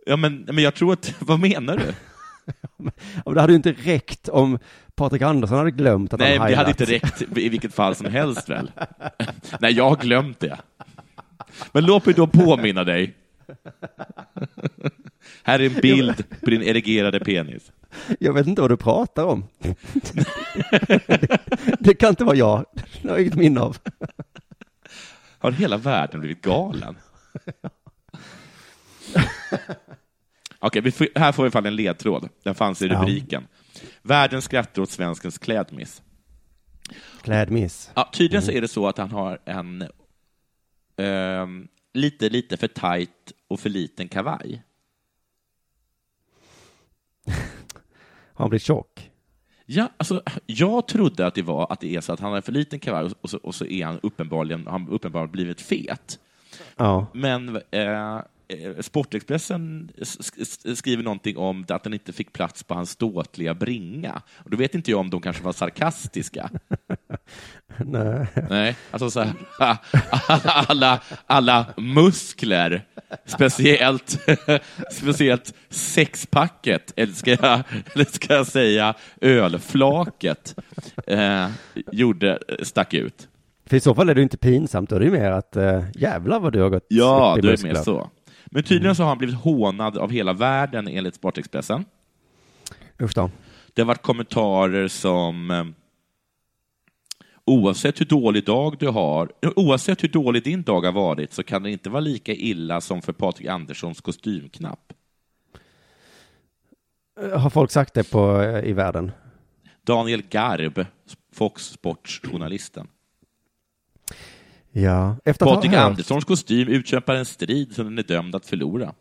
Ja, 0.05 0.15
men, 0.15 0.47
men 0.51 0.63
jag 0.63 0.75
tror 0.75 0.93
att, 0.93 1.13
vad 1.19 1.39
menar 1.39 1.77
du? 1.77 1.93
Och 3.23 3.35
det 3.35 3.41
hade 3.41 3.53
ju 3.53 3.57
inte 3.57 3.71
räckt 3.71 4.29
om 4.29 4.59
Patrik 4.95 5.21
Andersson 5.21 5.57
hade 5.57 5.71
glömt 5.71 6.13
att 6.13 6.19
Nej, 6.19 6.37
han 6.37 6.39
men 6.39 6.51
det 6.51 6.57
hade 6.57 6.69
inte 6.69 6.85
räckt 6.85 7.21
i 7.37 7.49
vilket 7.49 7.73
fall 7.73 7.95
som 7.95 8.05
helst 8.07 8.49
väl? 8.49 8.71
Nej, 9.59 9.73
jag 9.73 9.89
har 9.89 9.95
glömt 9.95 10.39
det. 10.39 10.57
Men 11.71 11.85
låt 11.85 12.05
mig 12.05 12.15
då 12.15 12.27
påminna 12.27 12.83
dig. 12.83 13.13
Här 15.43 15.59
är 15.59 15.65
en 15.65 15.81
bild 15.81 16.23
på 16.39 16.49
din 16.49 16.63
erigerade 16.63 17.19
penis. 17.19 17.71
Jag 18.19 18.33
vet 18.33 18.47
inte 18.47 18.61
vad 18.61 18.71
du 18.71 18.77
pratar 18.77 19.25
om. 19.25 19.45
det, 19.93 20.27
det 21.79 21.93
kan 21.93 22.09
inte 22.09 22.23
vara 22.23 22.35
jag. 22.35 22.65
Det 23.01 23.09
har 23.09 23.15
jag 23.15 23.21
inget 23.21 23.35
minne 23.35 23.59
av. 23.59 23.77
Har 25.39 25.51
hela 25.51 25.77
världen 25.77 26.19
blivit 26.19 26.41
galen? 26.41 26.97
Okej, 30.59 30.91
får, 30.91 31.07
här 31.19 31.31
får 31.31 31.43
vi 31.43 31.51
fall 31.51 31.65
en 31.65 31.75
ledtråd. 31.75 32.29
Den 32.43 32.55
fanns 32.55 32.81
i 32.81 32.87
Ja. 32.87 33.01
rubriken. 33.01 33.47
Världen 34.01 34.41
skrattar 34.41 34.81
åt 34.81 34.89
svenskens 34.91 35.37
klädmiss. 35.37 36.01
Klädmiss. 37.21 37.91
Ja, 37.95 38.09
tydligen 38.13 38.41
så 38.43 38.51
är 38.51 38.61
det 38.61 38.67
så 38.67 38.87
att 38.87 38.97
han 38.97 39.11
har 39.11 39.39
en 39.45 39.87
ehm, 40.97 41.67
lite, 41.93 42.29
lite 42.29 42.57
för 42.57 42.67
tajt 42.67 43.31
och 43.47 43.59
för 43.59 43.69
liten 43.69 44.07
kavaj. 44.07 44.63
Har 48.39 48.43
han 48.43 48.49
blivit 48.49 48.63
tjock? 48.63 49.11
Ja, 49.65 49.89
alltså, 49.97 50.23
jag 50.45 50.87
trodde 50.87 51.27
att 51.27 51.35
det 51.35 51.41
var 51.41 51.71
att 51.71 51.79
det 51.79 51.95
är 51.95 52.01
så 52.01 52.13
att 52.13 52.19
han 52.19 52.29
har 52.29 52.37
en 52.37 52.43
för 52.43 52.51
liten 52.51 52.79
kavaj 52.79 53.11
och 53.21 53.29
så, 53.29 53.37
och 53.37 53.55
så 53.55 53.65
är 53.65 53.85
han 53.85 53.99
uppenbarligen, 54.03 54.67
han 54.67 54.89
uppenbarligen 54.89 55.31
blivit 55.31 55.61
fet. 55.61 56.19
Ja. 56.77 57.07
Men 57.13 57.61
eh, 57.71 58.19
Sportexpressen 58.79 59.91
skriver 60.75 61.03
någonting 61.03 61.37
om 61.37 61.65
att 61.69 61.83
den 61.83 61.93
inte 61.93 62.13
fick 62.13 62.33
plats 62.33 62.63
på 62.63 62.73
hans 62.73 62.89
ståtliga 62.89 63.53
bringa. 63.53 64.21
Och 64.37 64.49
då 64.49 64.57
vet 64.57 64.75
inte 64.75 64.91
jag 64.91 64.99
om 64.99 65.09
de 65.09 65.21
kanske 65.21 65.43
var 65.43 65.53
sarkastiska. 65.53 66.49
Nej. 67.85 68.27
Nej, 68.49 68.75
alltså 68.91 69.09
så 69.09 69.19
här, 69.19 69.33
alla, 70.69 70.99
alla 71.25 71.65
muskler, 71.77 72.85
speciellt, 73.25 74.19
speciellt 74.91 75.53
sexpacket, 75.69 76.93
eller 76.95 77.13
ska 77.13 77.31
jag, 77.31 77.61
eller 77.93 78.05
ska 78.05 78.33
jag 78.33 78.47
säga 78.47 78.93
ölflaket, 79.21 80.55
eh, 81.07 81.47
gjorde, 81.91 82.39
stack 82.63 82.93
ut. 82.93 83.27
För 83.65 83.77
i 83.77 83.79
så 83.79 83.95
fall 83.95 84.09
är 84.09 84.15
det 84.15 84.21
inte 84.21 84.37
pinsamt, 84.37 84.89
då 84.89 84.95
är 84.95 84.99
det 84.99 85.11
mer 85.11 85.31
att 85.31 85.55
äh, 85.55 85.83
jävlar 85.95 86.39
vad 86.39 86.53
du 86.53 86.61
har 86.61 86.69
gått 86.69 86.85
Ja, 86.87 87.33
upp 87.37 87.43
i 87.43 87.47
då 87.47 87.53
är 87.53 87.57
det 87.57 87.63
mer 87.63 87.75
så. 87.75 88.09
Men 88.45 88.63
tydligen 88.63 88.95
så 88.95 89.03
har 89.03 89.07
han 89.09 89.17
blivit 89.17 89.35
hånad 89.35 89.97
av 89.97 90.11
hela 90.11 90.33
världen 90.33 90.87
enligt 90.87 91.15
Sportexpressen. 91.15 91.85
Usch 93.01 93.15
då. 93.15 93.31
Det 93.73 93.81
har 93.81 93.87
varit 93.87 94.01
kommentarer 94.01 94.87
som 94.87 95.51
eh, 95.51 95.63
Oavsett 97.49 98.01
hur 98.01 98.05
dålig 98.05 98.45
dag 98.45 98.75
du 98.79 98.87
har, 98.87 99.31
oavsett 99.55 100.03
hur 100.03 100.07
dålig 100.09 100.43
din 100.43 100.63
dag 100.63 100.81
har 100.81 100.91
varit 100.91 101.33
så 101.33 101.43
kan 101.43 101.63
det 101.63 101.71
inte 101.71 101.89
vara 101.89 101.99
lika 101.99 102.33
illa 102.33 102.81
som 102.81 103.01
för 103.01 103.13
Patrik 103.13 103.47
Anderssons 103.47 104.01
kostymknapp. 104.01 104.93
Eh, 107.21 107.39
Har 107.39 107.49
folk 107.49 107.71
sagt 107.71 107.93
det 107.93 108.11
på, 108.11 108.41
eh, 108.41 108.69
i 108.69 108.73
världen? 108.73 109.11
Daniel 109.83 110.21
Garb, 110.29 110.85
Fox 111.33 111.63
Sports-journalisten. 111.65 112.87
Ja. 114.71 115.15
Efter 115.25 115.45
Patrik 115.45 115.71
hört- 115.71 115.89
Anderssons 115.89 116.25
kostym 116.25 116.67
utkämpar 116.67 117.15
en 117.15 117.25
strid 117.25 117.75
som 117.75 117.85
den 117.85 117.97
är 117.97 118.03
dömd 118.03 118.35
att 118.35 118.45
förlora, 118.45 118.93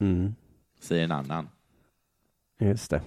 Mm, 0.00 0.34
säger 0.80 1.04
en 1.04 1.12
annan. 1.12 1.48
just 2.60 2.90
det. 2.90 3.02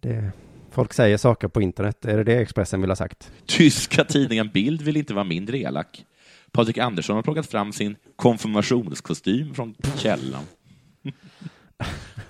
Det, 0.00 0.32
folk 0.78 0.92
säger 0.92 1.16
saker 1.16 1.48
på 1.48 1.62
internet. 1.62 2.04
Är 2.04 2.16
det 2.16 2.24
det 2.24 2.36
Expressen 2.36 2.80
vill 2.80 2.90
ha 2.90 2.96
sagt? 2.96 3.32
Tyska 3.46 4.04
tidningen 4.04 4.48
Bild 4.48 4.82
vill 4.82 4.96
inte 4.96 5.14
vara 5.14 5.24
mindre 5.24 5.58
elak. 5.58 6.04
Patrik 6.52 6.78
Andersson 6.78 7.16
har 7.16 7.22
plockat 7.22 7.46
fram 7.46 7.72
sin 7.72 7.96
konfirmationskostym 8.16 9.54
från 9.54 9.74
källan. 9.96 10.42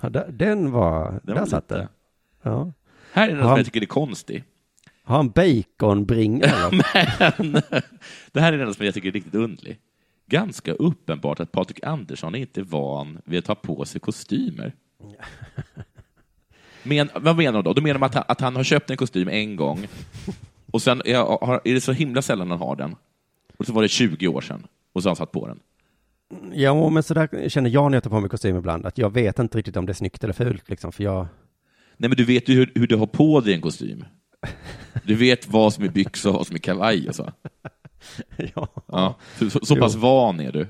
Den 0.29 0.71
var... 0.71 1.11
Den 1.11 1.21
där 1.23 1.35
var 1.35 1.45
satt 1.45 1.67
den. 1.67 1.87
Ja. 2.41 2.73
Här 3.11 3.29
är 3.29 3.35
något 3.35 3.45
som 3.45 3.57
jag 3.57 3.65
tycker 3.65 3.81
är 3.81 3.85
konstigt. 3.85 4.43
Har 5.03 5.15
han 5.15 5.29
baconbring 5.29 6.41
eller? 6.43 7.43
Men 7.43 7.51
det 8.31 8.41
här 8.41 8.53
är 8.53 8.57
den 8.57 8.73
som 8.73 8.85
jag 8.85 8.93
tycker 8.93 9.07
är 9.09 9.13
riktigt 9.13 9.35
underlig. 9.35 9.79
Ganska 10.27 10.73
uppenbart 10.73 11.39
att 11.39 11.51
Patrik 11.51 11.83
Andersson 11.83 12.35
inte 12.35 12.61
är 12.61 12.63
van 12.65 13.21
vid 13.25 13.39
att 13.39 13.45
ta 13.45 13.55
på 13.55 13.85
sig 13.85 14.01
kostymer. 14.01 14.73
Men, 16.83 17.09
vad 17.15 17.37
menar 17.37 17.53
de 17.53 17.63
då? 17.63 17.73
De 17.73 17.81
menar 17.81 18.05
att 18.05 18.13
han, 18.13 18.23
att 18.27 18.41
han 18.41 18.55
har 18.55 18.63
köpt 18.63 18.89
en 18.89 18.97
kostym 18.97 19.27
en 19.27 19.55
gång 19.55 19.87
och 20.71 20.81
sen 20.81 21.01
är, 21.05 21.15
har, 21.15 21.61
är 21.63 21.73
det 21.73 21.81
så 21.81 21.91
himla 21.91 22.21
sällan 22.21 22.49
han 22.49 22.59
har 22.59 22.75
den. 22.75 22.95
Och 23.57 23.65
så 23.65 23.73
var 23.73 23.81
det 23.81 23.87
20 23.87 24.27
år 24.27 24.41
sedan 24.41 24.67
och 24.93 25.03
så 25.03 25.09
har 25.09 25.11
han 25.11 25.15
satt 25.15 25.31
på 25.31 25.47
den. 25.47 25.59
Ja, 26.53 26.89
men 26.89 27.03
så 27.03 27.13
där 27.13 27.49
känner 27.49 27.69
jag 27.69 27.91
när 27.91 27.95
jag 27.95 28.03
tar 28.03 28.09
på 28.09 28.19
mig 28.19 28.29
kostym 28.29 28.57
ibland. 28.57 28.85
Att 28.85 28.97
jag 28.97 29.13
vet 29.13 29.39
inte 29.39 29.57
riktigt 29.57 29.77
om 29.77 29.85
det 29.85 29.91
är 29.91 29.93
snyggt 29.93 30.23
eller 30.23 30.33
fult 30.33 30.69
liksom. 30.69 30.91
För 30.91 31.03
jag... 31.03 31.27
Nej, 31.97 32.09
men 32.09 32.17
du 32.17 32.25
vet 32.25 32.49
ju 32.49 32.55
hur, 32.55 32.71
hur 32.75 32.87
du 32.87 32.95
har 32.95 33.07
på 33.07 33.41
dig 33.41 33.53
en 33.53 33.61
kostym. 33.61 34.05
Du 35.03 35.15
vet 35.15 35.47
vad 35.47 35.73
som 35.73 35.83
är 35.83 35.89
byxor 35.89 36.29
och 36.29 36.35
vad 36.35 36.47
som 36.47 36.55
är 36.55 36.59
kavaj 36.59 37.09
och 37.09 37.15
så. 37.15 37.31
ja. 38.55 38.67
Ja, 38.87 39.15
så, 39.37 39.49
så, 39.49 39.65
så 39.65 39.75
pass 39.75 39.95
van 39.95 40.39
är 40.39 40.51
du. 40.51 40.67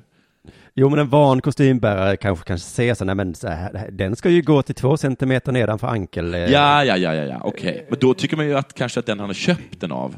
Jo, 0.73 0.89
men 0.89 0.99
en 0.99 1.09
van 1.09 1.41
kostymbärare 1.41 2.17
kanske 2.17 2.45
kanske 2.45 2.67
ser 2.69 2.93
så, 2.93 3.05
nej 3.05 3.15
men 3.15 3.35
så 3.35 3.47
här, 3.47 3.89
den 3.91 4.15
ska 4.15 4.29
ju 4.29 4.41
gå 4.41 4.61
till 4.61 4.75
två 4.75 4.97
centimeter 4.97 5.51
nedanför 5.51 5.87
ankel. 5.87 6.33
eh, 6.33 6.39
Ja, 6.39 6.83
ja, 6.85 6.97
ja, 6.97 7.13
ja, 7.15 7.23
ja. 7.23 7.41
okej. 7.43 7.85
Men 7.89 7.99
då 7.99 8.13
tycker 8.13 8.37
man 8.37 8.45
ju 8.45 8.57
att 8.57 8.73
kanske 8.73 8.99
att 8.99 9.05
den 9.05 9.19
han 9.19 9.29
har 9.29 9.33
köpt 9.33 9.79
den 9.81 9.91
av. 9.91 10.15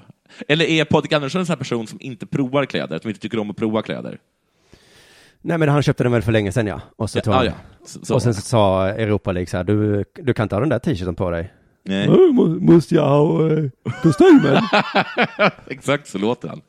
Eller 0.48 0.66
är 0.66 0.86
Patrik 0.86 1.14
Andersson 1.14 1.40
en 1.42 1.46
sån 1.46 1.54
här 1.54 1.58
person 1.58 1.88
som 1.88 1.98
inte 2.02 2.26
provar 2.26 2.66
kläder, 2.66 3.00
som 3.00 3.10
inte 3.10 3.22
tycker 3.22 3.40
om 3.40 3.50
att 3.50 3.58
prova 3.58 3.82
kläder? 3.82 4.18
Nej, 5.42 5.58
men 5.58 5.70
han 5.70 5.84
köpte 5.84 6.04
den 6.04 6.12
väl 6.12 6.22
för 6.22 6.32
länge 6.32 6.52
sedan 6.52 6.68
ja. 6.68 6.82
Och 6.96 7.10
så 7.10 7.18
Ja, 7.18 7.22
tog 7.22 7.34
han... 7.34 7.46
ja, 7.46 7.52
så 7.86 8.14
och 8.14 8.22
sen 8.22 8.34
så 8.34 8.42
sa 8.42 8.88
Europa 8.90 9.32
League 9.32 9.48
så 9.48 9.58
här, 9.58 9.64
du, 9.64 10.04
du 10.16 10.34
kan 10.34 10.44
inte 10.44 10.56
ha 10.56 10.60
den 10.60 10.70
där 10.70 10.80
t-shirten 10.80 11.16
på 11.16 11.32
dig. 11.32 11.54
Nej. 11.84 12.06
"Äh, 12.08 12.12
må- 12.34 12.48
Måste 12.74 12.96
jag 12.96 13.06
ha 13.10 13.50
eh, 13.52 13.64
kostymen? 14.04 14.64
Exakt 15.68 16.08
så 16.08 16.18
låter 16.18 16.48
han. 16.48 16.62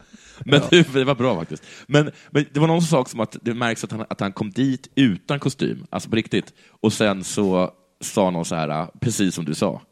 Men 0.46 0.60
det, 0.70 0.92
det 0.94 1.04
var 1.04 1.14
bra 1.14 1.38
faktiskt. 1.38 1.62
Men, 1.86 2.10
men 2.30 2.44
det 2.52 2.60
var 2.60 2.66
någon 2.66 2.82
sak 2.82 3.08
som 3.08 3.20
att 3.20 3.36
det 3.42 3.54
märks 3.54 3.84
att 3.84 3.92
han, 3.92 4.04
att 4.10 4.20
han 4.20 4.32
kom 4.32 4.50
dit 4.50 4.88
utan 4.94 5.38
kostym, 5.40 5.86
alltså 5.90 6.10
på 6.10 6.16
riktigt. 6.16 6.52
Och 6.70 6.92
sen 6.92 7.24
så 7.24 7.70
sa 8.00 8.30
någon 8.30 8.44
så 8.44 8.54
här, 8.54 8.88
precis 9.00 9.34
som 9.34 9.44
du 9.44 9.54
sa, 9.54 9.82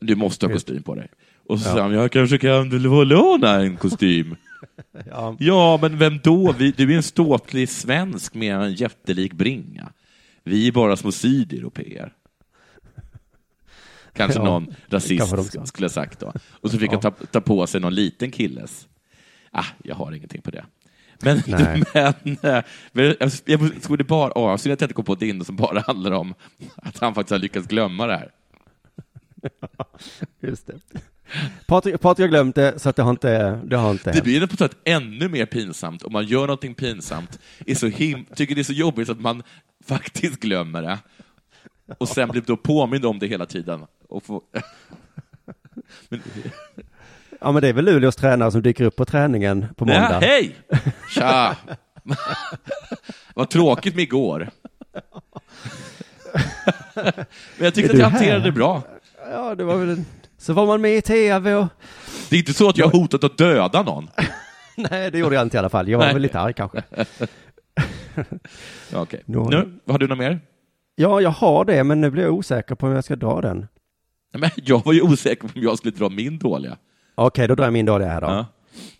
du 0.00 0.14
måste 0.16 0.46
ha 0.46 0.52
kostym 0.52 0.82
på 0.82 0.94
dig. 0.94 1.08
Och 1.48 1.60
så 1.60 1.68
Ja. 1.68 1.72
sa 1.74 1.82
han, 1.82 1.92
jag 1.92 2.12
kanske 2.12 2.38
kan 2.38 2.68
låna 2.68 3.50
en 3.60 3.76
kostym. 3.76 4.36
ja. 5.10 5.36
Ja, 5.38 5.78
men 5.82 5.98
vem 5.98 6.18
då? 6.24 6.52
Vi, 6.58 6.70
du 6.70 6.92
är 6.92 6.96
en 6.96 7.02
ståtlig 7.02 7.68
svensk 7.68 8.34
med 8.34 8.56
en 8.56 8.72
jättelik 8.74 9.32
bringa. 9.32 9.92
Vi 10.44 10.68
är 10.68 10.72
bara 10.72 10.96
små 10.96 11.12
sydeuropeer. 11.12 12.12
Kanske 14.12 14.38
Ja, 14.40 14.44
någon 14.44 14.66
kanske 14.90 15.16
rasist 15.16 15.52
sa. 15.54 15.66
skulle 15.66 15.84
ha 15.84 15.90
sagt 15.90 16.20
då. 16.20 16.32
Och 16.50 16.70
så 16.70 16.78
fick 16.78 16.90
han 16.90 17.00
ta, 17.00 17.10
ta 17.10 17.40
på 17.40 17.66
sig 17.66 17.80
någon 17.80 17.94
liten 17.94 18.30
killes. 18.30 18.88
Ah, 19.52 19.66
jag 19.84 19.94
har 19.94 20.12
ingenting 20.12 20.42
på 20.42 20.50
det. 20.50 20.64
Men, 21.22 21.42
Nej. 21.46 21.82
men, 22.22 22.36
eh, 22.42 22.64
men 22.92 23.14
jag, 23.44 23.82
skulle 23.82 24.04
bara, 24.04 24.38
åh, 24.38 24.56
synd 24.56 24.72
att 24.72 24.80
jag 24.80 24.86
inte 24.86 24.94
kom 24.94 25.04
på 25.04 25.14
din 25.14 25.44
som 25.44 25.56
bara 25.56 25.80
handlar 25.80 26.10
om 26.10 26.34
att 26.76 26.98
han 26.98 27.14
faktiskt 27.14 27.30
har 27.30 27.38
lyckats 27.38 27.66
glömma 27.66 28.06
det 28.06 28.16
här. 28.16 28.30
Just 30.40 30.66
det. 30.66 30.80
Patrik, 31.66 32.00
Patrik 32.00 32.24
har 32.24 32.28
glömt 32.28 32.54
det, 32.54 32.78
så 32.78 32.88
att 32.88 32.96
det 32.96 33.02
har 33.02 33.10
inte, 33.10 33.60
det 33.64 33.76
har 33.76 33.90
inte 33.90 34.12
Det 34.12 34.22
blir 34.22 34.46
på 34.46 34.56
sätt 34.56 34.76
ännu 34.84 35.28
mer 35.28 35.46
pinsamt 35.46 36.02
om 36.02 36.12
man 36.12 36.26
gör 36.26 36.40
någonting 36.40 36.74
pinsamt, 36.74 37.38
är 37.66 37.74
så 37.74 37.86
him 37.86 38.26
tycker 38.34 38.54
det 38.54 38.60
är 38.60 38.64
så 38.64 38.72
jobbigt 38.72 39.08
att 39.08 39.20
man 39.20 39.42
faktiskt 39.84 40.40
glömmer 40.40 40.82
det. 40.82 40.98
Och 41.98 42.08
sen 42.08 42.28
blir 42.28 42.42
då 42.46 42.56
påmind 42.56 43.04
om 43.04 43.18
det 43.18 43.26
hela 43.26 43.46
tiden. 43.46 43.86
Och 44.08 44.24
får... 44.24 44.42
Men, 46.08 46.22
Ja, 47.42 47.52
men 47.52 47.62
det 47.62 47.68
är 47.68 47.72
väl 47.72 47.84
Luleås 47.84 48.16
tränare 48.16 48.50
som 48.50 48.62
dyker 48.62 48.84
upp 48.84 48.96
på 48.96 49.04
träningen 49.04 49.66
på 49.76 49.88
ja, 49.88 50.00
måndag. 50.00 50.18
hej! 50.20 50.56
Tja! 51.14 51.56
Vad 53.34 53.50
tråkigt 53.50 53.94
med 53.94 54.02
igår. 54.02 54.50
Men 56.94 57.64
jag 57.64 57.74
tyckte 57.74 57.92
att 57.92 57.98
jag 57.98 58.08
hanterade 58.10 58.44
det 58.44 58.52
bra. 58.52 58.82
Ja, 59.30 59.54
det 59.54 59.64
var 59.64 59.76
väl 59.76 59.88
en... 59.90 60.04
Så 60.38 60.52
var 60.52 60.66
man 60.66 60.80
med 60.80 60.96
i 60.96 61.02
tv 61.02 61.54
och... 61.54 61.66
Det 62.30 62.36
är 62.36 62.40
inte 62.40 62.54
så 62.54 62.68
att 62.68 62.78
jag 62.78 62.86
har 62.86 62.92
hotat 62.98 63.24
att 63.24 63.38
döda 63.38 63.82
någon. 63.82 64.08
Nej, 64.90 65.10
det 65.10 65.18
gjorde 65.18 65.34
jag 65.34 65.42
inte 65.42 65.56
i 65.56 65.58
alla 65.58 65.68
fall. 65.68 65.88
Jag 65.88 65.98
var 65.98 66.04
Nej. 66.04 66.12
väl 66.14 66.22
lite 66.22 66.40
arg 66.40 66.52
kanske. 66.54 66.82
Ja, 66.96 67.04
Okej. 69.02 69.22
Nu 69.26 69.38
har- 69.38 69.50
Nu, 69.50 69.78
har 69.92 69.98
du 69.98 70.08
något 70.08 70.18
mer? 70.18 70.40
Ja, 70.94 71.20
jag 71.20 71.30
har 71.30 71.64
det, 71.64 71.84
men 71.84 72.00
nu 72.00 72.10
blir 72.10 72.22
jag 72.22 72.32
osäker 72.34 72.74
på 72.74 72.86
om 72.86 72.92
jag 72.92 73.04
ska 73.04 73.16
dra 73.16 73.40
den. 73.40 73.58
Nej, 73.58 74.40
Men 74.40 74.50
jag 74.56 74.84
var 74.84 74.92
ju 74.92 75.02
osäker 75.02 75.48
på 75.48 75.58
om 75.58 75.62
jag 75.62 75.78
skulle 75.78 75.96
dra 75.96 76.08
min 76.08 76.38
dåliga. 76.38 76.76
Okej, 77.14 77.48
då 77.48 77.54
drar 77.54 77.64
jag 77.64 77.72
min 77.72 77.86
dåliga 77.86 78.08
här 78.08 78.20
då. 78.20 78.26
Ja. 78.26 78.46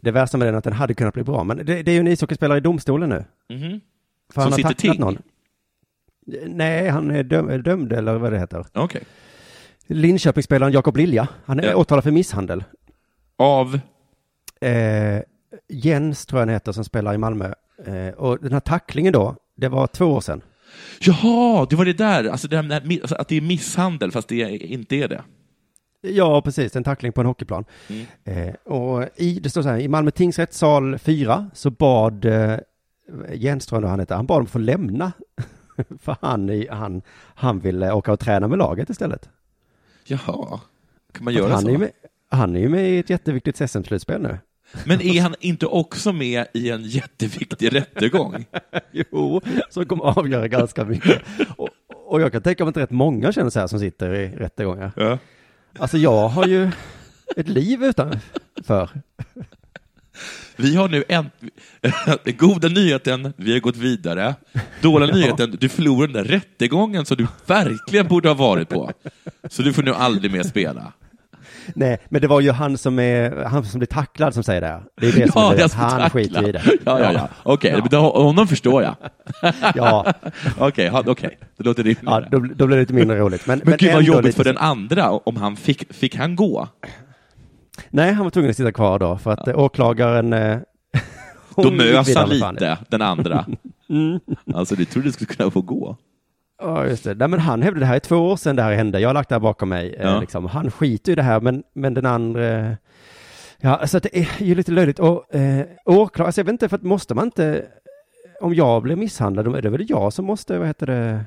Det 0.00 0.10
värsta 0.10 0.38
med 0.38 0.46
den 0.48 0.54
är 0.54 0.58
att 0.58 0.64
den 0.64 0.72
hade 0.72 0.94
kunnat 0.94 1.14
bli 1.14 1.22
bra, 1.22 1.44
men 1.44 1.56
det, 1.56 1.82
det 1.82 1.90
är 1.90 1.92
ju 1.94 2.00
en 2.00 2.06
ishockeyspelare 2.08 2.58
i 2.58 2.60
domstolen 2.60 3.08
nu. 3.08 3.24
Mhm. 3.56 3.80
För 4.32 4.40
Som 4.40 4.42
han 4.42 4.52
har 4.52 4.56
sitter 4.56 4.68
tacklat 4.68 4.78
ting? 4.78 5.00
någon. 5.00 5.18
Nej, 6.46 6.88
han 6.88 7.10
är 7.10 7.22
döm, 7.22 7.62
dömd 7.62 7.92
eller 7.92 8.14
vad 8.14 8.32
det 8.32 8.38
heter. 8.38 8.66
Okej. 8.74 9.02
Linköpingsspelaren 9.86 10.72
Jakob 10.72 10.96
Lilja, 10.96 11.28
han 11.44 11.60
är 11.60 11.64
Ja. 11.64 11.76
åtalad 11.76 12.04
för 12.04 12.10
misshandel. 12.10 12.64
Av? 13.36 13.80
Eh, 14.60 15.22
Jens 15.68 16.26
tror 16.26 16.40
jag 16.40 16.46
han 16.46 16.54
heter 16.54 16.72
som 16.72 16.84
spelar 16.84 17.14
i 17.14 17.18
Malmö. 17.18 17.52
Eh, 17.86 18.08
och 18.14 18.38
den 18.42 18.52
här 18.52 18.60
tacklingen 18.60 19.12
då, 19.12 19.36
det 19.56 19.68
var 19.68 19.86
två 19.86 20.04
år 20.06 20.20
sedan. 20.20 20.40
Jaha, 21.00 21.66
det 21.70 21.76
var 21.76 21.84
det 21.84 21.92
där, 21.92 22.24
alltså, 22.28 22.48
det 22.48 22.56
här 22.56 22.80
alltså 23.00 23.14
att 23.14 23.28
det 23.28 23.36
är 23.36 23.40
misshandel 23.40 24.12
fast 24.12 24.28
det 24.28 24.56
inte 24.56 24.96
är 24.96 25.08
det. 25.08 25.22
Ja, 26.02 26.42
precis, 26.42 26.76
en 26.76 26.84
tackling 26.84 27.12
på 27.12 27.20
en 27.20 27.26
hockeyplan. 27.26 27.64
Mm. 27.88 28.06
Eh, 28.24 28.54
och 28.72 29.08
i, 29.16 29.40
det 29.40 29.50
står 29.50 29.62
så 29.62 29.68
här, 29.68 29.78
i 29.78 29.88
Malmö 29.88 30.10
tingsrätt 30.10 30.54
sal 30.54 30.98
4 30.98 31.50
så 31.54 31.70
bad 31.70 32.24
eh, 32.24 32.58
jag 33.32 33.60
han 33.70 34.00
heter, 34.00 34.14
han 34.14 34.26
bad 34.26 34.40
dem 34.40 34.46
få 34.46 34.58
lämna. 34.58 35.12
för 36.00 36.16
han, 36.20 36.66
han, 36.70 37.02
han 37.34 37.58
ville 37.60 37.92
åka 37.92 38.12
och 38.12 38.20
träna 38.20 38.48
med 38.48 38.58
laget 38.58 38.90
istället. 38.90 39.28
Jaha, 40.04 40.60
kan 41.12 41.24
man 41.24 41.34
göra 41.34 41.52
han, 41.52 41.62
så? 41.62 41.68
är 41.68 41.78
med, 41.78 41.90
han 42.28 42.56
är 42.56 42.60
ju 42.60 42.68
med 42.68 42.90
i 42.90 42.98
ett 42.98 43.10
jätteviktigt 43.10 43.70
SM-slutspel 43.70 44.22
nu. 44.22 44.38
Men 44.86 45.00
är 45.00 45.22
han 45.22 45.34
inte 45.40 45.66
också 45.66 46.12
med 46.12 46.46
i 46.54 46.70
en 46.70 46.82
jätteviktig 46.82 47.74
rättegång? 47.74 48.44
jo, 48.90 49.40
som 49.70 49.86
kommer 49.86 50.04
avgöra 50.04 50.48
ganska 50.48 50.84
mycket. 50.84 51.22
Och, 51.56 51.68
och 52.06 52.20
jag 52.20 52.32
kan 52.32 52.42
tänka 52.42 52.64
mig 52.64 52.70
att 52.70 52.76
rätt 52.76 52.90
många 52.90 53.32
känner 53.32 53.50
så 53.50 53.60
här 53.60 53.66
som 53.66 53.80
sitter 53.80 54.14
i 54.14 54.28
rättegångar. 54.28 54.92
Ja. 54.96 55.18
Alltså 55.78 55.98
jag 55.98 56.28
har 56.28 56.46
ju 56.46 56.70
ett 57.36 57.48
liv 57.48 57.84
utanför. 57.84 58.88
Vi 60.56 60.76
har 60.76 60.88
nu 60.88 61.04
en... 61.08 61.30
Goda 62.24 62.68
nyheten, 62.68 63.32
vi 63.36 63.52
har 63.52 63.60
gått 63.60 63.76
vidare. 63.76 64.34
Dåliga 64.80 65.14
nyheten, 65.14 65.56
du 65.60 65.68
förlorade 65.68 66.12
den 66.12 66.24
där 66.24 66.32
rättegången 66.32 67.06
som 67.06 67.16
du 67.16 67.26
verkligen 67.46 68.08
borde 68.08 68.28
ha 68.28 68.34
varit 68.34 68.68
på. 68.68 68.92
Så 69.50 69.62
du 69.62 69.72
får 69.72 69.82
nu 69.82 69.94
aldrig 69.94 70.32
mer 70.32 70.42
spela. 70.42 70.92
Nej, 71.74 71.98
men 72.08 72.20
det 72.20 72.26
var 72.28 72.40
ju 72.40 72.50
han 72.50 72.78
som 72.78 72.98
är, 72.98 73.44
han 73.44 73.64
som 73.64 73.78
blir 73.78 73.86
tacklad 73.86 74.34
som 74.34 74.42
säger 74.42 74.60
det. 74.60 74.80
Det 75.00 75.08
är 75.08 75.12
det 75.12 75.32
som 75.32 75.42
är 75.42 75.46
jag 75.46 75.56
det. 75.56 75.68
ska 75.68 75.78
Han 75.78 75.90
tackla. 75.90 76.10
skiter 76.10 76.48
i 76.48 76.52
det. 76.52 76.62
Ja, 76.84 77.00
ja, 77.00 77.12
ja. 77.12 77.28
Okej, 77.42 77.72
men 77.72 77.88
då- 77.90 77.98
honom 78.22 78.46
förstår 78.46 78.82
jag. 78.82 78.94
Ja. 79.74 80.12
Okej, 80.58 80.88
ha- 80.88 81.02
okej. 81.06 81.38
det 81.58 81.64
låter 81.64 81.82
rimligt. 81.82 81.98
Ja, 82.06 82.20
då, 82.30 82.38
då 82.38 82.66
blir 82.66 82.76
det 82.76 82.80
lite 82.82 82.94
mindre 82.94 83.18
roligt. 83.18 83.46
Men, 83.46 83.60
Men, 83.64 83.76
gud 83.78 83.92
vad 83.94 84.02
jobbigt 84.02 84.34
för 84.36 84.44
så- 84.44 84.48
den 84.48 84.58
andra, 84.58 85.10
om 85.10 85.36
han 85.36 85.56
fick, 85.56 85.92
fick 85.94 86.16
han 86.16 86.36
gå? 86.36 86.68
Nej, 87.90 88.12
han 88.12 88.24
var 88.24 88.30
tvungen 88.30 88.50
att 88.50 88.56
sitta 88.56 88.72
kvar 88.72 88.98
då, 88.98 89.18
för 89.18 89.30
att 89.30 89.48
eh, 89.48 89.58
åklagaren... 89.58 90.32
eh, 90.32 90.58
Då 91.56 91.70
mös 91.70 92.16
han 92.16 92.28
lite, 92.28 92.78
den 92.88 93.02
andra. 93.02 93.44
Mm. 93.90 94.20
Alltså, 94.54 94.74
du 94.74 94.84
trodde 94.84 95.08
du 95.08 95.12
skulle 95.12 95.34
kunna 95.34 95.50
få 95.50 95.60
gå. 95.60 95.96
Ja, 96.62 96.86
just 96.86 97.04
det. 97.04 97.14
Nej, 97.14 97.28
men 97.28 97.40
han 97.40 97.62
hävdade 97.62 97.80
det 97.80 97.86
här 97.86 97.94
är 97.94 97.98
två 98.00 98.16
år 98.16 98.36
sedan 98.36 98.56
det 98.56 98.62
här 98.62 98.72
hände. 98.72 99.00
Jag 99.00 99.08
har 99.08 99.14
lagt 99.14 99.28
det 99.28 99.34
här 99.34 99.40
bakom 99.40 99.68
mig. 99.68 99.94
Eh, 99.94 100.06
Ja. 100.06 100.20
liksom. 100.20 100.46
Han 100.46 100.70
skiter 100.70 101.12
i 101.12 101.14
det 101.14 101.22
här, 101.22 101.40
men, 101.40 101.62
men 101.74 101.94
den 101.94 102.06
andra... 102.06 102.76
Ja, 103.64 103.76
alltså 103.76 104.00
det 104.00 104.16
är 104.18 104.28
ju 104.42 104.54
lite 104.54 104.72
löjligt. 104.72 104.98
Och 104.98 105.34
eh, 105.34 105.66
åklagare, 105.84 106.26
alltså 106.28 106.40
jag 106.40 106.44
vet 106.44 106.52
inte, 106.52 106.68
för 106.68 106.76
att 106.76 106.82
måste 106.82 107.14
man 107.14 107.24
inte... 107.24 107.66
Om 108.40 108.54
jag 108.54 108.82
blir 108.82 108.96
misshandlad, 108.96 109.44
då 109.44 109.54
är 109.54 109.62
det 109.62 109.70
väl 109.70 109.86
jag 109.90 110.12
som 110.12 110.24
måste, 110.24 110.58
vad 110.58 110.66
heter 110.66 110.86
det... 110.86 111.24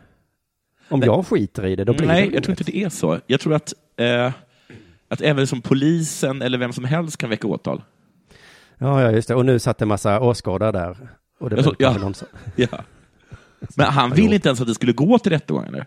Om 0.90 1.00
Nej. 1.00 1.08
jag 1.08 1.28
skiter 1.28 1.66
i 1.66 1.76
det, 1.76 1.84
då 1.84 1.94
blir 1.94 2.08
Nej, 2.08 2.28
det 2.30 2.34
jag 2.36 2.44
tror 2.44 2.52
inte 2.52 2.64
det 2.72 2.78
är 2.78 2.90
så. 2.90 3.18
Jag 3.28 3.40
tror 3.40 3.54
att, 3.54 3.74
eh, 3.98 4.32
att 5.08 5.22
även 5.22 5.48
som 5.48 5.62
polisen 5.62 6.42
eller 6.42 6.58
vem 6.58 6.74
som 6.74 6.84
helst 6.86 7.18
kan 7.18 7.30
väcka 7.30 7.48
åtal. 7.48 7.84
Ja, 8.78 9.02
ja, 9.02 9.12
just 9.12 9.28
det. 9.28 9.36
Och 9.36 9.46
nu 9.46 9.60
satt 9.60 9.82
en 9.82 9.88
massa 9.88 10.20
åskådare 10.20 10.72
där. 10.72 10.98
Och 11.40 11.50
det 11.50 11.56
var 11.56 11.64
så- 11.64 11.76
ja. 11.80 11.96
Ja. 12.56 12.68
Men 13.76 13.86
han 13.86 14.10
Jo. 14.10 14.16
ville 14.16 14.36
inte 14.36 14.50
ens 14.50 14.62
att 14.62 14.68
det 14.68 14.74
skulle 14.76 14.94
gå 14.94 15.20
till 15.20 15.32
rättegång, 15.32 15.66
eller? 15.68 15.86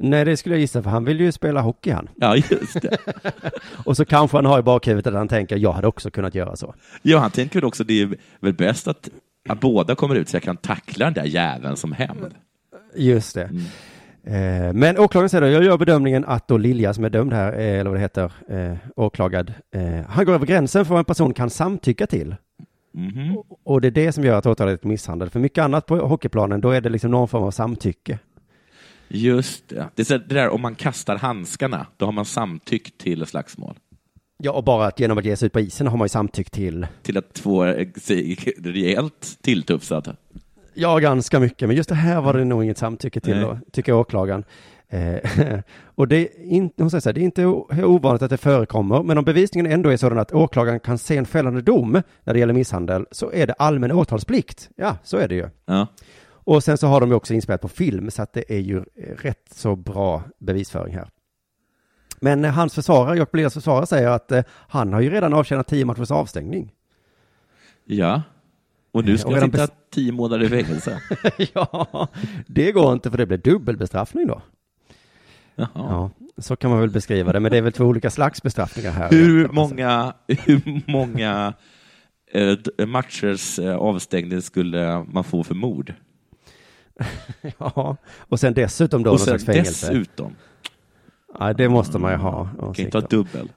Nej, 0.00 0.24
det 0.24 0.36
skulle 0.36 0.54
jag 0.54 0.60
gissa, 0.60 0.82
för 0.82 0.90
han 0.90 1.04
vill 1.04 1.20
ju 1.20 1.32
spela 1.32 1.60
hockey 1.60 1.90
han. 1.90 2.08
Ja, 2.16 2.36
just 2.36 2.82
det. 2.82 2.96
Och 3.84 3.96
så 3.96 4.04
kanske 4.04 4.36
han 4.36 4.44
har 4.44 4.58
i 4.58 4.62
bakhuvudet 4.62 5.06
att 5.06 5.14
han 5.18 5.28
tänker, 5.28 5.56
jag 5.56 5.72
hade 5.72 5.86
också 5.86 6.10
kunnat 6.10 6.34
göra 6.34 6.56
så. 6.56 6.74
Ja, 7.02 7.18
han 7.18 7.30
tänker 7.30 7.54
väl 7.60 7.64
också 7.64 7.84
det 7.84 8.02
är 8.02 8.16
väl 8.40 8.52
bäst 8.54 8.88
att, 8.88 9.08
att 9.48 9.60
båda 9.60 9.94
kommer 9.94 10.14
ut 10.14 10.28
så 10.28 10.36
jag 10.36 10.42
kan 10.42 10.56
tackla 10.56 11.04
den 11.04 11.14
där 11.14 11.24
jäveln 11.24 11.76
som 11.76 11.92
hämnd. 11.92 12.34
Just 12.96 13.34
det. 13.34 13.50
Eh, 14.24 14.72
Men 14.72 14.98
åklagaren 14.98 15.28
säger 15.28 15.42
då, 15.42 15.48
jag 15.48 15.64
gör 15.64 15.78
bedömningen 15.78 16.24
att 16.24 16.48
då 16.48 16.56
Lilja 16.58 16.94
som 16.94 17.04
är 17.04 17.10
dömd 17.10 17.32
här, 17.32 17.52
eh, 17.52 17.58
eller 17.80 17.84
vad 17.90 17.94
det 17.94 18.00
heter, 18.00 18.32
eh, 18.48 18.76
åklagad, 18.96 19.52
eh, 19.74 20.06
han 20.08 20.24
går 20.24 20.32
över 20.34 20.46
gränsen 20.46 20.84
för 20.84 20.90
vad 20.94 20.98
en 20.98 21.04
person 21.04 21.34
kan 21.34 21.50
samtycka 21.50 22.06
till. 22.06 22.36
Mhm. 22.92 23.36
Och 23.64 23.80
det 23.80 23.88
är 23.88 23.92
det 23.92 24.12
som 24.12 24.24
gör 24.24 24.38
att 24.38 24.46
åtalet 24.46 24.84
är 24.84 24.88
misshandel. 24.88 25.30
För 25.30 25.40
mycket 25.40 25.62
annat 25.64 25.86
på 25.86 25.96
hockeyplanen, 25.96 26.60
då 26.60 26.70
är 26.70 26.80
det 26.80 26.88
liksom 26.88 27.10
någon 27.10 27.28
form 27.28 27.42
av 27.42 27.50
samtycke. 27.50 28.18
Just 29.08 29.68
det. 29.68 29.88
Det 29.94 30.10
är 30.10 30.18
det 30.18 30.34
där 30.34 30.48
om 30.48 30.60
man 30.60 30.74
kastar 30.74 31.16
handskarna, 31.16 31.86
då 31.96 32.04
har 32.04 32.12
man 32.12 32.24
samtyckt 32.24 32.98
till 32.98 33.26
slagsmål. 33.26 33.74
Ja, 34.42 34.52
och 34.52 34.64
bara 34.64 34.86
att 34.86 35.00
genom 35.00 35.18
att 35.18 35.24
ge 35.24 35.36
sig 35.36 35.46
ut 35.46 35.52
på 35.52 35.60
isen 35.60 35.86
har 35.86 35.96
man 35.96 36.04
ju 36.04 36.08
samtyckt 36.08 36.52
till, 36.52 36.86
Till 37.02 37.16
att 37.18 37.38
få 37.38 37.64
eh, 37.64 37.88
sig 37.96 38.34
rejält 38.64 39.38
tilltufsad. 39.40 40.16
ja, 40.74 40.98
ganska 40.98 41.40
mycket. 41.40 41.68
Men 41.68 41.76
just 41.76 41.88
det 41.88 41.94
här 41.94 42.20
var 42.20 42.34
det 42.34 42.44
nog 42.44 42.64
inget 42.64 42.78
samtycke 42.78 43.20
till 43.20 43.40
då, 43.40 43.58
tycker 43.72 43.92
åklagaren. 43.92 44.44
Eh, 44.88 45.60
och 45.94 46.08
det 46.08 46.16
är, 46.16 46.42
inte, 46.44 46.82
hon 46.82 46.90
säger 46.90 47.00
så 47.00 47.08
här, 47.08 47.14
det 47.14 47.20
är 47.20 47.24
inte 47.24 47.46
ovanligt 47.84 48.22
att 48.22 48.30
det 48.30 48.36
förekommer, 48.36 49.02
men 49.02 49.18
om 49.18 49.24
bevisningen 49.24 49.72
ändå 49.72 49.90
är 49.90 49.96
sådan 49.96 50.18
att 50.18 50.32
åklagaren 50.32 50.80
kan 50.80 50.98
se 50.98 51.16
en 51.16 51.26
fällande 51.26 51.62
dom 51.62 52.02
när 52.24 52.34
det 52.34 52.40
gäller 52.40 52.54
misshandel, 52.54 53.06
så 53.10 53.32
är 53.32 53.46
det 53.46 53.52
allmän 53.52 53.92
åtalsplikt. 53.92 54.70
Ja, 54.76 54.96
så 55.02 55.16
är 55.16 55.28
det 55.28 55.34
ju. 55.34 55.48
Ja. 55.66 55.86
Och 56.28 56.64
sen 56.64 56.78
så 56.78 56.86
har 56.86 57.00
de 57.00 57.08
ju 57.08 57.14
också 57.14 57.34
inspelat 57.34 57.60
på 57.60 57.68
film, 57.68 58.10
så 58.10 58.22
att 58.22 58.32
det 58.32 58.52
är 58.52 58.58
ju 58.58 58.84
rätt 59.16 59.48
så 59.54 59.76
bra 59.76 60.22
bevisföring 60.38 60.94
här. 60.94 61.08
Men 62.20 62.44
eh, 62.44 62.52
hans 62.52 62.74
försvarare, 62.74 63.18
Jakob 63.18 63.34
Lias 63.34 63.54
försvarare, 63.54 63.86
säger 63.86 64.08
att 64.08 64.32
eh, 64.32 64.44
han 64.68 64.92
har 64.92 65.00
ju 65.00 65.10
redan 65.10 65.34
avtjänat 65.34 65.66
tio 65.66 65.84
matchers 65.84 66.10
avstängning. 66.10 66.72
ja. 67.84 68.22
Och 68.92 69.04
nu 69.04 69.18
ska 69.18 69.28
Och 69.28 69.34
redan 69.34 69.50
sitta 69.50 69.68
tio 69.90 70.12
månader 70.12 70.44
i 70.44 70.48
fängelse. 70.48 71.02
ja, 71.54 72.08
det 72.46 72.72
går 72.72 72.92
inte 72.92 73.10
för 73.10 73.18
det 73.18 73.26
blir 73.26 73.38
dubbelbestraffning 73.38 74.26
då. 74.26 74.42
Jaha. 75.58 75.68
Ja, 75.74 76.10
så 76.38 76.56
kan 76.56 76.70
man 76.70 76.80
väl 76.80 76.90
beskriva 76.90 77.32
det, 77.32 77.40
men 77.40 77.50
det 77.50 77.56
är 77.58 77.62
väl 77.62 77.72
två 77.72 77.84
olika 77.84 78.10
slags 78.10 78.42
bestraffningar 78.42 78.90
här. 78.90 79.10
Hur 79.10 79.48
många, 79.48 80.12
hur 80.28 80.90
många 80.92 81.52
eh, 82.32 82.86
matchers 82.86 83.58
eh, 83.58 83.76
avstängning 83.76 84.42
skulle 84.42 85.04
man 85.08 85.24
få 85.24 85.44
för 85.44 85.54
mord? 85.54 85.94
Ja, 87.58 87.96
och 88.18 88.40
sen 88.40 88.54
dessutom 88.54 89.02
då 89.02 89.10
Och 89.10 89.12
någon 89.12 89.18
sen 89.18 89.26
slags 89.38 89.44
fängelse. 89.44 89.92
dessutom, 89.92 90.34
Ja, 91.38 91.52
det 91.52 91.68
måste 91.68 91.98
man 91.98 92.12
ju 92.12 92.18
ha. 92.18 92.44
kan 92.58 92.60
åsikt 92.68 92.84
inte 92.84 92.98
ha 92.98 93.06
dubbel. 93.06 93.52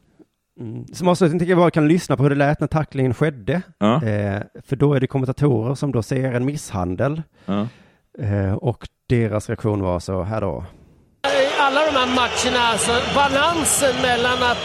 Mm. 0.59 0.85
Som 0.87 1.07
avslutning 1.07 1.39
tycker 1.39 1.51
jag 1.51 1.59
bara 1.59 1.71
kan 1.71 1.87
lyssna 1.87 2.17
på 2.17 2.23
hur 2.23 2.29
det 2.29 2.35
lät 2.35 2.59
när 2.59 2.67
tacklingen 2.67 3.13
skedde. 3.13 3.61
Ja. 3.77 4.03
Eh, 4.03 4.41
för 4.65 4.75
då 4.75 4.93
är 4.93 4.99
det 4.99 5.07
kommentatorer 5.07 5.75
som 5.75 5.91
då 5.91 6.03
ser 6.03 6.33
en 6.33 6.45
misshandel. 6.45 7.21
Ja. 7.45 7.67
Eh, 8.19 8.53
och 8.53 8.87
deras 9.09 9.49
reaktion 9.49 9.81
var 9.81 9.99
så 9.99 10.23
här 10.23 10.41
då. 10.41 10.65
I 11.27 11.59
alla 11.59 11.85
de 11.85 11.91
här 11.91 12.07
matcherna, 12.15 12.59
alltså 12.59 12.91
balansen 13.15 14.01
mellan 14.01 14.43
att 14.51 14.57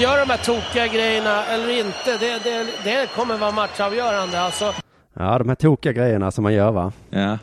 göra 0.00 0.20
de 0.20 0.30
här 0.30 0.44
tokiga 0.44 0.86
grejerna 0.86 1.44
eller 1.44 1.78
inte, 1.80 2.18
det, 2.20 2.44
det, 2.44 2.66
det 2.84 3.10
kommer 3.14 3.38
vara 3.38 3.50
matchavgörande. 3.52 4.40
Alltså, 4.40 4.72
Ja, 5.14 5.38
de 5.38 5.48
här 5.48 5.54
tokiga 5.54 5.92
grejerna 5.92 6.30
som 6.30 6.42
man 6.42 6.54
gör 6.54 6.72
va. 6.72 6.92
Ja. 7.10 7.38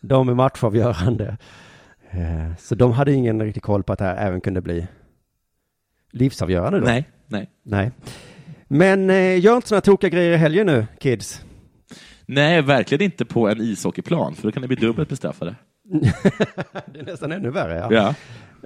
De 0.00 0.28
är 0.28 0.34
matchavgörande. 0.34 1.36
Eh, 2.10 2.56
så 2.58 2.74
de 2.74 2.92
hade 2.92 3.12
ingen 3.12 3.42
riktig 3.42 3.62
koll 3.62 3.82
på 3.82 3.92
att 3.92 3.98
det 3.98 4.04
här 4.04 4.16
även 4.26 4.40
kunde 4.40 4.60
bli 4.60 4.86
livsavgörande 6.12 6.78
då. 6.80 6.84
Nej, 6.86 7.08
nej. 7.26 7.50
Nej. 7.62 7.90
Men 8.68 9.10
eh, 9.10 9.40
gör 9.40 9.56
inte 9.56 9.68
sådana 9.68 9.80
tokiga 9.80 10.10
grejer 10.10 10.32
i 10.32 10.36
helgen 10.36 10.66
nu, 10.66 10.86
kids. 11.00 11.40
Nej, 12.26 12.62
verkligen 12.62 13.04
inte 13.04 13.24
på 13.24 13.48
en 13.48 13.60
ishockeyplan, 13.60 14.34
för 14.34 14.42
då 14.42 14.52
kan 14.52 14.62
det 14.62 14.68
bli 14.68 14.76
dubbelt 14.76 15.08
bestraffade. 15.08 15.54
Det 16.86 16.98
är 17.00 17.04
nästan 17.04 17.32
ännu 17.32 17.50
värre 17.50 17.78
ja. 17.90 17.92
Ja. 17.92 18.14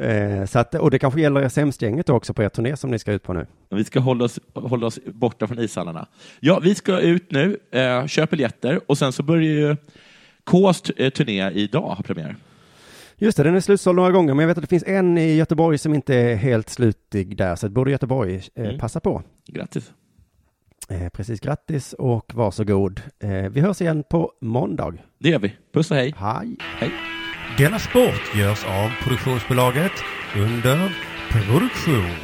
Eh, 0.05 0.45
så 0.47 0.59
att, 0.59 0.75
och 0.75 0.91
det 0.91 0.99
kanske 0.99 1.21
gäller 1.21 1.49
SM-gänget 1.49 2.09
också 2.09 2.35
på 2.35 2.43
er 2.43 2.49
turné 2.49 2.77
som 2.77 2.91
ni 2.91 2.99
ska 2.99 3.13
ut 3.13 3.23
på 3.23 3.33
nu. 3.33 3.47
Vi 3.71 3.85
ska 3.85 4.01
hålla 4.01 4.25
oss, 4.25 4.39
hålla 4.55 4.87
oss 4.87 4.99
borta 5.07 5.47
från 5.47 5.59
ishallarna. 5.59 6.07
Ja, 6.41 6.59
vi 6.63 6.75
ska 6.75 7.01
ut 7.01 7.31
nu, 7.31 7.59
eh, 7.71 8.07
köp 8.07 8.31
biljetter 8.31 8.81
och 8.87 8.99
sen 8.99 9.13
så 9.13 9.23
börjar 9.23 9.43
ju 9.43 9.77
Ks 10.45 10.91
eh, 10.91 11.11
turné 11.11 11.51
idag 11.51 11.81
ha 11.95 12.03
premiär. 12.03 12.37
Just 13.19 13.37
det, 13.37 13.43
den 13.43 13.55
är 13.55 13.61
slutsåld 13.61 13.97
några 13.97 14.11
gånger, 14.11 14.35
men 14.35 14.43
jag 14.43 14.49
vet 14.49 14.59
att 14.59 14.63
det 14.65 14.69
finns 14.71 14.85
en 14.87 15.19
i 15.19 15.35
Göteborg 15.37 15.79
som 15.79 15.95
inte 15.95 16.15
är 16.15 16.37
helt 16.37 16.69
slutig 16.69 17.37
där, 17.37 17.57
så 17.57 17.67
att 17.67 17.73
borde 17.73 17.91
Göteborg 17.91 18.35
eh, 18.55 18.65
Mm. 18.65 18.79
passa 18.79 19.01
på. 19.01 19.23
Grattis. 19.47 19.93
Eh, 20.89 21.09
precis, 21.09 21.41
grattis 21.41 21.93
och 21.93 22.33
varsågod. 22.35 23.01
Eh, 23.23 23.31
vi 23.31 23.61
hörs 23.61 23.81
igen 23.81 24.05
på 24.11 24.33
måndag. 24.41 24.95
Det 25.19 25.29
gör 25.29 25.39
vi. 25.39 25.57
Puss 25.73 25.91
och 25.91 25.97
hej. 25.97 26.15
Hej. 26.17 26.57
hej. 26.61 26.93
Denna 27.59 27.79
sport 27.79 28.37
görs 28.37 28.65
av 28.65 28.91
produktionsbolaget 29.03 29.93
under 30.37 30.97
produktion. 31.31 32.17